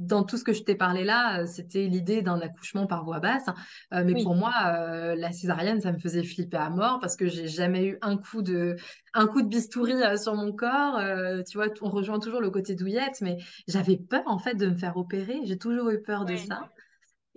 dans 0.00 0.24
tout 0.24 0.36
ce 0.38 0.44
que 0.44 0.52
je 0.52 0.62
t'ai 0.62 0.74
parlé 0.74 1.04
là, 1.04 1.42
euh, 1.42 1.46
c'était 1.46 1.86
l'idée 1.86 2.22
d'un 2.22 2.40
accouchement 2.40 2.86
par 2.86 3.04
voie 3.04 3.20
basse. 3.20 3.46
Euh, 3.92 4.02
mais 4.04 4.14
Oui, 4.14 4.22
pour 4.22 4.34
moi, 4.34 4.52
euh, 4.66 5.14
la 5.14 5.30
césarienne, 5.30 5.80
ça 5.80 5.92
me 5.92 5.98
faisait 5.98 6.24
flipper 6.24 6.56
à 6.56 6.70
mort 6.70 6.98
parce 7.00 7.16
que 7.16 7.28
j'ai 7.28 7.48
jamais 7.48 7.84
eu 7.86 7.98
un 8.02 8.16
coup 8.16 8.42
de, 8.42 8.76
un 9.14 9.26
coup 9.26 9.42
de 9.42 9.48
bistouri 9.48 9.92
euh, 10.02 10.16
sur 10.16 10.34
mon 10.34 10.52
corps. 10.52 10.98
Tu 11.48 11.58
vois, 11.58 11.68
on 11.82 11.90
rejoint 11.90 12.18
toujours 12.18 12.40
le 12.40 12.50
côté 12.50 12.74
douillette, 12.74 13.20
mais 13.20 13.38
j'avais 13.68 13.98
peur 13.98 14.22
en 14.26 14.38
fait 14.38 14.54
de 14.54 14.66
me 14.68 14.74
faire 14.76 14.96
opérer. 14.96 15.40
J'ai 15.44 15.58
toujours 15.58 15.90
eu 15.90 16.02
peur 16.02 16.24
de 16.24 16.34
ça. 16.36 16.70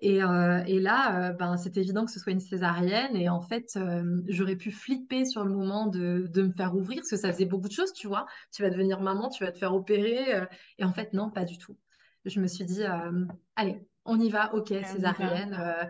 Et, 0.02 0.18
et 0.18 0.80
là, 0.82 1.32
ben, 1.34 1.58
c'est 1.58 1.78
évident 1.78 2.06
que 2.06 2.12
ce 2.12 2.20
soit 2.20 2.34
une 2.34 2.40
césarienne. 2.42 3.16
Et 3.16 3.30
en 3.30 3.42
fait, 3.42 3.78
j'aurais 4.28 4.56
pu 4.58 4.72
flipper 4.72 5.26
sur 5.26 5.46
le 5.46 5.54
moment 5.54 5.88
de, 5.88 6.28
de 6.30 6.42
me 6.44 6.52
faire 6.54 6.76
ouvrir 6.76 6.98
parce 6.98 7.10
que 7.12 7.18
ça 7.18 7.32
faisait 7.32 7.46
beaucoup 7.46 7.68
de 7.70 7.74
choses, 7.74 7.94
tu 7.94 8.08
vois. 8.08 8.26
Tu 8.52 8.64
vas 8.64 8.70
devenir 8.70 9.02
maman, 9.02 9.30
tu 9.30 9.44
vas 9.46 9.52
te 9.52 9.58
faire 9.60 9.74
opérer. 9.74 10.46
et 10.78 10.84
en 10.84 10.94
fait, 10.94 11.14
non, 11.14 11.30
pas 11.32 11.46
du 11.46 11.58
tout. 11.58 11.78
Je 12.26 12.40
me 12.40 12.48
suis 12.48 12.66
dit, 12.66 12.84
euh, 12.84 13.26
allez, 13.56 13.80
on 14.06 14.20
y 14.20 14.30
va, 14.30 14.54
ok, 14.54 14.70
césarienne. 14.86 15.90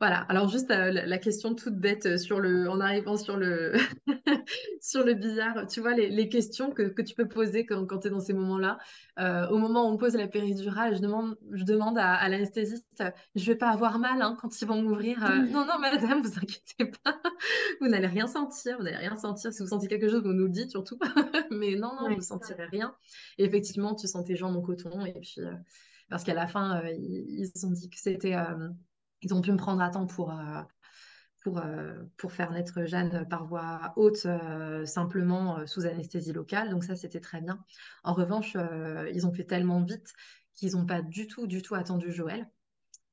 Voilà. 0.00 0.18
Alors, 0.28 0.48
juste 0.48 0.70
euh, 0.70 0.90
la, 0.90 1.18
question 1.18 1.54
toute 1.54 1.74
bête 1.78 2.06
euh, 2.06 2.16
sur 2.18 2.40
le, 2.40 2.68
en 2.68 2.80
arrivant 2.80 3.16
sur 3.16 3.36
le, 3.36 3.72
sur 4.80 5.04
le 5.04 5.14
billard, 5.14 5.66
tu 5.66 5.80
vois, 5.80 5.94
les, 5.94 6.08
les 6.10 6.28
questions 6.28 6.70
que, 6.72 6.82
que 6.82 7.02
tu 7.02 7.14
peux 7.14 7.28
poser 7.28 7.64
quand, 7.66 7.86
quand 7.86 8.00
tu 8.00 8.08
es 8.08 8.10
dans 8.10 8.20
ces 8.20 8.32
moments-là. 8.32 8.78
Euh, 9.18 9.46
au 9.48 9.58
moment 9.58 9.88
où 9.88 9.92
on 9.92 9.96
pose 9.96 10.14
la 10.16 10.28
péridurale, 10.28 10.96
je 10.96 11.00
demande, 11.00 11.36
je 11.52 11.64
demande 11.64 11.98
à, 11.98 12.14
à 12.14 12.28
l'anesthésiste, 12.28 12.84
euh, 13.00 13.10
je 13.34 13.46
vais 13.46 13.56
pas 13.56 13.70
avoir 13.70 13.98
mal 13.98 14.20
hein, 14.22 14.36
quand 14.40 14.60
ils 14.60 14.66
vont 14.66 14.82
m'ouvrir. 14.82 15.24
Euh, 15.24 15.46
non, 15.46 15.64
non, 15.66 15.78
madame, 15.80 16.22
vous 16.22 16.36
inquiétez 16.38 16.90
pas. 17.04 17.20
Vous 17.80 17.88
n'allez 17.88 18.06
rien 18.06 18.26
sentir. 18.26 18.76
Vous 18.78 18.84
n'allez 18.84 18.96
rien 18.96 19.16
sentir. 19.16 19.52
Si 19.52 19.62
vous 19.62 19.68
sentez 19.68 19.88
quelque 19.88 20.08
chose, 20.08 20.22
vous 20.22 20.32
nous 20.32 20.44
le 20.46 20.50
dites 20.50 20.70
surtout. 20.70 20.98
Mais 21.50 21.76
non, 21.76 21.92
non, 22.00 22.10
vous 22.14 22.14
Ouais. 22.16 22.20
sentirez 22.20 22.66
rien. 22.66 22.94
Et 23.38 23.44
effectivement, 23.44 23.94
tu 23.94 24.06
sens 24.08 24.24
tes 24.24 24.36
jambes 24.36 24.56
en 24.56 24.62
coton. 24.62 25.04
Et 25.06 25.12
puis, 25.20 25.36
parce 26.08 26.24
qu'à 26.24 26.34
la 26.34 26.46
fin, 26.46 26.80
euh, 26.84 26.90
ils, 26.92 27.50
ils 27.54 27.66
ont 27.66 27.70
dit 27.70 27.88
que 27.90 27.98
c'était. 27.98 28.34
euh, 28.34 28.68
ils 29.24 29.34
ont 29.34 29.40
pu 29.40 29.50
me 29.50 29.56
prendre 29.56 29.82
à 29.82 29.90
temps 29.90 30.06
pour, 30.06 30.30
euh, 30.30 30.62
pour, 31.42 31.58
euh, 31.58 31.94
pour 32.16 32.32
faire 32.32 32.52
naître 32.52 32.84
Jeanne 32.84 33.26
par 33.28 33.44
voie 33.46 33.92
haute, 33.96 34.26
euh, 34.26 34.86
simplement 34.86 35.66
sous 35.66 35.86
anesthésie 35.86 36.32
locale. 36.32 36.70
Donc 36.70 36.84
ça, 36.84 36.94
c'était 36.94 37.20
très 37.20 37.40
bien. 37.40 37.58
En 38.04 38.12
revanche, 38.12 38.56
ils 39.12 39.26
ont 39.26 39.32
fait 39.32 39.44
tellement 39.44 39.82
vite 39.82 40.12
qu'ils 40.54 40.72
n'ont 40.72 40.86
pas 40.86 41.02
du 41.02 41.26
tout, 41.26 41.46
du 41.46 41.62
tout 41.62 41.74
attendu 41.74 42.12
Joël. 42.12 42.48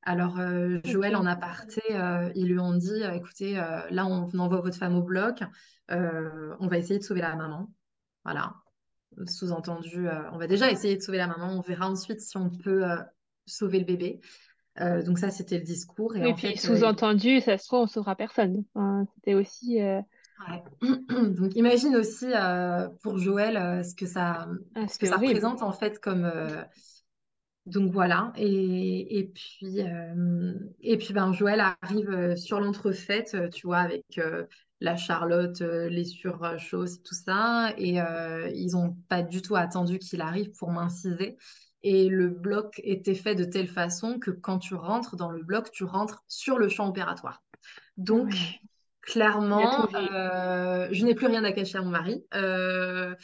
Alors, 0.04 0.40
euh, 0.40 0.80
Joël 0.84 1.16
en 1.16 1.26
aparté, 1.26 1.82
euh, 1.92 2.32
ils 2.36 2.48
lui 2.48 2.60
ont 2.60 2.74
dit, 2.74 3.04
écoutez, 3.14 3.60
euh, 3.60 3.82
là, 3.92 4.08
on 4.08 4.28
envoie 4.40 4.62
votre 4.62 4.78
femme 4.78 4.96
au 4.96 5.04
bloc, 5.04 5.44
on 5.90 6.68
va 6.68 6.78
essayer 6.78 7.00
de 7.00 7.04
sauver 7.04 7.22
la 7.22 7.36
maman. 7.36 7.72
Voilà. 8.24 8.56
Sous-entendu, 9.28 10.08
on 10.32 10.38
va 10.38 10.48
déjà 10.48 10.72
essayer 10.72 10.96
de 10.96 11.02
sauver 11.02 11.18
la 11.18 11.28
maman, 11.28 11.50
on 11.50 11.62
verra 11.62 11.90
ensuite 11.90 12.22
si 12.22 12.38
on 12.38 12.50
peut 12.50 12.86
sauver 13.46 13.80
le 13.80 13.86
bébé. 13.86 14.22
Euh, 14.80 15.04
donc 15.04 15.20
ça, 15.20 15.30
c'était 15.30 15.58
le 15.58 15.64
discours. 15.64 16.16
Et 16.16 16.22
Oui, 16.22 16.32
en 16.32 16.36
puis 16.36 16.48
euh, 16.48 16.56
sous-entendu, 16.56 17.42
ça 17.42 17.58
se 17.58 17.68
trouve, 17.68 17.82
on 17.82 17.88
sauvera 17.88 18.16
personne. 18.16 18.64
Enfin, 18.74 19.06
c'était 19.16 19.34
aussi 19.34 19.82
euh, 19.82 20.00
Ouais. 20.50 20.64
Donc 21.36 21.56
imagine 21.56 21.96
aussi 21.96 22.26
pour 23.04 23.20
Joël 23.20 23.86
ce 23.86 23.94
que 23.94 24.08
ça, 24.08 24.48
ah, 24.74 24.88
ce 24.88 24.98
que 24.98 25.06
ça 25.06 25.18
représente 25.18 25.62
en 25.62 25.72
fait 25.72 26.00
comme 26.00 26.32
donc 27.68 27.92
voilà 27.92 28.34
et, 28.38 29.20
et 29.20 29.28
puis 29.28 29.82
euh, 29.82 30.54
et 30.80 30.98
puis 30.98 31.14
ben 31.14 31.32
Joël 31.32 31.60
arrive 31.82 32.36
sur 32.36 32.60
l'entrefaite 32.60 33.38
tu 33.54 33.68
vois 33.68 33.78
avec 33.80 34.04
euh, 34.18 34.46
la 34.80 34.96
Charlotte 34.96 35.62
euh, 35.62 35.88
les 35.88 36.06
surchauses 36.06 37.04
tout 37.04 37.14
ça 37.14 37.74
et 37.78 38.00
ils 38.56 38.76
ont 38.76 38.98
pas 39.10 39.22
du 39.22 39.42
tout 39.42 39.56
attendu 39.56 40.00
qu'il 40.00 40.22
arrive 40.22 40.52
pour 40.58 40.72
m'inciser 40.72 41.38
et 41.84 42.10
le 42.10 42.30
bloc 42.30 42.80
était 42.84 43.16
fait 43.16 43.36
de 43.36 43.44
telle 43.46 43.68
façon 43.68 44.20
que 44.20 44.32
quand 44.32 44.60
tu 44.60 44.76
rentres 44.76 45.16
dans 45.16 45.32
le 45.32 45.44
bloc 45.44 45.72
tu 45.72 45.84
rentres 45.84 46.24
sur 46.28 46.58
le 46.60 46.70
champ 46.70 46.88
opératoire 46.90 47.44
Ah 48.14 48.18
donc, 48.18 48.34
ouais, 48.34 48.60
il 49.50 49.62
a 49.62 49.68
tout 49.68 49.84
clairement, 49.84 49.90
euh, 49.96 50.88
je 50.92 51.06
n'ai 51.06 51.16
plus 51.16 51.28
rien 51.28 51.44
à 51.44 51.52
cacher 51.52 51.78
à 51.78 51.82
mon 51.84 51.90
mari. 51.92 52.26
Euh, 52.36 53.16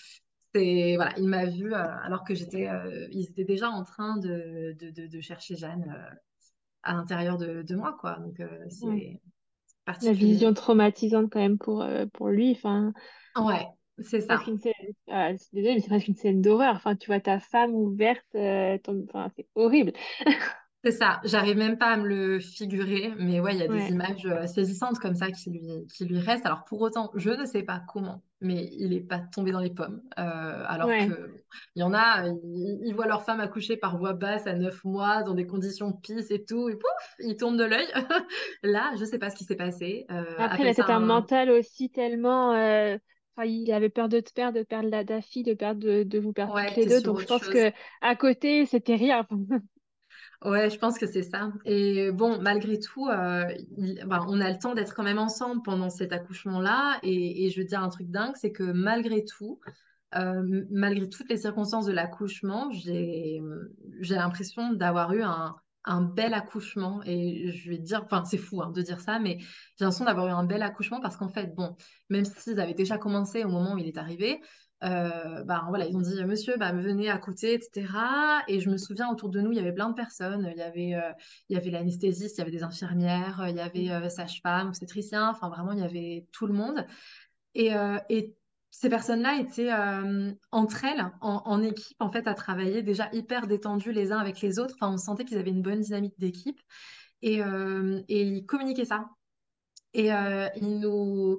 voilà, 0.53 1.13
il 1.17 1.27
m'a 1.27 1.45
vu 1.45 1.73
euh, 1.73 1.77
alors 2.03 2.23
que 2.23 2.33
j'étais, 2.33 2.67
euh, 2.67 3.07
ils 3.11 3.25
étaient 3.29 3.43
déjà 3.43 3.69
en 3.69 3.83
train 3.83 4.17
de, 4.17 4.75
de, 4.79 4.89
de- 4.91 5.07
de 5.07 5.21
chercher 5.21 5.55
Jeanne 5.55 5.85
à 6.83 6.93
l'intérieur 6.93 7.37
de, 7.37 7.63
de 7.63 7.75
moi, 7.75 7.97
quoi. 7.99 8.17
Donc, 8.19 8.41
c'est 8.69 9.21
La 10.01 10.13
vision 10.13 10.53
traumatisante 10.53 11.31
quand 11.31 11.39
même 11.39 11.59
pour, 11.59 11.85
pour 12.13 12.29
lui. 12.29 12.51
Enfin, 12.53 12.93
Ouais, 13.37 13.76
c'est 13.99 14.21
ça. 14.21 14.39
ah, 15.09 15.37
suis 15.37 15.49
désolée, 15.53 15.75
mais 15.75 15.81
c'est 15.81 15.87
presque 15.87 16.07
une 16.07 16.15
scène 16.15 16.41
d'horreur. 16.41 16.75
Enfin, 16.75 16.95
tu 16.95 17.07
vois 17.07 17.19
ta 17.19 17.39
femme 17.39 17.73
ouverte, 17.73 18.25
euh, 18.35 18.77
enfin, 18.87 19.29
c'est 19.35 19.47
horrible. 19.55 19.93
C'est 20.83 20.91
ça, 20.91 21.19
j'arrive 21.23 21.57
même 21.57 21.77
pas 21.77 21.87
à 21.87 21.97
me 21.97 22.07
le 22.07 22.39
figurer, 22.39 23.11
mais 23.17 23.39
ouais, 23.39 23.55
il 23.55 23.59
y 23.59 23.63
a 23.63 23.67
des 23.67 23.89
images 23.89 24.25
euh, 24.25 24.45
saisissantes 24.45 24.99
comme 24.99 25.15
ça 25.15 25.31
qui 25.31 25.49
lui, 25.49 25.87
qui 25.93 26.05
lui 26.05 26.19
restent. 26.19 26.45
Alors 26.45 26.65
pour 26.65 26.79
autant, 26.81 27.11
je 27.15 27.31
ne 27.31 27.45
sais 27.45 27.63
pas 27.63 27.81
comment, 27.87 28.21
mais 28.41 28.69
il 28.71 28.93
est 28.93 29.01
pas 29.01 29.19
tombé 29.19 29.51
dans 29.51 29.59
les 29.59 29.71
pommes. 29.71 30.01
Euh, 30.19 30.63
alors 30.67 30.87
que 30.87 30.93
ouais. 30.93 31.07
bon, 31.07 31.15
il 31.75 31.79
y 31.81 31.83
en 31.83 31.95
a, 31.95 32.27
ils, 32.27 32.79
ils 32.85 32.93
voient 32.93 33.07
leur 33.07 33.23
femme 33.23 33.39
accoucher 33.39 33.75
par 33.75 33.97
voie 33.97 34.13
basse 34.13 34.45
à 34.45 34.53
9 34.53 34.83
mois, 34.85 35.23
dans 35.23 35.33
des 35.33 35.47
conditions 35.47 35.91
pisse 35.91 36.29
et 36.29 36.45
tout, 36.45 36.69
et 36.69 36.75
pouf, 36.75 37.15
ils 37.19 37.35
tournent 37.35 37.57
de 37.57 37.65
l'œil. 37.65 37.87
Là, 38.63 38.93
je 38.99 39.03
sais 39.03 39.17
pas 39.17 39.31
ce 39.31 39.35
qui 39.35 39.45
s'est 39.45 39.55
passé. 39.55 40.05
Euh, 40.11 40.23
Après, 40.37 40.79
un 40.79 40.87
un... 40.87 40.99
mental 40.99 41.49
aussi 41.49 41.89
tellement. 41.89 42.53
Enfin, 43.37 43.47
il 43.47 43.71
avait 43.71 43.89
peur 43.89 44.09
de 44.09 44.19
te 44.19 44.33
perdre, 44.33 44.59
de 44.59 44.63
perdre 44.63 44.89
la 44.89 45.03
Daffy, 45.03 45.43
de 45.43 45.53
perdre 45.53 45.81
de, 45.81 46.03
de 46.03 46.19
vous 46.19 46.33
perdre 46.33 46.53
Ouais, 46.53 46.75
les 46.75 46.85
deux. 46.87 47.01
Donc, 47.01 47.19
je 47.19 47.27
pense 47.27 47.47
chose. 47.47 47.49
que 47.49 47.71
à 48.01 48.15
côté, 48.15 48.65
c'était 48.65 48.95
rien. 48.95 49.27
Ouais, 50.45 50.69
je 50.69 50.77
pense 50.77 50.97
que 50.99 51.07
c'est 51.07 51.23
ça. 51.23 51.51
Et 51.65 52.11
bon, 52.11 52.39
malgré 52.41 52.79
tout, 52.79 53.07
euh, 53.07 53.45
il- 53.77 54.03
ben, 54.05 54.23
on 54.27 54.39
a 54.39 54.51
le 54.51 54.59
temps 54.59 54.75
d'être 54.75 54.93
quand 54.93 55.03
même 55.03 55.17
ensemble 55.17 55.61
pendant 55.63 55.89
cet 55.89 56.11
accouchement-là. 56.13 56.99
Et, 57.03 57.45
et 57.45 57.49
je 57.49 57.59
veux 57.59 57.65
dire 57.65 57.81
un 57.81 57.89
truc 57.89 58.09
dingue, 58.11 58.35
c'est 58.35 58.51
que 58.51 58.63
malgré 58.63 59.25
tout, 59.25 59.59
euh, 60.15 60.65
malgré 60.71 61.09
toutes 61.09 61.29
les 61.29 61.37
circonstances 61.37 61.85
de 61.87 61.93
l'accouchement, 61.93 62.71
j'ai, 62.71 63.41
j'ai 64.01 64.15
l'impression 64.15 64.73
d'avoir 64.73 65.13
eu 65.13 65.23
un, 65.23 65.55
un 65.87 66.01
bel 66.01 66.33
accouchement. 66.33 67.01
Et 67.05 67.51
je 67.51 67.69
vais 67.69 67.77
dire, 67.77 68.03
enfin, 68.03 68.23
c'est 68.25 68.37
fou 68.37 68.61
hein, 68.61 68.71
de 68.71 68.81
dire 68.81 68.99
ça, 68.99 69.19
mais 69.19 69.37
j'ai 69.39 69.85
l'impression 69.85 70.05
d'avoir 70.05 70.27
eu 70.27 70.31
un 70.31 70.43
bel 70.43 70.61
accouchement 70.61 70.99
parce 71.01 71.17
qu'en 71.17 71.29
fait, 71.29 71.55
bon, 71.55 71.75
même 72.09 72.25
s'ils 72.25 72.59
avaient 72.59 72.73
déjà 72.73 72.97
commencé 72.97 73.43
au 73.43 73.49
moment 73.49 73.73
où 73.73 73.77
il 73.77 73.87
est 73.87 73.97
arrivé, 73.97 74.41
euh, 74.83 75.43
bah, 75.43 75.65
voilà, 75.69 75.87
ils 75.87 75.95
ont 75.97 76.01
dit 76.01 76.23
monsieur, 76.23 76.55
bah, 76.57 76.71
venez 76.71 77.09
à 77.09 77.17
côté, 77.17 77.53
etc. 77.53 77.87
Et 78.47 78.59
je 78.59 78.69
me 78.69 78.77
souviens 78.77 79.09
autour 79.09 79.29
de 79.29 79.41
nous, 79.41 79.51
il 79.51 79.57
y 79.57 79.59
avait 79.59 79.73
plein 79.73 79.89
de 79.89 79.95
personnes. 79.95 80.51
Il 80.51 80.57
y 80.57 80.61
avait, 80.61 80.93
euh, 80.93 81.11
il 81.49 81.55
y 81.55 81.59
avait 81.59 81.71
l'anesthésiste, 81.71 82.37
il 82.37 82.39
y 82.39 82.41
avait 82.41 82.51
des 82.51 82.63
infirmières, 82.63 83.45
il 83.49 83.55
y 83.55 83.59
avait 83.59 83.89
euh, 83.89 84.09
sage-femme, 84.09 84.67
obstétricien. 84.67 85.29
Enfin, 85.29 85.49
vraiment, 85.49 85.71
il 85.71 85.79
y 85.79 85.83
avait 85.83 86.27
tout 86.31 86.45
le 86.45 86.53
monde. 86.53 86.85
Et, 87.55 87.71
et 88.09 88.36
ces 88.79 88.89
personnes-là 88.89 89.39
étaient 89.39 89.71
entre 90.51 90.85
elles, 90.85 91.11
en, 91.21 91.63
équipe, 91.63 91.97
en 91.99 92.11
fait, 92.11 92.27
à 92.27 92.35
travailler 92.35 92.83
déjà 92.83 93.09
hyper 93.11 93.47
détendues 93.47 93.91
les 93.91 94.11
uns 94.11 94.19
avec 94.19 94.39
les 94.39 94.59
autres. 94.59 94.75
On 94.81 94.97
sentait 94.97 95.25
qu'ils 95.25 95.39
avaient 95.39 95.49
une 95.49 95.63
bonne 95.63 95.79
dynamique 95.79 96.13
d'équipe. 96.19 96.61
Et, 97.23 97.39
et 97.39 98.21
ils 98.21 98.45
communiquaient 98.45 98.85
ça. 98.85 99.09
Et 99.95 100.09
ils 100.09 100.79
nous, 100.79 101.31
euh, 101.31 101.37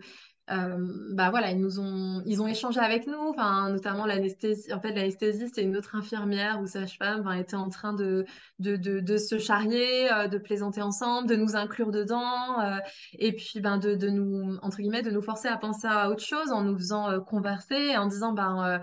bah 0.49 1.29
voilà, 1.31 1.51
ils 1.51 1.61
nous 1.61 1.79
ont, 1.79 2.23
ils 2.25 2.41
ont 2.41 2.47
échangé 2.47 2.81
avec 2.81 3.07
nous, 3.07 3.19
enfin, 3.29 3.71
notamment 3.71 4.07
l'anesthésie. 4.07 4.73
En 4.73 4.81
fait, 4.81 4.93
l'anesthésiste 4.93 5.59
et 5.59 5.63
une 5.63 5.77
autre 5.77 5.95
infirmière 5.95 6.61
ou 6.61 6.67
sage-femme 6.67 7.31
étaient 7.39 7.57
en 7.57 7.69
train 7.69 7.93
de, 7.93 8.25
de, 8.59 8.77
de, 8.77 9.17
se 9.19 9.39
charrier, 9.39 10.11
euh, 10.11 10.27
de 10.27 10.39
plaisanter 10.39 10.81
ensemble, 10.81 11.29
de 11.29 11.37
nous 11.37 11.55
inclure 11.55 11.91
dedans, 11.91 12.61
euh, 12.61 12.79
et 13.19 13.33
puis 13.33 13.61
ben, 13.61 13.77
de, 13.77 13.95
de 13.95 14.09
nous, 14.09 14.57
entre 14.63 14.79
guillemets, 14.79 15.03
de 15.03 15.11
nous 15.11 15.21
forcer 15.21 15.49
à 15.49 15.59
penser 15.59 15.87
à 15.87 16.11
autre 16.11 16.25
chose 16.25 16.51
en 16.51 16.63
nous 16.63 16.77
faisant 16.77 17.21
converser, 17.21 17.97
en 17.97 18.07
disant, 18.07 18.33
ben, 18.33 18.81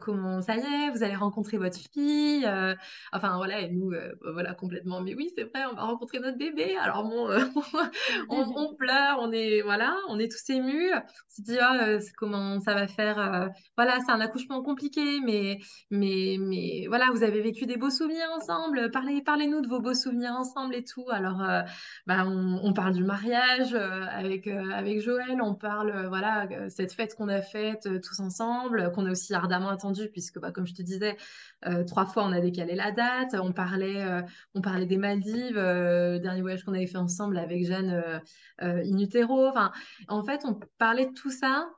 comment 0.00 0.42
ça 0.42 0.56
y 0.56 0.60
est, 0.60 0.90
vous 0.90 1.02
allez 1.02 1.16
rencontrer 1.16 1.56
votre 1.56 1.78
fille. 1.78 2.46
enfin, 3.12 3.36
voilà, 3.36 3.60
et 3.60 3.70
nous, 3.70 3.92
voilà, 4.32 4.52
complètement, 4.54 5.00
mais 5.00 5.14
oui, 5.14 5.30
c'est 5.36 5.44
vrai, 5.44 5.64
on 5.70 5.74
va 5.74 5.82
rencontrer 5.82 6.18
notre 6.20 6.38
bébé. 6.38 6.76
Alors 6.76 7.04
bon, 7.04 7.28
on, 8.28 8.52
on, 8.56 8.74
pleure, 8.74 9.18
on 9.20 9.32
est, 9.32 9.62
voilà, 9.62 9.96
on 10.08 10.18
est 10.18 10.30
tous 10.30 10.50
émus 10.52 10.92
se 11.38 11.42
dit 11.42 11.58
ah, 11.60 11.78
euh, 11.82 12.00
comment 12.16 12.60
ça 12.60 12.74
va 12.74 12.88
faire. 12.88 13.18
Euh, 13.18 13.48
voilà, 13.76 13.98
c'est 14.04 14.12
un 14.12 14.20
accouchement 14.20 14.62
compliqué, 14.62 15.20
mais, 15.24 15.58
mais, 15.90 16.36
mais 16.38 16.86
voilà, 16.88 17.06
vous 17.12 17.22
avez 17.22 17.40
vécu 17.40 17.66
des 17.66 17.76
beaux 17.76 17.90
souvenirs 17.90 18.28
ensemble. 18.36 18.90
Parlez, 18.90 19.22
parlez-nous 19.22 19.60
de 19.60 19.68
vos 19.68 19.80
beaux 19.80 19.94
souvenirs 19.94 20.32
ensemble 20.32 20.74
et 20.74 20.84
tout. 20.84 21.06
Alors, 21.10 21.42
euh, 21.42 21.62
bah, 22.06 22.26
on, 22.26 22.72
parle 22.72 22.94
du 22.94 23.04
mariage 23.04 23.74
avec, 23.74 24.46
avec 24.46 25.00
Joël, 25.00 25.40
on 25.42 25.54
parle, 25.54 26.06
voilà, 26.08 26.46
cette 26.68 26.92
fête 26.92 27.14
qu'on 27.14 27.28
a 27.28 27.40
faite 27.40 27.88
tous 28.02 28.20
ensemble, 28.20 28.92
qu'on 28.92 29.06
a 29.06 29.10
aussi 29.10 29.34
ardemment 29.34 29.70
attendue, 29.70 30.08
puisque, 30.12 30.38
bah, 30.38 30.52
comme 30.52 30.66
je 30.66 30.74
te 30.74 30.82
disais, 30.82 31.16
trois 31.86 32.06
fois 32.06 32.24
on 32.24 32.32
a 32.32 32.40
décalé 32.40 32.74
la 32.74 32.92
date. 32.92 33.34
On 33.34 33.52
parlait, 33.52 34.04
on 34.54 34.60
parlait 34.60 34.86
des 34.86 34.96
Maldives, 34.96 35.56
le 35.56 36.18
dernier 36.18 36.42
voyage 36.42 36.64
qu'on 36.64 36.74
avait 36.74 36.86
fait 36.86 36.98
ensemble 36.98 37.38
avec 37.38 37.66
Jeanne 37.66 38.20
in 38.60 38.98
utero. 38.98 39.46
Enfin, 39.48 39.72
en 40.08 40.22
fait, 40.22 40.42
on 40.44 40.54
parlait 40.88 41.04
de 41.04 41.12
tout 41.12 41.30
ça. 41.30 41.68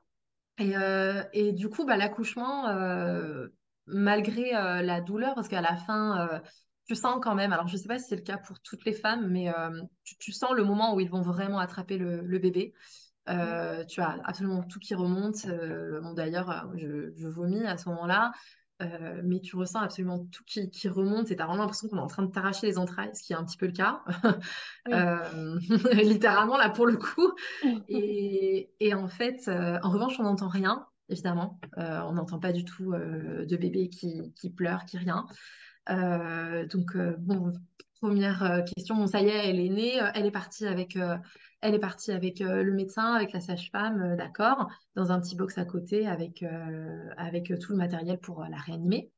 Et, 0.58 0.76
euh, 0.76 1.24
et 1.32 1.52
du 1.52 1.68
coup, 1.68 1.84
bah, 1.84 1.96
l'accouchement, 1.96 2.68
euh, 2.68 3.48
malgré 3.86 4.54
euh, 4.54 4.82
la 4.82 5.00
douleur, 5.00 5.34
parce 5.34 5.48
qu'à 5.48 5.60
la 5.60 5.74
fin, 5.74 6.40
tu 6.86 6.94
sens 6.94 7.18
quand 7.20 7.34
même, 7.34 7.52
alors 7.52 7.66
je 7.66 7.72
ne 7.72 7.78
sais 7.78 7.88
pas 7.88 7.98
si 7.98 8.06
c'est 8.08 8.16
le 8.16 8.22
cas 8.22 8.38
pour 8.38 8.60
toutes 8.60 8.84
les 8.84 8.92
femmes, 8.92 9.28
mais 9.28 9.52
tu, 10.04 10.30
sens 10.30 10.52
le 10.52 10.62
moment 10.62 10.94
où 10.94 11.00
ils 11.00 11.10
vont 11.10 11.22
vraiment 11.22 11.58
attraper 11.58 11.98
le, 11.98 12.38
bébé. 12.38 12.72
tu 13.26 14.00
as 14.00 14.20
absolument 14.24 14.62
tout 14.62 14.78
qui 14.78 14.94
remonte. 14.94 15.44
bon, 15.44 16.12
D'ailleurs, 16.12 16.70
je, 16.76 17.12
je, 17.16 17.26
vomis 17.26 17.66
à 17.66 17.78
ce 17.78 17.88
moment-là. 17.88 18.30
Euh, 18.80 19.20
mais 19.22 19.40
tu 19.40 19.56
ressens 19.56 19.80
absolument 19.80 20.26
tout 20.32 20.42
qui, 20.46 20.70
qui 20.70 20.88
remonte 20.88 21.30
et 21.30 21.36
tu 21.36 21.42
as 21.42 21.46
vraiment 21.46 21.62
l'impression 21.62 21.88
qu'on 21.88 21.98
est 21.98 22.00
en 22.00 22.06
train 22.06 22.22
de 22.22 22.30
t'arracher 22.30 22.66
les 22.66 22.78
entrailles, 22.78 23.10
ce 23.14 23.22
qui 23.22 23.32
est 23.32 23.36
un 23.36 23.44
petit 23.44 23.58
peu 23.58 23.66
le 23.66 23.72
cas, 23.72 24.02
euh, 24.88 25.58
littéralement 26.02 26.56
là 26.56 26.70
pour 26.70 26.86
le 26.86 26.96
coup. 26.96 27.32
Et, 27.88 28.70
et 28.80 28.94
en 28.94 29.08
fait, 29.08 29.48
euh, 29.48 29.78
en 29.82 29.90
revanche, 29.90 30.18
on 30.18 30.22
n'entend 30.22 30.48
rien, 30.48 30.86
évidemment. 31.08 31.60
on 31.76 32.12
n'entend 32.12 32.38
pas 32.38 32.52
du 32.52 32.64
tout 32.64 32.92
de 32.92 33.56
bébé 33.56 33.88
qui, 33.88 34.32
qui, 34.34 34.50
pleure, 34.50 34.84
qui 34.84 34.96
rien. 34.98 35.26
donc, 35.88 36.96
bon, 37.18 37.52
première 38.00 38.64
question, 38.74 38.96
bon, 38.96 39.06
ça 39.06 39.20
y 39.20 39.28
est, 39.28 39.50
elle 39.50 39.60
est 39.60 39.68
née, 39.68 40.00
elle 40.14 40.26
est 40.26 40.30
partie 40.30 40.66
avec 40.66 40.96
elle 41.60 41.74
est 41.74 41.80
partie 41.80 42.12
avec 42.12 42.40
euh, 42.40 42.62
le 42.62 42.72
médecin, 42.72 43.14
avec 43.14 43.32
la 43.32 43.40
sage-femme, 43.40 44.00
euh, 44.00 44.16
d'accord, 44.16 44.70
dans 44.94 45.12
un 45.12 45.20
petit 45.20 45.36
box 45.36 45.58
à 45.58 45.64
côté 45.64 46.06
avec, 46.06 46.42
euh, 46.42 47.56
tout 47.60 47.72
le 47.72 47.78
matériel 47.78 48.18
pour 48.18 48.44
la 48.44 48.56
réanimer. 48.56 49.10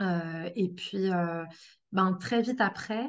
et 0.00 0.68
puis, 0.76 1.10
ben, 1.92 2.14
très 2.14 2.42
vite 2.42 2.60
après, 2.60 3.06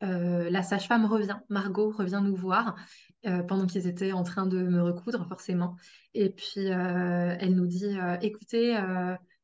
la 0.00 0.62
sage-femme 0.62 1.04
revient, 1.04 1.38
Margot 1.48 1.90
revient 1.90 2.20
nous 2.22 2.34
voir 2.34 2.74
pendant 3.22 3.66
qu'ils 3.66 3.86
étaient 3.86 4.12
en 4.12 4.22
train 4.22 4.46
de 4.46 4.62
me 4.62 4.82
recoudre, 4.82 5.26
forcément. 5.28 5.76
Et 6.14 6.30
puis, 6.30 6.66
elle 6.66 7.54
nous 7.54 7.66
dit, 7.66 7.96
écoutez, 8.22 8.76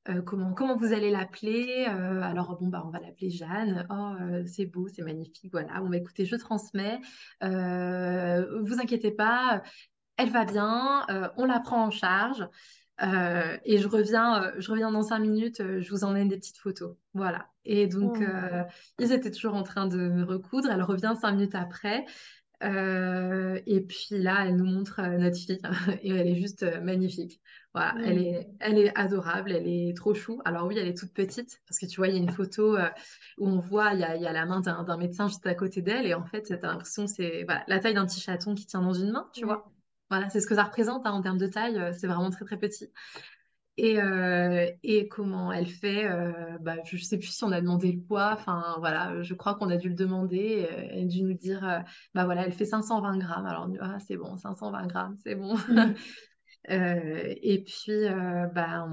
euh, 0.08 0.22
comment, 0.22 0.54
comment 0.54 0.76
vous 0.76 0.92
allez 0.92 1.10
l'appeler 1.10 1.86
euh, 1.88 2.22
Alors, 2.22 2.58
bon, 2.58 2.68
bah, 2.68 2.82
on 2.86 2.90
va 2.90 2.98
l'appeler 3.00 3.30
Jeanne. 3.30 3.86
Oh, 3.90 4.14
euh, 4.22 4.44
c'est 4.46 4.66
beau, 4.66 4.88
c'est 4.88 5.02
magnifique. 5.02 5.52
Voilà. 5.52 5.80
Bon, 5.80 5.90
bah, 5.90 5.96
écoutez, 5.96 6.24
je 6.24 6.36
transmets. 6.36 6.98
vous 7.42 8.80
inquiétez 8.80 9.10
pas, 9.10 9.62
elle 10.16 10.30
va 10.30 10.44
bien. 10.44 11.06
on 11.36 11.44
la 11.44 11.60
prend 11.60 11.84
en 11.84 11.90
charge. 11.90 12.48
et 13.00 13.78
je 13.78 13.88
reviens, 13.88 14.52
je 14.58 14.70
reviens 14.70 14.90
dans 14.90 15.02
cinq 15.02 15.18
minutes. 15.20 15.62
je 15.80 15.90
vous 15.90 16.04
emmène 16.04 16.28
des 16.28 16.36
petites 16.38 16.58
photos. 16.58 16.96
Voilà. 17.14 17.48
Et 17.64 17.86
donc, 17.86 18.18
oh. 18.20 18.62
ils 18.98 19.12
étaient 19.12 19.30
toujours 19.30 19.54
en 19.54 19.62
train 19.62 19.86
de 19.86 19.98
me 19.98 20.24
recoudre. 20.24 20.70
Elle 20.70 20.82
revient 20.82 21.14
cinq 21.20 21.32
minutes 21.32 21.54
après. 21.54 22.06
Et 22.60 23.80
puis 23.80 24.18
là, 24.18 24.46
elle 24.46 24.56
nous 24.56 24.66
montre 24.66 25.00
notre 25.02 25.36
fille 25.36 25.58
et 26.02 26.10
elle 26.10 26.28
est 26.28 26.40
juste 26.40 26.64
magnifique. 26.82 27.40
Voilà, 27.74 27.94
elle, 28.02 28.18
est, 28.18 28.48
elle 28.60 28.78
est 28.78 28.98
adorable, 28.98 29.52
elle 29.52 29.68
est 29.68 29.94
trop 29.96 30.14
chou. 30.14 30.40
Alors 30.44 30.66
oui, 30.66 30.76
elle 30.78 30.88
est 30.88 30.96
toute 30.96 31.12
petite, 31.12 31.60
parce 31.68 31.78
que 31.78 31.86
tu 31.86 31.96
vois, 31.96 32.08
il 32.08 32.14
y 32.14 32.18
a 32.18 32.22
une 32.22 32.30
photo 32.30 32.76
euh, 32.76 32.88
où 33.36 33.46
on 33.46 33.58
voit, 33.58 33.92
il 33.92 34.00
y 34.00 34.04
a, 34.04 34.16
y 34.16 34.26
a 34.26 34.32
la 34.32 34.46
main 34.46 34.60
d'un 34.60 34.96
médecin 34.96 35.28
juste 35.28 35.46
à 35.46 35.54
côté 35.54 35.82
d'elle, 35.82 36.06
et 36.06 36.14
en 36.14 36.24
fait, 36.24 36.42
tu 36.42 36.54
as 36.54 36.56
l'impression 36.56 37.06
c'est 37.06 37.44
voilà, 37.44 37.64
la 37.68 37.78
taille 37.78 37.94
d'un 37.94 38.06
petit 38.06 38.20
chaton 38.20 38.54
qui 38.54 38.66
tient 38.66 38.80
dans 38.80 38.94
une 38.94 39.12
main, 39.12 39.28
tu 39.34 39.44
vois. 39.44 39.70
Voilà, 40.10 40.30
c'est 40.30 40.40
ce 40.40 40.46
que 40.46 40.54
ça 40.54 40.64
représente 40.64 41.06
hein, 41.06 41.12
en 41.12 41.20
termes 41.20 41.38
de 41.38 41.46
taille, 41.46 41.78
euh, 41.78 41.92
c'est 41.92 42.06
vraiment 42.06 42.30
très 42.30 42.46
très 42.46 42.58
petit. 42.58 42.90
Et, 43.80 44.02
euh, 44.02 44.68
et 44.82 45.06
comment 45.06 45.52
elle 45.52 45.68
fait, 45.68 46.04
bah, 46.60 46.74
je 46.84 46.96
ne 46.96 47.00
sais 47.00 47.16
plus 47.16 47.28
si 47.28 47.44
on 47.44 47.52
a 47.52 47.60
demandé 47.60 47.92
le 47.92 48.00
poids, 48.00 48.32
enfin 48.32 48.74
voilà, 48.80 49.22
je 49.22 49.34
crois 49.34 49.54
qu'on 49.54 49.70
a 49.70 49.76
dû 49.76 49.88
le 49.88 49.94
demander, 49.94 50.66
elle 50.90 51.04
a 51.04 51.06
dû 51.06 51.22
nous 51.22 51.34
dire, 51.34 51.84
bah 52.12 52.24
voilà, 52.24 52.44
elle 52.44 52.52
fait 52.52 52.64
520 52.64 53.18
grammes, 53.18 53.46
alors 53.46 53.70
ah, 53.80 53.98
c'est 54.00 54.16
bon, 54.16 54.36
520 54.36 54.86
grammes, 54.88 55.16
c'est 55.22 55.36
bon. 55.36 55.54
Mmh. 55.56 55.94
Euh, 56.70 57.34
et 57.42 57.62
puis, 57.62 58.04
euh, 58.04 58.46
bah, 58.46 58.88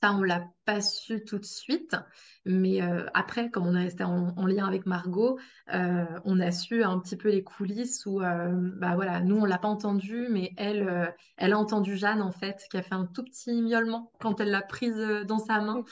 ça, 0.00 0.12
on 0.12 0.22
l'a 0.22 0.48
pas 0.64 0.80
su 0.80 1.24
tout 1.24 1.38
de 1.38 1.44
suite, 1.44 1.96
mais 2.44 2.82
euh, 2.82 3.06
après, 3.14 3.50
comme 3.50 3.66
on 3.66 3.74
est 3.74 3.84
resté 3.84 4.04
en, 4.04 4.46
lien 4.46 4.66
avec 4.66 4.84
Margot, 4.86 5.38
on 5.68 6.40
a 6.40 6.50
su 6.50 6.82
un 6.82 6.98
petit 6.98 7.16
peu 7.16 7.30
les 7.30 7.42
coulisses 7.42 8.04
où, 8.06 8.20
bah 8.20 8.94
voilà, 8.94 9.20
nous 9.20 9.36
on 9.36 9.44
l'a 9.44 9.58
pas 9.58 9.68
entendu, 9.68 10.26
mais 10.30 10.52
elle, 10.56 11.14
elle 11.36 11.52
a 11.52 11.58
entendu 11.58 11.96
Jeanne 11.96 12.22
en 12.22 12.32
fait, 12.32 12.66
qui 12.70 12.76
a 12.76 12.82
fait 12.82 12.94
un 12.94 13.06
tout 13.06 13.24
petit 13.24 13.52
miaulement 13.62 14.12
quand 14.20 14.40
elle 14.40 14.50
l'a 14.50 14.62
prise 14.62 14.96
dans 15.26 15.38
sa 15.38 15.60
main. 15.60 15.84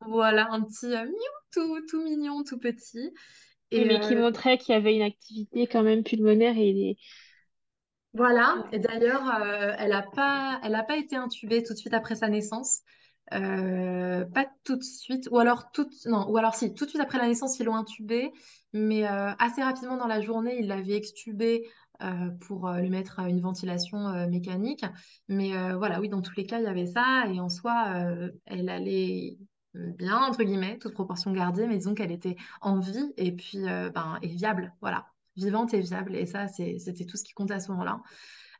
Voilà, 0.00 0.48
un 0.50 0.62
petit 0.62 0.88
miou 0.88 1.32
tout, 1.52 1.80
tout 1.88 2.02
mignon, 2.02 2.42
tout 2.42 2.58
petit. 2.58 3.12
Et, 3.70 3.84
mais 3.84 4.00
qui 4.00 4.16
montrait 4.16 4.58
qu'il 4.58 4.74
y 4.74 4.78
avait 4.78 4.94
une 4.94 5.02
activité 5.02 5.66
quand 5.66 5.82
même 5.82 6.02
pulmonaire 6.02 6.56
et 6.58 6.96
voilà, 8.14 8.66
et 8.72 8.78
d'ailleurs, 8.78 9.26
euh, 9.40 9.72
elle 9.78 9.88
n'a 9.88 10.02
pas, 10.02 10.60
elle 10.62 10.74
a 10.74 10.82
pas 10.82 10.98
été 10.98 11.16
intubée 11.16 11.62
tout 11.62 11.72
de 11.72 11.78
suite 11.78 11.94
après 11.94 12.14
sa 12.14 12.28
naissance. 12.28 12.82
Euh, 13.32 14.24
pas 14.26 14.46
tout 14.64 14.76
de 14.76 14.82
suite, 14.82 15.28
ou 15.30 15.38
alors 15.38 15.70
tout, 15.72 15.88
non, 16.06 16.28
ou 16.28 16.36
alors 16.36 16.54
si, 16.54 16.74
tout 16.74 16.84
de 16.84 16.90
suite 16.90 17.02
après 17.02 17.18
la 17.18 17.26
naissance, 17.26 17.58
ils 17.58 17.64
l'ont 17.64 17.76
intubée, 17.76 18.30
mais 18.72 19.06
euh, 19.06 19.32
assez 19.38 19.62
rapidement 19.62 19.96
dans 19.96 20.06
la 20.06 20.20
journée, 20.20 20.58
ils 20.58 20.66
l'avaient 20.66 20.96
extubée 20.96 21.68
pour 22.40 22.68
lui 22.68 22.90
mettre 22.90 23.20
une 23.20 23.40
ventilation 23.40 24.26
mécanique. 24.26 24.84
Mais 25.28 25.52
voilà, 25.74 26.00
oui, 26.00 26.08
dans 26.08 26.20
tous 26.20 26.34
les 26.36 26.44
cas, 26.44 26.58
il 26.58 26.64
y 26.64 26.66
avait 26.66 26.86
ça, 26.86 27.26
et 27.32 27.38
en 27.38 27.48
soi, 27.48 27.94
elle 28.46 28.68
allait 28.68 29.38
bien, 29.74 30.18
entre 30.18 30.42
guillemets, 30.42 30.78
toute 30.78 30.94
proportion 30.94 31.30
gardée, 31.30 31.68
mais 31.68 31.76
disons 31.76 31.94
qu'elle 31.94 32.10
était 32.10 32.34
en 32.60 32.80
vie 32.80 33.12
et 33.16 33.30
puis 33.30 33.60
ben, 33.94 34.18
et 34.20 34.26
viable, 34.26 34.74
voilà 34.80 35.06
vivante 35.36 35.74
et 35.74 35.80
viable. 35.80 36.16
Et 36.16 36.26
ça, 36.26 36.48
c'était 36.48 37.04
tout 37.04 37.16
ce 37.16 37.24
qui 37.24 37.32
comptait 37.32 37.54
à 37.54 37.60
ce 37.60 37.70
moment-là. 37.72 38.00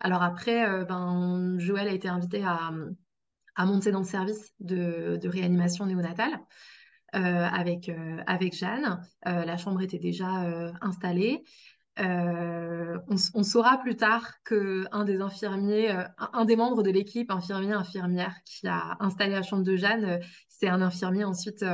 Alors 0.01 0.23
après, 0.23 0.69
euh, 0.69 0.85
ben, 0.85 1.57
Joël 1.59 1.89
a 1.89 1.93
été 1.93 2.09
invité 2.09 2.43
à, 2.45 2.73
monter 3.59 3.93
dans 3.93 4.01
le 4.01 4.05
service 4.05 4.53
de, 4.61 5.21
réanimation 5.25 5.87
néonatale 5.87 6.33
euh, 7.15 7.19
avec, 7.19 7.89
euh, 7.89 8.23
avec 8.27 8.55
Jeanne. 8.55 9.01
la 9.25 9.57
chambre 9.57 9.83
était 9.83 9.99
déjà 9.99 10.73
installée. 10.81 11.45
Euh, 11.99 12.99
on, 13.35 13.43
saura 13.43 13.79
plus 13.79 13.97
tard 13.97 14.43
que 14.45 14.87
un 14.93 15.05
des 15.05 15.21
infirmiers, 15.21 15.91
euh, 15.91 16.05
un, 16.33 16.47
des 16.47 16.57
membres 16.57 16.83
de 16.83 16.91
l'équipe, 16.91 17.31
infirmier, 17.31 17.73
infirmière, 17.73 18.35
qui 18.47 18.67
a 18.67 18.97
installé 19.01 19.33
la 19.33 19.43
chambre 19.43 19.63
de 19.63 19.77
Jeanne, 19.77 20.05
euh, 20.05 20.19
c'est 20.49 20.69
un 20.69 20.81
infirmier 20.81 21.25
ensuite, 21.25 21.65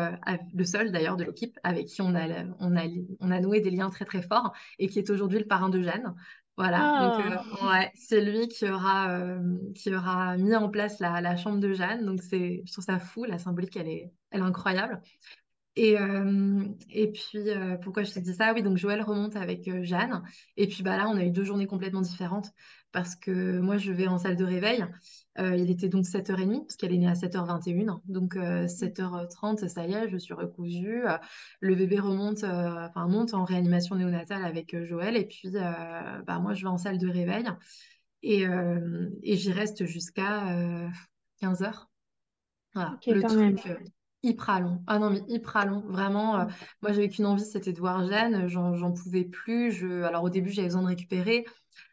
le 0.55 0.65
seul 0.65 0.91
d'ailleurs 0.91 1.17
de 1.17 1.25
l'équipe, 1.25 1.59
avec 1.63 1.87
qui 1.87 2.01
on 2.01 2.15
a, 2.15 2.27
on, 2.59 2.75
a, 2.75 2.85
on 3.21 3.31
a 3.31 3.39
noué 3.39 3.61
des 3.61 3.71
liens 3.71 3.91
très 3.91 4.07
très 4.07 4.23
forts 4.23 4.55
et 4.79 4.89
qui 4.89 4.99
est 4.99 5.11
aujourd'hui 5.11 5.39
le 5.39 5.45
parrain 5.45 5.69
de 5.69 5.83
Jeanne. 5.83 6.15
Voilà, 6.59 6.93
donc 6.97 7.21
Ah, 7.21 7.45
ouais, 7.63 7.93
c'est 7.95 8.21
lui 8.21 8.49
qui 8.49 8.69
aura, 8.69 9.21
qui 9.77 9.95
aura 9.95 10.37
mis 10.37 10.57
en 10.57 10.69
place 10.71 10.99
la, 11.01 11.21
la 11.21 11.37
chambre 11.37 11.59
de 11.61 11.73
Jeanne. 11.73 12.05
Donc 12.05 12.21
c'est, 12.23 12.63
je 12.67 12.73
trouve 12.73 12.85
ça 12.85 12.99
fou, 12.99 13.25
la 13.25 13.39
symbolique, 13.39 13.77
elle 13.77 13.89
est, 13.89 14.13
elle 14.33 14.41
est 14.41 14.45
incroyable. 14.45 15.01
Et, 15.77 15.97
euh, 15.97 16.65
et 16.91 17.13
puis, 17.13 17.51
euh, 17.51 17.77
pourquoi 17.77 18.03
je 18.03 18.13
te 18.13 18.19
dis 18.19 18.35
ça? 18.35 18.53
Oui, 18.53 18.63
donc 18.63 18.77
Joël 18.77 19.01
remonte 19.01 19.37
avec 19.37 19.69
euh, 19.69 19.85
Jeanne. 19.85 20.23
Et 20.57 20.67
puis 20.67 20.83
bah, 20.83 20.97
là, 20.97 21.09
on 21.09 21.17
a 21.17 21.25
eu 21.25 21.31
deux 21.31 21.45
journées 21.45 21.69
complètement 21.69 22.01
différentes 22.01 22.51
parce 22.91 23.15
que 23.15 23.61
moi, 23.61 23.77
je 23.77 23.93
vais 23.93 24.09
en 24.09 24.19
salle 24.19 24.37
de 24.37 24.45
réveil. 24.45 24.85
il 25.37 25.71
était 25.71 25.89
donc 25.89 26.05
7h30 26.05 26.67
parce 26.67 26.77
qu'elle 26.77 26.93
est 26.93 26.99
née 26.99 27.07
à 27.07 27.15
7h21. 27.15 28.01
Donc 28.07 28.35
7h30, 28.35 29.69
ça 29.69 29.87
y 29.87 29.93
est, 29.93 30.09
je 30.09 30.17
suis 30.17 30.35
recousue. 30.35 31.03
le 31.61 31.75
bébé 31.75 32.01
remonte, 32.01 32.45
enfin 32.45 33.07
monte 33.07 33.35
en 33.35 33.45
réanimation 33.45 33.95
néonatale 33.95 34.43
avec 34.45 34.75
Joël. 34.87 35.17
Et 35.17 35.27
puis, 35.27 35.51
bah, 35.53 36.39
moi, 36.41 36.55
je 36.55 36.63
vais 36.63 36.71
en 36.71 36.79
salle 36.79 36.99
de 36.99 37.09
réveil. 37.09 37.45
Et, 38.23 38.47
et 39.23 39.37
j'y 39.37 39.53
reste 39.53 39.85
jusqu'à 39.85 40.45
15h. 41.43 41.89
Voilà, 42.75 42.95
ok, 42.95 43.07
le 43.07 43.23
truc 43.23 43.69
hyper 44.23 44.61
long. 44.61 44.83
Ah 44.87 44.99
non, 44.99 45.11
mais 45.11 45.21
hyper 45.29 45.67
long. 45.67 45.81
Vraiment, 45.89 46.41
euh, 46.41 46.45
moi, 46.83 46.93
j'avais 46.93 47.09
qu'une 47.09 47.27
envie, 47.27 47.45
c'était 47.45 47.73
de 47.73 47.79
voir 47.79 48.07
Jeanne. 48.07 48.49
J'en, 48.49 48.93
pouvais 48.93 49.25
plus. 49.25 49.73
Je... 49.73 50.03
Alors, 50.03 50.25
au 50.25 50.31
début, 50.31 50.51
j'avais 50.51 50.69
besoin 50.69 50.83
de 50.83 50.89
récupérer. 50.89 51.45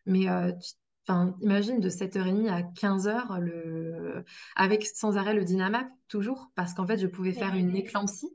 Mais 0.06 0.30
euh, 0.30 0.52
tu- 0.54 0.74
enfin, 1.08 1.36
imagine 1.42 1.80
de 1.80 1.90
7h30 1.90 2.50
à 2.50 2.64
15h, 2.64 3.40
le... 3.40 4.24
avec 4.56 4.86
sans 4.86 5.18
arrêt 5.18 5.34
le 5.34 5.44
Dynamap, 5.44 5.88
toujours. 6.08 6.52
Parce 6.56 6.74
qu'en 6.74 6.86
fait, 6.88 6.98
je 6.98 7.08
pouvais 7.08 7.34
faire 7.34 7.56
une 7.56 7.76
éclampsie. 7.76 8.30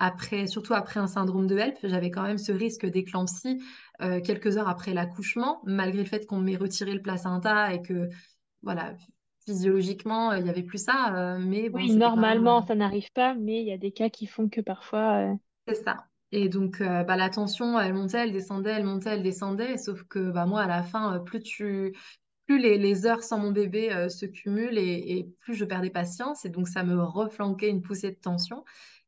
Après, 0.00 0.46
surtout 0.46 0.74
après 0.74 0.98
un 0.98 1.06
syndrome 1.06 1.46
de 1.46 1.56
HELP, 1.56 1.78
j'avais 1.84 2.10
quand 2.10 2.24
même 2.24 2.38
ce 2.38 2.50
risque 2.50 2.84
d'éclampsie 2.84 3.62
euh, 4.02 4.20
quelques 4.20 4.56
heures 4.56 4.68
après 4.68 4.92
l'accouchement, 4.92 5.62
malgré 5.64 6.02
le 6.02 6.08
fait 6.08 6.26
qu'on 6.26 6.40
m'ait 6.40 6.56
retiré 6.56 6.92
le 6.92 7.00
placenta 7.00 7.72
et 7.72 7.80
que 7.80 8.08
voilà, 8.62 8.94
physiologiquement, 9.46 10.32
euh, 10.32 10.38
il 10.38 10.44
n'y 10.44 10.50
avait 10.50 10.62
plus 10.62 10.82
ça, 10.84 11.14
euh, 11.36 11.38
mais 11.38 11.68
bon, 11.70 11.80
Oui, 11.82 11.92
normalement, 11.92 12.62
euh, 12.62 12.62
ça 12.62 12.74
n'arrive 12.74 13.12
pas, 13.12 13.34
mais 13.34 13.60
il 13.60 13.66
y 13.66 13.72
a 13.72 13.76
des 13.78 13.92
cas 13.92 14.08
qui 14.08 14.26
font 14.26 14.48
que 14.48 14.60
parfois. 14.62 15.36
c'est 15.66 15.74
ça. 15.84 16.06
Et 16.32 16.48
donc, 16.48 16.80
euh, 16.80 17.04
bah, 17.04 17.16
la 17.16 17.30
tension, 17.30 17.78
elle 17.78 17.94
montait, 17.94 18.18
elle 18.24 18.32
descendait, 18.32 18.70
elle 18.72 18.84
montait, 18.84 19.10
elle 19.10 19.22
descendait, 19.22 19.76
sauf 19.78 20.02
que 20.04 20.30
bah, 20.30 20.46
moi, 20.46 20.62
à 20.62 20.66
la 20.66 20.82
fin, 20.82 21.20
plus 21.20 21.40
tu, 21.42 21.94
plus 22.46 22.58
les, 22.60 22.78
les 22.78 23.06
heures 23.06 23.22
sans 23.22 23.38
mon 23.38 23.52
bébé 23.52 23.92
euh, 23.92 24.08
se 24.08 24.26
cumulent 24.26 24.78
et, 24.78 25.18
et 25.18 25.24
plus 25.40 25.54
je 25.54 25.64
perdais 25.64 25.90
patience. 25.90 26.44
Et 26.44 26.50
donc, 26.50 26.68
ça 26.68 26.84
me 26.84 27.02
reflanquait 27.02 27.70
une 27.70 27.82
poussée 27.82 28.10
de 28.12 28.16
tension. 28.16 28.64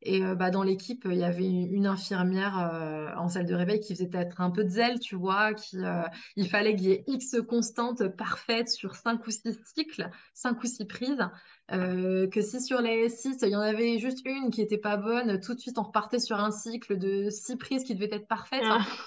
Et 0.06 0.22
euh, 0.22 0.34
bah, 0.34 0.50
dans 0.50 0.62
l'équipe, 0.62 1.06
il 1.10 1.16
y 1.16 1.24
avait 1.24 1.46
une, 1.46 1.86
infirmière 1.86 2.58
euh, 2.58 3.12
en 3.16 3.28
salle 3.28 3.46
de 3.46 3.54
réveil 3.54 3.80
qui 3.80 3.94
faisait 3.94 4.08
peut-être 4.08 4.40
un 4.40 4.50
peu 4.50 4.64
de 4.64 4.68
zèle, 4.68 5.00
tu 5.00 5.16
vois, 5.16 5.52
qui, 5.52 5.78
euh, 5.84 6.02
il 6.36 6.48
fallait 6.48 6.74
qu'il 6.76 6.86
y 6.86 6.92
ait 6.92 7.04
X 7.06 7.36
constante 7.48 8.06
parfaite 8.08 8.68
sur 8.68 8.94
cinq 8.94 9.26
ou 9.26 9.30
six 9.30 9.58
cycles, 9.74 10.08
cinq 10.32 10.62
ou 10.62 10.66
six 10.66 10.86
prises. 10.86 11.28
Que 11.68 12.40
si 12.40 12.60
sur 12.60 12.80
les 12.80 13.08
six, 13.08 13.38
il 13.42 13.48
y 13.48 13.56
en 13.56 13.60
avait 13.60 13.98
juste 13.98 14.24
une 14.24 14.50
qui 14.50 14.62
était 14.62 14.78
pas 14.78 14.96
bonne, 14.96 15.40
tout 15.40 15.54
de 15.54 15.60
suite, 15.60 15.78
on 15.78 15.82
repartait 15.82 16.20
sur 16.20 16.38
un 16.38 16.52
cycle 16.52 16.96
de 16.96 17.28
six 17.28 17.56
prises 17.56 17.82
qui 17.82 17.94
devait 17.94 18.14
être 18.14 18.28
parfaite. 18.28 18.62
Enfin, 18.62 18.84
Ah, 18.88 19.06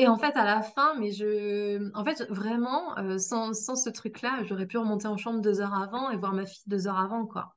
et 0.00 0.08
en 0.08 0.16
fait, 0.16 0.34
à 0.38 0.46
la 0.46 0.62
fin, 0.62 0.94
mais 0.98 1.12
je, 1.12 1.92
en 1.94 2.04
fait, 2.06 2.26
vraiment, 2.30 2.96
euh, 2.96 3.18
sans, 3.18 3.52
sans 3.52 3.76
ce 3.76 3.90
truc-là, 3.90 4.42
j'aurais 4.44 4.64
pu 4.66 4.78
remonter 4.78 5.06
en 5.06 5.18
chambre 5.18 5.42
deux 5.42 5.60
heures 5.60 5.74
avant 5.74 6.10
et 6.10 6.16
voir 6.16 6.32
ma 6.32 6.46
fille 6.46 6.62
deux 6.66 6.88
heures 6.88 6.98
avant, 6.98 7.26
quoi. 7.26 7.54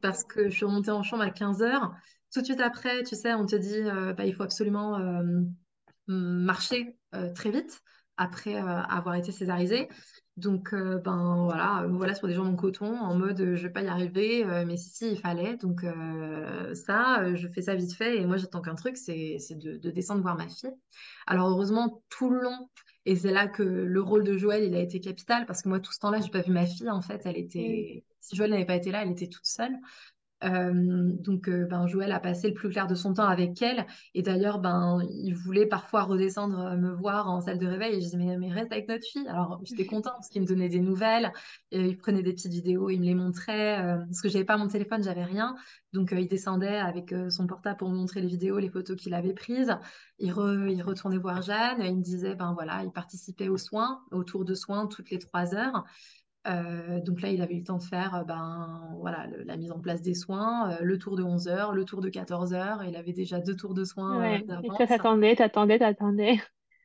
Parce 0.00 0.24
que 0.24 0.48
je 0.48 0.56
suis 0.56 0.64
remontée 0.64 0.90
en 0.90 1.02
chambre 1.02 1.22
à 1.22 1.28
15 1.28 1.60
heures. 1.60 1.92
Tout 2.32 2.40
de 2.40 2.44
suite 2.44 2.60
après, 2.60 3.02
tu 3.04 3.14
sais, 3.14 3.34
on 3.34 3.46
te 3.46 3.56
dit, 3.56 3.78
euh, 3.78 4.12
bah, 4.12 4.26
il 4.26 4.34
faut 4.34 4.42
absolument 4.42 4.98
euh, 4.98 5.22
marcher 6.06 6.98
euh, 7.14 7.32
très 7.32 7.50
vite 7.50 7.80
après 8.16 8.56
euh, 8.56 8.66
avoir 8.82 9.14
été 9.14 9.32
césarisée. 9.32 9.88
Donc, 10.36 10.74
ben 10.74 11.44
voilà, 11.46 11.86
voilà 11.88 12.14
sur 12.14 12.28
des 12.28 12.34
jambes 12.34 12.48
en 12.52 12.56
coton, 12.56 12.94
en 12.94 13.16
mode 13.16 13.54
je 13.54 13.62
vais 13.62 13.72
pas 13.72 13.80
y 13.82 13.88
arriver, 13.88 14.44
mais 14.66 14.76
si, 14.76 14.90
si, 14.90 15.12
il 15.12 15.18
fallait. 15.18 15.56
Donc, 15.56 15.80
ça, 16.74 17.34
je 17.34 17.48
fais 17.48 17.62
ça 17.62 17.74
vite 17.74 17.94
fait. 17.94 18.18
Et 18.18 18.26
moi, 18.26 18.36
j'attends 18.36 18.60
qu'un 18.60 18.74
truc, 18.74 18.98
c'est 18.98 19.38
de, 19.52 19.78
de 19.78 19.90
descendre 19.90 20.20
voir 20.20 20.36
ma 20.36 20.46
fille. 20.46 20.70
Alors, 21.26 21.48
heureusement, 21.48 22.02
tout 22.10 22.28
le 22.28 22.42
long, 22.42 22.68
et 23.06 23.16
c'est 23.16 23.32
là 23.32 23.46
que 23.46 23.62
le 23.62 24.02
rôle 24.02 24.24
de 24.24 24.36
Joël, 24.36 24.62
il 24.64 24.74
a 24.74 24.80
été 24.80 25.00
capital, 25.00 25.46
parce 25.46 25.62
que 25.62 25.70
moi, 25.70 25.80
tout 25.80 25.92
ce 25.92 26.00
temps-là, 26.00 26.20
j'ai 26.20 26.28
pas 26.28 26.42
vu 26.42 26.52
ma 26.52 26.66
fille. 26.66 26.90
En 26.90 27.00
fait, 27.00 27.22
elle 27.24 27.38
était. 27.38 28.04
Si 28.20 28.36
Joël 28.36 28.50
n'avait 28.50 28.66
pas 28.66 28.76
été 28.76 28.90
là, 28.90 29.04
elle 29.04 29.12
était 29.12 29.28
toute 29.28 29.46
seule. 29.46 29.72
Euh, 30.44 30.70
donc, 31.18 31.48
euh, 31.48 31.64
ben, 31.64 31.86
Joël 31.86 32.12
a 32.12 32.20
passé 32.20 32.48
le 32.48 32.54
plus 32.54 32.68
clair 32.68 32.86
de 32.86 32.94
son 32.94 33.14
temps 33.14 33.26
avec 33.26 33.60
elle. 33.62 33.86
Et 34.14 34.22
d'ailleurs, 34.22 34.58
ben, 34.58 35.00
il 35.10 35.32
voulait 35.34 35.64
parfois 35.66 36.02
redescendre 36.02 36.76
me 36.76 36.92
voir 36.92 37.28
en 37.30 37.40
salle 37.40 37.58
de 37.58 37.66
réveil. 37.66 37.92
Et 37.94 38.00
je 38.00 38.04
disais, 38.06 38.16
mais, 38.18 38.36
mais 38.36 38.52
reste 38.52 38.70
avec 38.70 38.86
notre 38.88 39.04
fille. 39.06 39.26
Alors, 39.28 39.60
j'étais 39.64 39.86
contente 39.86 40.12
parce 40.14 40.28
qu'il 40.28 40.42
me 40.42 40.46
donnait 40.46 40.68
des 40.68 40.80
nouvelles. 40.80 41.32
Et 41.70 41.80
il 41.86 41.96
prenait 41.96 42.22
des 42.22 42.32
petites 42.34 42.52
vidéos, 42.52 42.90
il 42.90 43.00
me 43.00 43.06
les 43.06 43.14
montrait. 43.14 43.82
euh, 43.82 43.98
parce 43.98 44.20
que 44.20 44.28
j'avais 44.28 44.44
pas 44.44 44.58
mon 44.58 44.68
téléphone, 44.68 45.02
j'avais 45.02 45.24
rien. 45.24 45.56
Donc, 45.94 46.12
il 46.12 46.28
descendait 46.28 46.76
avec 46.76 47.14
son 47.30 47.46
portable 47.46 47.78
pour 47.78 47.88
me 47.88 47.96
montrer 47.96 48.20
les 48.20 48.28
vidéos, 48.28 48.58
les 48.58 48.68
photos 48.68 48.96
qu'il 48.96 49.14
avait 49.14 49.32
prises. 49.32 49.74
Il, 50.18 50.32
re- 50.32 50.70
il 50.70 50.82
retournait 50.82 51.18
voir 51.18 51.40
Jeanne. 51.42 51.80
Il 51.82 51.96
me 51.96 52.02
disait, 52.02 52.34
ben 52.34 52.52
voilà, 52.52 52.82
il 52.84 52.92
participait 52.92 53.48
aux 53.48 53.56
soins, 53.58 54.02
au 54.10 54.22
tour 54.22 54.44
de 54.44 54.54
soins 54.54 54.86
toutes 54.86 55.10
les 55.10 55.18
trois 55.18 55.54
heures. 55.54 55.84
Euh, 56.46 57.00
donc 57.00 57.22
là, 57.22 57.30
il 57.30 57.42
avait 57.42 57.54
eu 57.54 57.58
le 57.58 57.64
temps 57.64 57.78
de 57.78 57.82
faire 57.82 58.14
euh, 58.14 58.24
ben, 58.24 58.94
voilà, 59.00 59.26
le- 59.26 59.42
la 59.44 59.56
mise 59.56 59.72
en 59.72 59.80
place 59.80 60.02
des 60.02 60.14
soins, 60.14 60.72
euh, 60.72 60.78
le 60.82 60.98
tour 60.98 61.16
de 61.16 61.22
11 61.24 61.48
heures, 61.48 61.72
le 61.74 61.84
tour 61.84 62.00
de 62.00 62.08
14 62.08 62.54
heures. 62.54 62.84
Il 62.84 62.96
avait 62.96 63.12
déjà 63.12 63.40
deux 63.40 63.56
tours 63.56 63.74
de 63.74 63.84
soins 63.84 64.34
euh, 64.34 64.38
Ouais. 64.38 64.58
Et 64.62 64.72
toi, 64.72 64.86
t'attendais, 64.86 65.34
t'attendais, 65.36 65.78
t'attendais. 65.78 66.40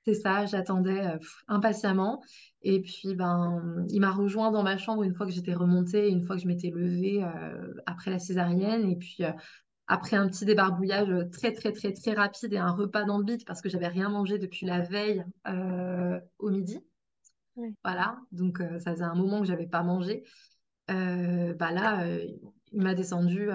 C'est 0.06 0.16
ça, 0.16 0.46
j'attendais 0.48 1.00
euh, 1.06 1.18
impatiemment. 1.48 2.22
Et 2.64 2.82
puis, 2.82 3.14
ben, 3.16 3.86
il 3.90 4.00
m'a 4.02 4.12
rejoint 4.12 4.52
dans 4.52 4.64
ma 4.64 4.78
chambre 4.78 5.04
une 5.04 5.14
fois 5.14 5.28
que 5.28 5.32
j'étais 5.32 5.54
remontée, 5.54 6.10
une 6.10 6.24
fois 6.24 6.36
que 6.38 6.42
je 6.42 6.48
m'étais 6.48 6.72
levée 6.72 7.24
euh, 7.24 7.74
après 7.86 8.10
la 8.12 8.18
césarienne. 8.20 8.90
Et 8.90 8.96
puis, 8.96 9.24
euh, 9.24 9.32
après 9.88 10.18
un 10.18 10.30
petit 10.30 10.46
débarbouillage 10.46 11.10
très, 11.32 11.54
très, 11.54 11.74
très, 11.74 11.94
très 11.94 12.14
rapide 12.14 12.54
et 12.54 12.60
un 12.60 12.72
repas 12.72 13.06
dans 13.06 13.18
le 13.20 13.26
bide 13.26 13.46
parce 13.46 13.62
que 13.62 13.70
j'avais 13.70 13.88
rien 13.90 14.10
mangé 14.10 14.40
depuis 14.40 14.66
la 14.68 14.82
veille 14.82 15.26
euh, 15.48 16.20
au 16.40 16.52
midi. 16.52 16.80
Voilà, 17.84 18.18
donc 18.32 18.62
euh, 18.62 18.80
ça 18.80 18.92
faisait 18.92 19.04
un 19.04 19.16
moment 19.16 19.42
que 19.42 19.48
j'avais 19.48 19.68
pas 19.68 19.84
mangé. 19.84 20.24
Euh, 20.90 21.54
bah 21.54 21.72
là, 21.72 22.04
euh, 22.06 22.26
il 22.72 22.82
m'a 22.82 22.94
descendu, 22.96 23.50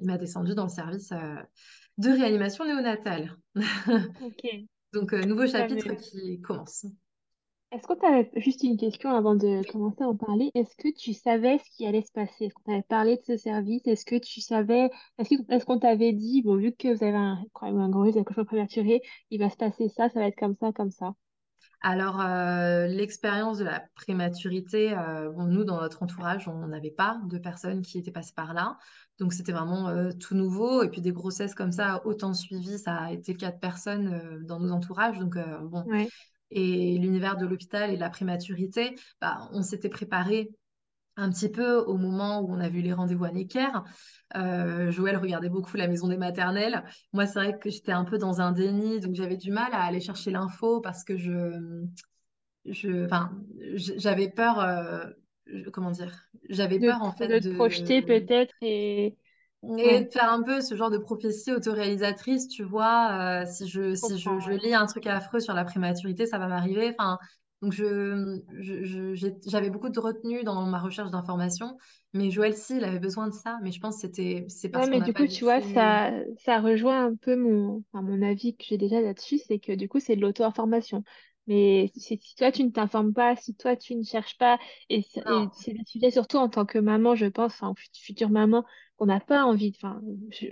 il 0.00 0.06
m'a 0.06 0.18
descendu 0.18 0.54
dans 0.54 0.64
le 0.64 0.68
service 0.70 1.12
de 1.98 2.10
réanimation 2.10 2.64
néonatale. 2.64 3.36
Ok, 4.20 4.44
Donc, 4.92 5.12
nouveau 5.12 5.46
chapitre 5.46 5.94
qui 5.94 6.40
commence. 6.40 6.86
Est-ce 7.72 7.86
que 7.86 7.94
tu 7.94 8.04
avais 8.06 8.30
juste 8.36 8.64
une 8.64 8.76
question 8.76 9.10
avant 9.10 9.36
de 9.36 9.62
commencer 9.70 10.02
à 10.02 10.08
en 10.08 10.16
parler? 10.16 10.50
Est-ce 10.54 10.74
que 10.76 10.88
tu 10.92 11.12
savais 11.14 11.58
ce 11.58 11.70
qui 11.76 11.86
allait 11.86 12.02
se 12.02 12.10
passer? 12.10 12.46
Est-ce 12.46 12.54
qu'on 12.54 12.62
t'avait 12.64 12.82
parlé 12.82 13.16
de 13.16 13.22
ce 13.24 13.36
service? 13.36 13.86
Est-ce 13.86 14.04
que 14.04 14.16
tu 14.16 14.40
savais, 14.40 14.90
est-ce 15.18 15.64
qu'on 15.64 15.78
t'avait 15.78 16.12
dit, 16.12 16.42
bon, 16.42 16.56
vu 16.56 16.72
que 16.72 16.88
vous 16.88 17.04
avez 17.04 17.16
un, 17.16 17.38
un 17.62 17.88
gros 17.88 18.02
risque 18.02 18.18
d'accouchement 18.18 18.44
prématuré, 18.44 19.00
il 19.30 19.38
va 19.40 19.50
se 19.50 19.56
passer 19.56 19.88
ça, 19.88 20.08
ça 20.08 20.18
va 20.20 20.26
être 20.26 20.36
comme 20.38 20.56
ça, 20.56 20.72
comme 20.72 20.90
ça? 20.90 21.14
Alors, 21.82 22.20
euh, 22.20 22.86
l'expérience 22.86 23.58
de 23.58 23.64
la 23.64 23.82
prématurité, 23.94 24.92
euh, 24.92 25.30
bon, 25.30 25.44
nous, 25.44 25.64
dans 25.64 25.80
notre 25.80 26.02
entourage, 26.02 26.46
on 26.46 26.66
n'avait 26.66 26.90
pas 26.90 27.20
de 27.24 27.38
personnes 27.38 27.80
qui 27.80 27.98
étaient 27.98 28.10
passées 28.10 28.34
par 28.36 28.52
là. 28.52 28.76
Donc, 29.18 29.32
c'était 29.32 29.52
vraiment 29.52 29.88
euh, 29.88 30.10
tout 30.12 30.34
nouveau. 30.34 30.82
Et 30.82 30.90
puis, 30.90 31.00
des 31.00 31.12
grossesses 31.12 31.54
comme 31.54 31.72
ça, 31.72 32.02
autant 32.04 32.34
suivies, 32.34 32.78
ça 32.78 32.96
a 32.96 33.12
été 33.12 33.34
quatre 33.34 33.60
personnes 33.60 34.44
dans 34.44 34.60
nos 34.60 34.72
entourages. 34.72 35.18
Donc, 35.18 35.38
bon. 35.62 35.84
Ouais. 35.86 36.08
Et 36.52 36.98
l'univers 36.98 37.36
de 37.36 37.46
l'hôpital 37.46 37.90
et 37.90 37.94
de 37.94 38.00
la 38.00 38.10
prématurité, 38.10 38.96
bah, 39.20 39.48
on 39.52 39.62
s'était 39.62 39.88
préparé 39.88 40.50
un 41.20 41.30
petit 41.30 41.48
peu 41.50 41.76
au 41.76 41.96
moment 41.96 42.40
où 42.40 42.52
on 42.52 42.60
a 42.60 42.68
vu 42.68 42.80
les 42.80 42.92
rendez-vous 42.92 43.24
à 43.24 43.30
Necker. 43.30 43.68
Euh, 44.36 44.90
Joël 44.90 45.16
regardait 45.16 45.48
beaucoup 45.48 45.76
la 45.76 45.88
maison 45.88 46.08
des 46.08 46.16
maternelles. 46.16 46.84
Moi, 47.12 47.26
c'est 47.26 47.38
vrai 47.38 47.58
que 47.58 47.70
j'étais 47.70 47.92
un 47.92 48.04
peu 48.04 48.18
dans 48.18 48.40
un 48.40 48.52
déni, 48.52 49.00
donc 49.00 49.14
j'avais 49.14 49.36
du 49.36 49.50
mal 49.50 49.72
à 49.72 49.82
aller 49.82 50.00
chercher 50.00 50.30
l'info 50.30 50.80
parce 50.80 51.04
que 51.04 51.16
je, 51.16 51.84
je, 52.64 53.04
enfin, 53.04 53.30
j'avais 53.74 54.30
peur, 54.30 54.60
euh, 54.60 55.04
comment 55.72 55.90
dire, 55.90 56.12
j'avais 56.48 56.78
De, 56.78 56.86
peur 56.86 57.02
en 57.02 57.12
fait 57.12 57.28
de 57.28 57.38
te 57.38 57.54
projeter 57.54 58.00
de 58.02 58.06
peut-être 58.06 58.54
et, 58.62 59.06
et 59.06 59.14
ouais, 59.62 60.04
de 60.04 60.10
faire 60.10 60.32
un 60.32 60.42
peu 60.42 60.60
ce 60.60 60.74
genre 60.74 60.90
de 60.90 60.98
prophétie 60.98 61.52
autoréalisatrice, 61.52 62.48
tu 62.48 62.62
vois, 62.64 63.42
euh, 63.42 63.46
si 63.46 63.68
je, 63.68 63.94
si 63.94 64.18
je, 64.18 64.38
je 64.40 64.52
lis 64.52 64.74
un 64.74 64.86
truc 64.86 65.06
affreux 65.06 65.40
sur 65.40 65.54
la 65.54 65.64
prématurité, 65.64 66.26
ça 66.26 66.38
va 66.38 66.46
m'arriver. 66.48 66.94
Enfin, 66.98 67.18
donc 67.62 67.72
je, 67.72 68.40
je- 68.60 69.14
je- 69.14 69.28
j'avais 69.46 69.70
beaucoup 69.70 69.88
de 69.90 70.00
retenue 70.00 70.44
dans 70.44 70.64
ma 70.66 70.78
recherche 70.80 71.10
d'informations, 71.10 71.76
mais 72.14 72.30
Joël, 72.30 72.54
si, 72.56 72.76
il 72.76 72.84
avait 72.84 72.98
besoin 73.00 73.28
de 73.28 73.34
ça, 73.34 73.58
mais 73.62 73.72
je 73.72 73.80
pense 73.80 73.96
que 73.96 74.00
c'était, 74.02 74.46
c'est 74.48 74.68
Ouais, 74.72 74.86
parce 74.86 74.88
qu'on 74.88 74.98
mais 74.98 75.00
du 75.00 75.14
coup, 75.14 75.26
tu 75.26 75.42
vois, 75.44 75.60
ça, 75.60 76.12
ça 76.38 76.60
rejoint 76.60 77.06
un 77.06 77.16
peu 77.16 77.34
mon, 77.34 77.82
enfin, 77.92 78.02
mon 78.02 78.22
avis 78.22 78.56
que 78.56 78.62
j'ai 78.64 78.78
déjà 78.78 79.00
là-dessus, 79.00 79.38
c'est 79.38 79.58
que 79.58 79.72
du 79.72 79.88
coup, 79.88 79.98
c'est 79.98 80.14
de 80.14 80.20
l'auto-information. 80.20 81.02
Mais 81.48 81.90
si, 81.96 82.16
si 82.22 82.34
toi, 82.36 82.52
tu 82.52 82.62
ne 82.62 82.70
t'informes 82.70 83.12
pas, 83.12 83.34
si 83.34 83.56
toi, 83.56 83.74
tu 83.76 83.96
ne 83.96 84.04
cherches 84.04 84.38
pas, 84.38 84.58
et, 84.88 85.02
c'est- 85.02 85.24
des 85.74 85.84
sujets, 85.86 86.12
surtout 86.12 86.36
en 86.36 86.48
tant 86.48 86.66
que 86.66 86.78
maman, 86.78 87.16
je 87.16 87.26
pense, 87.26 87.54
enfin, 87.54 87.74
fut- 87.76 87.88
future 87.94 88.30
maman, 88.30 88.64
qu'on 88.96 89.06
n'a 89.06 89.18
pas 89.18 89.44
envie, 89.44 89.72
enfin, 89.76 90.00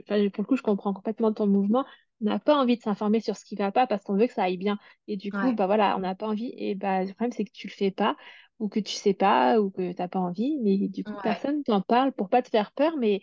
pour 0.06 0.43
le 0.43 0.47
coup, 0.47 0.56
je 0.56 0.62
comprends 0.62 0.93
complètement 0.94 1.32
ton 1.32 1.47
mouvement, 1.47 1.85
on 2.20 2.26
n'a 2.26 2.38
pas 2.38 2.56
envie 2.56 2.76
de 2.76 2.82
s'informer 2.82 3.20
sur 3.20 3.36
ce 3.36 3.44
qui 3.44 3.54
va 3.56 3.72
pas 3.72 3.86
parce 3.86 4.02
qu'on 4.04 4.16
veut 4.16 4.26
que 4.26 4.32
ça 4.34 4.44
aille 4.44 4.56
bien. 4.56 4.78
Et 5.06 5.16
du 5.16 5.32
coup, 5.32 5.52
ouais, 5.52 5.54
bah 5.54 5.66
voilà, 5.66 5.96
on 5.96 6.00
n'a 6.00 6.14
pas 6.14 6.26
envie, 6.28 6.52
et 6.56 6.74
bah, 6.74 7.04
le 7.04 7.12
problème, 7.14 7.32
c'est 7.32 7.44
que 7.44 7.52
tu 7.52 7.66
le 7.68 7.72
fais 7.72 7.90
pas, 7.90 8.16
ou 8.58 8.68
que 8.68 8.80
tu 8.80 8.92
sais 8.94 9.14
pas, 9.14 9.60
ou 9.60 9.70
que 9.70 9.92
t'as 9.92 10.08
pas 10.08 10.18
envie, 10.18 10.58
mais 10.62 10.76
du 10.88 11.04
coup, 11.04 11.16
ouais. 11.16 11.22
personne 11.22 11.62
t'en 11.64 11.80
parle 11.82 12.12
pour 12.12 12.28
pas 12.28 12.42
te 12.42 12.48
faire 12.50 12.72
peur, 12.72 12.96
mais 12.98 13.22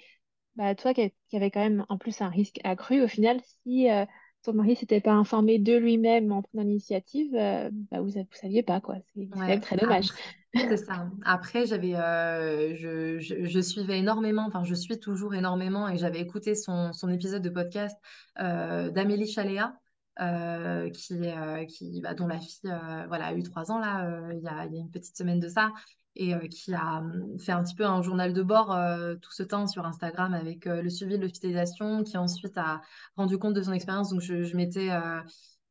bah, 0.55 0.76
toi 0.76 0.93
qui, 0.93 1.13
qui 1.30 1.35
avais 1.38 1.51
quand 1.51 1.59
même 1.61 1.85
en 1.89 1.97
plus 1.97 2.22
un 2.22 2.30
risque 2.30 2.59
accru, 2.63 3.01
au 3.03 3.07
final, 3.07 3.41
si 3.63 3.89
euh, 3.89 4.05
ton 4.43 4.53
mari 4.53 4.76
s'était 4.76 5.01
pas 5.01 5.13
informé 5.13 5.59
de 5.59 5.76
lui-même 5.77 6.31
en 6.31 6.41
prenant 6.43 6.63
l'initiative, 6.63 7.35
euh, 7.35 7.69
bah, 7.91 8.01
vous, 8.01 8.11
vous 8.11 8.26
saviez 8.34 8.63
pas, 8.63 8.80
quoi. 8.81 8.95
C'est 9.13 9.30
c'est 9.34 9.43
quand 9.45 9.51
même 9.53 9.59
Ouais, 9.59 9.61
très 9.61 9.77
dommage. 9.77 10.13
C'est 10.56 10.77
ça. 10.77 11.10
Après, 11.23 11.65
j'avais, 11.65 11.95
euh, 11.95 12.76
je, 13.19 13.61
suivais 13.61 13.99
énormément, 13.99 14.45
enfin, 14.48 14.64
je 14.64 14.73
suis 14.73 14.99
toujours 14.99 15.34
énormément, 15.34 15.90
et 15.90 15.98
j'avais 15.98 16.19
écouté 16.19 16.56
son, 16.56 16.91
épisode 17.10 17.41
de 17.41 17.49
podcast 17.49 17.98
euh, 18.40 18.90
d'Amélie 18.90 19.27
Chaléa, 19.27 19.73
euh, 20.22 20.90
qui, 20.91 21.19
qui, 21.68 22.02
bah, 22.02 22.14
dont 22.14 22.27
la 22.27 22.40
fille, 22.40 22.73
voilà, 23.07 23.27
a 23.27 23.34
eu 23.34 23.44
trois 23.44 23.72
ans 23.72 23.80
là, 23.80 24.30
il 24.32 24.41
y 24.41 24.48
a, 24.48 24.65
une 24.65 24.90
petite 24.91 25.18
semaine 25.18 25.40
de 25.40 25.49
ça, 25.49 25.72
et 26.15 26.34
qui 26.48 26.73
a 26.73 26.99
hum, 26.99 27.38
fait 27.38 27.52
un 27.52 27.61
petit 27.61 27.76
peu 27.76 27.86
un 27.86 28.02
journal 28.02 28.32
de 28.32 28.41
bord 28.41 28.77
tout 29.22 29.34
ce 29.34 29.44
temps 29.44 29.68
sur 29.68 29.86
Instagram 29.86 30.34
avec 30.34 30.65
le 30.65 30.90
suivi 30.90 31.18
de 31.18 31.23
l'hospitalisation, 31.23 32.03
qui 32.03 32.18
ensuite 32.18 32.57
a 32.57 32.82
rendu 33.18 33.38
compte 33.38 33.53
de 33.53 33.61
son 33.61 33.73
expérience. 33.73 34.11
Donc, 34.11 34.22
je, 34.22 34.56
m'étais 34.56 34.90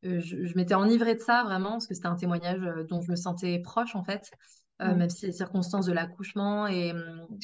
je, 0.03 0.19
je 0.19 0.55
m'étais 0.55 0.75
enivrée 0.75 1.15
de 1.15 1.21
ça 1.21 1.43
vraiment 1.43 1.71
parce 1.71 1.87
que 1.87 1.95
c'était 1.95 2.07
un 2.07 2.15
témoignage 2.15 2.61
dont 2.87 3.01
je 3.01 3.09
me 3.09 3.15
sentais 3.15 3.57
proche 3.57 3.95
en 3.95 4.03
fait, 4.03 4.29
euh, 4.81 4.93
Ouais, 4.93 4.95
même 4.95 5.09
si 5.09 5.25
les 5.25 5.31
circonstances 5.31 5.85
de 5.85 5.93
l'accouchement 5.93 6.67
et, 6.67 6.93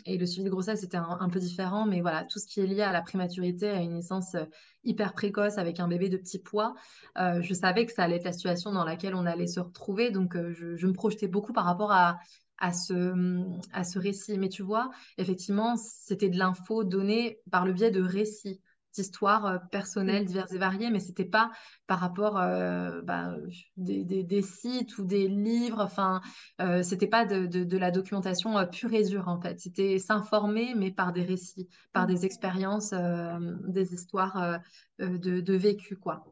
et 0.05 0.17
le 0.17 0.25
suivi 0.25 0.45
de 0.45 0.49
grossesse 0.49 0.83
étaient 0.83 0.97
un, 0.97 1.17
un 1.19 1.29
peu 1.29 1.39
différents, 1.39 1.85
mais 1.85 2.01
voilà, 2.01 2.25
tout 2.25 2.39
ce 2.39 2.47
qui 2.47 2.59
est 2.59 2.67
lié 2.67 2.81
à 2.81 2.91
la 2.91 3.01
prématurité, 3.01 3.69
à 3.69 3.79
une 3.81 3.93
naissance 3.93 4.35
hyper 4.83 5.13
précoce 5.13 5.57
avec 5.57 5.79
un 5.79 5.87
bébé 5.87 6.09
de 6.09 6.17
petit 6.17 6.39
poids, 6.39 6.75
euh, 7.17 7.41
je 7.41 7.53
savais 7.53 7.85
que 7.85 7.93
ça 7.93 8.03
allait 8.03 8.17
être 8.17 8.25
la 8.25 8.33
situation 8.33 8.71
dans 8.71 8.83
laquelle 8.83 9.15
on 9.15 9.25
allait 9.25 9.47
se 9.47 9.59
retrouver, 9.59 10.11
donc 10.11 10.35
euh, 10.35 10.51
je, 10.51 10.75
je 10.75 10.87
me 10.87 10.93
projetais 10.93 11.27
beaucoup 11.27 11.53
par 11.53 11.65
rapport 11.65 11.91
à, 11.91 12.19
à 12.57 12.73
ce, 12.73 12.93
hum, 12.93 13.59
à 13.71 13.83
ce 13.83 13.99
récit. 13.99 14.37
Mais 14.37 14.49
tu 14.49 14.63
vois, 14.63 14.91
effectivement, 15.17 15.75
c'était 15.77 16.29
de 16.29 16.37
l'info 16.37 16.83
donnée 16.83 17.39
par 17.51 17.65
le 17.65 17.73
biais 17.73 17.91
de 17.91 18.01
récits 18.01 18.61
d'histoires 18.95 19.45
euh, 19.45 19.57
personnelles 19.71 20.25
diverses 20.25 20.51
et 20.53 20.57
variées, 20.57 20.89
mais 20.91 20.99
c'était 20.99 21.25
pas 21.25 21.51
par 21.87 21.99
rapport 21.99 22.37
euh, 22.37 23.01
bah, 23.03 23.35
des, 23.77 24.03
des- 24.05 24.23
des 24.23 24.41
sites 24.41 24.97
ou 24.97 25.05
des 25.05 25.27
livres. 25.27 25.79
Enfin, 25.81 26.21
euh, 26.61 26.83
c'était 26.83 27.07
pas 27.07 27.25
de, 27.25 27.45
de- 27.45 27.63
de 27.63 27.77
la 27.77 27.91
documentation 27.91 28.57
euh, 28.57 28.65
pure 28.65 28.93
et 28.93 29.03
dure 29.03 29.27
en 29.27 29.39
fait. 29.41 29.59
C'était 29.59 29.99
s'informer, 29.99 30.73
mais 30.75 30.91
par 30.91 31.13
des 31.13 31.23
récits, 31.23 31.67
par 31.93 32.05
mm, 32.05 32.07
des 32.07 32.25
expériences, 32.25 32.93
euh, 32.93 33.39
des 33.67 33.93
histoires 33.93 34.59
de, 34.99 35.41
de 35.41 35.53
vécu 35.53 35.95
quoi. 35.97 36.23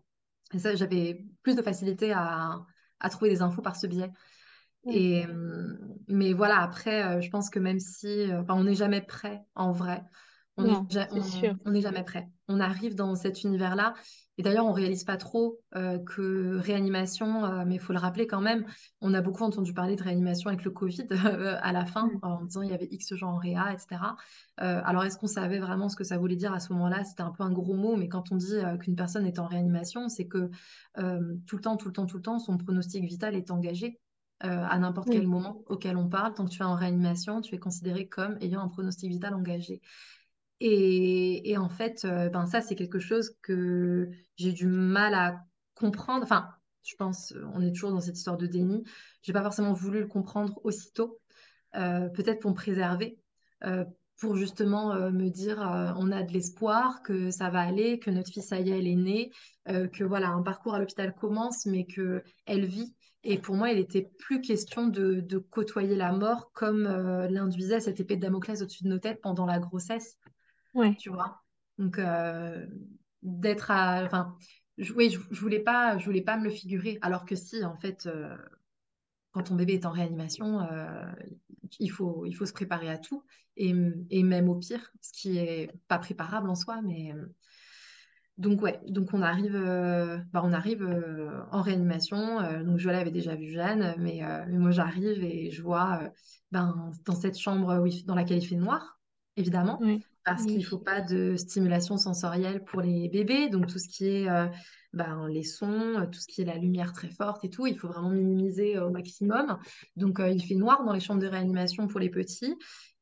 Et 0.54 0.60
ça, 0.60 0.76
j'avais 0.76 1.26
plus 1.44 1.56
de 1.56 1.62
facilité 1.62 2.12
à, 2.14 2.66
à 3.00 3.10
trouver 3.10 3.30
des 3.32 3.42
infos 3.42 3.62
par 3.62 3.76
ce 3.76 3.88
biais. 3.88 4.12
ouais. 4.84 4.94
Et, 4.94 5.26
mais 6.08 6.34
voilà, 6.34 6.60
après, 6.62 7.22
je 7.22 7.30
pense 7.30 7.50
que 7.50 7.60
même 7.60 7.80
si, 7.80 8.26
enfin, 8.34 8.56
on 8.56 8.64
n'est 8.64 8.76
jamais 8.76 9.02
prêt 9.02 9.46
en 9.56 9.72
vrai, 9.72 10.04
n'est 10.58 10.76
ja- 10.90 11.10
on 11.66 11.72
n'est 11.72 11.82
jamais 11.82 12.04
prêt. 12.04 12.30
On 12.50 12.60
arrive 12.60 12.96
dans 12.96 13.16
cet 13.16 13.44
univers-là. 13.44 13.94
Et 14.40 14.42
d'ailleurs, 14.42 14.66
on 14.66 14.72
réalise 14.72 15.04
pas 15.04 15.18
trop 15.18 15.60
euh, 15.76 16.00
que 16.00 16.58
réanimation, 16.60 17.44
euh, 17.44 17.66
mais 17.68 17.76
il 17.76 17.80
faut 17.82 17.92
le 17.92 18.00
rappeler 18.00 18.26
quand 18.26 18.40
même, 18.40 18.66
on 19.02 19.14
a 19.14 19.22
beaucoup 19.22 19.44
entendu 19.44 19.74
parler 19.74 19.98
de 19.98 20.04
réanimation 20.04 20.50
avec 20.50 20.64
le 20.64 20.72
Covid 20.72 21.08
euh, 21.12 21.58
à 21.62 21.74
la 21.74 21.86
fin, 21.86 22.08
Mm, 22.08 22.20
en 22.22 22.46
disant 22.46 22.62
il 22.62 22.70
y 22.70 22.74
avait 22.74 22.88
X 22.90 23.16
gens 23.16 23.34
en 23.34 23.38
réa, 23.38 23.74
etc. 23.74 24.02
Alors, 24.58 25.04
est-ce 25.04 25.18
qu'on 25.18 25.28
savait 25.28 25.60
vraiment 25.60 25.90
ce 25.90 25.98
que 25.98 26.06
ça 26.06 26.18
voulait 26.18 26.38
dire 26.38 26.54
à 26.54 26.62
ce 26.62 26.72
moment-là? 26.72 27.04
C'était 27.04 27.22
un 27.22 27.32
peu 27.32 27.44
un 27.44 27.52
gros 27.52 27.74
mot, 27.74 27.98
mais 27.98 28.08
quand 28.08 28.32
on 28.32 28.38
dit 28.38 28.56
qu'une 28.80 28.96
personne 28.96 29.26
est 29.26 29.40
en 29.40 29.46
réanimation, 29.46 30.08
c'est 30.08 30.28
que 30.28 30.50
tout 30.96 31.56
le 31.58 31.62
temps, 31.62 31.76
tout 31.76 31.88
le 31.88 31.94
temps, 31.94 32.06
tout 32.06 32.18
le 32.18 32.24
temps, 32.24 32.40
son 32.40 32.58
pronostic 32.58 33.04
vital 33.04 33.36
est 33.36 33.52
engagé 33.52 34.00
à 34.40 34.80
n'importe 34.80 35.10
quel 35.12 35.28
moment 35.28 35.64
auquel 35.68 35.98
on 35.98 36.08
parle. 36.08 36.34
Tant 36.34 36.46
que 36.46 36.52
tu 36.52 36.62
es 36.62 36.66
en 36.66 36.76
réanimation, 36.76 37.42
tu 37.42 37.56
es 37.56 37.60
considéré 37.60 38.08
comme 38.08 38.38
ayant 38.40 38.62
un 38.62 38.70
pronostic 38.70 39.10
vital 39.10 39.34
engagé. 39.34 39.82
Et, 40.62 41.56
en 41.58 41.70
fait, 41.70 42.04
euh, 42.06 42.30
ben 42.30 42.46
ça, 42.46 42.62
c'est 42.62 42.76
quelque 42.76 43.00
chose 43.00 43.36
que 43.42 44.10
j'ai 44.36 44.52
du 44.52 44.68
mal 44.68 45.14
à 45.14 45.46
comprendre. 45.76 46.24
Enfin, 46.24 46.50
je 46.84 46.96
pense, 46.96 47.32
euh, 47.34 47.46
on 47.54 47.62
est 47.62 47.72
toujours 47.72 47.92
dans 47.92 48.02
cette 48.02 48.18
histoire 48.18 48.38
de 48.38 48.46
déni. 48.46 48.84
J'ai 49.22 49.34
pas 49.34 49.42
forcément 49.42 49.74
voulu 49.74 50.00
le 50.02 50.08
comprendre 50.08 50.60
aussitôt, 50.64 51.20
euh, 51.76 52.10
peut-être 52.10 52.40
pour 52.40 52.52
me 52.52 52.56
préserver, 52.56 53.20
pour 54.18 54.36
justement 54.36 55.12
me 55.12 55.30
dire, 55.30 55.60
on 55.98 56.12
a 56.12 56.24
de 56.24 56.34
l'espoir, 56.34 57.02
que 57.04 57.32
ça 57.32 57.50
va 57.50 57.62
aller, 57.62 58.00
que 58.00 58.10
notre 58.10 58.32
fille, 58.32 58.44
ça 58.44 58.60
y 58.60 58.70
est, 58.70 58.80
elle 58.80 58.88
est 58.88 58.96
née, 58.96 59.32
que 59.66 60.04
voilà, 60.04 60.30
un 60.30 60.42
parcours 60.42 60.76
à 60.76 60.80
l'hôpital 60.80 61.14
commence, 61.14 61.66
mais 61.66 61.86
que 61.86 62.24
elle 62.46 62.66
vit. 62.66 62.94
Et 63.24 63.38
pour 63.38 63.56
moi, 63.56 63.70
il 63.72 63.80
était 63.80 64.10
plus 64.20 64.42
question 64.42 64.88
de, 64.88 65.38
côtoyer 65.52 65.96
la 65.96 66.12
mort 66.12 66.52
comme 66.54 66.84
l'induisait 67.30 67.80
cette 67.80 68.00
épée 68.02 68.18
de 68.18 68.22
Damoclès 68.22 68.62
au-dessus 68.62 68.84
de 68.84 68.90
nos 68.90 69.00
têtes 69.00 69.22
pendant 69.22 69.46
la 69.46 69.60
grossesse 69.60 70.19
ouais, 70.74 70.98
tu 70.98 71.10
vois? 71.10 71.42
Donc, 71.78 72.00
euh, 72.00 72.66
d'être 73.24 73.72
à... 73.72 74.04
Enfin, 74.06 74.36
je, 74.78 74.94
oui, 74.94 75.10
je, 75.10 75.20
je 75.32 75.42
voulais 75.42 75.60
pas, 75.60 75.98
je 75.98 76.06
voulais 76.06 76.22
pas 76.22 76.38
me 76.38 76.44
le 76.46 76.50
figurer. 76.50 76.98
Alors 77.02 77.26
que 77.26 77.36
si, 77.36 77.64
en 77.66 77.76
fait, 77.78 78.06
euh, 78.08 78.36
quand 79.32 79.44
ton 79.44 79.56
bébé 79.56 79.74
est 79.76 79.86
en 79.86 79.92
réanimation, 79.92 80.62
euh, 80.62 81.12
il 81.80 81.90
faut, 81.92 82.26
il 82.26 82.34
faut 82.34 82.46
se 82.46 82.54
préparer 82.54 82.90
à 82.90 82.98
tout. 82.98 83.24
Et, 83.58 83.74
et 84.10 84.24
même 84.24 84.50
au 84.50 84.56
pire, 84.56 84.92
ce 85.02 85.12
qui 85.14 85.38
est 85.38 85.72
pas 85.88 86.00
préparable 86.00 86.50
en 86.50 86.56
soi, 86.56 86.82
mais... 86.82 87.14
Donc 88.38 88.62
ouais, 88.62 88.80
donc 88.88 89.10
on 89.14 89.22
arrive, 89.22 89.54
euh, 89.56 90.18
bah, 90.32 90.42
on 90.46 90.54
arrive 90.54 90.82
euh, 90.84 91.42
en 91.52 91.62
réanimation. 91.62 92.40
euh, 92.40 92.64
donc 92.64 92.78
Joël 92.78 92.96
avait 92.96 93.12
déjà 93.12 93.36
vu 93.36 93.50
Jeanne, 93.52 93.96
mais, 94.00 94.22
mais 94.48 94.58
moi 94.58 94.72
j'arrive 94.72 95.22
et 95.24 95.52
je 95.52 95.62
vois 95.62 96.00
ben, 96.52 96.92
dans 97.06 97.16
cette 97.16 97.38
chambre 97.38 97.80
où 97.82 97.86
il- 97.86 98.06
dans 98.06 98.16
laquelle 98.16 98.38
il 98.38 98.48
fait 98.48 98.56
noir, 98.56 99.00
évidemment, 99.36 99.78
ouais, 99.80 100.02
parce 100.30 100.46
qu'il 100.46 100.66
faut 100.66 100.78
oui, 100.78 100.84
pas 100.84 101.02
de 101.02 101.36
stimulation 101.36 101.98
sensorielle 101.98 102.64
pour 102.64 102.82
les 102.82 103.10
bébés. 103.10 103.50
Donc 103.50 103.68
tout 103.68 103.80
ce 103.80 103.88
qui 103.88 104.08
est 104.08 104.30
euh, 104.30 104.48
ben, 104.94 105.28
les 105.28 105.44
sons, 105.44 106.00
euh, 106.00 106.06
tout 106.06 106.20
ce 106.20 106.28
qui 106.28 106.42
est 106.42 106.46
la 106.46 106.58
lumière 106.58 106.94
très 106.94 107.10
forte 107.10 107.44
et 107.46 107.50
tout, 107.50 107.68
il 107.68 107.78
faut 107.78 107.88
vraiment 107.88 108.10
minimiser 108.10 108.80
au 108.80 108.90
maximum. 108.90 109.58
Donc 109.96 110.20
euh, 110.20 110.30
il 110.30 110.42
fait 110.44 110.56
noir 110.56 110.84
dans 110.86 110.94
les 110.94 111.00
chambres 111.00 111.22
de 111.22 111.28
réanimation 111.28 111.88
pour 111.88 112.00
les 112.00 112.10
petits 112.10 112.56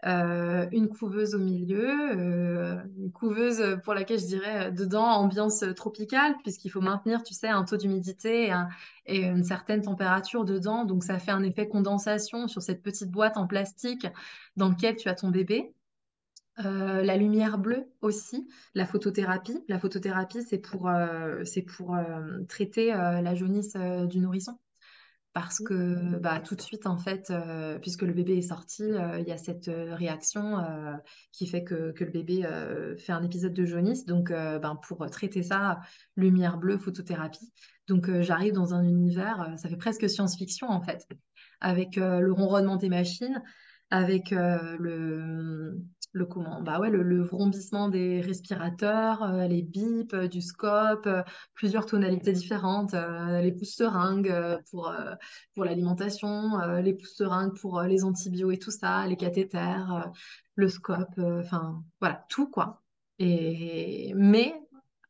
euh, 0.06 0.68
une 0.72 0.90
couveuse 0.90 1.34
au 1.34 1.40
milieu, 1.40 1.90
euh, 2.16 2.84
une 2.98 3.12
couveuse 3.12 3.80
pour 3.84 3.94
laquelle 3.96 4.20
je 4.20 4.28
dirais 4.28 4.68
euh, 4.68 4.72
dedans 4.72 5.04
ambiance 5.06 5.64
tropicale, 5.76 6.36
puisqu'il 6.44 6.70
faut 6.70 6.82
maintenir, 6.82 7.24
tu 7.24 7.34
sais, 7.34 7.48
un 7.48 7.64
taux 7.64 7.78
d'humidité 7.78 8.46
et, 8.48 8.52
un- 8.52 8.68
et 9.06 9.24
une 9.24 9.44
certaine 9.44 9.82
température 9.82 10.46
dedans. 10.46 10.86
Donc 10.86 11.04
ça 11.04 11.18
fait 11.20 11.32
un 11.32 11.44
effet 11.44 11.68
condensation 11.68 12.48
sur 12.48 12.62
cette 12.62 12.84
petite 12.84 13.10
boîte 13.10 13.38
en 13.38 13.48
plastique 13.48 14.06
dans 14.56 14.70
laquelle 14.70 14.96
tu 14.96 15.10
as 15.10 15.16
ton 15.16 15.30
bébé. 15.30 15.74
Euh, 16.66 17.04
la 17.04 17.18
lumière 17.18 17.60
bleue 17.60 17.86
aussi, 18.02 18.48
la 18.74 18.86
photothérapie. 18.86 19.64
La 19.68 19.80
photothérapie, 19.80 20.42
c'est 20.44 20.58
pour, 20.58 20.90
euh, 20.90 21.44
pour 21.78 21.96
euh, 21.96 22.44
traiter 22.50 22.88
la 22.88 23.36
jaunisse 23.36 23.76
du 23.76 24.20
nourrisson 24.20 24.58
parce 25.34 25.60
que 25.60 26.18
bah, 26.18 26.40
tout 26.40 26.56
de 26.56 26.62
suite, 26.62 26.88
en 26.88 26.98
fait, 26.98 27.32
puisque 27.80 28.02
le 28.02 28.12
bébé 28.12 28.38
est 28.38 28.42
sorti, 28.42 28.86
il 28.86 29.28
y 29.28 29.32
a 29.32 29.38
cette 29.38 29.70
réaction 29.70 30.58
qui 31.32 31.46
fait 31.46 31.64
que, 31.64 31.92
que 31.92 32.04
le 32.04 32.10
bébé 32.10 32.42
fait 32.98 33.12
un 33.12 33.22
épisode 33.22 33.54
de 33.54 33.64
jaunisse. 33.64 34.06
Donc, 34.06 34.32
ben, 34.32 34.80
pour 34.88 35.08
traiter 35.12 35.44
ça, 35.44 35.80
lumière 36.16 36.58
bleue, 36.58 36.80
photothérapie. 36.80 37.54
Donc, 37.88 38.10
j'arrive 38.22 38.54
dans 38.54 38.74
un 38.74 38.82
univers, 38.82 39.54
ça 39.58 39.70
fait 39.70 39.78
presque 39.78 40.10
science-fiction, 40.10 40.70
en 40.70 40.82
fait, 40.82 41.08
avec 41.62 41.98
le 41.98 42.32
ronronnement 42.32 42.78
des 42.78 42.90
machines, 42.90 43.44
avec 43.92 44.32
le, 44.32 45.78
le, 46.12 46.26
comment, 46.26 46.62
bah 46.62 46.80
ouais, 46.80 46.90
le, 46.90 47.04
le 47.04 47.22
vrombissement 47.22 47.90
des 47.90 48.22
respirateurs, 48.22 49.24
euh, 49.24 49.48
les 49.48 49.62
bips 49.62 50.14
euh, 50.14 50.28
du 50.28 50.42
scope, 50.42 51.06
euh, 51.06 51.22
plusieurs 51.54 51.86
tonalités 51.86 52.32
différentes, 52.34 52.94
euh, 52.94 53.42
les 53.42 53.52
pouces-seringues 53.52 54.30
euh, 54.30 54.58
pour, 54.72 54.94
pour 55.54 55.66
l'alimentation, 55.66 56.58
les 56.82 56.94
pouces-seringues 56.94 57.56
pour 57.60 57.80
euh, 57.80 57.88
les 57.88 58.04
antibiotiques 58.04 58.56
et 58.56 58.60
tout 58.60 58.72
ça, 58.72 59.06
les 59.08 59.16
cathéters, 59.16 60.12
le 60.56 60.70
scope, 60.70 61.18
enfin 61.18 61.84
voilà, 62.00 62.26
tout 62.30 62.50
quoi. 62.50 62.84
Et, 63.20 64.14
mais 64.16 64.54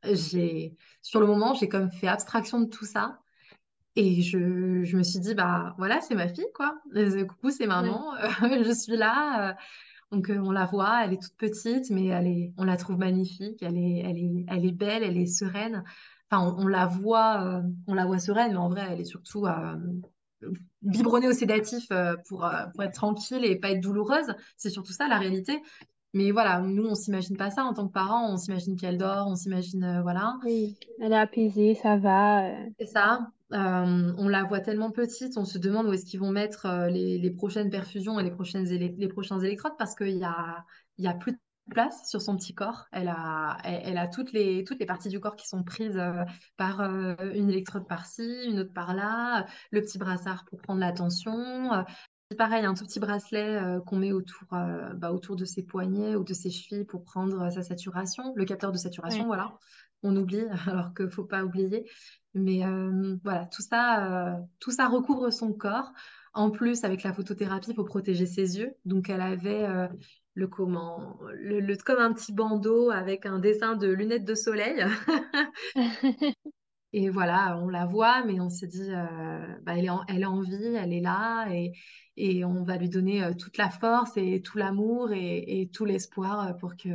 j'ai, 0.04 0.78
sur 1.02 1.20
le 1.20 1.28
moment, 1.28 1.54
j'ai 1.54 1.68
comme 1.70 1.92
fait 1.92 2.08
abstraction 2.08 2.62
de 2.62 2.70
tout 2.70 2.86
ça. 2.86 3.20
Et 3.96 4.22
je, 4.22 4.84
je 4.84 4.96
me 4.98 5.04
suis 5.04 5.20
dit, 5.20 5.34
bah 5.34 5.74
voilà, 5.78 6.02
c'est 6.02 6.16
ma 6.16 6.28
fille, 6.28 6.46
quoi. 6.54 6.80
Coucou, 7.28 7.50
c'est 7.50 7.66
maman, 7.68 8.14
je 8.64 8.72
suis 8.74 8.96
là. 8.96 9.58
Euh, 10.12 10.16
donc 10.16 10.30
euh, 10.30 10.40
on 10.40 10.52
la 10.52 10.66
voit, 10.66 11.04
elle 11.04 11.14
est 11.14 11.22
toute 11.22 11.36
petite, 11.36 11.90
mais 11.90 12.08
elle 12.08 12.28
est, 12.28 12.54
on 12.58 12.64
la 12.64 12.78
trouve 12.78 12.98
magnifique, 12.98 13.62
elle 13.62 13.78
est, 13.78 14.00
elle 14.06 14.18
est, 14.18 14.46
elle 14.48 14.66
est 14.66 14.72
belle, 14.72 15.04
elle 15.04 15.18
est 15.18 15.26
sereine. 15.26 15.84
enfin, 16.30 16.56
on, 16.58 16.68
la 16.68 16.86
voit, 16.86 17.62
on 17.88 17.94
la 17.94 18.06
voit 18.06 18.20
sereine, 18.20 18.52
mais 18.52 18.58
en 18.58 18.70
vrai, 18.70 18.88
elle 18.90 19.02
est 19.02 19.06
surtout 19.06 19.46
biberonnée 20.82 21.28
au 21.28 21.34
sédatif 21.34 21.90
pour, 22.28 22.50
pour 22.74 22.84
être 22.84 22.94
tranquille 22.94 23.44
et 23.44 23.56
pas 23.56 23.72
être 23.72 23.82
douloureuse. 23.82 24.34
C'est 24.56 24.70
surtout 24.70 24.94
ça 24.94 25.08
la 25.08 25.18
réalité. 25.18 25.62
Mais 26.14 26.32
voilà, 26.32 26.62
nous, 26.62 26.86
on 26.86 26.96
s'imagine 26.96 27.38
pas 27.38 27.52
ça 27.52 27.64
en 27.64 27.74
tant 27.74 27.88
que 27.88 27.94
parents. 27.94 28.32
On 28.34 28.38
s'imagine 28.38 28.76
qu'elle 28.76 28.98
dort, 28.98 29.28
on 29.28 29.36
s'imagine, 29.36 30.02
voilà. 30.02 30.38
Oui, 30.44 30.78
elle 31.00 31.12
est 31.12 31.18
apaisée, 31.18 31.76
ça 31.76 31.98
va. 31.98 32.50
C'est 32.80 32.88
ça. 32.88 33.28
Euh, 33.54 34.14
on 34.18 34.28
la 34.28 34.44
voit 34.44 34.60
tellement 34.60 34.92
petite, 34.92 35.38
on 35.38 35.46
se 35.46 35.58
demande 35.58 35.88
où 35.88 35.94
est-ce 35.94 36.06
qu'ils 36.06 36.20
vont 36.20 36.32
mettre 36.32 36.66
euh, 36.66 36.90
les, 36.90 37.32
prochaines 37.32 37.70
perfusions 37.70 38.20
et 38.20 38.24
les, 38.24 38.32
prochaines 38.32 38.66
les 38.66 39.08
prochains 39.08 39.40
électrodes 39.40 39.78
parce 39.78 39.96
qu'il 39.96 40.18
y 40.18 40.26
a, 40.26 40.66
il 40.98 41.06
y 41.06 41.08
a 41.08 41.14
plus 41.14 41.32
de 41.32 41.38
place 41.70 42.10
sur 42.10 42.22
son 42.22 42.36
petit 42.36 42.54
corps. 42.54 42.88
Elle 42.92 43.08
a, 43.08 43.58
elle, 43.64 43.98
a 43.98 44.08
toutes, 44.08 44.34
les, 44.34 44.66
toutes 44.66 44.80
les 44.80 44.86
parties 44.86 45.08
du 45.08 45.22
corps 45.22 45.38
qui 45.38 45.48
sont 45.48 45.64
prises 45.64 45.98
euh, 45.98 46.26
par 46.58 46.82
une 46.82 47.50
électrode 47.50 47.88
par-ci, 47.88 48.46
une 48.48 48.60
autre 48.60 48.74
par-là, 48.74 49.46
le 49.72 49.82
petit 49.82 49.98
brassard 49.98 50.44
pour 50.46 50.62
prendre 50.62 50.82
la 50.82 50.92
tension. 50.92 51.86
Pareil, 52.38 52.66
un 52.66 52.74
tout 52.74 52.86
petit 52.86 53.00
bracelet 53.00 53.62
qu'on 53.86 53.96
met 53.96 54.12
autour, 54.12 54.44
bah, 54.50 55.14
autour 55.14 55.38
de 55.38 55.46
ses 55.46 55.64
poignets 55.64 56.16
ou 56.18 56.26
de 56.26 56.34
ses 56.34 56.50
chevilles 56.50 56.84
pour 56.84 57.06
prendre 57.06 57.50
sa 57.50 57.64
saturation, 57.64 58.34
le 58.36 58.44
capteur 58.44 58.74
de 58.74 58.78
saturation, 58.78 59.26
voilà. 59.28 59.58
On 60.04 60.16
oublie 60.16 60.46
alors 60.68 60.94
qu'il 60.94 61.06
ne 61.06 61.12
faut 61.12 61.26
pas 61.26 61.44
oublier. 61.44 61.90
Mais 62.38 62.64
euh, 62.64 63.18
voilà, 63.24 63.46
tout 63.48 63.62
ça, 63.62 64.36
euh, 64.36 64.42
tout 64.60 64.72
ça 64.72 64.88
recouvre 64.88 65.32
son 65.32 65.54
corps. 65.54 65.92
En 66.34 66.52
plus, 66.52 66.84
avec 66.84 67.04
la 67.04 67.14
photothérapie, 67.14 67.72
il 67.72 67.76
faut 67.76 67.84
protéger 67.84 68.28
ses 68.28 68.60
yeux. 68.60 68.76
Donc, 68.86 69.10
elle 69.10 69.22
avait 69.22 69.66
euh, 69.66 69.88
le 70.36 70.48
comment, 70.48 71.18
le, 71.34 71.76
comme 71.84 72.00
un 72.00 72.14
petit 72.14 72.32
bandeau 72.32 72.92
avec 72.92 73.26
un 73.26 73.40
dessin 73.40 73.76
de 73.76 73.88
lunettes 73.88 74.26
de 74.26 74.36
soleil. 74.36 74.86
et 76.94 77.10
voilà, 77.10 77.58
on 77.60 77.70
la 77.70 77.86
voit, 77.88 78.24
mais 78.26 78.40
on 78.40 78.50
s'est 78.50 78.68
dit, 78.68 78.92
bah, 79.64 79.74
elle, 79.76 79.86
est 79.86 79.90
en, 79.90 80.04
elle 80.08 80.22
est 80.22 80.26
en 80.26 80.42
vie, 80.42 80.76
elle 80.76 80.94
est 80.94 81.02
là, 81.02 81.48
et, 81.52 81.74
et 82.18 82.46
on 82.46 82.64
va 82.64 82.78
lui 82.78 82.90
donner 82.90 83.36
toute 83.38 83.58
la 83.58 83.72
force 83.72 84.16
et 84.16 84.42
tout 84.44 84.60
l'amour 84.60 85.12
et, 85.12 85.62
et, 85.62 85.70
tout 85.70 85.86
l'espoir 85.86 86.56
pour 86.58 86.76
que, 86.76 86.90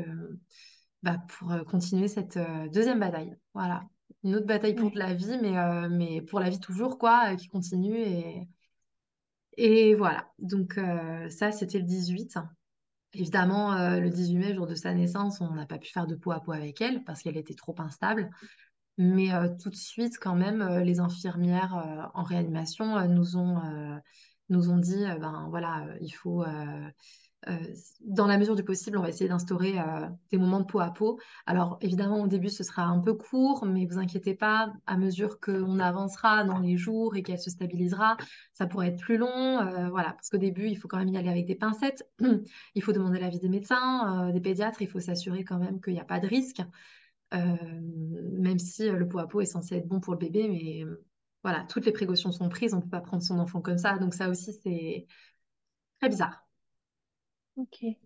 bah, 1.02 1.18
pour 1.38 1.52
continuer 1.66 2.06
cette 2.06 2.38
deuxième 2.72 3.00
bataille. 3.00 3.34
Voilà 3.54 3.82
une 4.24 4.36
autre 4.36 4.46
bataille 4.46 4.74
pour 4.74 4.90
de 4.90 4.98
la 4.98 5.14
vie, 5.14 5.38
mais, 5.40 5.58
euh, 5.58 5.88
mais 5.90 6.22
pour 6.22 6.40
la 6.40 6.50
vie 6.50 6.60
toujours, 6.60 6.98
quoi, 6.98 7.32
euh, 7.32 7.36
qui 7.36 7.48
continue. 7.48 7.96
Et, 7.96 8.48
et 9.56 9.94
voilà. 9.94 10.30
Donc, 10.38 10.78
euh, 10.78 11.28
ça, 11.28 11.52
c'était 11.52 11.78
le 11.78 11.84
18. 11.84 12.38
Évidemment, 13.14 13.74
le 13.98 14.08
18 14.08 14.38
mai, 14.38 14.54
jour 14.54 14.66
de 14.66 14.74
sa 14.74 14.94
naissance, 14.94 15.42
on 15.42 15.52
n'a 15.52 15.66
pas 15.66 15.78
pu 15.78 15.92
faire 15.92 16.06
de 16.06 16.14
peau 16.14 16.32
à 16.32 16.40
peau 16.40 16.52
avec 16.52 16.80
elle 16.80 17.04
parce 17.04 17.20
qu'elle 17.22 17.36
était 17.36 17.52
trop 17.54 17.74
instable. 17.78 18.30
Mais 18.96 19.28
tout 19.58 19.68
de 19.68 19.74
suite, 19.76 20.18
quand 20.18 20.34
même, 20.34 20.66
les 20.78 20.98
infirmières 20.98 22.10
en 22.14 22.22
réanimation 22.22 23.06
nous, 23.08 23.36
ont, 23.36 23.60
nous 24.48 24.70
ont 24.70 24.78
dit, 24.78 25.04
ben 25.20 25.46
voilà, 25.50 25.84
il 26.00 26.10
faut 26.10 26.42
euh, 26.42 26.88
dans 28.00 28.26
la 28.26 28.38
mesure 28.38 28.54
du 28.54 28.62
possible, 28.62 28.96
on 28.96 29.02
va 29.02 29.08
essayer 29.08 29.28
d'instaurer 29.28 29.78
euh, 29.78 30.08
des 30.30 30.38
moments 30.38 30.60
de 30.60 30.64
peau 30.64 30.78
à 30.80 30.90
peau. 30.90 31.18
Alors 31.46 31.78
évidemment, 31.80 32.22
au 32.22 32.28
début, 32.28 32.48
ce 32.48 32.62
sera 32.62 32.84
un 32.84 33.00
peu 33.00 33.14
court, 33.14 33.64
mais 33.66 33.84
vous 33.86 33.98
inquiétez 33.98 34.34
pas, 34.34 34.72
à 34.86 34.96
mesure 34.96 35.40
qu'on 35.40 35.80
avancera 35.80 36.44
dans 36.44 36.60
les 36.60 36.76
jours 36.76 37.16
et 37.16 37.22
qu'elle 37.22 37.40
se 37.40 37.50
stabilisera, 37.50 38.16
ça 38.52 38.66
pourrait 38.66 38.88
être 38.88 39.00
plus 39.00 39.16
long. 39.16 39.60
Euh, 39.60 39.88
voilà, 39.90 40.12
parce 40.12 40.30
qu'au 40.30 40.38
début, 40.38 40.68
il 40.68 40.76
faut 40.76 40.86
quand 40.86 40.98
même 40.98 41.08
y 41.08 41.16
aller 41.16 41.30
avec 41.30 41.46
des 41.46 41.56
pincettes. 41.56 42.08
il 42.74 42.82
faut 42.82 42.92
demander 42.92 43.18
l'avis 43.18 43.40
des 43.40 43.48
médecins, 43.48 44.30
des 44.32 44.40
pédiatres. 44.40 44.80
Il 44.82 44.88
faut 44.88 45.00
s'assurer 45.00 45.44
quand 45.44 45.58
même 45.58 45.80
qu'il 45.80 45.94
n'y 45.94 46.00
a 46.00 46.04
pas 46.04 46.20
de 46.20 46.28
risque, 46.28 46.62
même 47.32 48.58
si 48.58 48.88
le 48.88 49.08
peau 49.08 49.18
à 49.18 49.26
peau 49.28 49.40
est 49.40 49.46
censé 49.46 49.76
être 49.76 49.88
bon 49.88 50.00
pour 50.00 50.12
le 50.12 50.18
bébé, 50.18 50.48
mais 50.48 50.84
voilà, 51.42 51.64
toutes 51.68 51.86
les 51.86 51.92
précautions 51.92 52.30
sont 52.30 52.48
prises. 52.48 52.74
On 52.74 52.78
ne 52.78 52.82
peut 52.82 52.90
pas 52.90 53.00
prendre 53.00 53.22
son 53.22 53.38
enfant 53.38 53.60
comme 53.60 53.78
ça. 53.78 53.98
Donc 53.98 54.14
ça 54.14 54.28
aussi, 54.28 54.52
c'est 54.52 55.06
très 56.00 56.08
bizarre. 56.08 56.46
Ok. 57.56 57.96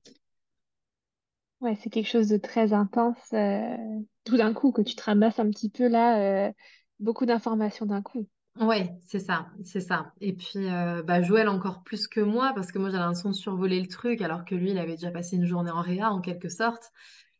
Ouais, 1.60 1.74
c'est 1.76 1.90
quelque 1.90 2.08
chose 2.08 2.28
de 2.28 2.36
très 2.36 2.72
intense. 2.72 3.32
euh, 3.32 3.76
tout 4.24 4.36
d'un 4.36 4.52
coup, 4.54 4.72
que 4.72 4.82
tu 4.82 4.94
te 4.94 5.02
ramasses 5.02 5.38
un 5.38 5.48
petit 5.50 5.70
peu 5.70 5.88
là, 5.88 6.48
euh, 6.48 6.52
beaucoup 7.00 7.24
d'informations 7.26 7.86
d'un 7.86 8.02
coup. 8.02 8.26
Ouais, 8.58 8.90
c'est 9.02 9.18
ça, 9.18 9.48
c'est 9.64 9.80
ça. 9.82 10.12
Et 10.22 10.32
puis, 10.34 10.66
euh, 10.70 11.02
bah, 11.02 11.20
Joël 11.20 11.46
encore 11.48 11.82
plus 11.82 12.08
que 12.08 12.20
moi, 12.20 12.52
parce 12.54 12.72
que 12.72 12.78
moi, 12.78 12.88
j'avais 12.88 13.02
l'impression 13.02 13.28
de 13.28 13.34
survoler 13.34 13.78
le 13.80 13.86
truc, 13.86 14.22
alors 14.22 14.46
que 14.46 14.54
lui, 14.54 14.70
il 14.70 14.78
avait 14.78 14.94
déjà 14.94 15.10
passé 15.10 15.36
une 15.36 15.44
journée 15.44 15.70
en 15.70 15.82
réa, 15.82 16.10
en 16.10 16.22
quelque 16.22 16.48
sorte. 16.48 16.90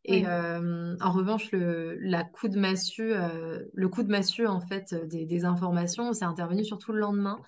Et 0.05 0.27
euh, 0.27 0.95
en 1.01 1.11
revanche, 1.11 1.51
le, 1.51 1.97
la 2.01 2.23
coup 2.23 2.49
de 2.49 2.59
massue, 2.59 3.13
le 3.13 3.89
coup 3.89 4.03
de 4.03 4.09
massue, 4.09 4.47
en 4.47 4.61
fait, 4.61 4.95
des, 5.07 5.27
des 5.27 5.45
informations, 5.45 6.13
c'est 6.13 6.25
intervenu 6.25 6.65
surtout 6.65 6.93
le 6.93 6.99
lendemain. 6.99 7.41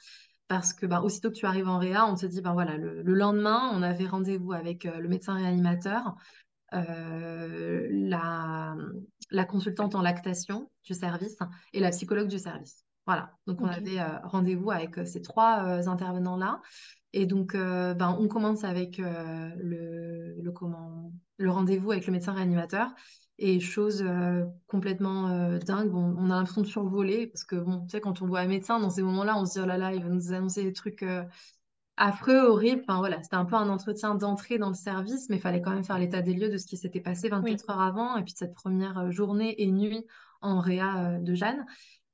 Parce 0.50 0.74
que 0.74 0.88
bah, 0.88 1.02
aussitôt 1.04 1.30
que 1.30 1.36
tu 1.36 1.46
arrives 1.46 1.70
en 1.70 1.78
réa, 1.78 2.08
on 2.08 2.16
te 2.16 2.26
dit, 2.26 2.42
ben 2.42 2.54
voilà, 2.54 2.76
le, 2.76 3.04
lendemain, 3.04 3.70
on 3.72 3.84
avait 3.84 4.08
rendez-vous 4.08 4.52
avec 4.52 4.88
euh, 4.88 4.98
le 4.98 5.08
médecin 5.08 5.36
réanimateur, 5.36 6.16
euh, 6.74 7.88
la, 7.92 8.76
la, 9.30 9.46
consultante 9.46 9.94
en 9.94 10.02
lactation 10.02 10.72
du 10.84 10.96
service 10.96 11.38
et 11.72 11.80
la 11.80 11.92
psychologue 11.92 12.28
du 12.28 12.40
service. 12.40 12.84
Voilà, 13.06 13.32
donc 13.46 13.62
on 13.62 13.68
avait 13.68 14.00
euh, 14.00 14.08
rendez-vous 14.24 14.72
avec 14.72 15.08
ces 15.08 15.22
trois 15.22 15.88
intervenants-là. 15.88 16.62
Et 17.14 17.28
donc, 17.28 17.54
ben, 17.54 18.18
on 18.20 18.28
commence 18.28 18.64
avec 18.64 18.98
le, 18.98 20.34
le, 20.42 20.52
comment, 20.52 21.12
le 21.38 21.52
rendez-vous 21.52 21.92
avec 21.92 22.08
le 22.08 22.12
médecin 22.12 22.34
réanimateur. 22.34 22.90
Et 23.42 23.62
chose 23.62 24.04
euh, 24.06 24.44
complètement 24.68 25.30
euh, 25.30 25.60
dingue, 25.60 25.96
on 25.96 26.30
a 26.30 26.36
l'impression 26.36 26.62
de 26.62 26.68
survoler 26.68 27.26
parce 27.28 27.46
que, 27.46 27.56
bon, 27.56 27.86
tu 27.86 27.92
sais, 27.92 28.02
quand 28.02 28.22
on 28.22 28.28
voit 28.28 28.42
un 28.42 28.48
médecin 28.48 28.82
dans 28.82 28.90
ces 28.90 29.02
moments-là, 29.02 29.38
on 29.38 29.46
se 29.46 29.54
dit, 29.54 29.60
oh 29.64 29.66
là 29.66 29.78
là, 29.78 29.94
il 29.94 30.04
va 30.04 30.10
nous 30.10 30.34
annoncer 30.34 30.62
des 30.62 30.74
trucs 30.74 31.04
euh, 31.04 31.24
affreux, 31.96 32.38
horribles. 32.38 32.82
Enfin, 32.86 33.00
voilà, 33.00 33.24
c'était 33.24 33.38
un 33.38 33.46
peu 33.46 33.56
un 33.56 33.70
entretien 33.70 34.16
d'entrée 34.16 34.58
dans 34.58 34.68
le 34.68 34.76
service, 34.76 35.30
mais 35.30 35.38
il 35.38 35.42
fallait 35.42 35.62
quand 35.62 35.72
même 35.72 35.86
faire 35.86 35.98
l'état 35.98 36.22
des 36.22 36.34
lieux 36.34 36.50
de 36.50 36.58
ce 36.58 36.68
qui 36.68 36.76
s'était 36.76 37.00
passé 37.00 37.30
24 37.30 37.70
heures 37.70 37.80
avant 37.80 38.18
et 38.18 38.24
puis 38.24 38.34
de 38.34 38.38
cette 38.38 38.56
première 38.56 39.10
journée 39.10 39.62
et 39.62 39.72
nuit 39.72 40.06
en 40.42 40.60
réa 40.60 41.18
de 41.20 41.34
Jeanne. 41.34 41.66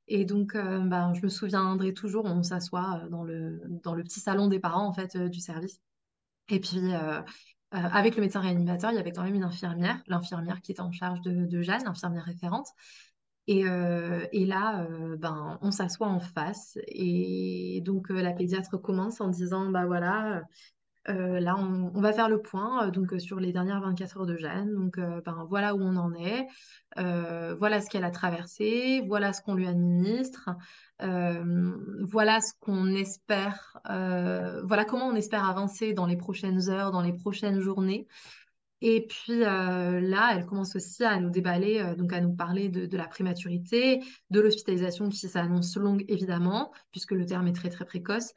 Et 0.07 0.25
donc, 0.25 0.53
ben, 0.53 1.13
je 1.15 1.23
me 1.23 1.29
souviendrai 1.29 1.93
toujours, 1.95 2.25
on 2.25 2.43
s'assoit 2.43 3.01
dans 3.09 3.23
le, 3.23 3.61
dans 3.83 3.95
le 3.95 4.03
petit 4.03 4.19
salon 4.19 4.47
des 4.47 4.59
parents, 4.59 4.85
en 4.87 4.93
fait, 4.93 5.17
du 5.17 5.39
service. 5.39 5.81
Et 6.49 6.59
puis, 6.59 6.93
euh, 6.93 7.21
avec 7.75 8.15
le 8.15 8.21
médecin 8.21 8.39
réanimateur, 8.39 8.91
il 8.91 8.95
y 8.95 8.99
avait 8.99 9.11
quand 9.11 9.23
même 9.23 9.35
une 9.35 9.43
infirmière, 9.43 10.01
l'infirmière 10.07 10.61
qui 10.61 10.71
était 10.71 10.81
en 10.81 10.91
charge 10.91 11.21
de, 11.21 11.61
Jeanne, 11.61 11.83
l'infirmière 11.85 12.23
référente. 12.23 12.67
Et, 13.47 13.67
euh, 13.67 14.25
là, 14.33 14.83
euh, 14.83 15.17
ben, 15.17 15.59
on 15.61 15.71
s'assoit 15.71 16.07
en 16.07 16.19
face. 16.19 16.77
Et 16.87 17.81
donc, 17.85 18.09
la 18.09 18.33
pédiatre 18.33 18.77
commence 18.81 19.21
en 19.21 19.27
disant, 19.27 19.69
bah 19.69 19.85
voilà, 19.85 20.43
là, 21.07 21.55
on, 21.57 22.01
va 22.01 22.13
faire 22.13 22.29
le 22.29 22.41
point 22.41 22.89
donc, 22.89 23.19
sur 23.19 23.39
les 23.39 23.51
dernières 23.51 23.81
24 23.81 24.17
heures 24.17 24.25
de 24.25 24.37
Jeanne. 24.37 24.73
Donc, 24.73 24.97
ben, 24.97 25.45
voilà 25.49 25.75
où 25.75 25.81
on 25.81 25.95
en 25.97 26.13
est. 26.13 26.47
voilà 26.95 27.81
ce 27.81 27.89
qu'elle 27.89 28.03
a 28.03 28.11
traversé. 28.11 29.03
Voilà 29.07 29.33
ce 29.33 29.41
qu'on 29.41 29.53
lui 29.53 29.67
administre. 29.67 30.49
voilà 30.99 32.41
ce 32.41 32.53
qu'on 32.59 32.87
espère. 32.93 33.77
voilà 33.85 34.85
comment 34.85 35.07
on 35.07 35.15
espère 35.15 35.45
avancer 35.45 35.93
dans 35.93 36.05
les 36.05 36.17
prochaines 36.17 36.69
heures, 36.69 36.91
dans 36.91 37.01
les 37.01 37.13
prochaines 37.13 37.59
journées. 37.59 38.07
Et 38.81 39.07
puis 39.07 39.39
là, 39.39 40.31
elle 40.35 40.45
commence 40.45 40.75
aussi 40.75 41.03
à 41.03 41.19
nous 41.19 41.29
déballer, 41.29 41.95
donc 41.97 42.13
à 42.13 42.21
nous 42.21 42.35
parler 42.35 42.69
de, 42.69 42.85
de 42.85 42.97
la 42.97 43.07
prématurité, 43.07 44.03
de 44.29 44.41
l'hospitalisation 44.41 45.09
qui 45.09 45.17
s'annonce 45.27 45.75
longue 45.77 46.03
évidemment, 46.07 46.71
puisque 46.91 47.11
le 47.11 47.25
terme 47.25 47.47
est 47.47 47.53
très 47.53 47.69
très 47.69 47.85
précoce, 47.85 48.33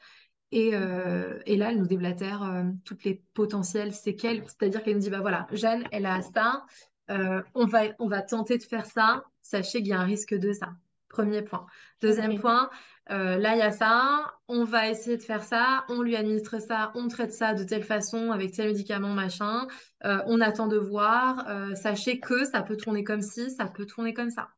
euh, 0.54 1.38
et, 1.46 1.56
là, 1.56 1.70
elle 1.70 1.78
nous 1.78 1.86
déblatère 1.86 2.42
euh, 2.42 2.64
toutes 2.84 3.04
les 3.04 3.22
potentielles 3.34 3.92
séquelles. 3.92 4.42
C'est-à-dire 4.46 4.82
qu'elle 4.82 4.94
nous 4.94 5.00
dit, 5.00 5.10
bah 5.10 5.20
voilà, 5.20 5.46
Jeanne, 5.52 5.84
elle 5.92 6.06
a 6.06 6.22
ça, 6.22 6.64
euh, 7.10 7.42
on, 7.54 7.66
va, 7.66 7.82
on 7.98 8.08
va 8.08 8.22
tenter 8.22 8.58
de 8.58 8.62
faire 8.62 8.86
ça, 8.86 9.24
sachez 9.42 9.78
qu'il 9.78 9.88
y 9.88 9.92
a 9.92 10.00
un 10.00 10.04
risque 10.04 10.34
de 10.34 10.52
ça. 10.52 10.70
Premier 11.08 11.42
point. 11.42 11.66
Deuxième 12.02 12.38
point, 12.38 12.68
là, 13.08 13.54
il 13.54 13.58
y 13.58 13.62
a 13.62 13.72
ça, 13.72 14.34
on 14.46 14.64
va 14.64 14.90
essayer 14.90 15.16
de 15.16 15.22
faire 15.22 15.42
ça, 15.42 15.84
on 15.88 16.02
lui 16.02 16.14
administre 16.14 16.60
ça, 16.60 16.92
on 16.94 17.08
traite 17.08 17.32
ça 17.32 17.54
de 17.54 17.64
telle 17.64 17.82
façon, 17.82 18.30
avec 18.30 18.52
tel 18.52 18.68
médicament, 18.68 19.14
machin, 19.14 19.66
on 20.04 20.40
attend 20.42 20.68
de 20.68 20.76
voir, 20.76 21.48
sachez 21.76 22.20
que 22.20 22.44
ça 22.44 22.60
peut 22.60 22.76
tourner 22.76 23.04
comme 23.04 23.22
ci, 23.22 23.50
ça 23.50 23.64
peut 23.64 23.86
tourner 23.86 24.12
comme 24.12 24.28
ça. 24.28 24.50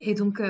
Et 0.00 0.14
donc, 0.14 0.40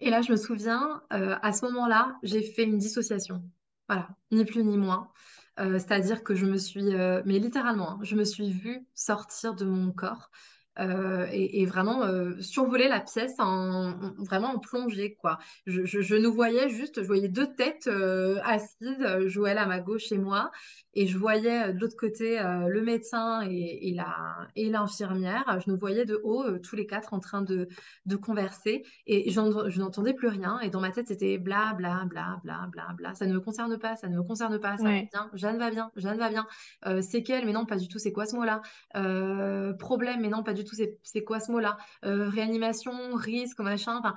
et 0.00 0.10
là, 0.10 0.20
je 0.20 0.30
me 0.30 0.36
souviens, 0.36 1.02
à 1.08 1.52
ce 1.54 1.64
moment-là, 1.64 2.14
j'ai 2.22 2.42
fait 2.42 2.64
une 2.64 2.76
dissociation. 2.76 3.42
Voilà, 3.88 4.08
ni 4.30 4.44
plus 4.44 4.64
ni 4.64 4.76
moins. 4.78 5.12
Euh, 5.60 5.74
c'est-à-dire 5.78 6.24
que 6.24 6.34
je 6.34 6.46
me 6.46 6.56
suis, 6.58 6.94
euh, 6.94 7.22
mais 7.26 7.38
littéralement, 7.38 7.92
hein, 7.92 7.98
je 8.02 8.16
me 8.16 8.24
suis 8.24 8.50
vue 8.50 8.86
sortir 8.94 9.54
de 9.54 9.64
mon 9.66 9.92
corps. 9.92 10.30
Euh, 10.78 11.26
et, 11.30 11.62
et 11.62 11.66
vraiment 11.66 12.02
euh, 12.04 12.32
survoler 12.40 12.88
la 12.88 13.00
pièce 13.00 13.34
en, 13.38 13.92
en- 13.92 14.14
vraiment 14.24 14.48
en 14.54 14.58
plongée, 14.58 15.14
quoi. 15.20 15.38
Je, 15.66 15.84
je- 15.84 16.00
je 16.00 16.16
nous 16.16 16.32
voyais 16.32 16.68
juste, 16.68 17.00
je 17.02 17.06
voyais 17.06 17.28
deux 17.28 17.46
têtes 17.54 17.86
euh, 17.86 18.38
assises, 18.44 18.96
euh, 19.00 19.28
Joël 19.28 19.58
à 19.58 19.66
ma 19.66 19.80
gauche 19.80 20.10
et 20.12 20.18
moi, 20.18 20.50
et 20.94 21.06
je 21.06 21.18
voyais 21.18 21.72
de 21.72 21.78
l'autre 21.80 21.96
côté 21.96 22.38
le 22.68 22.80
médecin 22.82 23.42
et, 23.48 23.88
et 23.88 23.94
la, 23.94 24.48
et 24.56 24.70
l'infirmière. 24.70 25.58
Je 25.64 25.70
nous 25.70 25.76
voyais 25.78 26.04
de 26.04 26.20
haut, 26.22 26.58
tous 26.58 26.76
les 26.76 26.86
quatre 26.86 27.14
en 27.14 27.20
train 27.20 27.42
de, 27.42 27.68
de 28.06 28.16
converser, 28.16 28.82
et 29.06 29.30
je 29.30 29.78
n'entendais 29.80 30.14
plus 30.14 30.28
rien, 30.28 30.60
et 30.60 30.70
dans 30.70 30.80
ma 30.80 30.90
tête, 30.90 31.08
c'était 31.08 31.38
bla, 31.38 31.74
bla, 31.74 32.04
bla, 32.06 32.38
bla, 32.44 32.68
bla, 32.70 32.86
bla. 32.96 33.14
Ça 33.14 33.26
ne 33.26 33.34
me 33.34 33.40
concerne 33.40 33.78
pas, 33.78 33.96
ça 33.96 34.08
ne 34.08 34.16
me 34.16 34.22
concerne 34.22 34.58
pas, 34.60 34.76
ça 34.78 34.90
va 34.90 35.02
bien, 35.12 35.30
Jeanne 35.34 35.58
va 35.58 35.70
bien, 35.70 35.90
Jeanne 35.96 36.18
va 36.18 36.28
bien. 36.28 36.46
Euh, 36.86 37.02
séquelles, 37.02 37.44
mais 37.46 37.52
non, 37.52 37.66
pas 37.66 37.76
du 37.76 37.88
tout, 37.88 37.98
c'est 37.98 38.12
quoi 38.12 38.26
ce 38.26 38.36
mot-là? 38.36 38.60
Euh, 38.96 39.72
problème, 39.74 40.20
mais 40.20 40.28
non, 40.28 40.42
pas 40.42 40.52
du 40.54 40.63
tout, 40.64 40.74
c'est 41.02 41.24
quoi 41.24 41.40
ce 41.40 41.52
mot-là? 41.52 41.76
Euh, 42.04 42.28
réanimation, 42.28 43.14
risque, 43.14 43.60
machin. 43.60 43.98
Enfin, 43.98 44.14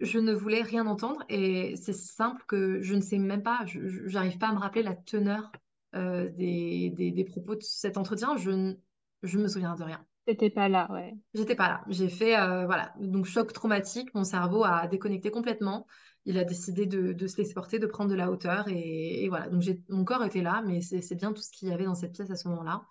je 0.00 0.18
ne 0.18 0.32
voulais 0.34 0.62
rien 0.62 0.86
entendre 0.86 1.24
et 1.28 1.74
c'est 1.76 1.94
simple 1.94 2.42
que 2.46 2.80
je 2.82 2.94
ne 2.94 3.00
sais 3.00 3.18
même 3.18 3.42
pas, 3.42 3.60
je 3.66 4.06
j'arrive 4.08 4.38
pas 4.38 4.48
à 4.48 4.52
me 4.52 4.58
rappeler 4.58 4.82
la 4.82 4.94
teneur 4.94 5.50
euh, 5.94 6.28
des, 6.30 6.90
des, 6.90 7.10
des 7.12 7.24
propos 7.24 7.54
de 7.54 7.62
cet 7.62 7.96
entretien. 7.96 8.36
Je 8.36 8.50
ne 8.50 8.74
je 9.22 9.38
me 9.38 9.48
souviens 9.48 9.74
de 9.74 9.82
rien. 9.82 10.04
T'étais 10.26 10.50
pas 10.50 10.68
là, 10.68 10.90
ouais. 10.92 11.14
J'étais 11.34 11.54
pas 11.54 11.68
là. 11.68 11.84
J'ai 11.88 12.08
fait, 12.08 12.36
euh, 12.38 12.66
voilà, 12.66 12.92
donc 13.00 13.26
choc 13.26 13.52
traumatique. 13.52 14.12
Mon 14.14 14.24
cerveau 14.24 14.64
a 14.64 14.86
déconnecté 14.88 15.30
complètement. 15.30 15.86
Il 16.24 16.38
a 16.38 16.44
décidé 16.44 16.86
de, 16.86 17.12
de 17.12 17.26
se 17.26 17.36
laisser 17.36 17.54
porter, 17.54 17.78
de 17.78 17.86
prendre 17.86 18.10
de 18.10 18.16
la 18.16 18.30
hauteur 18.30 18.66
et, 18.68 19.24
et 19.24 19.28
voilà. 19.28 19.48
Donc 19.48 19.62
mon 19.88 20.04
corps 20.04 20.24
était 20.24 20.42
là, 20.42 20.62
mais 20.66 20.80
c'est 20.80 21.14
bien 21.14 21.32
tout 21.32 21.42
ce 21.42 21.50
qu'il 21.50 21.68
y 21.68 21.72
avait 21.72 21.84
dans 21.84 21.94
cette 21.94 22.12
pièce 22.12 22.30
à 22.30 22.36
ce 22.36 22.48
moment-là. 22.48 22.82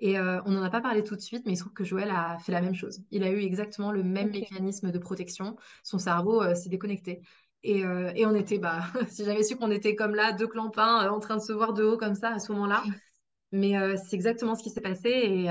Et 0.00 0.18
euh, 0.18 0.40
on 0.44 0.50
n'en 0.52 0.62
a 0.62 0.70
pas 0.70 0.80
parlé 0.80 1.02
tout 1.04 1.14
de 1.16 1.20
suite, 1.20 1.44
mais 1.46 1.52
il 1.52 1.56
se 1.56 1.62
trouve 1.62 1.72
que 1.72 1.84
Joël 1.84 2.10
a 2.10 2.38
fait 2.38 2.52
la 2.52 2.60
même 2.60 2.74
chose. 2.74 3.02
Il 3.10 3.22
a 3.22 3.30
eu 3.30 3.38
exactement 3.40 3.92
le 3.92 4.02
même 4.02 4.30
mécanisme 4.30 4.90
de 4.90 4.98
protection. 4.98 5.56
Son 5.82 5.98
cerveau 5.98 6.42
euh, 6.42 6.54
s'est 6.54 6.68
déconnecté. 6.68 7.20
Et, 7.62 7.84
euh, 7.84 8.12
et 8.14 8.26
on 8.26 8.34
était, 8.34 8.58
bah, 8.58 8.82
si 9.08 9.24
j'avais 9.24 9.42
su 9.42 9.56
qu'on 9.56 9.70
était 9.70 9.94
comme 9.94 10.14
là, 10.14 10.32
deux 10.32 10.48
clampins 10.48 11.08
en 11.10 11.20
train 11.20 11.36
de 11.36 11.42
se 11.42 11.52
voir 11.52 11.72
de 11.72 11.84
haut 11.84 11.96
comme 11.96 12.14
ça 12.14 12.30
à 12.34 12.38
ce 12.38 12.52
moment-là. 12.52 12.82
Mais 13.52 13.74
c'est 13.98 14.16
exactement 14.16 14.56
ce 14.56 14.62
qui 14.64 14.70
s'est 14.70 14.80
passé. 14.80 15.08
Et, 15.10 15.50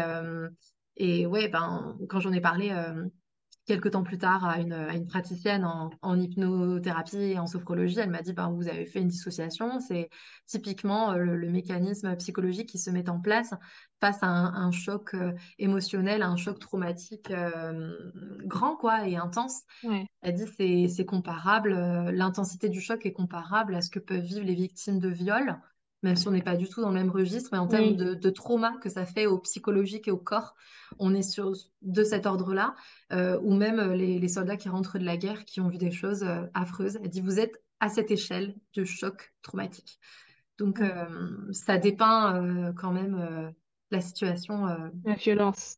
et 0.97 1.25
ouais, 1.25 1.47
ben, 1.49 1.97
quand 2.09 2.19
j'en 2.19 2.33
ai 2.33 2.41
parlé 2.41 2.71
quelques 3.65 3.91
temps 3.91 4.03
plus 4.03 4.17
tard 4.17 4.45
à 4.45 4.59
une, 4.59 4.73
à 4.73 4.93
une 4.95 5.07
praticienne 5.07 5.63
en, 5.63 5.89
en 6.01 6.19
hypnothérapie 6.19 7.17
et 7.17 7.39
en 7.39 7.47
sophrologie, 7.47 7.99
elle 7.99 8.09
m'a 8.09 8.21
dit, 8.21 8.33
ben, 8.33 8.49
vous 8.51 8.67
avez 8.67 8.85
fait 8.85 8.99
une 8.99 9.07
dissociation. 9.07 9.79
C'est 9.79 10.09
typiquement 10.47 11.11
euh, 11.11 11.17
le, 11.17 11.37
le 11.37 11.49
mécanisme 11.49 12.15
psychologique 12.17 12.69
qui 12.69 12.79
se 12.79 12.89
met 12.89 13.09
en 13.09 13.19
place 13.19 13.53
face 14.01 14.21
à 14.21 14.27
un, 14.27 14.53
un 14.53 14.71
choc 14.71 15.13
euh, 15.13 15.31
émotionnel, 15.59 16.23
à 16.23 16.27
un 16.27 16.35
choc 16.35 16.59
traumatique 16.59 17.31
euh, 17.31 17.93
grand 18.45 18.75
quoi, 18.75 19.07
et 19.07 19.15
intense. 19.15 19.61
Ouais. 19.83 20.05
Elle 20.21 20.35
dit 20.35 20.89
c'est 20.89 21.05
comparable, 21.05 21.71
l'intensité 22.11 22.69
du 22.69 22.81
choc 22.81 23.05
est 23.05 23.13
comparable 23.13 23.75
à 23.75 23.81
ce 23.81 23.89
que 23.89 23.99
peuvent 23.99 24.19
vivre 24.19 24.45
les 24.45 24.55
victimes 24.55 24.99
de 24.99 25.09
viol, 25.09 25.57
même 26.03 26.15
si 26.15 26.27
on 26.27 26.31
n'est 26.31 26.43
pas 26.43 26.55
du 26.55 26.69
tout 26.69 26.81
dans 26.81 26.89
le 26.89 26.93
même 26.95 27.09
registre, 27.09 27.49
mais 27.51 27.57
en 27.57 27.67
termes 27.67 27.91
Oui. 27.91 27.95
de, 27.95 28.13
de 28.13 28.29
trauma 28.29 28.73
que 28.81 28.89
ça 28.89 29.05
fait 29.05 29.25
au 29.25 29.39
psychologique 29.39 30.07
et 30.07 30.11
au 30.11 30.17
corps, 30.17 30.55
on 30.99 31.13
est 31.15 31.21
sur 31.23 31.53
de 31.81 32.03
cet 32.03 32.25
ordre-là, 32.25 32.75
euh, 33.11 33.39
ou 33.41 33.55
même 33.55 33.79
euh, 33.79 33.95
les, 33.95 34.19
les 34.19 34.27
soldats 34.27 34.57
qui 34.57 34.69
rentrent 34.69 34.99
de 34.99 35.05
la 35.05 35.17
guerre 35.17 35.45
qui 35.45 35.61
ont 35.61 35.69
vu 35.69 35.77
des 35.77 35.91
choses 35.91 36.23
euh, 36.23 36.45
affreuses. 36.53 36.97
Elle 37.03 37.09
dit 37.09 37.21
vous 37.21 37.39
êtes 37.39 37.63
à 37.79 37.89
cette 37.89 38.11
échelle 38.11 38.55
de 38.75 38.83
choc 38.85 39.33
traumatique. 39.41 39.99
Donc 40.59 40.81
euh, 40.81 41.05
ça 41.51 41.77
dépeint 41.77 42.73
quand 42.77 42.91
même 42.91 43.53
la 43.91 44.01
situation 44.01 44.67
La 45.03 45.15
violence. 45.15 45.77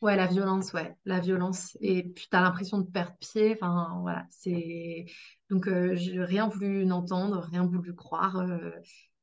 Ouais, 0.00 0.14
la 0.14 0.26
violence, 0.26 0.72
ouais, 0.74 0.96
la 1.06 1.18
violence. 1.18 1.76
Et 1.80 2.04
puis, 2.04 2.28
t'as 2.30 2.40
l'impression 2.40 2.78
de 2.78 2.88
perdre 2.88 3.16
pied. 3.18 3.54
Enfin, 3.54 3.98
voilà, 4.02 4.26
c'est... 4.30 5.06
Donc, 5.50 5.66
euh, 5.66 5.96
j'ai 5.96 6.22
rien 6.22 6.46
voulu 6.48 6.86
n'entendre, 6.86 7.40
rien 7.50 7.66
voulu 7.66 7.94
croire. 7.94 8.36
euh, 8.38 8.70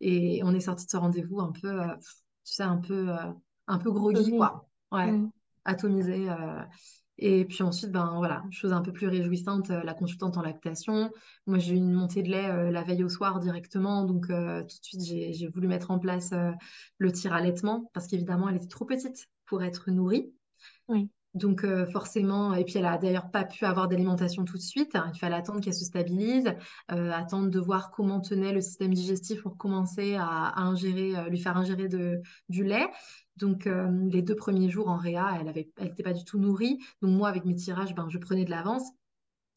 et 0.06 0.44
on 0.44 0.54
est 0.54 0.60
sorti 0.60 0.86
de 0.86 0.92
ce 0.92 0.98
rendez-vous 0.98 1.40
un 1.40 1.52
peu, 1.52 1.82
euh, 1.82 1.96
tu 2.44 2.54
sais, 2.54 2.64
un 2.64 2.78
peu, 2.78 3.10
euh, 3.10 3.32
un 3.68 3.78
peu 3.80 3.92
groggy, 3.92 4.30
quoi. 4.38 4.68
Ouais, 4.92 5.12
Mm. 5.12 5.32
atomisé. 5.66 6.30
euh. 6.30 6.62
Et 7.18 7.46
puis 7.46 7.64
ensuite, 7.64 7.92
ben 7.92 8.14
voilà, 8.18 8.44
chose 8.52 8.74
un 8.74 8.82
peu 8.82 8.92
plus 8.92 9.08
réjouissante, 9.08 9.72
euh, 9.72 9.82
la 9.84 9.94
consultante 9.94 10.38
en 10.38 10.42
lactation. 10.42 11.12
Moi, 11.48 11.58
j'ai 11.58 11.74
eu 11.74 11.78
une 11.78 11.94
montée 11.94 12.22
de 12.22 12.30
lait 12.30 12.50
euh, 12.50 12.72
la 12.72 12.84
veille 12.84 13.04
au 13.04 13.10
soir 13.10 13.40
directement. 13.40 14.04
Donc, 14.04 14.30
euh, 14.30 14.62
tout 14.62 14.68
de 14.68 14.84
suite, 14.84 15.02
j'ai, 15.02 15.48
voulu 15.48 15.68
mettre 15.68 15.92
en 15.92 15.98
place 15.98 16.34
euh, 16.34 16.52
le 16.98 17.12
tir-allaitement 17.12 17.90
parce 17.94 18.08
qu'évidemment, 18.08 18.50
elle 18.50 18.58
était 18.58 18.68
trop 18.68 18.86
petite 18.86 19.28
pour 19.46 19.64
être 19.64 19.90
nourrie. 19.90 20.34
Oui. 20.90 21.10
Donc 21.36 21.66
euh, 21.66 21.86
forcément, 21.86 22.54
et 22.54 22.64
puis 22.64 22.78
elle 22.78 22.86
a 22.86 22.98
d'ailleurs 22.98 23.30
pas 23.30 23.44
pu 23.44 23.66
avoir 23.66 23.88
d'alimentation 23.90 24.46
tout 24.46 24.56
de 24.58 24.62
suite. 24.62 24.98
Il 25.14 25.20
fallait 25.20 25.36
attendre 25.36 25.60
qu'elle 25.60 25.74
se 25.74 25.84
stabilise, 25.86 26.54
euh, 26.92 27.12
attendre 27.12 27.50
de 27.50 27.60
voir 27.60 27.92
comment 27.92 28.22
tenait 28.22 28.54
le 28.54 28.62
système 28.62 28.94
digestif 28.94 29.42
pour 29.44 29.58
commencer 29.58 30.16
à, 30.16 30.26
à 30.28 30.62
ingérer, 30.62 31.16
euh, 31.18 31.30
lui 31.30 31.38
faire 31.38 31.58
ingérer 31.58 31.90
de, 31.90 32.22
du 32.50 32.64
lait. 32.64 32.88
Donc 33.36 33.66
les 34.12 34.22
deux 34.22 34.36
premiers 34.38 34.70
jours 34.70 34.88
en 34.88 34.96
réa, 34.96 35.38
elle 35.42 35.68
n'était 35.86 36.04
pas 36.04 36.14
du 36.14 36.24
tout 36.24 36.40
nourrie. 36.40 36.80
Donc 37.02 37.12
moi, 37.18 37.28
avec 37.28 37.44
mes 37.44 37.54
tirages, 37.54 37.94
ben, 37.94 38.08
je 38.10 38.18
prenais 38.18 38.46
de 38.46 38.50
l'avance. 38.50 38.84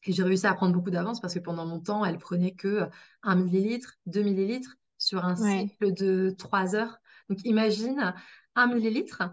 Et 0.03 0.11
j'ai 0.13 0.23
réussi 0.23 0.47
à 0.47 0.53
prendre 0.53 0.73
beaucoup 0.73 0.91
d'avance 0.91 1.21
parce 1.21 1.33
que 1.33 1.39
pendant 1.39 1.65
longtemps, 1.65 2.03
elle 2.05 2.17
prenait 2.17 2.53
que 2.55 2.89
un 3.23 3.35
millilitre, 3.35 3.93
2 4.05 4.21
millilitres 4.21 4.75
sur 4.97 5.23
un 5.25 5.35
Ouais. 5.41 5.67
cycle 5.69 5.93
de 5.93 6.35
3 6.37 6.75
heures. 6.75 6.97
Donc 7.29 7.39
imagine 7.45 8.13
un 8.55 8.67
millilitre 8.67 9.23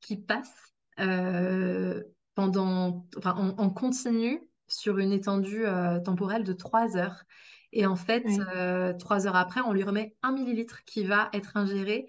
qui 0.00 0.16
passe 0.16 0.71
euh, 1.00 2.02
pendant, 2.34 3.06
enfin, 3.16 3.34
en, 3.36 3.48
en 3.58 3.70
continu 3.70 4.40
sur 4.68 4.98
une 4.98 5.12
étendue 5.12 5.64
euh, 5.66 6.00
temporelle 6.00 6.44
de 6.44 6.52
3 6.52 6.96
heures. 6.96 7.24
Et 7.72 7.86
en 7.86 7.96
fait, 7.96 8.26
euh, 8.54 8.92
3 8.94 9.26
heures 9.26 9.36
après, 9.36 9.60
on 9.62 9.72
lui 9.72 9.82
remet 9.84 10.16
un 10.22 10.32
millilitre 10.32 10.84
qui 10.84 11.04
va 11.04 11.30
être 11.32 11.56
ingéré 11.56 12.06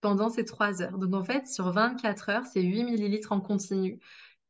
pendant 0.00 0.30
ces 0.30 0.44
3 0.44 0.82
heures. 0.82 0.98
Donc 0.98 1.14
en 1.14 1.24
fait, 1.24 1.46
sur 1.46 1.70
24 1.70 2.28
heures, 2.30 2.46
c'est 2.46 2.62
8 2.62 2.84
millilitres 2.84 3.32
en 3.32 3.40
continu 3.40 4.00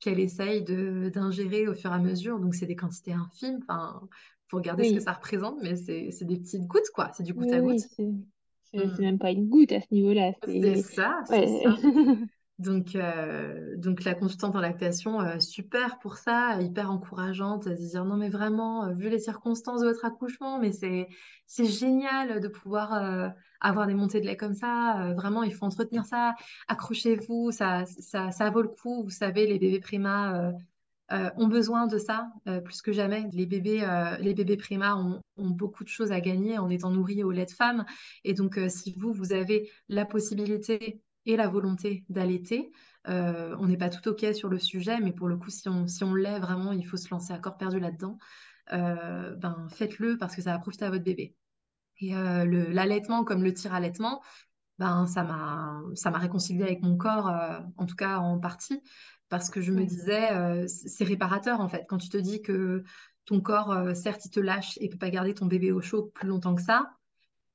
qu'elle 0.00 0.18
essaye 0.20 0.62
d'ingérer 0.64 1.68
au 1.68 1.74
fur 1.74 1.92
et 1.92 1.94
à 1.94 1.98
mesure. 1.98 2.40
Donc, 2.40 2.54
c'est 2.54 2.66
des 2.66 2.76
quantités 2.76 3.12
infimes. 3.12 3.58
Enfin, 3.62 4.00
faut 4.48 4.56
regarder 4.56 4.84
ce 4.84 4.92
que 4.92 4.98
Oui. 4.98 5.04
ça 5.04 5.12
représente, 5.12 5.58
mais 5.62 5.76
c'est 5.76 6.24
des 6.24 6.38
petites 6.38 6.66
gouttes, 6.66 6.90
quoi. 6.94 7.10
C'est 7.16 7.22
du 7.22 7.34
goutte 7.34 7.52
Oui, 7.52 7.54
à 7.54 7.60
goutte. 7.60 7.88
oui, 8.74 8.92
c'est 8.96 9.02
même 9.02 9.18
pas 9.18 9.30
une 9.30 9.48
goutte 9.48 9.72
à 9.72 9.80
ce 9.80 9.86
niveau-là. 9.92 10.32
C'est 10.44 10.76
ouais. 11.30 11.48
ça. 11.62 11.76
Donc, 12.62 12.94
euh, 12.94 13.76
donc 13.76 14.04
la 14.04 14.14
consultante 14.14 14.54
en 14.54 14.60
lactation, 14.60 15.20
euh, 15.20 15.40
super 15.40 15.98
pour 15.98 16.16
ça, 16.16 16.60
hyper 16.60 16.90
encourageante, 16.92 17.66
de 17.66 17.74
dire 17.74 18.04
non 18.04 18.16
mais 18.16 18.28
vraiment, 18.28 18.84
euh, 18.84 18.94
vu 18.94 19.08
les 19.08 19.18
circonstances 19.18 19.80
de 19.80 19.86
votre 19.86 20.04
accouchement, 20.04 20.60
mais 20.60 20.70
c'est 20.70 21.08
c'est 21.46 21.66
génial 21.66 22.40
de 22.40 22.48
pouvoir 22.48 23.34
avoir 23.60 23.86
des 23.86 23.92
montées 23.92 24.20
de 24.20 24.26
lait 24.26 24.38
comme 24.38 24.54
ça. 24.54 25.12
vraiment, 25.14 25.42
il 25.42 25.52
faut 25.52 25.66
entretenir 25.66 26.06
ça. 26.06 26.34
Accrochez-vous, 26.66 27.50
ça, 27.50 27.84
ça, 27.84 28.50
vaut 28.50 28.62
le 28.62 28.68
coup. 28.68 29.02
Vous 29.04 29.10
savez, 29.10 29.46
les 29.46 29.58
bébés 29.58 29.80
primas 29.80 30.52
ont 31.10 31.48
besoin 31.48 31.86
de 31.88 31.98
ça 31.98 32.32
plus 32.64 32.80
que 32.80 32.92
jamais. 32.92 33.28
Les 33.34 33.44
bébés, 33.44 33.86
les 34.20 34.32
bébés 34.32 34.56
primas 34.56 34.96
ont, 34.96 35.20
ont 35.36 35.50
beaucoup 35.50 35.84
de 35.84 35.90
choses 35.90 36.10
à 36.10 36.22
gagner 36.22 36.56
en 36.56 36.70
étant 36.70 36.90
nourris 36.90 37.22
au 37.22 37.30
lait 37.32 37.44
de 37.44 37.50
femme. 37.50 37.84
Et 38.24 38.32
donc, 38.32 38.58
si 38.68 38.94
vous, 38.96 39.12
vous 39.12 39.34
avez 39.34 39.70
la 39.90 40.06
possibilité 40.06 41.02
et 41.26 41.36
la 41.36 41.48
volonté 41.48 42.04
d'allaiter, 42.08 42.72
euh, 43.08 43.56
on 43.58 43.66
n'est 43.66 43.76
pas 43.76 43.90
tout 43.90 44.08
OK 44.08 44.24
sur 44.34 44.48
le 44.48 44.58
sujet, 44.58 45.00
mais 45.00 45.12
pour 45.12 45.28
le 45.28 45.36
coup, 45.36 45.50
si 45.50 45.68
on, 45.68 45.86
si 45.86 46.04
on 46.04 46.14
l'est 46.14 46.38
vraiment, 46.38 46.72
il 46.72 46.86
faut 46.86 46.96
se 46.96 47.10
lancer 47.10 47.32
à 47.32 47.38
corps 47.38 47.56
perdu 47.56 47.80
là-dedans. 47.80 48.18
Euh, 48.72 49.34
ben, 49.36 49.66
faites-le 49.70 50.18
parce 50.18 50.34
que 50.34 50.42
ça 50.42 50.52
va 50.52 50.58
profiter 50.58 50.84
à 50.84 50.90
votre 50.90 51.04
bébé. 51.04 51.36
Et 52.00 52.16
euh, 52.16 52.44
l'allaitement 52.72 53.24
comme 53.24 53.42
le 53.42 53.52
tir-allaitement, 53.52 54.22
ben, 54.78 55.06
ça 55.06 55.22
m'a, 55.22 55.80
ça 55.94 56.10
m'a 56.10 56.18
réconcilié 56.18 56.62
avec 56.62 56.82
mon 56.82 56.96
corps, 56.96 57.30
en 57.76 57.86
tout 57.86 57.94
cas 57.94 58.18
en 58.18 58.38
partie, 58.38 58.82
parce 59.28 59.50
que 59.50 59.60
je 59.60 59.72
me 59.72 59.84
disais, 59.84 60.66
c'est 60.66 61.04
réparateur 61.04 61.60
en 61.60 61.68
fait. 61.68 61.84
Quand 61.88 61.98
tu 61.98 62.08
te 62.08 62.16
dis 62.16 62.42
que 62.42 62.82
ton 63.24 63.40
corps, 63.40 63.94
certes, 63.94 64.24
il 64.24 64.30
te 64.30 64.40
lâche 64.40 64.78
et 64.80 64.88
peut 64.88 64.98
pas 64.98 65.10
garder 65.10 65.34
ton 65.34 65.46
bébé 65.46 65.70
au 65.70 65.80
chaud 65.80 66.10
plus 66.14 66.26
longtemps 66.26 66.54
que 66.54 66.62
ça, 66.62 66.90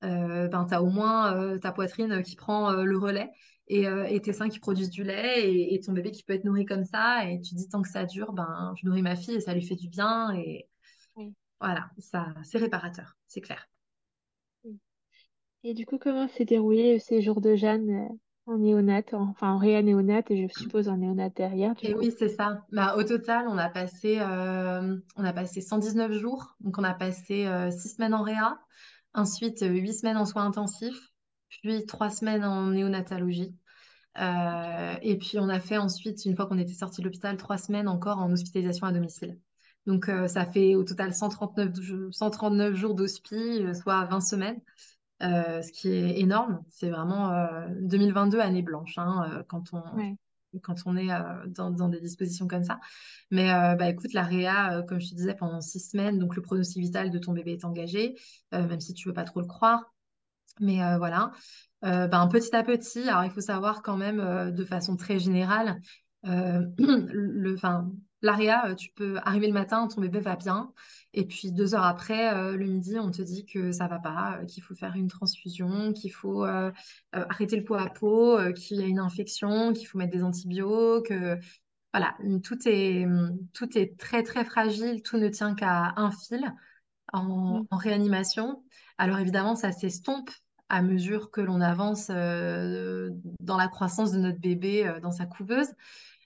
euh, 0.03 0.47
ben, 0.47 0.65
tu 0.65 0.73
as 0.73 0.83
au 0.83 0.89
moins 0.89 1.35
euh, 1.35 1.57
ta 1.57 1.71
poitrine 1.71 2.21
qui 2.21 2.35
prend 2.35 2.71
euh, 2.71 2.83
le 2.83 2.97
relais 2.97 3.31
et, 3.67 3.87
euh, 3.87 4.05
et 4.05 4.21
tes 4.21 4.33
seins 4.33 4.49
qui 4.49 4.59
produisent 4.59 4.89
du 4.89 5.03
lait 5.03 5.49
et, 5.51 5.73
et 5.75 5.79
ton 5.81 5.93
bébé 5.93 6.11
qui 6.11 6.23
peut 6.23 6.33
être 6.33 6.45
nourri 6.45 6.65
comme 6.65 6.85
ça. 6.85 7.29
Et 7.29 7.39
tu 7.41 7.55
dis, 7.55 7.69
tant 7.69 7.81
que 7.81 7.89
ça 7.89 8.05
dure, 8.05 8.33
ben, 8.33 8.73
je 8.81 8.85
nourris 8.87 9.01
ma 9.01 9.15
fille 9.15 9.35
et 9.35 9.41
ça 9.41 9.53
lui 9.53 9.63
fait 9.65 9.75
du 9.75 9.89
bien. 9.89 10.31
Et 10.35 10.69
Oui. 11.15 11.35
voilà, 11.61 11.91
ça, 11.99 12.35
c'est 12.43 12.59
réparateur, 12.59 13.17
c'est 13.27 13.41
clair. 13.41 13.67
Et 15.63 15.75
du 15.75 15.85
coup, 15.85 15.99
comment 15.99 16.27
s'est 16.27 16.45
déroulé 16.45 16.93
le 16.93 16.99
séjour 16.99 17.41
de 17.41 17.55
Jeanne 17.55 17.89
euh, 17.91 18.07
en 18.47 18.57
néonat, 18.57 19.03
en- 19.13 19.27
enfin 19.29 19.51
en 19.53 19.59
réa-néonat 19.59 20.23
et 20.31 20.47
je 20.47 20.51
suppose 20.53 20.89
en 20.89 20.97
néonat 20.97 21.29
derrière, 21.29 21.75
Et 21.81 21.93
coup? 21.93 21.93
oui, 21.93 22.11
c'est 22.17 22.29
ça. 22.29 22.65
Bah, 22.71 22.95
au 22.97 23.03
total, 23.03 23.47
on 23.47 23.57
a 23.57 23.69
passé, 23.69 24.19
euh, 24.19 24.97
on 25.15 25.23
a 25.23 25.33
passé 25.33 25.61
119 25.61 26.11
jours. 26.13 26.55
Donc, 26.59 26.77
on 26.77 26.83
a 26.83 26.93
passé 26.93 27.45
euh, 27.45 27.69
6 27.71 27.89
semaines 27.95 28.13
en 28.15 28.23
réa, 28.23 28.59
ensuite 29.13 29.61
euh, 29.63 29.69
8 29.69 29.93
semaines 29.93 30.17
en 30.17 30.25
soins 30.25 30.45
intensifs, 30.45 31.09
puis 31.49 31.85
3 31.85 32.09
semaines 32.09 32.43
en 32.43 32.67
néonatologie. 32.67 33.55
et 34.17 35.17
puis 35.19 35.39
on 35.39 35.49
a 35.49 35.59
fait 35.59 35.77
ensuite, 35.77 36.25
une 36.25 36.35
fois 36.35 36.47
qu'on 36.47 36.57
était 36.57 36.73
sorti 36.73 37.01
de 37.01 37.05
l'hôpital, 37.05 37.37
trois 37.37 37.57
semaines 37.57 37.87
encore 37.87 38.19
en 38.19 38.31
hospitalisation 38.31 38.87
à 38.87 38.91
domicile. 38.91 39.39
Donc 39.85 40.11
ça 40.27 40.45
fait 40.45 40.75
au 40.75 40.83
total 40.83 41.13
139, 41.13 42.11
139 42.11 42.75
jours 42.75 42.93
d'hospi, 42.95 43.63
soit 43.73 44.05
20 44.05 44.21
semaines. 44.21 44.59
ce 45.21 45.71
qui 45.71 45.89
est 45.89 46.19
énorme. 46.19 46.63
C'est 46.69 46.89
vraiment 46.89 47.31
2022 47.81 48.39
année 48.39 48.61
blanche 48.61 48.97
hein, 48.97 49.43
quand 49.47 49.73
on 49.73 49.83
quand 50.63 50.75
on 50.85 50.95
est 50.97 51.09
dans, 51.47 51.71
dans, 51.71 51.89
des 51.89 51.99
dispositions 51.99 52.47
comme 52.47 52.63
ça. 52.63 52.79
Mais 53.31 53.47
bah 53.77 53.89
écoute, 53.89 54.13
la 54.13 54.23
réa, 54.23 54.83
comme 54.87 54.99
je 54.99 55.09
te 55.09 55.15
disais, 55.15 55.35
pendant 55.35 55.61
six 55.61 55.79
semaines, 55.79 56.19
donc 56.19 56.35
le 56.35 56.41
pronostic 56.41 56.81
vital 56.81 57.11
de 57.11 57.19
ton 57.19 57.33
bébé 57.33 57.53
est 57.53 57.65
engagé, 57.65 58.15
même 58.51 58.79
si 58.79 58.93
tu 58.93 59.07
veux 59.07 59.13
pas 59.13 59.25
trop 59.25 59.41
le 59.41 59.47
croire. 59.47 59.93
Mais 60.59 60.79
voilà, 60.97 61.31
ben, 61.81 62.27
petit 62.31 62.55
à 62.55 62.63
petit, 62.63 63.07
alors 63.07 63.23
il 63.23 63.31
faut 63.31 63.41
savoir 63.41 63.81
quand 63.81 63.97
même 63.97 64.51
de 64.51 64.65
façon 64.65 64.95
très 64.95 65.19
générale, 65.19 65.79
le, 66.23 67.55
L'ARIA, 68.23 68.73
tu 68.75 68.89
peux 68.95 69.17
arriver 69.23 69.45
le 69.47 69.53
matin, 69.53 69.87
ton 69.87 70.01
bébé 70.01 70.19
va 70.19 70.35
bien, 70.35 70.73
et 71.13 71.25
puis 71.27 71.51
deux 71.51 71.75
heures 71.75 71.85
après, 71.85 72.33
le 72.57 72.65
midi, 72.65 72.97
on 72.97 73.11
te 73.11 73.21
dit 73.21 73.45
que 73.45 73.71
ça 73.71 73.87
va 73.87 73.99
pas, 73.99 74.39
qu'il 74.47 74.63
faut 74.63 74.73
faire 74.73 74.95
une 74.95 75.07
transfusion, 75.07 75.93
qu'il 75.93 76.11
faut 76.11 76.43
arrêter 77.11 77.55
le 77.57 77.63
pot 77.63 77.75
à 77.75 77.89
peau, 77.89 78.39
qu'il 78.53 78.77
y 78.77 78.83
a 78.83 78.87
une 78.87 78.99
infection, 78.99 79.71
qu'il 79.73 79.87
faut 79.87 79.99
mettre 79.99 80.13
des 80.13 80.23
antibiotiques. 80.23 81.13
voilà, 81.93 82.15
tout 82.43 82.57
est, 82.65 83.05
tout 83.53 83.77
est 83.77 83.97
très 83.99 84.23
très 84.23 84.43
fragile, 84.45 85.01
tout 85.03 85.17
ne 85.17 85.29
tient 85.29 85.55
qu'à 85.55 85.93
un 85.95 86.11
fil 86.11 86.43
en, 87.13 87.65
en 87.69 87.77
réanimation. 87.77 88.63
Alors 88.97 89.19
évidemment, 89.19 89.55
ça 89.55 89.71
s'estompe 89.71 90.29
à 90.69 90.81
mesure 90.81 91.31
que 91.31 91.41
l'on 91.41 91.61
avance 91.61 92.09
dans 92.09 93.57
la 93.57 93.67
croissance 93.67 94.11
de 94.11 94.19
notre 94.19 94.39
bébé 94.39 94.99
dans 95.01 95.11
sa 95.11 95.25
couveuse. 95.25 95.69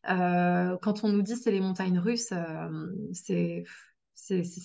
Euh, 0.09 0.77
quand 0.81 1.03
on 1.03 1.09
nous 1.09 1.21
dit 1.21 1.35
c'est 1.35 1.51
les 1.51 1.59
montagnes 1.59 1.99
russes, 1.99 2.31
euh, 2.31 2.87
c'est 3.13 3.65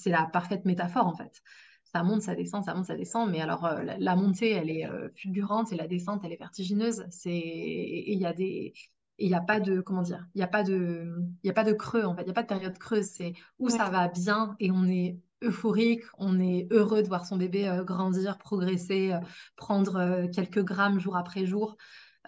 la 0.07 0.24
parfaite 0.27 0.65
métaphore 0.65 1.07
en 1.07 1.15
fait. 1.15 1.43
Ça 1.85 2.03
monte, 2.03 2.23
ça 2.23 2.35
descend, 2.35 2.65
ça 2.65 2.74
monte, 2.74 2.86
ça 2.86 2.97
descend. 2.97 3.31
Mais 3.31 3.40
alors 3.40 3.65
euh, 3.66 3.82
la, 3.82 4.16
montée, 4.16 4.51
elle 4.53 4.70
est 4.70 4.89
fulgurante 5.15 5.73
et 5.73 5.77
la 5.77 5.86
descente, 5.86 6.23
elle 6.24 6.32
est 6.32 6.39
vertigineuse. 6.39 7.05
C'est 7.11 7.31
et 7.31 8.12
il 8.12 8.19
y 8.19 8.27
a 8.27 8.32
des 8.32 8.74
il 9.19 9.28
n'y 9.28 9.35
a 9.35 9.40
pas 9.40 9.61
de 9.61 9.81
comment 9.81 10.03
dire, 10.03 10.27
il 10.35 10.40
y 10.40 10.44
a 10.44 10.47
pas 10.47 10.62
de 10.62 11.15
il 11.43 11.47
y 11.47 11.51
a 11.51 11.55
pas 11.55 11.65
de 11.65 11.73
creux 11.73 12.05
en 12.05 12.15
fait, 12.15 12.23
il 12.23 12.28
y 12.28 12.31
a 12.31 12.35
pas 12.35 12.43
de 12.43 12.48
période 12.48 12.78
creuse. 12.78 13.07
C'est 13.07 13.35
où 13.59 13.69
ça 13.69 13.90
va 13.90 14.09
bien 14.09 14.57
et 14.61 14.70
on 14.70 14.85
est 14.85 15.19
euphorique, 15.43 16.03
on 16.19 16.41
est 16.41 16.67
heureux 16.71 17.03
de 17.03 17.09
voir 17.09 17.27
son 17.27 17.37
bébé 17.37 17.81
grandir, 17.85 18.39
progresser, 18.39 19.13
prendre 19.57 20.27
quelques 20.33 20.63
grammes 20.63 20.99
jour 20.99 21.17
après 21.17 21.47
jour. 21.47 21.77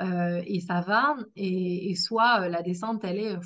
Euh, 0.01 0.43
et 0.47 0.61
ça 0.61 0.81
va. 0.81 1.17
Et, 1.37 1.95
soit 1.97 2.43
euh, 2.43 2.49
la 2.49 2.63
descente, 2.63 3.05
elle 3.05 3.19
est 3.19 3.37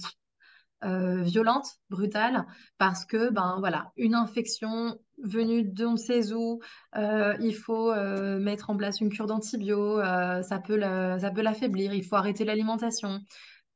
euh, 0.85 1.23
violente, 1.23 1.67
brutale, 1.91 2.47
parce 2.79 3.05
que, 3.05 3.31
ben 3.31 3.57
voilà, 3.61 3.93
une 3.97 4.15
infection 4.15 4.99
venue 5.23 5.63
de 5.63 5.87
on 5.87 5.97
sait 5.97 6.33
où, 6.33 6.61
il 6.97 7.55
faut 7.55 7.95
mettre 8.41 8.71
en 8.71 8.77
place 8.77 9.01
une 9.01 9.11
cure 9.11 9.27
d'antibio, 9.27 10.01
ça 10.01 10.59
peut 10.59 10.77
l'affaiblir, 10.77 11.95
il 11.95 12.05
faut 12.05 12.17
arrêter 12.17 12.45
l'alimentation 12.45 13.21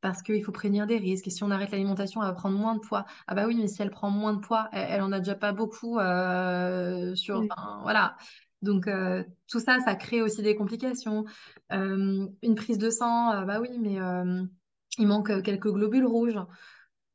parce 0.07 0.23
qu'il 0.23 0.45
faut 0.45 0.53
prévenir 0.53 0.87
des 0.87 0.99
risques. 0.99 1.27
Et 1.27 1.31
si 1.31 1.43
on 1.43 1.51
arrête 1.51 1.73
l'alimentation, 1.73 2.23
elle 2.23 2.29
va 2.29 2.35
prendre 2.35 2.57
moins 2.57 2.75
de 2.75 2.81
poids. 2.81 3.07
Ah 3.27 3.35
bah 3.35 3.47
oui, 3.47 3.57
mais 3.57 3.67
si 3.67 3.83
elle 3.83 3.91
prend 3.91 4.09
moins 4.09 4.35
de 4.35 4.41
poids, 4.41 4.69
elle, 4.73 5.03
en 5.03 5.11
a 5.11 5.19
déjà 5.19 5.35
pas 5.35 5.53
beaucoup 5.53 5.99
sur. 7.17 7.45
voilà. 7.83 8.17
Donc, 8.63 8.87
euh, 8.87 9.23
tout 9.49 9.61
ça, 9.61 9.79
ça 9.81 9.95
crée 9.95 10.23
aussi 10.23 10.43
des 10.43 10.57
complications. 10.57 11.25
Euh, 11.73 12.27
une 12.43 12.55
prise 12.55 12.79
de 12.79 12.91
sang, 12.91 13.33
euh, 13.33 13.45
bah 13.45 13.61
oui, 13.61 13.69
mais 13.79 13.99
il 14.99 15.07
manque 15.07 15.43
quelques 15.43 15.71
globules 15.71 16.07
rouges. 16.07 16.39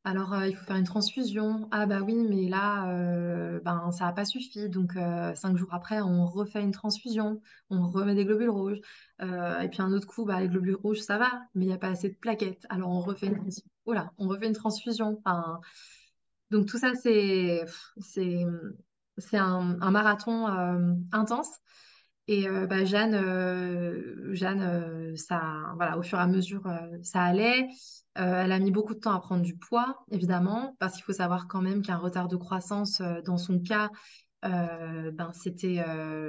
Alors, 0.04 0.36
il 0.46 0.56
faut 0.56 0.66
faire 0.66 0.78
une 0.78 0.84
transfusion. 0.84 1.68
Ah 1.72 1.86
bah 1.86 2.02
oui, 2.02 2.16
mais 2.28 2.50
là, 2.50 2.88
ben, 3.60 3.92
ça 3.92 4.06
n'a 4.06 4.14
pas 4.14 4.26
suffi. 4.26 4.68
Donc, 4.68 4.94
cinq 5.36 5.56
jours 5.58 5.74
après, 5.74 6.02
on 6.02 6.26
refait 6.26 6.62
une 6.62 6.72
transfusion. 6.72 7.40
On 7.70 7.88
remet 7.88 8.16
des 8.16 8.26
globules 8.26 8.50
rouges. 8.50 8.80
et 9.20 9.70
puis, 9.70 9.82
un 9.82 9.92
autre 9.94 10.08
coup, 10.08 10.26
bah, 10.26 10.40
les 10.40 10.48
globules 10.50 10.76
rouges, 10.76 11.02
ça 11.02 11.20
va, 11.20 11.44
mais 11.54 11.66
il 11.66 11.68
n'y 11.68 11.74
a 11.74 11.78
pas 11.78 11.90
assez 11.90 12.10
de 12.10 12.16
plaquettes. 12.16 12.66
Alors, 12.70 12.90
on 12.90 13.02
refait 13.02 13.28
une, 13.28 13.48
on 14.18 14.28
refait 14.28 14.48
une 14.48 14.54
transfusion. 14.54 15.22
donc, 16.50 16.66
tout 16.68 16.78
ça, 16.80 16.96
c'est 16.96 17.64
c'est 19.18 19.38
un, 19.38 19.92
marathon 19.92 20.48
euh, 20.48 20.94
intense. 21.12 21.50
Et 22.28 22.48
euh, 22.48 22.68
bah, 22.68 22.86
Jeanne, 22.86 23.16
euh, 23.16 24.34
Jeanne 24.34 25.16
ça, 25.18 25.42
voilà, 25.76 25.98
au 25.98 26.04
fur 26.04 26.18
et 26.20 26.22
à 26.22 26.28
mesure, 26.28 26.64
ça 27.04 27.24
allait. 27.24 27.68
Elle 28.16 28.52
a 28.52 28.60
mis 28.60 28.72
beaucoup 28.72 28.94
de 28.94 29.00
temps 29.00 29.14
à 29.14 29.20
prendre 29.20 29.42
du 29.42 29.58
poids, 29.58 30.04
évidemment, 30.12 30.76
parce 30.80 30.96
qu'il 30.96 31.04
faut 31.04 31.14
savoir 31.14 31.48
quand 31.48 31.62
même 31.62 31.82
qu'un 31.82 31.98
retard 31.98 32.28
de 32.28 32.36
croissance, 32.36 33.02
dans 33.26 33.38
son 33.38 33.60
cas, 33.60 33.90
ben, 34.44 35.32
c'était, 35.34 35.84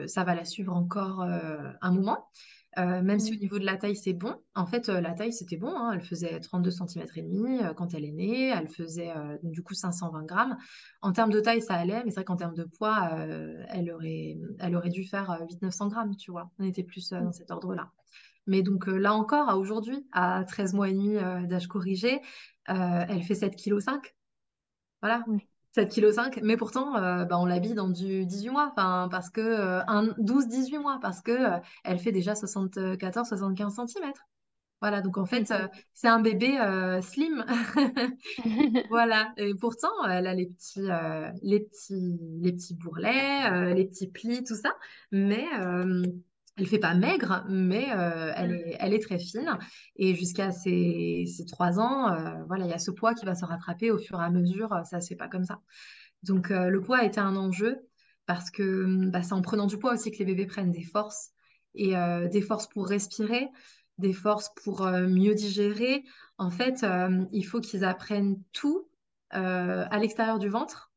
ça 0.07 0.25
va 0.25 0.35
la 0.35 0.45
suivre 0.45 0.75
encore 0.75 1.23
un 1.23 1.91
moment. 1.91 2.29
Euh, 2.79 3.03
même 3.03 3.19
si 3.19 3.35
au 3.35 3.39
niveau 3.39 3.59
de 3.59 3.67
la 3.67 3.77
taille, 3.77 3.97
c'est 3.97 4.15
bon. 4.15 4.35
En 4.55 4.65
fait, 4.65 4.89
euh, 4.89 5.01
la 5.01 5.13
taille, 5.13 5.33
c'était 5.33 5.57
bon. 5.57 5.75
Hein. 5.77 5.93
Elle 5.95 6.01
faisait 6.01 6.41
32 6.41 6.71
cm 6.71 7.07
et 7.17 7.23
demi 7.23 7.61
quand 7.77 7.93
elle 7.93 8.05
est 8.05 8.13
née. 8.13 8.49
Elle 8.49 8.69
faisait 8.69 9.11
euh, 9.11 9.37
du 9.43 9.63
coup 9.63 9.75
520 9.75 10.25
grammes. 10.25 10.57
En 11.03 11.13
termes 11.13 11.31
de 11.31 11.41
taille, 11.41 11.61
ça 11.61 11.75
allait. 11.75 12.03
Mais 12.05 12.11
c'est 12.11 12.17
vrai 12.17 12.25
qu'en 12.25 12.37
termes 12.37 12.55
de 12.55 12.65
poids, 12.65 13.11
elle, 13.69 13.93
aurait, 13.93 14.39
elle 14.59 14.77
aurait 14.77 14.91
dû 14.91 15.05
faire 15.05 15.39
800-900 15.63 15.91
grammes, 15.91 16.17
tu 16.17 16.31
vois. 16.31 16.51
On 16.59 16.65
était 16.65 16.85
plus 16.85 17.11
dans 17.11 17.33
cet 17.33 17.51
ordre-là. 17.51 17.91
Mais 18.47 18.63
donc 18.63 18.87
là 18.87 19.15
encore, 19.15 19.49
à 19.49 19.57
aujourd'hui, 19.57 20.07
à 20.13 20.45
13 20.45 20.75
mois 20.75 20.89
et 20.89 20.93
demi 20.93 21.17
d'âge 21.47 21.69
corrigé, 21.69 22.21
elle 22.67 23.23
fait 23.23 23.35
7,5 23.35 24.01
kg. 24.01 24.13
Voilà. 25.01 25.25
7,5 25.75 26.31
kg, 26.31 26.41
mais 26.43 26.57
pourtant, 26.57 26.97
euh, 26.97 27.25
bah, 27.25 27.39
on 27.39 27.47
l'habille 27.47 27.75
dans 27.75 27.89
du 27.89 28.27
18 28.27 28.51
mois, 28.51 28.73
parce 28.77 29.31
que 29.31 29.41
euh, 29.41 29.83
12-18 30.19 30.79
mois, 30.79 30.99
parce 31.01 31.23
que 31.23 31.33
euh, 31.33 31.59
elle 31.85 31.99
fait 31.99 32.13
déjà 32.13 32.35
74-75 32.35 33.89
cm. 33.89 34.13
Voilà, 34.83 35.01
donc 35.01 35.17
en 35.17 35.25
fait, 35.25 35.51
euh, 35.53 35.69
c'est 35.95 36.09
un 36.09 36.21
bébé 36.21 36.59
slim. 37.03 37.45
voilà, 38.91 39.33
et 39.37 39.55
pourtant, 39.55 39.93
elle 40.09 40.27
a 40.27 40.35
les 40.35 40.47
petits, 40.47 40.89
les 41.43 41.61
petits, 41.61 42.19
les 42.41 42.53
petits 42.53 42.75
bourrelets, 42.75 43.75
les 43.75 43.85
petits 43.87 44.09
plis, 44.09 44.45
tout 44.45 44.57
ça, 44.57 44.75
mais 45.11 45.47
elle 46.63 46.69
fait 46.69 46.79
pas 46.79 46.95
maigre, 46.95 47.45
mais 47.49 47.89
euh, 47.91 48.33
elle, 48.37 48.53
est, 48.53 48.77
elle 48.79 48.95
est 48.95 49.03
très 49.03 49.19
fine. 49.19 49.59
Et 49.97 50.15
jusqu'à 50.15 50.53
ses, 50.53 51.27
trois 51.49 51.81
ans, 51.81 52.13
euh, 52.13 52.45
voilà, 52.47 52.67
il 52.67 52.71
y 52.71 52.73
a 52.73 52.79
ce 52.79 52.93
poids 52.93 53.15
qui 53.15 53.25
va 53.25 53.35
se 53.35 53.45
rattraper 53.45 53.91
au 53.91 53.99
fur 53.99 54.21
et 54.21 54.25
à 54.25 54.31
mesure. 54.31 54.69
Ça 54.85 55.01
se 55.01 55.09
fait 55.09 55.17
pas 55.17 55.27
comme 55.27 55.45
ça. 55.45 55.61
Donc 56.23 56.53
euh, 56.53 56.69
le 56.69 56.81
poids 56.81 56.99
a 56.99 57.05
été 57.05 57.19
un 57.19 57.35
enjeu 57.35 57.81
parce 58.27 58.53
que 58.53 59.09
bah, 59.11 59.25
c'est 59.25 59.33
en 59.33 59.43
prenant 59.43 59.67
du 59.67 59.77
poids 59.77 59.95
aussi 59.95 60.13
que 60.13 60.19
les 60.19 60.25
bébés 60.25 60.47
prennent 60.47 60.71
des 60.71 60.85
forces 60.85 61.31
et 61.75 61.95
des 62.31 62.43
forces 62.43 62.69
pour 62.69 62.87
respirer, 62.87 63.49
des 63.97 64.13
forces 64.13 64.51
pour 64.63 64.87
mieux 64.87 65.35
digérer. 65.35 66.05
En 66.37 66.51
fait, 66.51 66.85
il 67.33 67.43
faut 67.45 67.61
qu'ils 67.61 67.83
apprennent 67.83 68.37
tout 68.53 68.87
à 69.31 69.99
l'extérieur 69.99 70.39
du 70.39 70.51
ventre 70.51 70.92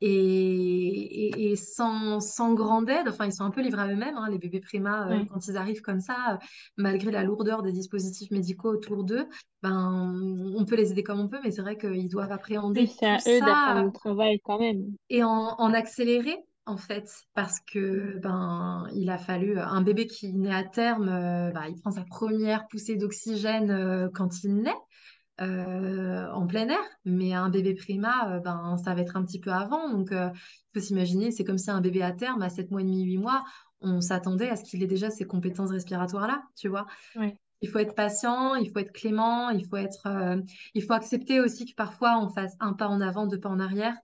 et, 0.00 1.50
et, 1.50 1.56
sans, 1.56 2.20
sans, 2.20 2.54
grande 2.54 2.90
aide, 2.90 3.08
enfin 3.08 3.26
ils 3.26 3.32
sont 3.32 3.44
un 3.44 3.50
peu 3.50 3.62
livrés 3.62 3.82
à 3.82 3.88
eux-mêmes, 3.88 4.16
hein, 4.16 4.28
les 4.30 4.38
bébés 4.38 4.60
prima, 4.60 5.08
euh, 5.08 5.24
quand 5.32 5.46
ils 5.46 5.56
arrivent 5.56 5.80
comme 5.80 6.00
ça, 6.00 6.34
euh, 6.34 6.36
malgré 6.76 7.10
la 7.10 7.24
lourdeur 7.24 7.62
des 7.62 7.72
dispositifs 7.72 8.30
médicaux 8.30 8.70
autour 8.70 9.04
d'eux, 9.04 9.26
ben, 9.62 10.14
on 10.54 10.64
peut 10.64 10.76
les 10.76 10.92
aider 10.92 11.02
comme 11.02 11.20
on 11.20 11.28
peut, 11.28 11.38
mais 11.42 11.50
c'est 11.50 11.62
vrai 11.62 11.78
qu'ils 11.78 12.08
doivent 12.08 12.32
appréhender 12.32 12.82
oui, 12.82 12.94
c'est 12.98 13.06
à 13.06 13.18
eux 13.26 13.40
d'apprendre 13.40 13.86
le 13.86 13.92
travail 13.92 14.40
quand 14.44 14.58
même. 14.58 14.84
Et 15.08 15.24
en, 15.24 15.54
en 15.58 15.72
accélérer, 15.72 16.36
en 16.66 16.76
fait, 16.76 17.08
parce 17.34 17.60
que 17.60 18.18
ben 18.18 18.88
il 18.92 19.08
a 19.08 19.18
fallu 19.18 19.58
un 19.58 19.80
bébé 19.82 20.06
qui 20.06 20.34
naît 20.34 20.54
à 20.54 20.64
terme, 20.64 21.08
euh, 21.08 21.50
ben, 21.52 21.66
il 21.68 21.80
prend 21.80 21.92
sa 21.92 22.04
première 22.04 22.66
poussée 22.66 22.96
d'oxygène 22.96 24.10
quand 24.14 24.42
il 24.44 24.56
naît. 24.56 24.74
Euh, 25.42 26.30
en 26.30 26.46
plein 26.46 26.66
air, 26.68 26.80
mais 27.04 27.34
un 27.34 27.50
bébé 27.50 27.74
prima, 27.74 28.30
euh, 28.30 28.40
ben, 28.40 28.78
ça 28.78 28.94
va 28.94 29.02
être 29.02 29.16
un 29.18 29.24
petit 29.24 29.38
peu 29.38 29.52
avant. 29.52 29.90
Donc, 29.90 30.10
euh, 30.10 30.30
il 30.32 30.80
faut 30.80 30.86
s'imaginer, 30.86 31.30
c'est 31.30 31.44
comme 31.44 31.58
si 31.58 31.70
un 31.70 31.82
bébé 31.82 32.02
à 32.02 32.12
terme, 32.12 32.40
à 32.40 32.48
7 32.48 32.70
mois 32.70 32.80
et 32.80 32.84
demi, 32.84 33.02
8 33.02 33.18
mois, 33.18 33.44
on 33.82 34.00
s'attendait 34.00 34.48
à 34.48 34.56
ce 34.56 34.64
qu'il 34.64 34.82
ait 34.82 34.86
déjà 34.86 35.10
ces 35.10 35.26
compétences 35.26 35.70
respiratoires-là, 35.70 36.42
tu 36.56 36.68
vois. 36.68 36.86
Il 37.60 37.68
faut 37.68 37.78
être 37.78 37.94
patient, 37.94 38.54
il 38.54 38.70
faut 38.70 38.78
être 38.78 38.92
clément, 38.92 39.50
il 39.50 39.66
faut 39.66 39.76
être, 39.76 40.08
il 40.74 40.82
faut 40.82 40.92
accepter 40.94 41.40
aussi 41.40 41.66
que 41.66 41.74
parfois 41.74 42.18
on 42.18 42.28
fasse 42.28 42.54
un 42.60 42.72
pas 42.72 42.88
en 42.88 43.00
avant, 43.00 43.26
deux 43.26 43.40
pas 43.40 43.48
en 43.48 43.60
arrière. 43.60 43.96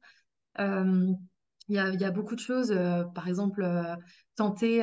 Il 0.58 1.16
y 1.68 1.78
a, 1.78 1.90
y, 1.90 2.04
a, 2.04 2.10
beaucoup 2.10 2.34
de 2.34 2.40
choses, 2.40 2.74
par 3.14 3.28
exemple, 3.28 3.66
tenter, 4.36 4.82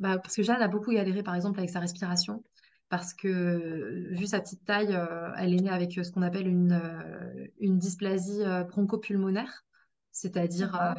bah, 0.00 0.18
parce 0.18 0.36
que 0.36 0.42
Jeanne 0.42 0.62
a 0.62 0.68
beaucoup 0.68 0.92
galéré, 0.92 1.22
par 1.24 1.34
exemple, 1.34 1.58
avec 1.58 1.70
sa 1.70 1.80
respiration 1.80 2.44
parce 2.88 3.14
que 3.14 4.08
vu 4.10 4.26
sa 4.26 4.40
petite 4.40 4.64
taille, 4.64 4.94
euh, 4.94 5.32
elle 5.36 5.54
est 5.54 5.60
née 5.60 5.70
avec 5.70 5.98
euh, 5.98 6.04
ce 6.04 6.12
qu'on 6.12 6.22
appelle 6.22 6.46
une, 6.46 6.72
euh, 6.72 7.46
une 7.58 7.78
dysplasie 7.78 8.42
bronchopulmonaire. 8.68 9.64
c'est-à-dire 10.12 10.96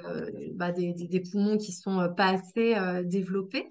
bah, 0.55 0.72
des, 0.72 0.93
des, 0.93 1.19
poumons 1.22 1.57
qui 1.57 1.72
sont 1.72 2.14
pas 2.15 2.34
assez 2.34 2.76
développés, 3.05 3.68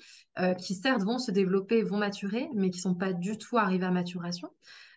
qui 0.59 0.75
certes 0.75 1.05
vont 1.05 1.19
se 1.19 1.31
développer, 1.31 1.83
vont 1.83 1.99
maturer, 1.99 2.49
mais 2.55 2.71
qui 2.71 2.81
sont 2.81 2.97
pas 2.97 3.13
du 3.13 3.39
tout 3.39 3.57
arrivés 3.57 3.87
à 3.87 3.93
maturation. 3.93 4.51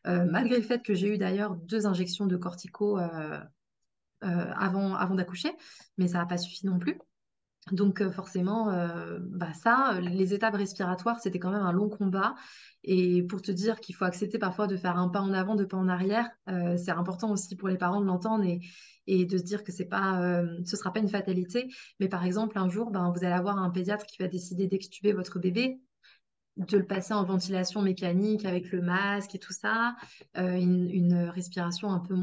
malgré 0.06 0.58
le 0.58 0.64
fait 0.64 0.82
que 0.82 0.96
j'ai 0.96 1.14
eu 1.14 1.18
d'ailleurs 1.20 1.56
deux 1.56 1.86
injections 1.86 2.26
de 2.26 2.36
cortico 2.36 2.98
avant, 4.22 4.96
avant 4.96 5.14
d'accoucher, 5.14 5.52
mais 6.00 6.08
ça 6.08 6.18
n'a 6.18 6.26
pas 6.26 6.40
suffi 6.40 6.66
non 6.66 6.80
plus. 6.80 6.98
Donc 7.72 8.08
forcément, 8.12 8.66
bah 9.20 9.54
ça, 9.54 10.00
les 10.02 10.34
étapes 10.34 10.56
respiratoires, 10.56 11.20
c'était 11.20 11.40
quand 11.40 11.52
même 11.52 11.62
un 11.62 11.72
long 11.72 11.90
combat. 11.90 12.36
Et 12.84 13.24
pour 13.24 13.42
te 13.42 13.52
dire 13.52 13.80
qu'il 13.80 13.96
faut 13.96 14.06
accepter 14.06 14.40
parfois 14.40 14.68
de 14.68 14.78
faire 14.78 14.98
un 14.98 15.10
pas 15.10 15.22
en 15.22 15.34
avant, 15.34 15.56
deux 15.56 15.68
pas 15.68 15.78
en 15.78 15.88
arrière, 15.88 16.30
c'est 16.48 16.92
important 16.92 17.32
aussi 17.32 17.56
pour 17.56 17.68
les 17.68 17.78
parents 17.78 18.02
de 18.02 18.06
l'entendre 18.06 18.44
et, 18.46 18.62
et, 19.08 19.26
de 19.26 19.38
se 19.38 19.44
dire 19.44 19.64
que 19.64 19.72
c'est 19.72 19.86
pas, 19.86 20.42
ce 20.66 20.78
sera 20.78 20.94
pas 20.94 21.00
une 21.00 21.10
fatalité. 21.10 21.70
Mais 22.00 22.08
par 22.08 22.26
exemple, 22.26 22.58
un 22.58 22.70
jour, 22.70 22.92
ben, 22.92 23.12
vous 23.16 23.24
allez 23.24 23.34
avoir 23.34 23.58
un 23.58 23.70
pédiatre 23.70 24.06
qui 24.06 24.22
va 24.22 24.28
décider 24.28 24.68
d'extuber 24.68 25.14
votre 25.14 25.40
bébé 25.40 25.80
de 26.60 26.78
le 26.78 26.86
passer 26.86 27.14
en 27.14 27.24
ventilation 27.24 27.82
mécanique 27.82 28.46
avec 28.46 28.72
le 28.72 28.82
masque 28.82 29.36
et 29.36 29.40
tout 29.40 29.54
ça, 29.54 29.96
une, 30.36 31.30
respiration 31.34 31.92
un 31.92 32.00
peu, 32.00 32.16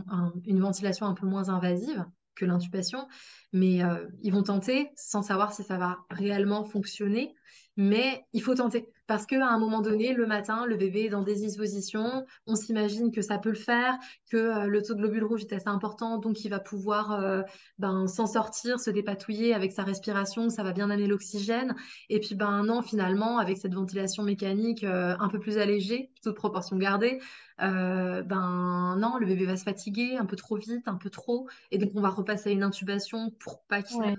une 0.44 0.60
ventilation 0.60 1.06
un 1.06 1.14
peu 1.14 1.26
moins 1.26 1.48
invasive 1.48 2.04
que 2.36 2.44
l'intubation, 2.44 3.08
mais 3.52 3.82
euh, 3.82 4.06
ils 4.22 4.32
vont 4.32 4.42
tenter 4.42 4.90
sans 4.94 5.22
savoir 5.22 5.52
si 5.52 5.64
ça 5.64 5.78
va 5.78 5.98
réellement 6.10 6.64
fonctionner. 6.64 7.34
Mais 7.76 8.24
il 8.32 8.42
faut 8.42 8.54
tenter 8.54 8.88
parce 9.06 9.24
qu'à 9.24 9.46
un 9.46 9.58
moment 9.58 9.80
donné, 9.80 10.14
le 10.14 10.26
matin, 10.26 10.66
le 10.66 10.76
bébé 10.76 11.04
est 11.04 11.08
dans 11.10 11.22
des 11.22 11.36
dispositions, 11.36 12.26
on 12.46 12.56
s'imagine 12.56 13.12
que 13.12 13.22
ça 13.22 13.38
peut 13.38 13.50
le 13.50 13.54
faire, 13.54 13.96
que 14.30 14.36
euh, 14.36 14.66
le 14.66 14.82
taux 14.82 14.94
de 14.94 14.98
globules 14.98 15.24
rouges 15.24 15.42
est 15.42 15.52
assez 15.52 15.68
important, 15.68 16.18
donc 16.18 16.44
il 16.44 16.48
va 16.48 16.58
pouvoir 16.58 17.12
euh, 17.12 17.42
ben, 17.78 18.08
s'en 18.08 18.26
sortir, 18.26 18.80
se 18.80 18.90
dépatouiller 18.90 19.54
avec 19.54 19.72
sa 19.72 19.84
respiration, 19.84 20.48
ça 20.50 20.64
va 20.64 20.72
bien 20.72 20.90
amener 20.90 21.06
l'oxygène. 21.06 21.76
Et 22.08 22.18
puis 22.18 22.34
ben 22.34 22.64
non, 22.64 22.82
finalement, 22.82 23.38
avec 23.38 23.58
cette 23.58 23.74
ventilation 23.74 24.24
mécanique 24.24 24.84
un 24.84 25.28
peu 25.28 25.38
plus 25.38 25.58
allégée, 25.58 26.10
toute 26.22 26.34
proportion 26.34 26.76
gardée, 26.76 27.20
euh, 27.62 28.22
ben 28.22 28.96
non, 28.98 29.18
le 29.18 29.26
bébé 29.26 29.46
va 29.46 29.56
se 29.56 29.64
fatiguer 29.64 30.16
un 30.16 30.26
peu 30.26 30.36
trop 30.36 30.56
vite, 30.56 30.88
un 30.88 30.96
peu 30.96 31.10
trop, 31.10 31.48
et 31.70 31.78
donc 31.78 31.90
on 31.94 32.00
va 32.00 32.10
repasser 32.10 32.50
à 32.50 32.52
une 32.52 32.64
intubation 32.64 33.30
pour 33.38 33.62
pas 33.62 33.82
qu'il. 33.82 34.16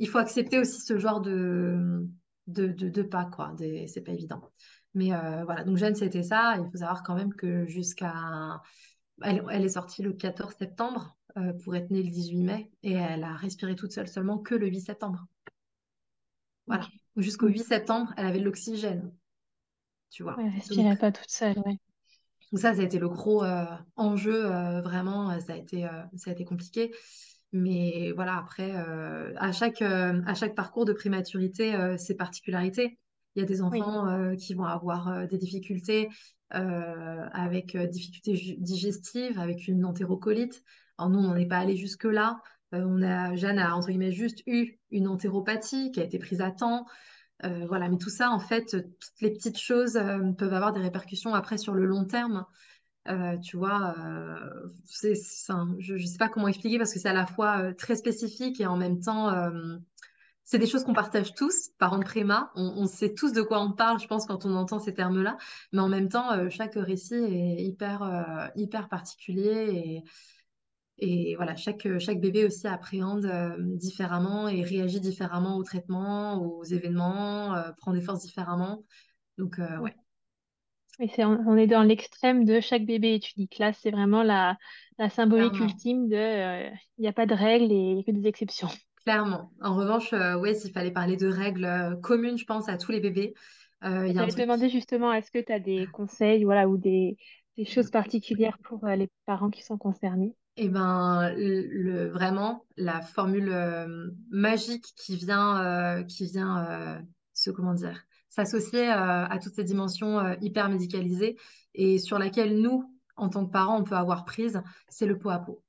il 0.00 0.08
faut 0.08 0.18
accepter 0.18 0.58
aussi 0.58 0.80
ce 0.80 0.98
genre 0.98 1.20
de, 1.20 2.06
de, 2.46 2.66
de, 2.68 3.02
pas, 3.02 3.24
quoi. 3.24 3.54
C'est 3.86 4.02
pas 4.02 4.12
évident. 4.12 4.42
Mais 4.94 5.12
euh, 5.12 5.44
voilà, 5.44 5.64
donc 5.64 5.76
Jeanne, 5.76 5.94
c'était 5.94 6.22
ça. 6.22 6.56
Il 6.58 6.70
faut 6.70 6.78
savoir 6.78 7.02
quand 7.02 7.14
même 7.14 7.34
que 7.34 7.66
jusqu'à. 7.66 8.60
Elle, 9.22 9.44
elle, 9.50 9.64
est 9.64 9.70
sortie 9.70 10.02
le 10.02 10.12
14 10.12 10.54
septembre 10.56 11.16
euh, 11.36 11.52
pour 11.62 11.76
être 11.76 11.90
née 11.90 12.02
le 12.02 12.10
18 12.10 12.42
mai, 12.42 12.70
et 12.82 12.92
elle 12.92 13.22
a 13.22 13.34
respiré 13.34 13.76
toute 13.76 13.92
seule 13.92 14.08
seulement 14.08 14.38
que 14.38 14.54
le 14.54 14.66
8 14.66 14.80
septembre. 14.80 15.26
Voilà. 16.66 16.88
Jusqu'au 17.16 17.46
8 17.46 17.60
septembre, 17.60 18.12
elle 18.16 18.26
avait 18.26 18.40
de 18.40 18.44
l'oxygène. 18.44 19.12
Tu 20.10 20.22
vois. 20.22 20.36
elle 20.38 20.48
respirait 20.48 20.96
pas 20.96 21.12
toute 21.12 21.30
seule, 21.30 21.58
ouais. 21.58 21.78
Donc 22.52 22.60
ça, 22.60 22.74
ça 22.74 22.80
a 22.80 22.84
été 22.84 22.98
le 22.98 23.08
gros 23.08 23.42
euh, 23.42 23.64
enjeu, 23.96 24.42
vraiment, 24.80 25.40
ça 25.40 25.54
a, 25.54 25.56
été, 25.56 25.88
ça 26.16 26.30
a 26.30 26.32
été 26.32 26.44
compliqué. 26.44 26.92
Mais 27.54 28.12
voilà, 28.12 28.36
après, 28.36 28.72
à, 28.72 29.52
chaque, 29.52 29.80
à 29.80 30.34
chaque 30.34 30.54
parcours 30.54 30.84
de 30.84 30.92
prématurité, 30.92 31.72
ses 31.96 32.14
particularités. 32.16 32.98
Il 33.36 33.40
y 33.40 33.42
a 33.42 33.46
des 33.46 33.62
enfants 33.62 34.34
qui 34.36 34.54
vont 34.54 34.64
avoir 34.64 35.26
des 35.28 35.38
difficultés 35.38 36.08
avec 36.50 37.76
difficultés 37.76 38.56
digestives, 38.58 39.38
avec 39.38 39.68
une 39.68 39.84
entérocolite. 39.84 40.64
Alors 40.98 41.10
nous, 41.10 41.20
on 41.20 41.22
n'en 41.22 41.36
est 41.36 41.46
pas 41.46 41.58
allé 41.58 41.76
jusque-là. 41.76 42.40
on 42.72 43.02
a, 43.02 43.36
Jeanne 43.36 43.60
a, 43.60 43.76
entre 43.76 43.88
guillemets, 43.88 44.12
juste 44.12 44.42
eu 44.46 44.78
une 44.90 45.06
entéropathie 45.06 45.92
qui 45.92 46.00
a 46.00 46.04
été 46.04 46.18
prise 46.18 46.40
à 46.40 46.50
temps. 46.50 46.86
Euh, 47.44 47.66
voilà, 47.66 47.88
mais 47.88 47.98
tout 47.98 48.10
ça, 48.10 48.30
en 48.30 48.38
fait, 48.38 48.70
toutes 48.70 49.20
les 49.20 49.30
petites 49.30 49.58
choses 49.58 49.96
euh, 49.96 50.32
peuvent 50.32 50.54
avoir 50.54 50.72
des 50.72 50.80
répercussions 50.80 51.34
après 51.34 51.58
sur 51.58 51.74
le 51.74 51.84
long 51.84 52.04
terme. 52.04 52.46
Euh, 53.08 53.36
tu 53.38 53.56
vois, 53.56 53.94
c'est, 54.84 55.14
je 55.78 55.92
ne 55.94 55.98
sais 55.98 56.18
pas 56.18 56.28
comment 56.28 56.48
expliquer 56.48 56.78
parce 56.78 56.92
que 56.92 56.98
c'est 56.98 57.08
à 57.08 57.12
la 57.12 57.26
fois 57.26 57.74
très 57.74 57.96
spécifique 57.96 58.60
et 58.60 58.66
en 58.66 58.76
même 58.76 59.00
temps, 59.00 59.30
c'est 60.42 60.58
des 60.58 60.66
choses 60.66 60.84
qu'on 60.84 60.94
partage 60.94 61.34
tous, 61.34 61.70
parents 61.78 61.98
de 61.98 62.04
préma. 62.04 62.50
On, 62.54 62.74
on, 62.76 62.86
sait 62.86 63.14
tous 63.14 63.32
de 63.32 63.42
quoi 63.42 63.60
on 63.60 63.72
parle, 63.72 64.00
je 64.00 64.06
pense, 64.06 64.26
quand 64.26 64.46
on 64.46 64.54
entend 64.54 64.78
ces 64.78 64.94
termes-là. 64.94 65.36
Mais 65.72 65.80
en 65.80 65.88
même 65.88 66.08
temps, 66.08 66.48
chaque 66.50 66.74
récit 66.76 67.14
est 67.14 67.62
hyper, 67.62 68.50
hyper 68.56 68.88
particulier 68.88 69.70
et, 69.74 70.04
et 70.98 71.34
voilà, 71.36 71.56
chaque, 71.56 71.86
chaque 71.98 72.20
bébé 72.20 72.44
aussi 72.44 72.66
appréhende 72.68 73.24
euh, 73.24 73.56
différemment 73.58 74.48
et 74.48 74.62
réagit 74.62 75.00
différemment 75.00 75.56
au 75.56 75.64
traitement, 75.64 76.40
aux 76.40 76.62
événements, 76.64 77.54
euh, 77.54 77.72
prend 77.72 77.92
des 77.92 78.00
forces 78.00 78.22
différemment. 78.22 78.84
Donc, 79.36 79.58
euh, 79.58 79.78
ouais. 79.78 79.94
Et 81.00 81.10
on 81.24 81.56
est 81.56 81.66
dans 81.66 81.82
l'extrême 81.82 82.44
de 82.44 82.60
chaque 82.60 82.84
bébé 82.84 83.14
est 83.14 83.36
unique. 83.36 83.58
Là, 83.58 83.72
c'est 83.72 83.90
vraiment 83.90 84.22
la, 84.22 84.56
la 84.98 85.10
symbolique 85.10 85.58
ultime 85.58 86.08
de 86.08 86.68
il 86.98 87.00
n'y 87.00 87.08
a 87.08 87.12
pas 87.12 87.26
de 87.26 87.34
règles 87.34 87.72
et 87.72 87.76
il 87.76 87.94
n'y 87.94 88.00
a 88.00 88.04
que 88.04 88.12
des 88.12 88.28
exceptions. 88.28 88.68
Clairement. 89.04 89.50
En 89.60 89.74
revanche, 89.76 90.12
ouais, 90.12 90.54
s'il 90.54 90.72
fallait 90.72 90.92
parler 90.92 91.16
de 91.16 91.26
règles 91.26 91.98
communes, 92.02 92.38
je 92.38 92.44
pense, 92.46 92.68
à 92.68 92.78
tous 92.78 92.92
les 92.92 93.00
bébés. 93.00 93.34
Euh, 93.84 94.08
y 94.08 94.18
a 94.18 94.26
te 94.26 94.40
demander 94.40 94.70
justement, 94.70 95.12
est-ce 95.12 95.30
que 95.30 95.40
tu 95.40 95.52
as 95.52 95.58
des 95.60 95.86
conseils 95.92 96.44
voilà, 96.44 96.68
ou 96.68 96.78
des, 96.78 97.18
des 97.58 97.64
choses 97.66 97.90
particulières 97.90 98.56
pour 98.64 98.86
les 98.86 99.10
parents 99.26 99.50
qui 99.50 99.62
sont 99.62 99.76
concernés? 99.76 100.34
Eh 100.56 100.68
ben, 100.68 101.34
le, 101.36 102.08
vraiment, 102.10 102.64
la 102.76 103.00
formule 103.02 103.50
euh, 103.50 104.10
magique 104.30 104.86
qui 104.96 105.16
vient, 105.16 105.60
euh, 105.60 106.04
qui 106.04 106.26
vient 106.26 106.64
euh, 106.64 106.98
se, 107.32 107.50
comment 107.50 107.74
dire, 107.74 108.04
s'associer 108.34 108.88
à 108.88 109.38
toutes 109.42 109.54
ces 109.54 109.64
dimensions 109.64 110.36
hyper 110.40 110.68
médicalisées 110.68 111.36
et 111.74 111.98
sur 111.98 112.18
laquelle 112.18 112.60
nous, 112.60 112.92
en 113.16 113.28
tant 113.28 113.46
que 113.46 113.52
parents, 113.52 113.78
on 113.78 113.84
peut 113.84 113.96
avoir 113.96 114.24
prise, 114.24 114.60
c'est 114.88 115.06
le 115.06 115.18
pot 115.18 115.30
à 115.30 115.38
pot. 115.38 115.62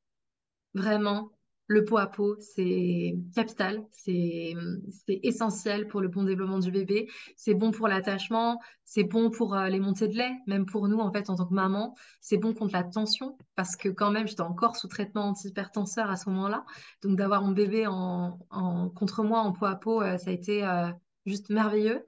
Vraiment, 0.73 1.31
le 1.67 1.83
pot 1.83 1.97
à 1.97 2.05
pot, 2.05 2.37
c'est 2.39 3.17
capital, 3.33 3.83
c'est 3.91 4.53
essentiel 5.07 5.87
pour 5.87 5.99
le 5.99 6.09
bon 6.09 6.23
développement 6.23 6.59
du 6.59 6.69
bébé, 6.71 7.09
c'est 7.35 7.55
bon 7.55 7.71
pour 7.71 7.87
l'attachement, 7.87 8.59
c'est 8.83 9.03
bon 9.03 9.31
pour 9.31 9.55
euh, 9.55 9.67
les 9.67 9.79
montées 9.79 10.07
de 10.07 10.15
lait, 10.15 10.31
même 10.45 10.67
pour 10.67 10.87
nous 10.87 10.99
en 10.99 11.11
fait 11.11 11.29
en 11.29 11.35
tant 11.35 11.47
que 11.47 11.53
maman, 11.53 11.95
c'est 12.21 12.37
bon 12.37 12.53
contre 12.53 12.73
la 12.73 12.83
tension 12.83 13.37
parce 13.55 13.75
que 13.75 13.89
quand 13.89 14.11
même 14.11 14.27
j'étais 14.27 14.41
encore 14.41 14.75
sous 14.75 14.87
traitement 14.87 15.29
antihypertenseur 15.29 16.09
à 16.09 16.17
ce 16.17 16.29
moment-là, 16.29 16.65
donc 17.01 17.17
d'avoir 17.17 17.41
mon 17.41 17.51
bébé 17.51 17.87
en, 17.87 18.37
contre 18.95 19.23
moi 19.23 19.39
en 19.39 19.51
pot 19.51 19.65
à 19.65 19.75
pot, 19.75 20.01
euh, 20.03 20.17
ça 20.17 20.29
a 20.29 20.33
été 20.33 20.63
euh, 20.63 20.91
juste 21.25 21.49
merveilleux. 21.49 22.05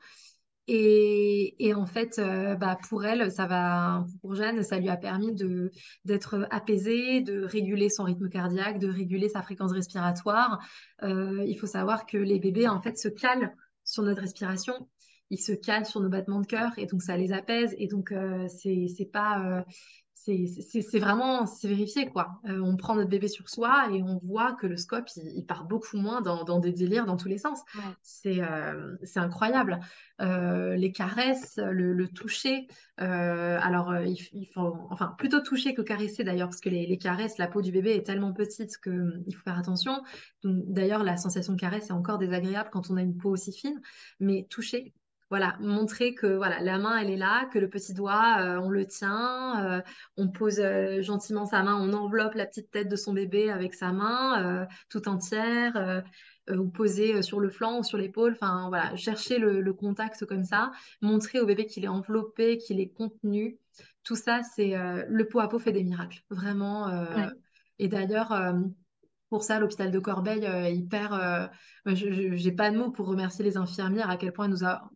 Et, 0.70 1.74
en 1.74 1.86
fait, 1.86 2.20
euh, 2.20 2.56
bah, 2.56 2.78
pour 2.90 3.06
elle, 3.06 3.32
ça 3.32 3.46
va, 3.48 4.06
pour 4.22 4.36
Jeanne, 4.36 4.64
ça 4.64 4.78
lui 4.80 4.90
a 4.90 4.98
permis 4.98 5.34
d'être 6.04 6.46
apaisée, 6.52 7.22
de 7.22 7.44
réguler 7.44 7.90
son 7.90 8.04
rythme 8.04 8.28
cardiaque, 8.28 8.78
de 8.80 8.90
réguler 8.90 9.30
sa 9.30 9.42
fréquence 9.42 9.72
respiratoire. 9.72 10.60
Euh, 11.04 11.44
il 11.48 11.58
faut 11.58 11.68
savoir 11.68 12.06
que 12.06 12.18
les 12.18 12.40
bébés, 12.40 12.68
en 12.68 12.82
fait, 12.82 12.98
se 12.98 13.08
calent 13.08 13.56
sur 13.86 14.04
notre 14.04 14.22
respiration, 14.22 14.90
ils 15.30 15.40
se 15.40 15.54
calent 15.54 15.86
sur 15.86 16.02
nos 16.02 16.10
battements 16.10 16.42
de 16.42 16.48
cœur, 16.48 16.72
et 16.78 16.86
donc 16.86 17.02
ça 17.02 17.16
les 17.16 17.32
apaise. 17.32 17.74
Et 17.78 17.88
donc, 17.88 18.12
euh, 18.12 18.48
c'est 18.50 19.10
pas 19.12 19.64
c'est 20.28 21.00
vraiment, 21.00 21.46
c'est 21.46 21.68
vérifié 21.68 22.10
quoi. 22.10 22.42
Euh, 22.48 22.60
on 22.60 22.76
prend 22.76 22.96
notre 22.96 23.10
bébé 23.10 23.28
sur 23.28 23.50
soi 23.50 23.88
et 23.92 24.04
on 24.04 24.20
voit 24.24 24.54
que 24.54 24.68
le 24.68 24.76
scope, 24.76 25.06
il, 25.16 25.46
part 25.46 25.66
beaucoup 25.66 25.98
moins 25.98 26.22
dans, 26.22 26.60
des 26.60 26.74
délires 26.74 27.06
dans 27.06 27.16
tous 27.16 27.30
les 27.30 27.38
sens. 27.38 27.62
Euh, 28.26 28.98
c'est 29.04 29.20
incroyable. 29.20 29.80
Euh, 30.20 30.76
les 30.76 30.92
caresses, 30.92 31.58
le, 31.58 32.08
toucher. 32.08 32.68
alors, 32.98 33.96
il, 33.98 34.48
faut, 34.54 34.76
enfin, 34.90 35.16
plutôt 35.18 35.40
toucher 35.40 35.74
que 35.74 35.82
caresser 35.82 36.24
d'ailleurs, 36.24 36.50
parce 36.50 36.62
que 36.62 36.70
les, 36.70 36.98
caresses, 36.98 37.38
la 37.38 37.48
peau 37.48 37.62
du 37.62 37.72
bébé 37.72 37.96
est 37.96 38.06
tellement 38.06 38.34
petite 38.34 38.78
qu'il 38.78 39.36
faut 39.36 39.44
faire 39.44 39.58
attention. 39.58 40.04
D'ailleurs, 40.44 41.04
la 41.04 41.18
sensation 41.18 41.54
de 41.54 41.60
caresse 41.60 41.90
est 41.90 41.94
encore 41.94 42.18
désagréable 42.18 42.70
quand 42.72 42.90
on 42.90 42.98
a 42.98 43.02
une 43.02 43.16
peau 43.16 43.30
aussi 43.30 43.54
fine. 43.54 43.82
Mais 44.20 44.46
toucher, 44.50 44.94
voilà, 45.30 45.58
montrer 45.60 46.14
que 46.14 46.28
voilà, 46.28 46.60
la 46.62 46.78
main, 46.78 46.98
elle 46.98 47.10
est 47.10 47.18
là, 47.18 47.46
que 47.52 47.60
le 47.60 47.70
petit 47.70 47.94
doigt, 47.94 48.38
euh, 48.40 48.60
on 48.60 48.70
le 48.70 48.86
tient, 48.86 49.66
euh, 49.66 49.82
on 50.16 50.30
pose 50.30 50.60
euh, 50.60 51.02
gentiment 51.02 51.46
sa 51.46 51.64
main, 51.64 51.76
on 51.76 51.92
enveloppe 51.94 52.36
la 52.36 52.46
petite 52.46 52.72
tête 52.72 52.88
de 52.88 52.96
son 52.96 53.14
bébé 53.14 53.50
avec 53.50 53.74
sa 53.74 53.92
main 53.92 54.68
tout 54.90 55.08
entière, 55.10 56.04
ou 56.50 56.70
poser 56.70 57.22
sur 57.22 57.40
le 57.42 57.50
flanc 57.50 57.80
ou 57.80 57.84
sur 57.84 57.98
l'épaule, 57.98 58.34
enfin 58.34 58.70
voilà, 58.70 58.96
chercher 58.96 59.38
le, 59.38 59.74
contact 59.74 60.26
comme 60.26 60.46
ça, 60.46 60.72
montrer 61.02 61.40
au 61.42 61.46
bébé 61.46 61.66
qu'il 61.66 61.84
est 61.84 61.90
enveloppé, 61.90 62.58
qu'il 62.58 62.80
est 62.80 62.90
contenu. 62.90 63.58
Tout 64.04 64.16
ça, 64.16 64.42
c'est 64.44 64.76
le 65.08 65.28
pot 65.28 65.40
à 65.40 65.50
pot 65.50 65.60
fait 65.60 65.74
des 65.74 65.84
miracles, 65.84 66.24
vraiment. 66.30 66.90
Et 67.80 67.90
d'ailleurs, 67.90 68.34
pour 69.30 69.44
ça, 69.44 69.60
l'hôpital 69.60 69.92
de 69.92 70.00
Corbeil 70.00 70.46
euh, 70.46 70.70
hyper. 70.70 71.14
Euh, 71.14 71.48
je 71.86 72.44
n'ai 72.44 72.52
pas 72.52 72.72
de 72.72 72.78
mots 72.78 72.92
pour 72.92 73.08
remercier 73.08 73.44
les 73.44 73.58
infirmières 73.58 74.10
à 74.10 74.18
quel 74.18 74.32
point 74.32 74.50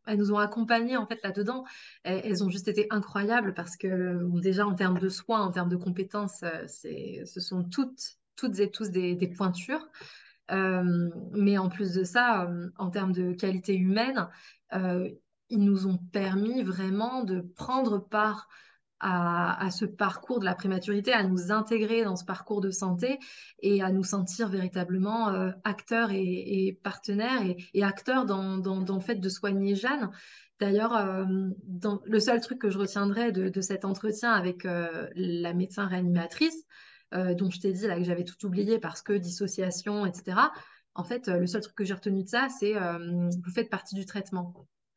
elles 0.06 0.18
nous, 0.18 0.32
ont 0.32 0.38
accompagnés 0.38 0.98
en 0.98 1.06
fait 1.06 1.20
là-dedans. 1.24 1.66
Elles, 2.04 2.44
ont 2.44 2.50
juste 2.50 2.68
été 2.68 2.88
incroyables 2.90 3.54
parce 3.54 3.76
que 3.76 4.20
déjà 4.40 4.66
en 4.66 4.74
termes 4.74 5.00
de 5.00 5.10
soins, 5.10 5.42
en 5.42 5.52
termes 5.52 5.70
de 5.70 5.76
compétences, 5.76 6.44
euh, 6.44 7.26
ce 7.26 7.40
sont 7.40 7.64
toutes, 7.64 8.18
toutes 8.36 8.60
et 8.60 8.72
tous 8.72 8.90
des 8.90 9.34
pointures. 9.36 9.88
mais 10.50 11.58
en 11.58 11.70
plus 11.70 11.94
de 11.94 12.04
ça, 12.04 12.50
en 12.78 12.90
termes 12.90 13.14
de 13.14 13.34
qualité 13.34 13.76
humaine, 13.76 14.28
ils 14.74 15.64
nous 15.64 15.88
ont 15.88 15.98
permis 15.98 16.64
vraiment 16.64 17.24
de 17.24 17.42
prendre 17.42 18.00
part 18.00 18.48
à, 19.02 19.70
ce 19.72 19.86
parcours 19.86 20.40
de 20.40 20.46
la 20.46 20.54
prématurité, 20.54 21.12
à 21.12 21.24
nous 21.24 21.52
intégrer 21.52 22.04
dans 22.04 22.16
ce 22.16 22.24
parcours 22.24 22.62
de 22.62 22.70
santé 22.70 23.18
et 23.60 23.82
à 23.82 23.92
nous 23.92 24.04
sentir 24.04 24.48
véritablement 24.48 25.30
euh, 25.30 25.52
acteurs 25.64 26.12
et, 26.12 26.80
partenaires 26.84 27.42
et, 27.74 27.84
acteurs 27.84 28.26
dans, 28.26 28.58
le 28.58 29.00
fait 29.00 29.16
de 29.16 29.30
soigner 29.30 29.76
Jeanne. 29.76 30.12
D'ailleurs, 30.60 30.96
euh, 30.96 31.26
le 32.06 32.20
seul 32.20 32.40
truc 32.42 32.60
que 32.60 32.70
je 32.70 32.78
retiendrai 32.78 33.32
de, 33.32 33.62
cet 33.62 33.86
entretien 33.86 34.32
avec 34.32 34.66
euh, 34.66 35.08
la 35.16 35.54
médecin 35.54 35.88
réanimatrice, 35.88 36.66
dont 37.12 37.50
je 37.50 37.60
t'ai 37.60 37.74
dit 37.74 37.88
là 37.88 37.98
que 37.98 38.06
j'avais 38.06 38.24
tout 38.24 38.46
oublié 38.46 38.80
parce 38.80 39.02
que 39.02 39.12
dissociation, 39.12 40.06
etc. 40.06 40.38
En 40.96 41.04
fait, 41.04 41.28
le 41.28 41.46
seul 41.46 41.62
truc 41.62 41.76
que 41.76 41.84
j'ai 41.84 41.94
retenu 41.94 42.24
de 42.24 42.30
ça, 42.30 42.48
c'est 42.48 42.74
vous 42.74 43.52
faites 43.54 43.70
partie 43.70 43.96
du 43.96 44.06
traitement. 44.06 44.54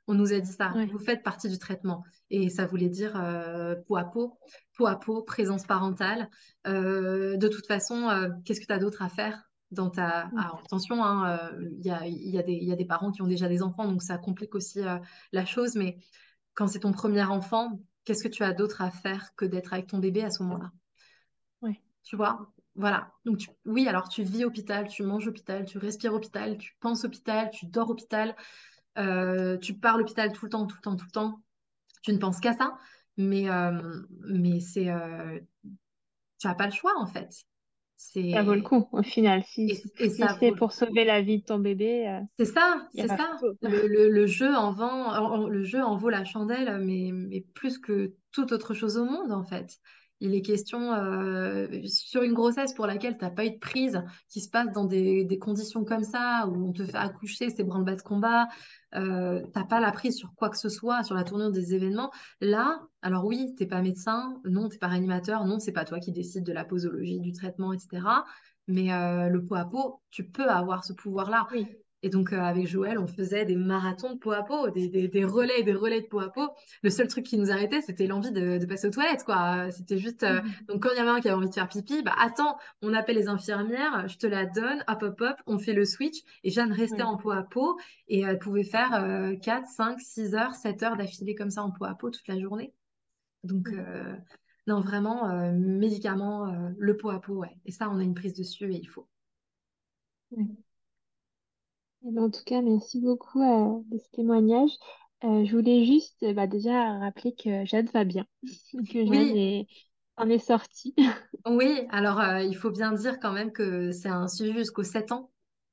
On 0.07 0.15
nous 0.15 0.33
a 0.33 0.41
dit 0.41 0.53
ça, 0.53 0.75
vous 0.91 0.99
faites 0.99 1.23
partie 1.23 1.49
du 1.49 1.59
traitement. 1.59 2.05
Et 2.31 2.51
ça 2.51 2.67
voulait 2.67 2.89
dire 2.89 3.17
euh, 3.17 3.75
peau 3.87 3.97
à 3.97 4.05
peau, 4.05 4.39
peau 4.77 4.87
à 4.87 4.97
peau, 4.99 5.23
présence 5.23 5.65
parentale. 5.65 6.29
Euh, 6.67 7.37
de 7.37 7.49
toute 7.49 7.67
façon, 7.67 8.09
euh, 8.11 8.29
qu'est-ce 8.45 8.61
que 8.61 8.67
tu 8.67 8.73
as 8.73 8.79
d'autre 8.79 9.03
à 9.03 9.09
faire 9.09 9.51
dans 9.71 9.91
ta... 9.91 10.31
attention, 10.65 10.97
il 10.97 11.85
y, 11.85 11.91
a, 11.91 12.07
y, 12.07 12.39
a 12.39 12.45
y, 12.47 12.73
a, 12.73 12.77
des 12.77 12.85
parents 12.85 13.11
qui 13.11 13.23
ont 13.23 13.27
déjà 13.27 13.49
des 13.49 13.61
enfants, 13.61 13.89
donc 13.89 14.03
ça 14.03 14.19
complique 14.19 14.55
aussi 14.55 14.81
la 15.33 15.45
chose. 15.47 15.75
Mais 15.75 15.99
quand 16.53 16.69
c'est 16.69 16.81
ton 16.81 16.93
premier 16.93 17.25
enfant, 17.25 17.81
qu'est-ce 18.05 18.23
que 18.23 18.29
tu 18.29 18.45
as 18.45 18.53
d'autre 18.53 18.83
à 18.83 18.91
faire 18.91 19.35
que 19.35 19.45
d'être 19.45 19.73
avec 19.73 19.89
ton 19.89 19.99
bébé 19.99 20.23
à 20.23 20.31
ce 20.31 20.43
moment-là? 20.45 20.71
Oui. 21.63 21.81
Tu 22.05 22.15
vois? 22.15 22.53
Voilà. 22.77 23.13
Donc, 23.25 23.49
oui, 23.65 23.89
alors 23.89 24.09
tu 24.09 24.23
vis 24.23 24.45
hôpital, 24.45 24.89
tu 24.89 25.03
manges 25.03 25.29
hôpital, 25.29 25.65
tu 25.65 25.79
respires 25.79 26.15
hôpital, 26.15 26.59
tu 26.59 26.77
penses 26.81 27.05
hôpital, 27.05 27.51
tu 27.51 27.67
dors 27.67 27.91
hôpital. 27.91 28.37
Euh, 28.99 29.59
tu 29.59 29.75
pars 29.75 29.97
à 29.97 29.99
l'hôpital 29.99 30.33
tout 30.33 30.47
le 30.47 30.51
temps, 30.51 30.67
tout 30.67 30.77
le 30.77 30.83
temps, 30.83 30.97
tout 30.97 31.07
le 31.07 31.11
temps, 31.11 31.43
tu 32.03 32.13
ne 32.13 32.19
penses 32.19 32.41
qu'à 32.41 32.53
ça, 32.53 32.77
mais, 33.17 33.51
euh, 33.51 34.03
mais 34.27 34.61
c'est, 34.61 34.89
euh, 34.89 35.39
tu 36.39 36.47
n'as 36.47 36.55
pas 36.55 36.67
le 36.67 36.73
choix 36.73 36.93
en 36.99 37.07
fait. 37.07 37.31
Ça 37.97 38.43
vaut 38.43 38.55
le 38.55 38.63
coup 38.63 38.87
au 38.93 39.03
final. 39.03 39.43
Si, 39.45 39.83
c'est 39.97 40.53
pour 40.57 40.73
sauver 40.73 41.05
la 41.05 41.23
vie 41.23 41.39
de 41.39 41.45
ton 41.45 41.59
bébé. 41.59 42.21
c'est 42.39 42.45
ça, 42.45 42.89
c'est 42.95 43.09
ça. 43.09 43.39
Le, 43.63 44.11
le, 44.11 44.27
jeu 44.27 44.55
en 44.55 44.73
vend, 44.73 45.47
le 45.49 45.63
jeu 45.65 45.83
en 45.83 45.97
vaut 45.97 46.11
la 46.11 46.25
chandelle, 46.25 46.79
mais, 46.85 47.11
mais 47.13 47.41
plus 47.55 47.79
que 47.79 48.15
toute 48.31 48.53
autre 48.53 48.75
chose 48.75 48.99
au 48.99 49.05
monde 49.05 49.33
en 49.33 49.45
fait. 49.45 49.79
Il 50.25 50.35
est 50.35 50.41
question 50.41 50.95
euh, 50.95 51.69
sur 51.85 52.23
une 52.23 52.33
grossesse 52.33 52.73
pour 52.73 52.87
laquelle 52.87 53.19
tu 53.19 53.25
n'as 53.27 53.31
pas 53.31 53.45
eu 53.45 53.51
de 53.51 53.59
prise, 53.59 54.03
qui 54.31 54.41
se 54.41 54.49
passe 54.49 54.73
dans 54.73 54.87
des, 54.87 55.39
conditions 55.39 55.85
comme 55.85 56.03
ça, 56.03 56.49
où 56.49 56.67
on 56.67 56.73
te 56.73 56.83
fait 56.83 56.97
accoucher, 56.97 57.51
c'est 57.51 57.63
branle-bas 57.63 57.97
de 57.97 58.01
combat, 58.01 58.49
euh, 58.95 59.43
tu 59.43 59.59
n'as 59.59 59.67
pas 59.67 59.81
la 59.81 59.93
prise 59.93 60.17
sur 60.17 60.35
quoi 60.35 60.49
que 60.49 60.57
ce 60.57 60.71
soit, 60.71 61.05
sur 61.05 61.15
la 61.15 61.25
tournure 61.25 61.51
des 61.51 61.75
événements. 61.75 62.11
Là, 62.41 62.81
alors 63.03 63.27
oui, 63.27 63.55
tu 63.55 63.65
n'es 63.65 63.69
pas 63.69 63.83
médecin, 63.83 64.41
non, 64.47 64.71
tu 64.71 64.77
n'es 64.77 64.79
pas 64.79 64.89
réanimateur, 64.89 65.45
non, 65.45 65.59
c'est 65.59 65.73
pas 65.73 65.85
toi 65.85 66.01
qui 66.01 66.11
décides 66.11 66.45
de 66.45 66.53
la 66.55 66.65
posologie, 66.65 67.21
du 67.21 67.33
traitement, 67.33 67.75
etc. 67.75 68.25
Mais 68.67 68.95
euh, 68.95 69.29
le 69.29 69.45
pot 69.45 69.57
à 69.57 69.67
pot, 69.67 70.01
tu 70.09 70.25
peux 70.25 70.49
avoir 70.49 70.85
ce 70.85 70.95
pouvoir-là. 70.95 71.47
Oui. 71.53 71.67
Et 72.05 72.11
donc, 72.11 72.35
euh, 72.35 72.39
avec 72.39 72.67
Joël, 72.67 72.99
on 72.99 73.07
faisait 73.07 73.47
des 73.47 73.57
marathons 73.57 74.13
de 74.13 74.19
peau 74.19 74.33
à 74.33 74.43
peau, 74.43 74.69
des, 74.69 75.09
des, 75.09 75.25
relais, 75.25 75.63
des 75.63 75.73
relais 75.73 76.03
de 76.03 76.07
peau 76.07 76.21
à 76.21 76.31
peau. 76.31 76.51
Le 76.83 76.91
seul 76.91 77.09
truc 77.09 77.25
qui 77.25 77.39
nous 77.39 77.51
arrêtait, 77.51 77.81
c'était 77.81 78.07
l'envie 78.07 78.31
de, 78.31 78.63
passer 78.67 78.89
aux 78.89 78.91
toilettes, 78.91 79.25
quoi. 79.25 79.71
C'était 79.71 79.97
juste. 79.97 80.23
Euh, 80.23 80.43
mhm. 80.43 80.53
Donc, 80.69 80.83
quand 80.83 80.91
il 80.93 80.99
y 80.99 81.01
avait 81.01 81.09
un 81.09 81.21
qui 81.23 81.29
avait 81.29 81.39
envie 81.39 81.49
de 81.49 81.55
faire 81.55 81.67
pipi, 81.67 82.03
bah 82.03 82.13
attends, 82.19 82.59
on 82.83 82.93
appelle 82.93 83.17
les 83.17 83.29
infirmières, 83.29 84.07
je 84.07 84.19
te 84.19 84.27
la 84.27 84.45
donne, 84.45 84.85
hop, 84.87 85.03
hop, 85.03 85.21
hop, 85.23 85.37
on 85.47 85.59
fait 85.59 85.73
le 85.73 85.87
switch. 85.87 86.19
Et 86.43 86.51
Jeanne 86.51 86.73
restait 86.73 87.03
en 87.03 87.17
peau 87.17 87.31
à 87.31 87.43
peau 87.43 87.79
et 88.09 88.21
elle 88.21 88.39
pouvait 88.39 88.65
faire 88.65 89.03
4, 89.41 89.67
5, 89.67 89.99
6 89.99 90.35
heures, 90.35 90.55
7 90.55 90.83
heures 90.83 90.97
d'affilée 90.99 91.35
comme 91.35 91.51
ça 91.51 91.63
en 91.63 91.71
peau 91.71 91.87
à 91.87 91.95
peau 91.95 92.11
toute 92.11 92.29
la 92.29 92.39
journée. 92.39 92.75
Donc, 93.45 93.69
euh, 93.71 94.15
non, 94.67 94.83
vraiment, 94.83 95.51
médicaments, 95.53 96.55
le 96.77 96.97
peau 96.99 97.09
à 97.09 97.23
peau, 97.23 97.37
ouais. 97.37 97.57
Et 97.65 97.73
ça, 97.73 97.89
on 97.89 97.99
a 97.99 98.03
une 98.03 98.15
prise 98.15 98.35
dessus 98.35 98.71
et 98.75 98.77
il 98.77 98.89
faut. 98.91 99.09
Eh 102.07 102.11
ben, 102.11 102.25
en 102.25 102.31
tout 102.31 102.45
cas, 102.45 102.61
merci 102.61 103.01
beaucoup 103.01 103.41
euh, 103.41 103.81
de 103.91 103.99
ce 103.99 104.11
témoignage. 104.13 104.71
Euh, 105.25 105.45
je 105.47 105.57
voulais 105.57 105.87
juste 105.87 106.23
euh, 106.23 106.35
bah, 106.35 106.47
déjà 106.47 106.99
rappeler 106.99 107.35
que 107.35 107.65
Jade 107.65 107.91
va 107.93 108.05
bien, 108.05 108.27
que 108.93 109.07
Jade 109.07 109.67
en 110.17 110.29
est 110.29 110.39
sortie. 110.39 110.95
Oui, 111.47 111.87
alors 111.91 112.23
il 112.41 112.55
faut 112.57 112.71
bien 112.71 112.93
dire 112.93 113.19
quand 113.21 113.33
même 113.33 113.53
que 113.53 113.91
c'est 113.91 114.09
un 114.09 114.29
suivi 114.29 114.59
jusqu'aux 114.59 114.83
7 114.83 115.13
ans. 115.13 115.31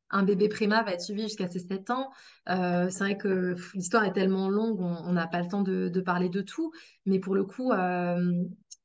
Un 0.09 0.23
bébé 0.23 0.49
prima 0.49 0.83
va 0.83 0.91
être 0.91 1.01
suivi 1.01 1.23
jusqu'à 1.23 1.47
ses 1.47 1.59
7 1.59 1.89
ans. 1.91 2.11
c'est 2.47 2.99
vrai 2.99 3.17
que 3.17 3.55
l'histoire 3.73 4.03
est 4.03 4.13
tellement 4.13 4.49
longue, 4.49 4.81
on 4.81 5.13
n'a 5.13 5.27
pas 5.27 5.41
le 5.41 5.47
temps 5.47 5.61
de, 5.61 6.01
parler 6.01 6.29
de 6.29 6.41
tout. 6.41 6.71
Mais 7.05 7.19
pour 7.19 7.35
le 7.35 7.43
coup, 7.43 7.71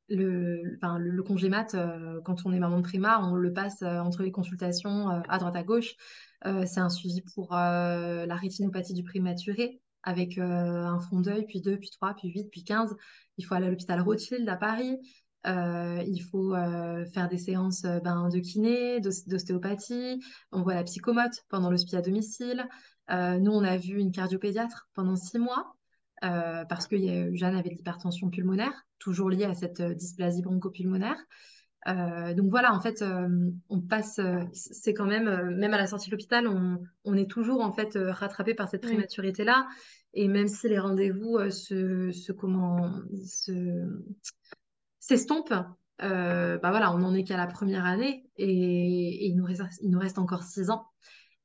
le, 0.09 1.23
congé 1.23 1.49
mat, 1.49 1.77
quand 2.24 2.37
on 2.45 2.53
est 2.53 2.59
maman 2.59 2.78
de 2.78 2.83
prima, 2.83 3.20
on 3.23 3.35
le 3.35 3.53
passe 3.53 3.83
entre 3.83 4.23
les 4.23 4.33
consultations 4.33 5.09
à 5.09 5.39
droite 5.39 5.57
à 5.57 5.62
gauche. 5.62 5.97
Euh, 6.45 6.65
c'est 6.66 6.81
un 6.81 6.91
suivi 6.91 7.23
pour 7.23 7.55
euh, 7.55 8.27
la 8.27 8.37
rétinopathie 8.37 8.95
du 8.95 9.03
prématuré 9.03 9.81
avec 10.03 10.39
euh, 10.39 10.85
un 10.85 11.01
fond 11.01 11.20
d'œil, 11.20 11.45
puis 11.47 11.61
2, 11.61 11.78
puis 11.78 11.91
3, 11.91 12.15
puis 12.15 12.28
8, 12.28 12.51
puis 12.51 12.65
15. 12.65 12.95
Il 13.39 13.45
faut 13.45 13.55
aller 13.55 13.66
à 13.66 13.70
l'hôpital 13.70 14.01
Rothschild 14.01 14.49
à 14.49 14.57
Paris. 14.57 14.99
il 15.45 16.20
faut 16.31 16.55
faire 17.12 17.28
des 17.28 17.39
séances 17.39 17.83
ben, 17.83 18.28
de 18.28 18.39
kiné, 18.39 19.01
d'ostéopathie. 19.01 20.20
On 20.53 20.62
voit 20.62 20.74
la 20.74 20.85
psychomote 20.85 21.45
pendant 21.49 21.70
l'hospice 21.70 21.95
à 21.95 22.03
domicile. 22.03 22.66
nous, 23.11 23.53
on 23.53 23.65
a 23.65 23.77
vu 23.77 23.99
une 23.99 24.12
cardiopédiatre 24.12 24.89
pendant 24.95 25.16
six 25.16 25.39
mois 25.39 25.76
parce 26.20 26.86
que 26.86 26.97
Jeanne 27.34 27.56
avait 27.56 27.70
de 27.70 27.74
l'hypertension 27.74 28.30
pulmonaire, 28.30 28.86
toujours 28.98 29.30
liée 29.30 29.44
à 29.44 29.55
cette 29.55 29.82
dysplasie 29.82 30.43
bronchopulmonaire. 30.43 31.18
Euh, 31.88 32.34
donc 32.34 32.51
voilà, 32.51 32.74
en 32.74 32.80
fait, 32.80 33.02
euh, 33.02 33.51
on 33.68 33.80
passe, 33.80 34.18
euh, 34.18 34.43
c'est 34.52 34.93
quand 34.93 35.06
même, 35.06 35.55
même 35.56 35.72
à 35.72 35.78
la 35.78 35.86
sortie 35.86 36.10
de 36.10 36.12
l'hôpital, 36.12 36.48
on, 36.48 37.14
est 37.14 37.30
toujours 37.30 37.60
en 37.60 37.72
fait 37.72 37.97
rattrapé 37.97 38.55
par 38.55 38.68
cette 38.68 38.82
prématurité-là. 38.82 39.66
Et 40.14 40.28
même 40.28 40.48
si 40.48 40.68
les 40.68 40.78
rendez-vous 40.78 41.38
se, 41.51 42.32
comment, 42.32 42.90
s'estompent, 44.98 45.55
bah 45.98 46.59
voilà, 46.62 46.93
on 46.93 46.98
n'en 46.98 47.14
est 47.14 47.24
qu'à 47.24 47.36
la 47.36 47.47
première 47.47 47.84
année 47.84 48.28
et, 48.36 49.26
il, 49.26 49.36
nous 49.36 49.44
reste, 49.44 49.62
il 49.82 49.90
nous 49.90 49.98
reste 49.98 50.18
encore 50.18 50.43
six 50.43 50.70
ans. 50.70 50.86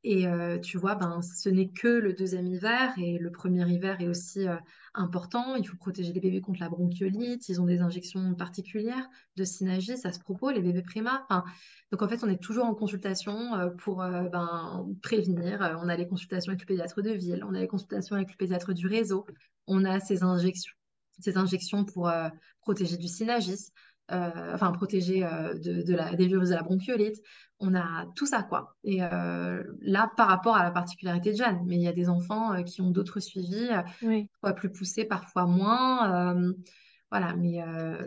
Et 0.03 0.27
euh, 0.27 0.57
tu 0.57 0.79
vois, 0.79 0.95
ben, 0.95 1.21
ce 1.21 1.47
n'est 1.49 1.69
que 1.69 1.87
le 1.87 2.13
deuxième 2.13 2.47
hiver 2.47 2.91
et 2.97 3.19
le 3.19 3.31
premier 3.31 3.69
hiver 3.69 4.01
est 4.01 4.07
aussi 4.07 4.47
euh, 4.47 4.55
important. 4.95 5.55
Il 5.55 5.67
faut 5.67 5.77
protéger 5.77 6.11
les 6.11 6.19
bébés 6.19 6.41
contre 6.41 6.59
la 6.59 6.69
bronchiolite. 6.69 7.47
Ils 7.49 7.61
ont 7.61 7.65
des 7.65 7.81
injections 7.81 8.33
particulières 8.33 9.07
de 9.35 9.43
synagie, 9.43 9.97
ça 9.97 10.11
se 10.11 10.19
propose, 10.19 10.53
les 10.53 10.61
bébés 10.61 10.81
prima. 10.81 11.27
donc 11.91 12.01
en 12.01 12.07
fait, 12.07 12.23
on 12.23 12.29
est 12.29 12.41
toujours 12.41 12.65
en 12.65 12.73
consultation 12.73 13.53
euh, 13.53 13.69
pour 13.69 13.97
ben, 13.97 14.87
prévenir. 15.03 15.77
On 15.83 15.87
a 15.87 15.95
les 15.95 16.07
consultations 16.07 16.51
avec 16.51 16.61
le 16.61 16.65
pédiatre 16.67 17.03
de 17.03 17.11
ville, 17.11 17.43
on 17.47 17.53
a 17.53 17.59
les 17.59 17.67
consultations 17.67 18.15
avec 18.15 18.31
le 18.31 18.37
pédiatre 18.37 18.73
du 18.73 18.87
réseau, 18.87 19.27
on 19.67 19.85
a 19.85 19.99
ces 19.99 20.23
injections, 20.23 20.73
ces 21.19 21.37
injections 21.37 21.85
pour 21.85 22.11
protéger 22.61 22.97
du 22.97 23.07
synagis. 24.11 24.53
enfin 24.53 24.71
protéger 24.71 25.21
de, 25.21 25.95
la, 25.95 26.13
des 26.15 26.27
virus 26.27 26.49
de 26.49 26.55
la 26.55 26.63
bronchiolite 26.63 27.21
on 27.61 27.75
a 27.75 28.07
tout 28.15 28.25
ça, 28.25 28.43
quoi. 28.43 28.75
Et 28.83 29.03
euh, 29.03 29.63
là, 29.81 30.11
par 30.17 30.27
rapport 30.27 30.55
à 30.55 30.63
la 30.63 30.71
particularité 30.71 31.31
de 31.31 31.37
Jeanne, 31.37 31.61
mais 31.65 31.75
il 31.75 31.81
y 31.81 31.87
a 31.87 31.93
des 31.93 32.09
enfants 32.09 32.53
euh, 32.53 32.63
qui 32.63 32.81
ont 32.81 32.89
d'autres 32.89 33.19
suivis, 33.19 33.69
euh, 33.69 34.23
parfois 34.41 34.53
plus 34.53 34.71
poussés, 34.71 35.05
parfois 35.05 35.45
moins. 35.45 36.33
voilà, 37.11 37.35
mais, 37.35 37.59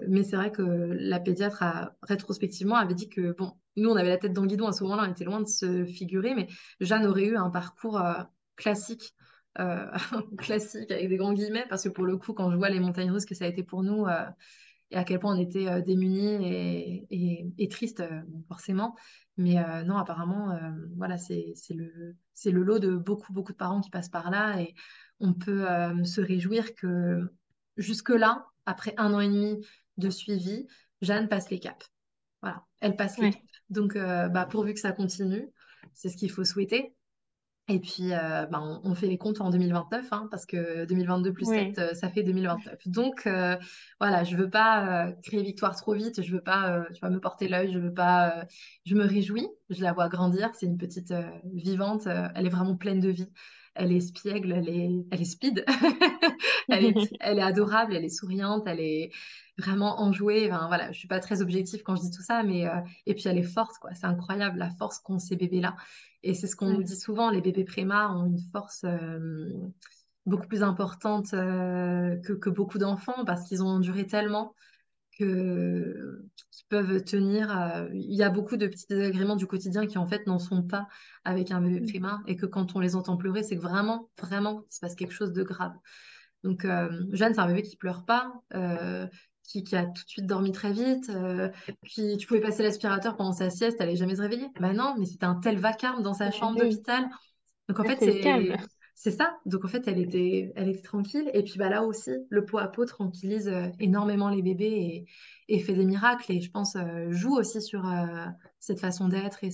mais 0.09 0.23
c'est 0.23 0.37
vrai 0.37 0.51
que 0.51 0.63
la 0.63 1.21
pédiatre, 1.21 1.63
a, 1.63 1.93
rétrospectivement, 2.03 2.77
avait 2.77 2.95
dit 2.95 3.09
que, 3.09 3.33
bon, 3.33 3.53
nous, 3.77 3.91
on 3.91 3.97
avait 3.97 4.09
la 4.09 4.19
tête 4.19 4.33
dans 4.33 4.43
le 4.43 4.49
guidon 4.49 4.67
à 4.67 4.73
ce 4.73 4.83
moment-là, 4.85 5.05
on 5.07 5.13
était 5.13 5.25
loin 5.25 5.41
de 5.41 5.49
se 5.49 5.85
figurer, 5.85 6.35
mais 6.35 6.49
Jeanne 6.81 7.07
aurait 7.07 7.27
eu 7.27 7.37
un 7.37 7.51
parcours 7.51 8.03
classique. 8.57 9.15
classique 10.39 10.91
avec 10.91 11.09
des 11.09 11.17
grands 11.17 11.33
guillemets 11.33 11.65
parce 11.69 11.85
que 11.85 11.89
pour 11.89 12.05
le 12.05 12.17
coup 12.17 12.33
quand 12.33 12.51
je 12.51 12.57
vois 12.57 12.71
les 12.71 12.81
montagnes 12.81 13.13
russes 13.13 13.25
que 13.25 13.37
ça 13.37 13.45
a 13.45 13.47
été 13.47 13.63
pour 13.63 13.85
nous 13.85 14.05
et 14.91 14.97
à 14.97 15.05
quel 15.05 15.19
point 15.19 15.35
on 15.35 15.41
était 15.41 15.83
démunis 15.83 16.47
et, 16.47 17.07
et, 17.11 17.47
et 17.59 17.69
tristes 17.69 18.03
forcément 18.49 18.95
mais 19.37 19.59
euh, 19.59 19.83
non, 19.83 19.97
apparemment, 19.97 20.53
euh, 20.53 20.71
voilà, 20.97 21.19
c'est 21.19 21.55
le, 21.71 22.17
le 22.45 22.63
lot 22.63 22.79
de 22.79 22.97
beaucoup, 22.97 23.33
beaucoup 23.33 23.53
de 23.53 23.57
parents 23.57 23.81
qui 23.81 23.91
passent 23.91 24.09
par 24.09 24.31
là 24.31 24.61
et 24.61 24.75
on 25.21 25.33
peut 25.33 25.69
euh, 25.69 26.05
se 26.05 26.21
réjouir 26.21 26.75
que 26.75 27.29
jusque-là, 27.77 28.47
après 28.67 28.95
un 28.97 29.13
an 29.13 29.21
et 29.21 29.29
demi 29.29 29.67
de 29.97 30.11
suivi, 30.11 30.67
Jeanne 31.01 31.29
passe 31.29 31.51
les 31.51 31.59
caps. 31.59 31.91
Voilà, 32.43 32.65
elle 32.81 32.97
passe 32.97 33.19
les 33.19 33.31
caps. 33.31 33.43
Donc, 33.71 33.95
bah, 33.95 34.47
pourvu 34.49 34.75
que 34.75 34.81
ça 34.81 34.93
continue, 34.93 35.49
c'est 35.95 36.09
ce 36.09 36.17
qu'il 36.17 36.31
faut 36.31 36.45
souhaiter. 36.45 36.95
Et 37.67 37.81
puis, 37.81 38.13
euh, 38.13 38.45
ben, 38.47 38.81
on, 38.85 38.91
on 38.91 38.95
fait 38.95 39.07
les 39.07 39.17
comptes 39.17 39.41
en 39.41 39.49
2029, 39.49 40.13
hein, 40.13 40.29
parce 40.31 40.45
que 40.45 40.85
2022 40.85 41.33
plus 41.33 41.47
7, 41.47 41.69
Oui. 41.69 41.75
euh, 41.79 41.95
ça 41.95 42.11
fait 42.11 42.23
2029. 42.23 42.77
Donc, 42.87 43.27
euh, 43.27 43.57
voilà, 43.99 44.23
je 44.23 44.37
veux 44.37 44.51
pas 44.51 45.13
créer 45.23 45.43
victoire 45.43 45.75
trop 45.75 45.95
vite, 45.95 46.21
je 46.23 46.31
veux 46.31 46.43
pas, 46.43 46.85
tu 46.93 47.01
vois, 47.01 47.09
me 47.09 47.21
porter 47.21 47.49
l'œil, 47.49 47.73
je 47.73 47.79
veux 47.79 47.95
pas, 47.95 48.45
je 48.85 48.95
me 48.95 49.05
réjouis, 49.05 49.49
je 49.71 49.83
la 49.83 49.95
vois 49.95 50.11
grandir, 50.11 50.51
c'est 50.55 50.67
une 50.67 50.77
petite 50.77 51.15
vivante, 51.55 52.07
elle 52.07 52.45
est 52.47 52.51
vraiment 52.51 52.77
pleine 52.77 53.01
de 53.01 53.09
vie, 53.09 53.33
elle 53.75 53.93
est 53.93 53.97
espiègle, 53.97 54.53
elle 54.53 54.69
est, 54.69 54.91
elle 55.11 55.21
est 55.21 55.25
speed, 55.25 55.65
elle 56.69 56.85
est, 56.85 56.95
elle 57.21 57.39
est 57.39 57.43
adorable, 57.43 57.97
elle 57.97 58.05
est 58.05 58.09
souriante, 58.09 58.65
elle 58.67 58.81
est 58.81 59.11
vraiment 59.59 60.01
enjouée. 60.01 60.51
Enfin, 60.51 60.67
voilà, 60.69 60.93
je 60.93 60.99
suis 60.99 61.09
pas 61.09 61.21
très 61.21 61.43
objective 61.43 61.83
quand 61.83 61.97
je 61.97 62.03
dis 62.03 62.11
tout 62.11 62.23
ça, 62.23 62.43
mais 62.43 62.67
euh, 62.67 62.81
et 63.07 63.15
puis 63.15 63.25
elle 63.27 63.39
est 63.39 63.43
forte, 63.43 63.79
quoi. 63.81 63.95
C'est 63.95 64.07
incroyable 64.07 64.59
la 64.59 64.71
force 64.71 64.99
qu'ont 64.99 65.19
ces 65.19 65.37
bébés-là. 65.37 65.77
Et 66.23 66.35
c'est 66.35 66.47
ce 66.47 66.57
qu'on 66.57 66.71
nous 66.71 66.83
dit 66.83 66.97
souvent, 66.97 67.31
les 67.31 67.41
bébés 67.41 67.65
préma 67.65 68.11
ont 68.13 68.27
une 68.27 68.41
force 68.53 68.85
euh, 68.85 69.51
beaucoup 70.27 70.47
plus 70.47 70.63
importante 70.63 71.35
euh, 71.35 72.17
que, 72.17 72.33
que 72.33 72.51
beaucoup 72.51 72.79
d'enfants 72.79 73.25
parce 73.25 73.47
qu'ils 73.47 73.63
ont 73.63 73.69
enduré 73.69 74.07
tellement 74.07 74.55
que 75.19 76.25
peuvent 76.69 77.03
tenir. 77.05 77.51
euh, 77.57 77.89
Il 77.93 78.15
y 78.15 78.23
a 78.23 78.31
beaucoup 78.31 78.57
de 78.57 78.67
petits 78.67 78.87
désagréments 78.89 79.37
du 79.37 79.47
quotidien 79.47 79.87
qui 79.87 79.99
en 79.99 80.07
fait 80.07 80.27
n'en 80.27 80.39
sont 80.39 80.63
pas 80.63 80.89
avec 81.25 81.51
un 81.51 81.61
bébé 81.61 81.81
Mm. 81.81 81.83
préma 81.83 82.23
et 82.27 82.37
que 82.37 82.47
quand 82.47 82.77
on 82.77 82.81
les 82.81 82.97
entend 82.97 83.17
pleurer, 83.17 83.43
c'est 83.43 83.57
que 83.57 83.63
vraiment, 83.63 84.11
vraiment, 84.21 84.65
il 84.71 84.75
se 84.75 84.81
passe 84.81 84.95
quelque 84.95 85.13
chose 85.15 85.33
de 85.33 85.43
grave. 85.43 85.75
Donc, 86.43 86.65
euh, 86.65 86.91
Jeanne, 87.13 87.35
c'est 87.35 87.41
un 87.41 87.47
bébé 87.47 87.63
qui 87.63 87.77
pleure 87.77 88.05
pas, 88.05 88.33
euh, 88.55 89.07
qui, 89.45 89.65
qui 89.65 89.77
a 89.77 89.85
tout 89.87 90.05
de 90.05 90.09
suite 90.09 90.27
dormi 90.27 90.53
très 90.53 90.73
vite, 90.73 91.11
euh, 91.11 91.51
qui, 91.87 92.17
tu 92.19 92.27
pouvais 92.27 92.41
passer 92.41 92.63
l'aspirateur 92.63 93.17
pendant 93.17 93.33
sa 93.33 93.51
sieste, 93.51 93.79
elle 93.81 93.89
n'est 93.89 93.97
jamais 93.97 94.17
se 94.17 94.23
réveiller. 94.23 94.49
Bah 94.61 94.73
non, 94.73 94.95
mais 94.99 95.07
c'était 95.07 95.25
un 95.27 95.37
tel 95.37 95.59
vacarme 95.59 96.03
dans 96.03 96.15
sa 96.15 96.31
Bah 96.31 96.31
chambre 96.31 96.57
d'hôpital. 96.59 97.09
Donc, 97.69 97.81
en 97.81 97.85
là 97.85 97.87
fait, 97.87 98.01
c'est. 98.01 98.57
C'est, 98.95 99.11
ça. 99.11 99.39
Donc, 99.47 99.65
en 99.65 99.69
fait, 99.69 99.87
elle 99.89 99.99
était, 99.99 100.53
elle 100.57 100.69
était 100.69 100.83
tranquille. 100.83 101.31
Et 101.35 101.43
puis, 101.43 101.59
bah, 101.59 101.69
là 101.69 101.83
aussi, 101.83 102.11
le 102.29 102.45
pot 102.45 102.59
à 102.59 102.69
pot 102.69 102.85
tranquillise 102.85 103.49
euh, 103.49 103.69
énormément 103.81 104.29
les 104.29 104.43
bébés 104.43 105.07
et, 105.49 105.59
fait 105.61 105.75
des 105.75 105.85
miracles. 105.85 106.33
Et 106.33 106.41
je 106.41 106.51
pense, 106.51 106.77
euh, 106.77 107.11
joue 107.11 107.37
aussi 107.37 107.61
sur 107.61 107.87
euh, 107.87 108.27
cette 108.59 108.81
façon 108.81 109.09
d'être 109.09 109.45
et 109.45 109.51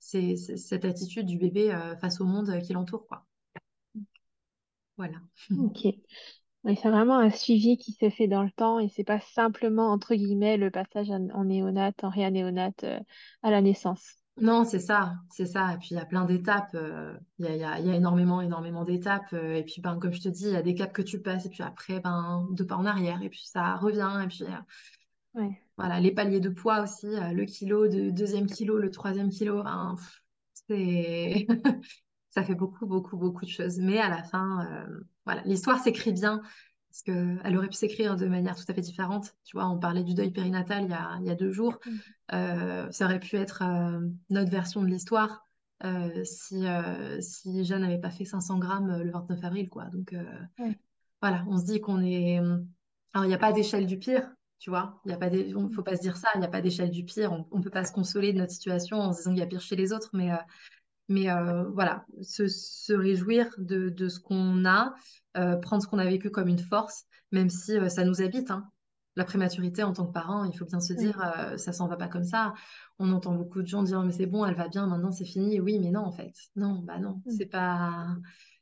cette 0.00 0.84
attitude 0.84 1.26
du 1.26 1.38
bébé 1.38 1.76
face 2.00 2.20
au 2.20 2.24
monde 2.24 2.60
qui 2.62 2.72
l'entoure. 2.72 3.06
Voilà. 4.96 5.16
Ok. 5.58 5.86
C'est 6.64 6.90
vraiment 6.90 7.18
un 7.18 7.30
suivi 7.30 7.76
qui 7.76 7.92
se 7.92 8.10
fait 8.10 8.26
dans 8.26 8.42
le 8.42 8.50
temps 8.50 8.80
et 8.80 8.88
c'est 8.88 9.04
pas 9.04 9.20
simplement, 9.20 9.92
entre 9.92 10.16
guillemets, 10.16 10.56
le 10.56 10.72
passage 10.72 11.10
en, 11.10 11.28
en 11.30 11.44
néonate, 11.44 12.02
en 12.02 12.08
réanéonate 12.08 12.84
à 13.42 13.50
la 13.50 13.60
naissance. 13.60 14.25
Non, 14.38 14.64
c'est 14.66 14.80
ça, 14.80 15.14
c'est 15.30 15.46
ça. 15.46 15.72
Et 15.74 15.78
puis 15.78 15.88
il 15.92 15.94
y 15.96 15.98
a 15.98 16.04
plein 16.04 16.26
d'étapes. 16.26 16.74
euh, 16.74 17.14
Il 17.38 17.46
y 17.46 17.48
a, 17.48 17.54
il 17.54 17.60
y 17.60 17.64
a- 17.64 17.80
il 17.80 17.86
y 17.86 17.90
a 17.90 17.94
énormément, 17.94 18.42
énormément 18.42 18.84
d'étapes. 18.84 19.32
euh, 19.32 19.54
et 19.54 19.64
puis, 19.64 19.80
ben, 19.80 19.98
comme 19.98 20.12
je 20.12 20.20
te 20.20 20.28
dis, 20.28 20.44
il 20.44 20.50
y 20.52 20.56
a 20.56 20.62
des 20.62 20.74
caps 20.74 20.92
que 20.92 21.00
tu 21.02 21.20
passes. 21.22 21.46
Et 21.46 21.50
puis 21.50 21.62
après, 21.62 22.00
ben, 22.00 22.46
deux 22.52 22.66
pas 22.66 22.76
en 22.76 22.84
arrière. 22.84 23.22
Et 23.22 23.30
puis 23.30 23.46
ça 23.46 23.76
revient. 23.76 24.20
Et 24.24 24.28
puis 24.28 24.44
euh, 24.44 24.48
Ouais. 25.34 25.62
voilà, 25.76 26.00
les 26.00 26.12
paliers 26.12 26.40
de 26.40 26.48
poids 26.50 26.82
aussi. 26.82 27.06
euh, 27.06 27.32
le 27.32 27.44
kilo, 27.44 27.84
le 27.86 28.12
deuxième 28.12 28.46
kilo, 28.46 28.78
le 28.78 28.90
troisième 28.90 29.30
kilo. 29.30 29.62
ben, 29.62 29.94
pff, 29.96 30.22
c'est... 30.68 31.46
Ça 32.30 32.44
fait 32.44 32.54
beaucoup, 32.54 32.86
beaucoup, 32.86 33.16
beaucoup 33.16 33.44
de 33.46 33.50
choses. 33.50 33.78
Mais 33.80 33.98
à 33.98 34.10
la 34.10 34.22
fin, 34.22 34.66
euh, 34.88 35.00
voilà, 35.26 35.42
l'histoire 35.44 35.80
s'écrit 35.82 36.12
bien. 36.12 36.42
Parce 36.96 37.02
qu'elle 37.02 37.56
aurait 37.58 37.68
pu 37.68 37.74
s'écrire 37.74 38.16
de 38.16 38.24
manière 38.26 38.56
tout 38.56 38.64
à 38.68 38.72
fait 38.72 38.80
différente. 38.80 39.34
Tu 39.44 39.54
vois, 39.54 39.68
on 39.68 39.78
parlait 39.78 40.02
du 40.02 40.14
deuil 40.14 40.30
périnatal 40.30 40.84
il 40.84 40.90
y 40.90 40.94
a, 40.94 41.18
il 41.20 41.26
y 41.26 41.30
a 41.30 41.34
deux 41.34 41.52
jours. 41.52 41.78
Mm. 41.84 41.90
Euh, 42.32 42.90
ça 42.90 43.04
aurait 43.04 43.20
pu 43.20 43.36
être 43.36 43.62
euh, 43.62 44.00
notre 44.30 44.50
version 44.50 44.80
de 44.80 44.86
l'histoire 44.86 45.44
euh, 45.84 46.24
si, 46.24 46.64
si 47.20 47.64
Jeanne 47.66 47.82
n'avait 47.82 48.00
pas 48.00 48.10
fait 48.10 48.24
500 48.24 48.58
grammes 48.58 49.02
le 49.02 49.10
29 49.10 49.44
avril, 49.44 49.68
quoi. 49.68 49.84
Donc 49.92 50.14
voilà, 51.20 51.44
on 51.48 51.58
se 51.58 51.66
dit 51.66 51.82
qu'on 51.82 52.02
est... 52.02 52.38
Alors, 52.38 53.26
il 53.26 53.28
n'y 53.28 53.34
a 53.34 53.38
pas 53.38 53.52
d'échelle 53.52 53.84
du 53.84 53.98
pire, 53.98 54.30
tu 54.58 54.70
vois. 54.70 55.02
Il 55.04 55.12
Mm. 55.54 55.72
faut 55.72 55.82
pas 55.82 55.96
se 55.96 56.00
dire 56.00 56.16
ça, 56.16 56.28
il 56.34 56.40
n'y 56.40 56.46
a 56.46 56.50
pas 56.50 56.62
d'échelle 56.62 56.90
du 56.90 57.04
pire. 57.04 57.30
On 57.50 57.58
ne 57.58 57.62
peut 57.62 57.68
pas 57.68 57.84
se 57.84 57.92
consoler 57.92 58.32
de 58.32 58.38
notre 58.38 58.52
situation 58.52 59.00
en 59.00 59.12
se 59.12 59.18
disant 59.18 59.32
qu'il 59.32 59.40
y 59.40 59.42
a 59.42 59.46
pire 59.46 59.60
chez 59.60 59.76
les 59.76 59.92
autres, 59.92 60.08
mais, 60.14 60.30
mais 61.08 61.30
euh, 61.30 61.64
voilà, 61.70 62.06
se, 62.22 62.48
se 62.48 62.92
réjouir 62.92 63.48
de, 63.58 63.88
de 63.88 64.08
ce 64.08 64.20
qu'on 64.20 64.64
a, 64.64 64.94
euh, 65.36 65.56
prendre 65.56 65.82
ce 65.82 65.88
qu'on 65.88 65.98
a 65.98 66.04
vécu 66.06 66.30
comme 66.30 66.48
une 66.48 66.58
force, 66.58 67.04
même 67.32 67.50
si 67.50 67.76
euh, 67.76 67.88
ça 67.88 68.04
nous 68.04 68.22
habite, 68.22 68.50
hein. 68.50 68.70
La 69.18 69.24
prématurité 69.24 69.82
en 69.82 69.94
tant 69.94 70.06
que 70.06 70.12
parent, 70.12 70.44
il 70.44 70.54
faut 70.58 70.66
bien 70.66 70.78
se 70.78 70.92
dire, 70.92 71.18
ça 71.56 71.72
s'en 71.72 71.88
va 71.88 71.96
pas 71.96 72.06
comme 72.06 72.24
ça. 72.24 72.52
On 72.98 73.10
entend 73.12 73.34
beaucoup 73.34 73.62
de 73.62 73.66
gens 73.66 73.82
dire, 73.82 74.02
mais 74.02 74.12
c'est 74.12 74.26
bon, 74.26 74.44
elle 74.44 74.54
va 74.54 74.68
bien, 74.68 74.86
maintenant 74.86 75.10
c'est 75.10 75.24
fini. 75.24 75.58
Oui, 75.58 75.78
mais 75.78 75.90
non, 75.90 76.02
en 76.02 76.12
fait. 76.12 76.34
Non, 76.54 76.80
bah 76.84 76.98
non, 76.98 77.22
Mm. 77.24 77.30
c'est 77.30 77.46
pas, 77.46 78.08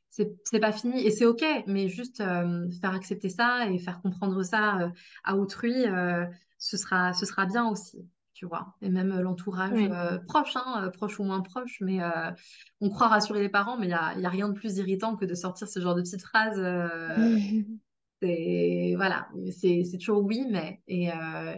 c'est, 0.09 0.33
c'est 0.45 0.59
pas 0.61 0.71
fini. 0.71 1.05
Et 1.05 1.11
c'est 1.11 1.25
OK, 1.25 1.43
mais 1.67 1.89
juste 1.89 2.21
euh, 2.21 2.69
faire 2.79 2.93
accepter 2.93 3.27
ça 3.27 3.69
et 3.69 3.79
faire 3.79 4.01
comprendre 4.01 4.41
ça 4.43 4.79
euh, 4.79 4.89
à 5.25 5.35
autrui, 5.35 5.73
euh, 5.87 6.25
ce 6.57 6.77
sera, 6.77 7.13
ce 7.13 7.25
sera 7.25 7.45
bien 7.45 7.67
aussi 7.67 8.07
tu 8.35 8.45
vois. 8.45 8.75
Et 8.81 8.89
même 8.89 9.11
euh, 9.11 9.21
l'entourage 9.21 9.71
Oui. 9.73 9.89
euh, 9.91 10.19
proche, 10.27 10.55
hein, 10.55 10.83
euh, 10.85 10.91
proche 10.91 11.19
ou 11.19 11.23
moins 11.23 11.41
proche, 11.41 11.79
mais 11.81 12.03
euh, 12.03 12.31
on 12.81 12.89
croit 12.91 13.07
rassurer 13.07 13.41
les 13.41 13.49
parents, 13.49 13.77
mais 13.77 13.85
il 13.85 13.89
n'y 13.89 13.93
a, 13.95 14.13
y 14.19 14.25
a 14.25 14.29
rien 14.29 14.49
de 14.49 14.53
plus 14.53 14.77
irritant 14.77 15.15
que 15.15 15.25
de 15.25 15.33
sortir 15.33 15.67
ce 15.67 15.79
genre 15.79 15.95
de 15.95 16.01
petites 16.03 16.21
phrases. 16.21 16.59
euh, 16.59 17.39
c'est, 18.21 18.93
voilà, 18.95 19.27
c'est 19.51 19.83
toujours 19.99 20.23
oui, 20.23 20.45
mais, 20.49 20.81
et, 20.87 21.09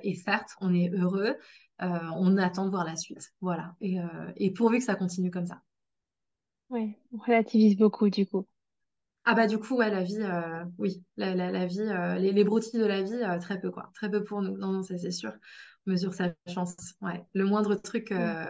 et 0.04 0.16
certes, 0.16 0.52
on 0.62 0.74
est 0.74 0.90
heureux, 0.90 1.36
on 1.80 2.38
attend 2.38 2.66
de 2.66 2.72
voir 2.72 2.86
la 2.86 2.96
suite. 2.96 3.32
Voilà. 3.42 3.76
Et, 3.82 3.98
et 4.38 4.52
pourvu 4.52 4.80
que 4.80 4.84
ça 4.84 4.96
continue 4.96 5.32
comme 5.32 5.46
ça. 5.46 5.62
Ouais. 6.70 6.98
On 7.12 7.18
relativise 7.18 7.76
beaucoup 7.78 8.10
du 8.10 8.26
coup. 8.26 8.48
Ah 9.26 9.36
bah 9.36 9.46
du 9.48 9.58
coup, 9.60 9.76
ouais, 9.76 9.90
la 9.90 10.04
vie, 10.04 10.18
euh, 10.22 10.64
oui, 10.78 11.04
la, 11.18 11.36
la, 11.36 11.52
la 11.52 11.66
vie, 11.66 11.82
euh, 11.82 12.16
les, 12.16 12.32
les 12.32 12.44
broutilles 12.46 12.80
de 12.80 12.86
la 12.86 13.02
vie, 13.04 13.14
euh, 13.14 13.38
très 13.40 13.60
peu, 13.60 13.72
quoi. 13.72 13.92
Très 13.94 14.10
peu 14.10 14.24
pour 14.24 14.42
nous. 14.42 14.58
Non, 14.58 14.72
non, 14.72 14.84
ça 14.84 14.98
c'est 14.98 15.12
sûr. 15.12 15.34
Mesure 15.88 16.14
sa 16.14 16.34
chance. 16.48 16.76
Ouais. 17.02 17.26
Le 17.34 17.46
moindre 17.46 17.76
truc, 17.76 18.12
euh, 18.12 18.46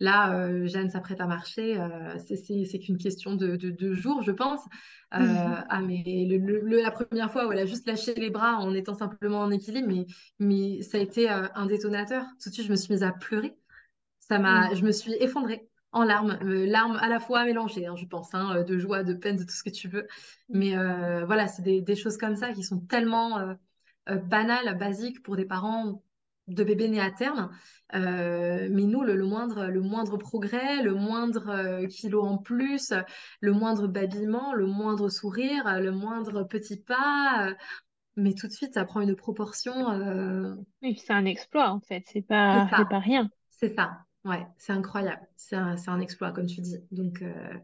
là, 0.00 0.34
euh, 0.36 0.66
Jeanne 0.66 0.90
s'apprête 0.90 1.20
à 1.20 1.26
marcher, 1.26 1.78
euh, 1.80 2.16
c'est 2.18 2.78
qu'une 2.78 2.98
question 2.98 3.34
de, 3.36 3.56
de, 3.56 3.70
de 3.70 3.94
jours, 3.94 4.22
je 4.22 4.32
pense. 4.32 4.60
Euh, 5.14 5.18
ah, 5.68 5.80
mais 5.80 6.02
le, 6.28 6.80
la 6.82 6.90
première 6.90 7.30
fois 7.30 7.46
où 7.46 7.52
elle 7.52 7.60
a 7.60 7.66
juste 7.66 7.86
lâché 7.86 8.14
les 8.14 8.30
bras 8.30 8.56
en 8.56 8.74
étant 8.74 8.94
simplement 8.94 9.40
en 9.40 9.50
équilibre, 9.50 9.88
mais, 9.88 10.06
mais 10.38 10.82
ça 10.82 10.98
a 10.98 11.00
été 11.00 11.30
euh, 11.30 11.46
un 11.54 11.66
détonateur. 11.66 12.24
Tout 12.42 12.48
de 12.50 12.54
suite, 12.54 12.66
je 12.66 12.70
me 12.72 12.76
suis 12.76 12.92
mise 12.92 13.02
à 13.02 13.12
pleurer. 13.12 13.56
Ça 14.18 14.38
m'a, 14.38 14.70
Mm. 14.70 14.74
je 14.74 14.84
me 14.84 14.92
suis 14.92 15.12
effondrée 15.20 15.68
en 15.92 16.04
larmes, 16.04 16.38
larmes 16.42 16.96
à 17.00 17.08
la 17.08 17.20
fois 17.20 17.44
mélangées, 17.44 17.86
hein, 17.86 17.96
je 17.96 18.06
pense, 18.06 18.34
hein, 18.34 18.62
de 18.62 18.78
joie, 18.78 19.02
de 19.04 19.12
peine, 19.14 19.36
de 19.36 19.44
tout 19.44 19.50
ce 19.54 19.62
que 19.62 19.70
tu 19.70 19.88
veux. 19.88 20.06
Mm. 20.48 20.58
Mais 20.58 21.24
voilà, 21.26 21.48
c'est 21.48 21.62
des, 21.62 21.82
des 21.82 21.96
choses 21.96 22.16
comme 22.16 22.34
ça 22.36 22.52
qui 22.52 22.62
sont 22.62 22.80
tellement 22.80 23.56
banales, 24.06 24.76
basiques 24.78 25.22
pour 25.22 25.36
des 25.36 25.44
parents 25.44 26.02
de 26.54 26.64
bébés 26.64 26.88
nés 26.88 27.00
à 27.00 27.10
terme. 27.10 27.50
Euh, 27.94 28.68
mais 28.70 28.84
nous, 28.84 29.02
le, 29.02 29.14
le 29.16 29.24
moindre, 29.24 29.66
le 29.66 29.80
moindre 29.80 30.16
progrès, 30.16 30.82
le 30.82 30.94
moindre 30.94 31.48
euh, 31.50 31.86
kilo 31.86 32.22
en 32.22 32.38
plus, 32.38 32.92
le 33.40 33.52
moindre 33.52 33.86
babillement, 33.86 34.54
le 34.54 34.66
moindre 34.66 35.08
sourire, 35.08 35.80
le 35.80 35.90
moindre 35.92 36.44
petit 36.44 36.76
pas, 36.80 37.48
euh, 37.48 37.54
mais 38.16 38.34
tout 38.34 38.46
de 38.46 38.52
suite, 38.52 38.74
ça 38.74 38.84
prend 38.84 39.00
une 39.00 39.16
proportion. 39.16 39.90
euh, 39.92 40.54
Oui, 40.82 40.96
c'est 41.04 41.12
un 41.12 41.24
exploit 41.24 41.70
en 41.70 41.80
fait. 41.80 42.04
C'est 42.12 42.22
pas, 42.22 42.68
c'est 42.76 42.88
pas 42.88 42.98
rien. 42.98 43.30
C'est 43.50 43.74
ça, 43.74 44.04
ouais, 44.24 44.46
c'est 44.58 44.72
incroyable. 44.72 45.26
C'est 45.36 45.56
un, 45.56 45.76
un 45.86 46.00
exploit, 46.00 46.32
comme 46.32 46.46
tu 46.46 46.60
dis. 46.60 46.78
Donc, 46.90 47.22
euh, 47.22 47.54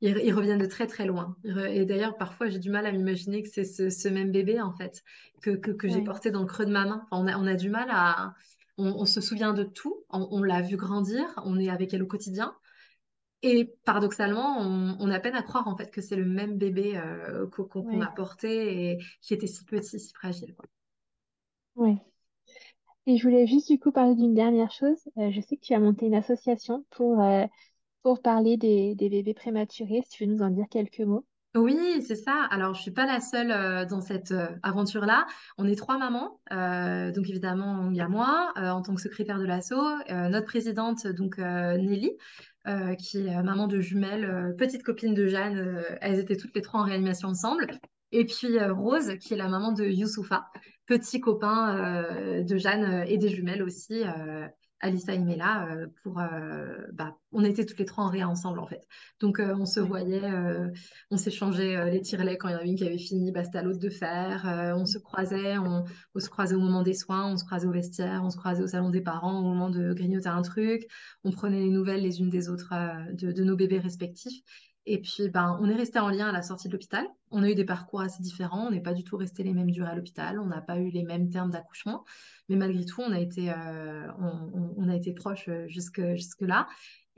ils, 0.00 0.16
ils 0.24 0.32
reviennent 0.32 0.58
de 0.58 0.66
très, 0.66 0.86
très 0.86 1.06
loin. 1.06 1.36
Et 1.44 1.84
d'ailleurs, 1.84 2.16
parfois, 2.16 2.48
j'ai 2.48 2.58
du 2.58 2.70
mal 2.70 2.86
à 2.86 2.92
m'imaginer 2.92 3.42
que 3.42 3.48
c'est 3.48 3.64
ce, 3.64 3.90
ce 3.90 4.08
même 4.08 4.32
bébé, 4.32 4.60
en 4.60 4.72
fait, 4.72 5.02
que, 5.42 5.50
que, 5.50 5.70
que 5.70 5.88
j'ai 5.88 6.02
porté 6.02 6.30
dans 6.30 6.40
le 6.40 6.46
creux 6.46 6.66
de 6.66 6.72
ma 6.72 6.84
main. 6.84 7.02
Enfin, 7.10 7.22
on 7.22 7.26
a, 7.26 7.36
on 7.38 7.46
a 7.46 7.54
du 7.54 7.70
mal 7.70 7.88
à... 7.90 8.34
On, 8.80 8.92
on 9.00 9.06
se 9.06 9.20
souvient 9.20 9.54
de 9.54 9.64
tout, 9.64 10.04
on, 10.08 10.28
on 10.30 10.42
l'a 10.42 10.62
vu 10.62 10.76
grandir, 10.76 11.26
on 11.44 11.58
est 11.58 11.68
avec 11.68 11.92
elle 11.94 12.02
au 12.04 12.06
quotidien. 12.06 12.54
Et 13.42 13.74
paradoxalement, 13.84 14.60
on, 14.60 14.96
on 15.00 15.10
a 15.10 15.20
peine 15.20 15.34
à 15.34 15.42
croire, 15.42 15.66
en 15.68 15.76
fait, 15.76 15.90
que 15.90 16.00
c'est 16.00 16.16
le 16.16 16.24
même 16.24 16.58
bébé 16.58 16.96
euh, 16.96 17.46
qu'on 17.48 18.00
a 18.00 18.08
porté 18.08 18.92
et 18.92 18.98
qui 19.20 19.34
était 19.34 19.48
si 19.48 19.64
petit, 19.64 19.98
si 19.98 20.12
fragile, 20.12 20.54
quoi. 20.54 20.66
Et 23.08 23.16
je 23.16 23.22
voulais 23.22 23.46
juste 23.46 23.68
du 23.68 23.78
coup 23.78 23.90
parler 23.90 24.14
d'une 24.14 24.34
dernière 24.34 24.70
chose. 24.70 24.98
Euh, 25.16 25.30
je 25.32 25.40
sais 25.40 25.56
que 25.56 25.62
tu 25.62 25.72
as 25.72 25.80
monté 25.80 26.04
une 26.04 26.14
association 26.14 26.84
pour, 26.90 27.22
euh, 27.22 27.46
pour 28.02 28.20
parler 28.20 28.58
des, 28.58 28.94
bébés 28.98 29.32
prématurés. 29.32 30.02
Si 30.04 30.10
tu 30.10 30.26
veux 30.26 30.30
nous 30.30 30.42
en 30.42 30.50
dire 30.50 30.66
quelques 30.70 31.00
mots. 31.00 31.24
Oui, 31.56 32.02
c'est 32.06 32.16
ça. 32.16 32.46
Alors, 32.50 32.74
je 32.74 32.82
suis 32.82 32.90
pas 32.90 33.06
la 33.06 33.20
seule 33.20 33.50
euh, 33.50 33.86
dans 33.86 34.02
cette 34.02 34.34
aventure-là. 34.62 35.26
On 35.56 35.66
est 35.66 35.74
trois 35.74 35.96
mamans. 35.96 36.38
Donc, 36.50 37.30
évidemment, 37.30 37.88
il 37.90 37.96
y 37.96 38.02
a 38.02 38.08
moi 38.08 38.52
en 38.54 38.82
tant 38.82 38.94
que 38.94 39.00
secrétaire 39.00 39.38
de 39.38 39.46
l'asso, 39.46 39.72
notre 40.10 40.44
présidente, 40.44 41.06
donc 41.06 41.38
Nelly, 41.38 42.12
qui 42.98 43.26
est 43.26 43.42
maman 43.42 43.68
de 43.68 43.80
jumelles, 43.80 44.54
petite 44.58 44.82
copine 44.82 45.14
de 45.14 45.26
Jeanne. 45.26 45.82
elles 46.02 46.18
étaient 46.18 46.36
toutes 46.36 46.54
les 46.54 46.60
trois 46.60 46.80
en 46.80 46.84
réanimation 46.84 47.28
ensemble. 47.28 47.68
Et 48.12 48.26
puis 48.26 48.62
Rose, 48.62 49.16
qui 49.18 49.32
est 49.32 49.38
la 49.38 49.48
maman 49.48 49.72
de 49.72 49.84
Youssoufa, 49.84 50.50
petit 50.88 51.20
copain 51.20 51.76
euh, 51.76 52.42
de 52.42 52.56
Jeanne 52.56 52.84
euh, 52.84 53.04
et 53.06 53.18
des 53.18 53.28
jumelles 53.28 53.62
aussi. 53.62 54.02
euh, 54.04 54.48
Alissa 54.80 55.12
et 55.12 55.18
Mela, 55.18 55.76
pour, 56.04 56.22
bah, 56.92 57.16
on 57.32 57.42
était 57.42 57.66
toutes 57.66 57.80
les 57.80 57.84
trois 57.84 58.04
en 58.04 58.10
réa 58.10 58.28
ensemble 58.28 58.60
en 58.60 58.66
fait. 58.68 58.86
Donc 59.18 59.40
on 59.40 59.66
se 59.66 59.80
voyait, 59.80 60.22
on 61.10 61.16
s'échangeait 61.16 61.90
les 61.90 62.00
tirelets 62.00 62.38
quand 62.38 62.46
il 62.46 62.52
y 62.52 62.54
en 62.54 62.58
avait 62.58 62.68
une 62.68 62.76
qui 62.76 62.86
avait 62.86 62.96
fini, 62.96 63.32
bah, 63.32 63.42
c'était 63.42 63.58
à 63.58 63.62
l'autre 63.64 63.80
de 63.80 63.90
faire. 63.90 64.44
on 64.76 64.86
se 64.86 64.98
croisait, 64.98 65.58
on, 65.58 65.84
se 66.16 66.28
croisait 66.28 66.54
au 66.54 66.60
moment 66.60 66.84
des 66.84 66.94
soins, 66.94 67.26
on 67.26 67.36
se 67.36 67.44
croisait 67.44 67.66
au 67.66 67.72
vestiaire, 67.72 68.22
on 68.22 68.30
se 68.30 68.36
croisait 68.36 68.62
au 68.62 68.68
salon 68.68 68.90
des 68.90 69.00
parents 69.00 69.40
au 69.40 69.42
moment 69.42 69.68
de 69.68 69.92
grignoter 69.94 70.28
un 70.28 70.42
truc. 70.42 70.86
On 71.24 71.32
prenait 71.32 71.58
les 71.58 71.70
nouvelles 71.70 72.02
les 72.02 72.20
unes 72.20 72.30
des 72.30 72.48
autres 72.48 72.72
de, 73.14 73.32
de, 73.32 73.42
nos 73.42 73.56
bébés 73.56 73.80
respectifs. 73.80 74.44
Et 74.90 75.02
puis, 75.02 75.28
ben, 75.28 75.58
on 75.60 75.68
est 75.68 75.74
resté 75.74 75.98
en 75.98 76.08
lien 76.08 76.30
à 76.30 76.32
la 76.32 76.40
sortie 76.40 76.66
de 76.66 76.72
l'hôpital. 76.72 77.06
On 77.30 77.42
a 77.42 77.50
eu 77.50 77.54
des 77.54 77.66
parcours 77.66 78.00
assez 78.00 78.22
différents. 78.22 78.68
On 78.68 78.70
n'est 78.70 78.80
pas 78.80 78.94
du 78.94 79.04
tout 79.04 79.18
resté 79.18 79.42
les 79.42 79.52
mêmes 79.52 79.70
durées 79.70 79.90
à 79.90 79.94
l'hôpital. 79.94 80.40
On 80.40 80.46
n'a 80.46 80.62
pas 80.62 80.78
eu 80.78 80.88
les 80.88 81.02
mêmes 81.02 81.28
termes 81.28 81.50
d'accouchement. 81.50 82.06
Mais 82.48 82.56
malgré 82.56 82.86
tout, 82.86 83.02
on 83.02 83.12
a 83.12 83.20
été, 83.20 83.52
euh, 83.52 84.08
on, 84.18 84.88
a 84.88 84.96
été 84.96 85.12
proches 85.12 85.50
euh, 85.50 85.68
jusque, 85.68 86.00
jusque 86.14 86.40
là. 86.40 86.68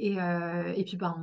Et, 0.01 0.21
euh, 0.21 0.73
et 0.75 0.83
puis, 0.83 0.97
ben, 0.97 1.15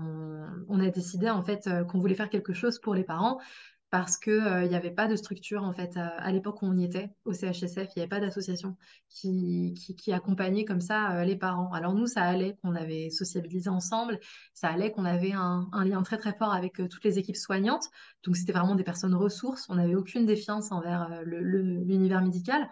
on, 0.69 0.79
a 0.79 0.89
décidé 0.89 1.29
en 1.29 1.43
fait 1.43 1.69
qu'on 1.89 1.99
voulait 1.99 2.15
faire 2.15 2.29
quelque 2.29 2.53
chose 2.53 2.79
pour 2.79 2.95
les 2.95 3.03
parents 3.03 3.41
parce 3.89 4.17
qu'il 4.17 4.67
n'y 4.67 4.75
avait 4.75 4.91
pas 4.91 5.07
de 5.07 5.15
structure 5.15 5.63
en 5.63 5.73
fait 5.73 5.95
à, 5.95 6.31
l'époque 6.31 6.61
où 6.61 6.65
on 6.65 6.75
y 6.77 6.83
était 6.83 7.09
au 7.23 7.33
CHSF, 7.33 7.89
il 7.95 7.99
n'y 7.99 8.01
avait 8.01 8.09
pas 8.09 8.19
d'association 8.19 8.75
qui, 9.09 9.73
qui, 9.97 10.11
accompagnait 10.11 10.65
comme 10.65 10.81
ça 10.81 11.23
les 11.23 11.37
parents. 11.37 11.71
Alors 11.71 11.93
nous, 11.93 12.05
ça 12.05 12.23
allait 12.23 12.57
qu'on 12.61 12.75
avait 12.75 13.09
sociabilisé 13.09 13.69
ensemble, 13.69 14.19
ça 14.53 14.67
allait 14.67 14.91
qu'on 14.91 15.05
avait 15.05 15.31
un, 15.31 15.69
lien 15.85 16.03
très 16.03 16.17
très 16.17 16.33
fort 16.33 16.53
avec 16.53 16.75
toutes 16.89 17.03
les 17.05 17.17
équipes 17.17 17.37
soignantes, 17.37 17.85
donc 18.23 18.35
c'était 18.35 18.51
vraiment 18.51 18.75
des 18.75 18.83
personnes 18.83 19.15
ressources, 19.15 19.67
on 19.69 19.75
n'avait 19.75 19.95
aucune 19.95 20.25
défiance 20.25 20.71
envers 20.71 21.21
l'univers 21.23 22.21
médical 22.21 22.69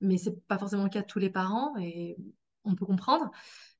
mais 0.00 0.18
c'est 0.18 0.46
pas 0.46 0.58
forcément 0.58 0.84
le 0.84 0.90
cas 0.90 1.02
de 1.02 1.06
tous 1.06 1.18
les 1.18 1.30
parents 1.30 1.76
et 1.78 2.16
on 2.64 2.74
peut 2.74 2.86
comprendre. 2.86 3.30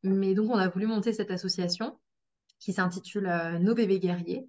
Mais 0.02 0.34
donc, 0.34 0.50
on 0.50 0.58
a 0.58 0.68
voulu 0.68 0.86
monter 0.86 1.12
cette 1.12 1.30
association 1.30 1.98
qui 2.58 2.72
s'intitule 2.72 3.30
Nos 3.60 3.74
bébés 3.74 4.00
guerriers. 4.00 4.48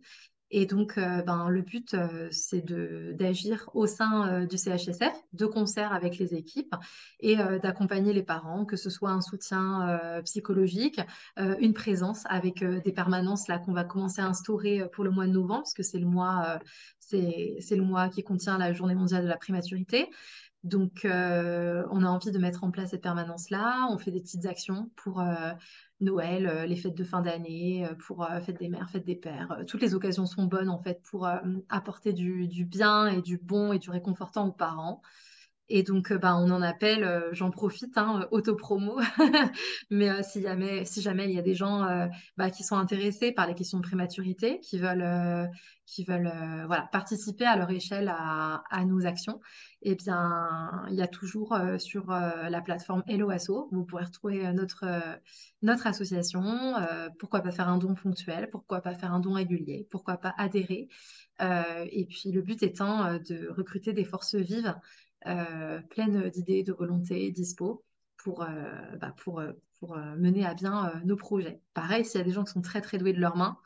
Et 0.52 0.66
donc, 0.66 0.98
euh, 0.98 1.22
ben, 1.24 1.50
le 1.50 1.62
but, 1.62 1.94
euh, 1.94 2.28
c'est 2.32 2.64
d'agir 2.66 3.70
au 3.74 3.88
sein 3.88 4.46
du 4.46 4.58
CHSF, 4.58 5.14
de 5.34 5.46
concert 5.46 5.92
avec 5.92 6.18
les 6.18 6.36
équipes, 6.36 6.76
et 7.20 7.36
d'accompagner 7.36 8.14
les 8.14 8.24
parents, 8.24 8.66
que 8.66 8.78
ce 8.78 8.90
soit 8.90 9.12
un 9.12 9.22
soutien 9.22 10.22
psychologique, 10.24 11.02
une 11.38 11.74
présence 11.74 12.24
avec 12.28 12.64
des 12.64 12.92
permanences 12.92 13.48
là 13.48 13.60
qu'on 13.60 13.74
va 13.74 13.84
commencer 13.84 14.22
à 14.22 14.28
instaurer 14.28 14.84
pour 14.94 15.04
le 15.04 15.12
mois 15.12 15.26
de 15.26 15.32
novembre, 15.32 15.64
parce 15.64 15.74
que 15.74 15.84
c'est 15.84 16.00
le 16.00 16.06
mois, 16.06 16.60
c'est 17.00 17.58
le 17.72 17.84
mois 17.84 18.10
qui 18.10 18.24
contient 18.24 18.58
la 18.58 18.74
Journée 18.74 18.96
mondiale 18.96 19.24
de 19.24 19.30
la 19.30 19.38
prématurité. 19.38 20.10
Donc, 20.66 21.06
euh, 21.06 21.84
on 21.92 22.04
a 22.04 22.08
envie 22.08 22.32
de 22.32 22.40
mettre 22.40 22.64
en 22.64 22.72
place 22.72 22.90
cette 22.90 23.04
permanence-là. 23.04 23.88
On 23.92 24.00
fait 24.00 24.10
des 24.10 24.20
petites 24.20 24.48
actions 24.48 24.90
pour 24.96 25.22
euh, 25.22 25.52
Noël, 26.02 26.48
euh, 26.48 26.66
les 26.66 26.76
fêtes 26.76 26.96
de 26.96 27.04
fin 27.04 27.22
d'année, 27.22 27.88
pour 28.06 28.28
fête 28.46 28.60
des 28.60 28.70
mères, 28.70 28.90
fête 28.90 29.06
des 29.06 29.16
pères. 29.16 29.62
toutes 29.68 29.82
les 29.82 29.96
occasions 29.96 30.26
sont 30.26 30.46
bonnes, 30.46 30.70
en 30.70 30.80
fait, 30.80 31.02
pour 31.04 31.28
apporter 31.70 32.14
du, 32.14 32.66
bien 32.66 33.08
et 33.08 33.22
du 33.22 33.38
bon 33.38 33.72
et 33.74 33.80
du 33.80 33.90
réconfortant 33.90 34.48
aux 34.48 34.52
parents. 34.52 35.02
Et 35.68 35.82
donc, 35.82 36.12
euh, 36.12 36.18
bah, 36.20 36.36
on 36.38 36.52
en 36.52 36.62
appelle, 36.62 37.04
euh, 37.04 37.34
j'en 37.34 37.50
profite, 37.50 37.98
hein, 37.98 38.22
euh, 38.22 38.28
auto-promo. 38.32 39.00
Mais 39.90 40.22
si, 40.22 40.42
jamais, 40.42 40.86
si 40.86 41.02
jamais 41.02 41.26
il 41.26 41.32
y 41.36 41.40
a 41.40 41.42
des 41.42 41.56
gens 41.56 41.86
bah, 42.38 42.52
qui 42.52 42.64
sont 42.64 42.78
intéressés 42.78 43.32
par 43.32 43.48
les 43.48 43.56
questions 43.56 43.80
de 43.80 43.84
prématurité, 43.84 44.60
qui 44.60 44.78
veulent, 44.78 45.50
qui 45.86 46.04
veulent 46.04 46.32
voilà, 46.68 46.88
participer 46.92 47.46
à 47.46 47.56
leur 47.56 47.70
échelle 47.72 48.10
à, 48.10 48.86
nos 48.86 49.06
actions, 49.06 49.40
eh 49.82 49.96
bien, 49.96 50.86
il 50.90 50.96
y 50.96 51.02
a 51.02 51.08
toujours 51.08 51.58
sur 51.78 52.08
la 52.08 52.62
plateforme 52.62 53.04
Hello 53.08 53.30
Asso, 53.30 53.68
vous 53.72 53.86
pourrez 53.86 54.06
retrouver 54.06 54.52
notre, 54.54 54.86
notre 55.62 55.88
association. 55.88 56.74
pourquoi 57.20 57.42
pas 57.42 57.52
faire 57.52 57.70
un 57.70 57.78
don 57.78 57.96
ponctuel 57.96 58.50
Pourquoi 58.52 58.82
pas 58.82 58.94
faire 58.94 59.14
un 59.14 59.20
don 59.20 59.34
régulier 59.34 59.88
Pourquoi 59.92 60.18
pas 60.18 60.34
adhérer 60.38 60.90
Et 61.40 62.06
puis, 62.10 62.32
le 62.32 62.42
but 62.42 62.62
étant 62.64 63.16
de 63.16 63.50
recruter 63.50 63.94
des 63.94 64.06
forces 64.06 64.36
vives 64.36 64.76
pleine 65.90 66.30
d'idées, 66.30 66.64
de 66.64 66.74
volonté, 66.74 67.32
dispo 67.32 67.84
pour, 68.18 68.44
euh, 68.44 68.96
bah, 69.00 69.14
pour, 69.18 69.40
euh, 69.40 69.54
pour 69.80 69.98
mener 69.98 70.46
à 70.46 70.54
bien 70.54 71.02
nos 71.06 71.16
projets. 71.16 71.62
Pareil, 71.74 72.06
s'il 72.06 72.20
y 72.20 72.22
a 72.22 72.26
des 72.26 72.32
gens 72.32 72.44
qui 72.44 72.52
sont 72.52 72.62
très 72.62 72.82
très 72.82 72.98
doués 72.98 73.14
de 73.14 73.20
leurs 73.20 73.36
mains, 73.36 73.58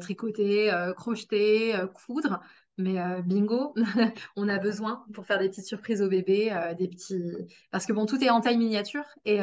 tricoter, 0.00 0.70
crocheter, 0.96 1.74
coudre, 1.94 2.40
mais 2.76 2.96
bingo, 3.22 3.74
on 4.36 4.48
a 4.48 4.58
besoin 4.58 5.04
pour 5.12 5.26
faire 5.26 5.38
des 5.38 5.48
petites 5.48 5.66
surprises 5.66 6.02
au 6.02 6.08
bébé, 6.08 6.52
des 6.78 6.88
petits. 6.88 7.32
Parce 7.70 7.86
que 7.86 7.92
bon, 7.92 8.04
tout 8.06 8.22
est 8.22 8.30
en 8.30 8.40
taille 8.40 8.58
miniature 8.58 9.04
et, 9.24 9.38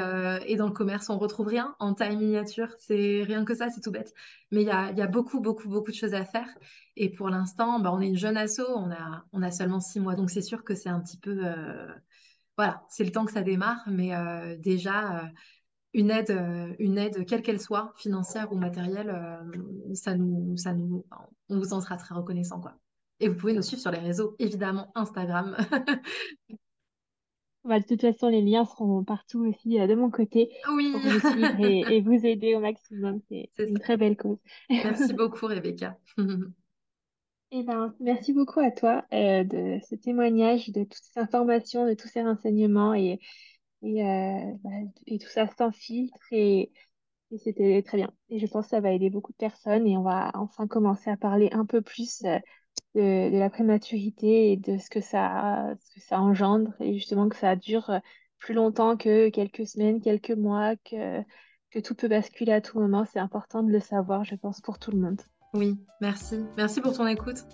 et, 0.45 0.56
dans 0.56 0.68
le 0.68 0.74
commerce, 0.74 1.10
on 1.10 1.18
retrouve 1.18 1.48
rien 1.48 1.76
en 1.80 1.94
taille 1.94 2.18
miniature. 2.18 2.68
C'est 2.80 3.24
rien 3.24 3.45
que 3.45 3.56
ça, 3.56 3.70
c'est 3.70 3.82
tout 3.82 3.91
bête. 3.91 4.14
Mais 4.52 4.62
il 4.64 4.68
y 4.68 4.72
a, 4.72 4.91
y 4.91 5.02
a, 5.02 5.08
beaucoup, 5.08 5.40
beaucoup, 5.40 5.70
beaucoup 5.70 5.91
de 5.91 5.95
choses 5.95 6.14
à 6.14 6.26
faire. 6.26 6.48
Et 6.98 7.10
pour 7.10 7.30
l'instant, 7.30 7.80
bah, 7.80 7.91
on 7.94 8.02
est 8.02 8.08
une 8.08 8.18
jeune 8.18 8.36
asso, 8.38 8.64
on 8.76 8.91
a, 8.91 9.26
on 9.32 9.41
a 9.41 9.52
seulement 9.52 9.80
six 9.80 9.99
mois. 9.99 10.16
Donc 10.16 10.30
c'est 10.30 10.41
sûr 10.41 10.64
que 10.64 10.76
c'est 10.76 10.90
un 10.90 10.99
petit 10.99 11.18
peu. 11.18 11.41
Voilà, 12.58 12.84
c'est 12.90 13.06
le 13.06 13.12
temps 13.12 13.26
que 13.26 13.32
ça 13.32 13.41
démarre, 13.44 13.82
mais 13.88 14.12
déjà 14.58 15.32
une 15.94 16.12
aide, 16.12 16.38
une 16.80 16.98
aide 16.98 17.26
quelle 17.26 17.41
qu'elle 17.41 17.62
soit, 17.62 17.94
financière 17.98 18.52
ou 18.52 18.58
matérielle, 18.58 19.16
ça 19.94 20.16
nous, 20.16 20.58
ça 20.58 20.74
nous, 20.74 21.06
on 21.49 21.60
vous 21.60 21.74
en 21.74 21.82
sera 21.82 21.98
très 21.98 22.16
reconnaissant, 22.16 22.60
quoi. 22.60 22.81
Et 23.22 23.30
vous 23.30 23.35
pouvez 23.35 23.53
nous 23.53 23.61
suivre 23.61 23.81
sur 23.81 23.91
les 23.91 23.99
réseaux, 23.99 24.35
évidemment, 24.39 24.91
Instagram. 24.95 25.56
Bah, 27.64 27.80
de 27.80 27.85
toute 27.85 28.02
façon, 28.02 28.27
les 28.27 28.41
liens 28.41 28.65
seront 28.65 29.03
partout 29.03 29.45
aussi 29.45 29.80
euh, 29.80 29.85
de 29.85 29.93
mon 29.93 30.10
côté 30.10 30.49
oui. 30.73 30.91
pour 30.91 31.02
vous 31.02 31.19
suivre 31.19 31.64
et, 31.64 32.02
vous 32.02 32.26
aider 32.26 32.56
au 32.56 32.60
maximum. 32.60 33.22
C'est 33.30 33.52
une 33.60 33.77
très 33.77 33.98
belle 33.98 34.18
cause. 34.18 34.39
Merci 34.68 35.14
beaucoup, 35.14 35.45
Rebecca. 35.45 35.95
Eh 37.52 37.61
ben, 37.64 37.93
merci 37.99 38.34
beaucoup 38.34 38.61
à 38.61 38.72
toi 38.72 39.06
euh, 39.14 39.43
de 39.43 39.77
ce 39.88 39.93
témoignage, 39.93 40.69
de 40.69 40.85
toutes 40.85 41.03
ces 41.03 41.19
informations, 41.19 41.85
de 41.85 41.93
tous 41.93 42.07
ces 42.07 42.23
renseignements 42.23 42.95
et, 42.95 43.19
et, 43.84 44.03
euh, 44.03 44.53
bah, 44.64 44.72
et 45.06 45.19
tout 45.19 45.30
ça 45.30 45.48
sans 45.56 45.72
filtre. 45.72 46.18
Et, 46.31 46.72
et 47.30 47.38
c'était 47.38 47.84
très 47.84 47.98
bien. 47.98 48.11
Et 48.30 48.39
je 48.39 48.48
pense 48.48 48.65
que 48.65 48.69
ça 48.72 48.80
va 48.80 48.91
aider 48.91 49.11
beaucoup 49.11 49.34
de 49.34 49.38
personnes 49.38 49.85
et 49.85 49.98
on 49.98 50.03
va 50.03 50.31
enfin 50.34 50.65
commencer 50.65 51.11
à 51.11 51.18
parler 51.18 51.49
un 51.52 51.68
peu 51.68 51.84
plus 51.84 52.23
de, 52.95 53.30
la 53.38 53.49
prématurité 53.49 54.51
et 54.51 54.57
de 54.57 54.77
ce 54.77 54.89
que 54.89 55.01
ça, 55.01 55.73
ce 55.80 55.95
que 55.95 56.01
ça 56.01 56.19
engendre 56.19 56.73
et 56.80 56.93
justement 56.93 57.30
que 57.30 57.35
ça 57.35 57.55
dure 57.55 57.91
plus 58.39 58.53
longtemps 58.53 58.97
que 58.97 59.30
quelques 59.30 59.68
semaines, 59.68 60.01
quelques 60.01 60.31
mois, 60.31 60.76
que, 60.77 61.22
que 61.72 61.80
tout 61.80 61.95
peut 61.95 62.07
basculer 62.07 62.51
à 62.51 62.61
tout 62.61 62.80
moment. 62.80 63.05
C'est 63.05 63.19
important 63.19 63.63
de 63.63 63.72
le 63.72 63.80
savoir, 63.80 64.23
je 64.23 64.35
pense, 64.35 64.61
pour 64.61 64.80
tout 64.80 64.91
le 64.91 64.99
monde. 64.99 65.22
Oui, 65.53 65.77
merci. 65.99 66.45
Merci 66.57 66.81
pour 66.81 66.93
ton 66.93 67.07
écoute. 67.07 67.45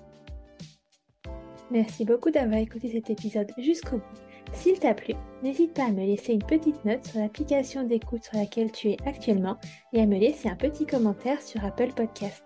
Merci 1.71 2.05
beaucoup 2.05 2.31
d'avoir 2.31 2.59
écouté 2.59 2.89
cet 2.89 3.09
épisode 3.09 3.51
jusqu'au 3.57 3.97
bout. 3.97 4.53
S'il 4.53 4.79
t'a 4.79 4.93
plu, 4.93 5.13
n'hésite 5.43 5.73
pas 5.73 5.85
à 5.85 5.91
me 5.91 6.05
laisser 6.05 6.33
une 6.33 6.43
petite 6.43 6.85
note 6.85 7.05
sur 7.05 7.19
l'application 7.19 7.83
d'écoute 7.83 8.23
sur 8.23 8.37
laquelle 8.37 8.71
tu 8.71 8.89
es 8.89 8.97
actuellement 9.05 9.57
et 9.91 10.01
à 10.01 10.05
me 10.05 10.17
laisser 10.17 10.47
un 10.47 10.55
petit 10.55 10.85
commentaire 10.85 11.41
sur 11.41 11.63
Apple 11.65 11.91
Podcast 11.93 12.45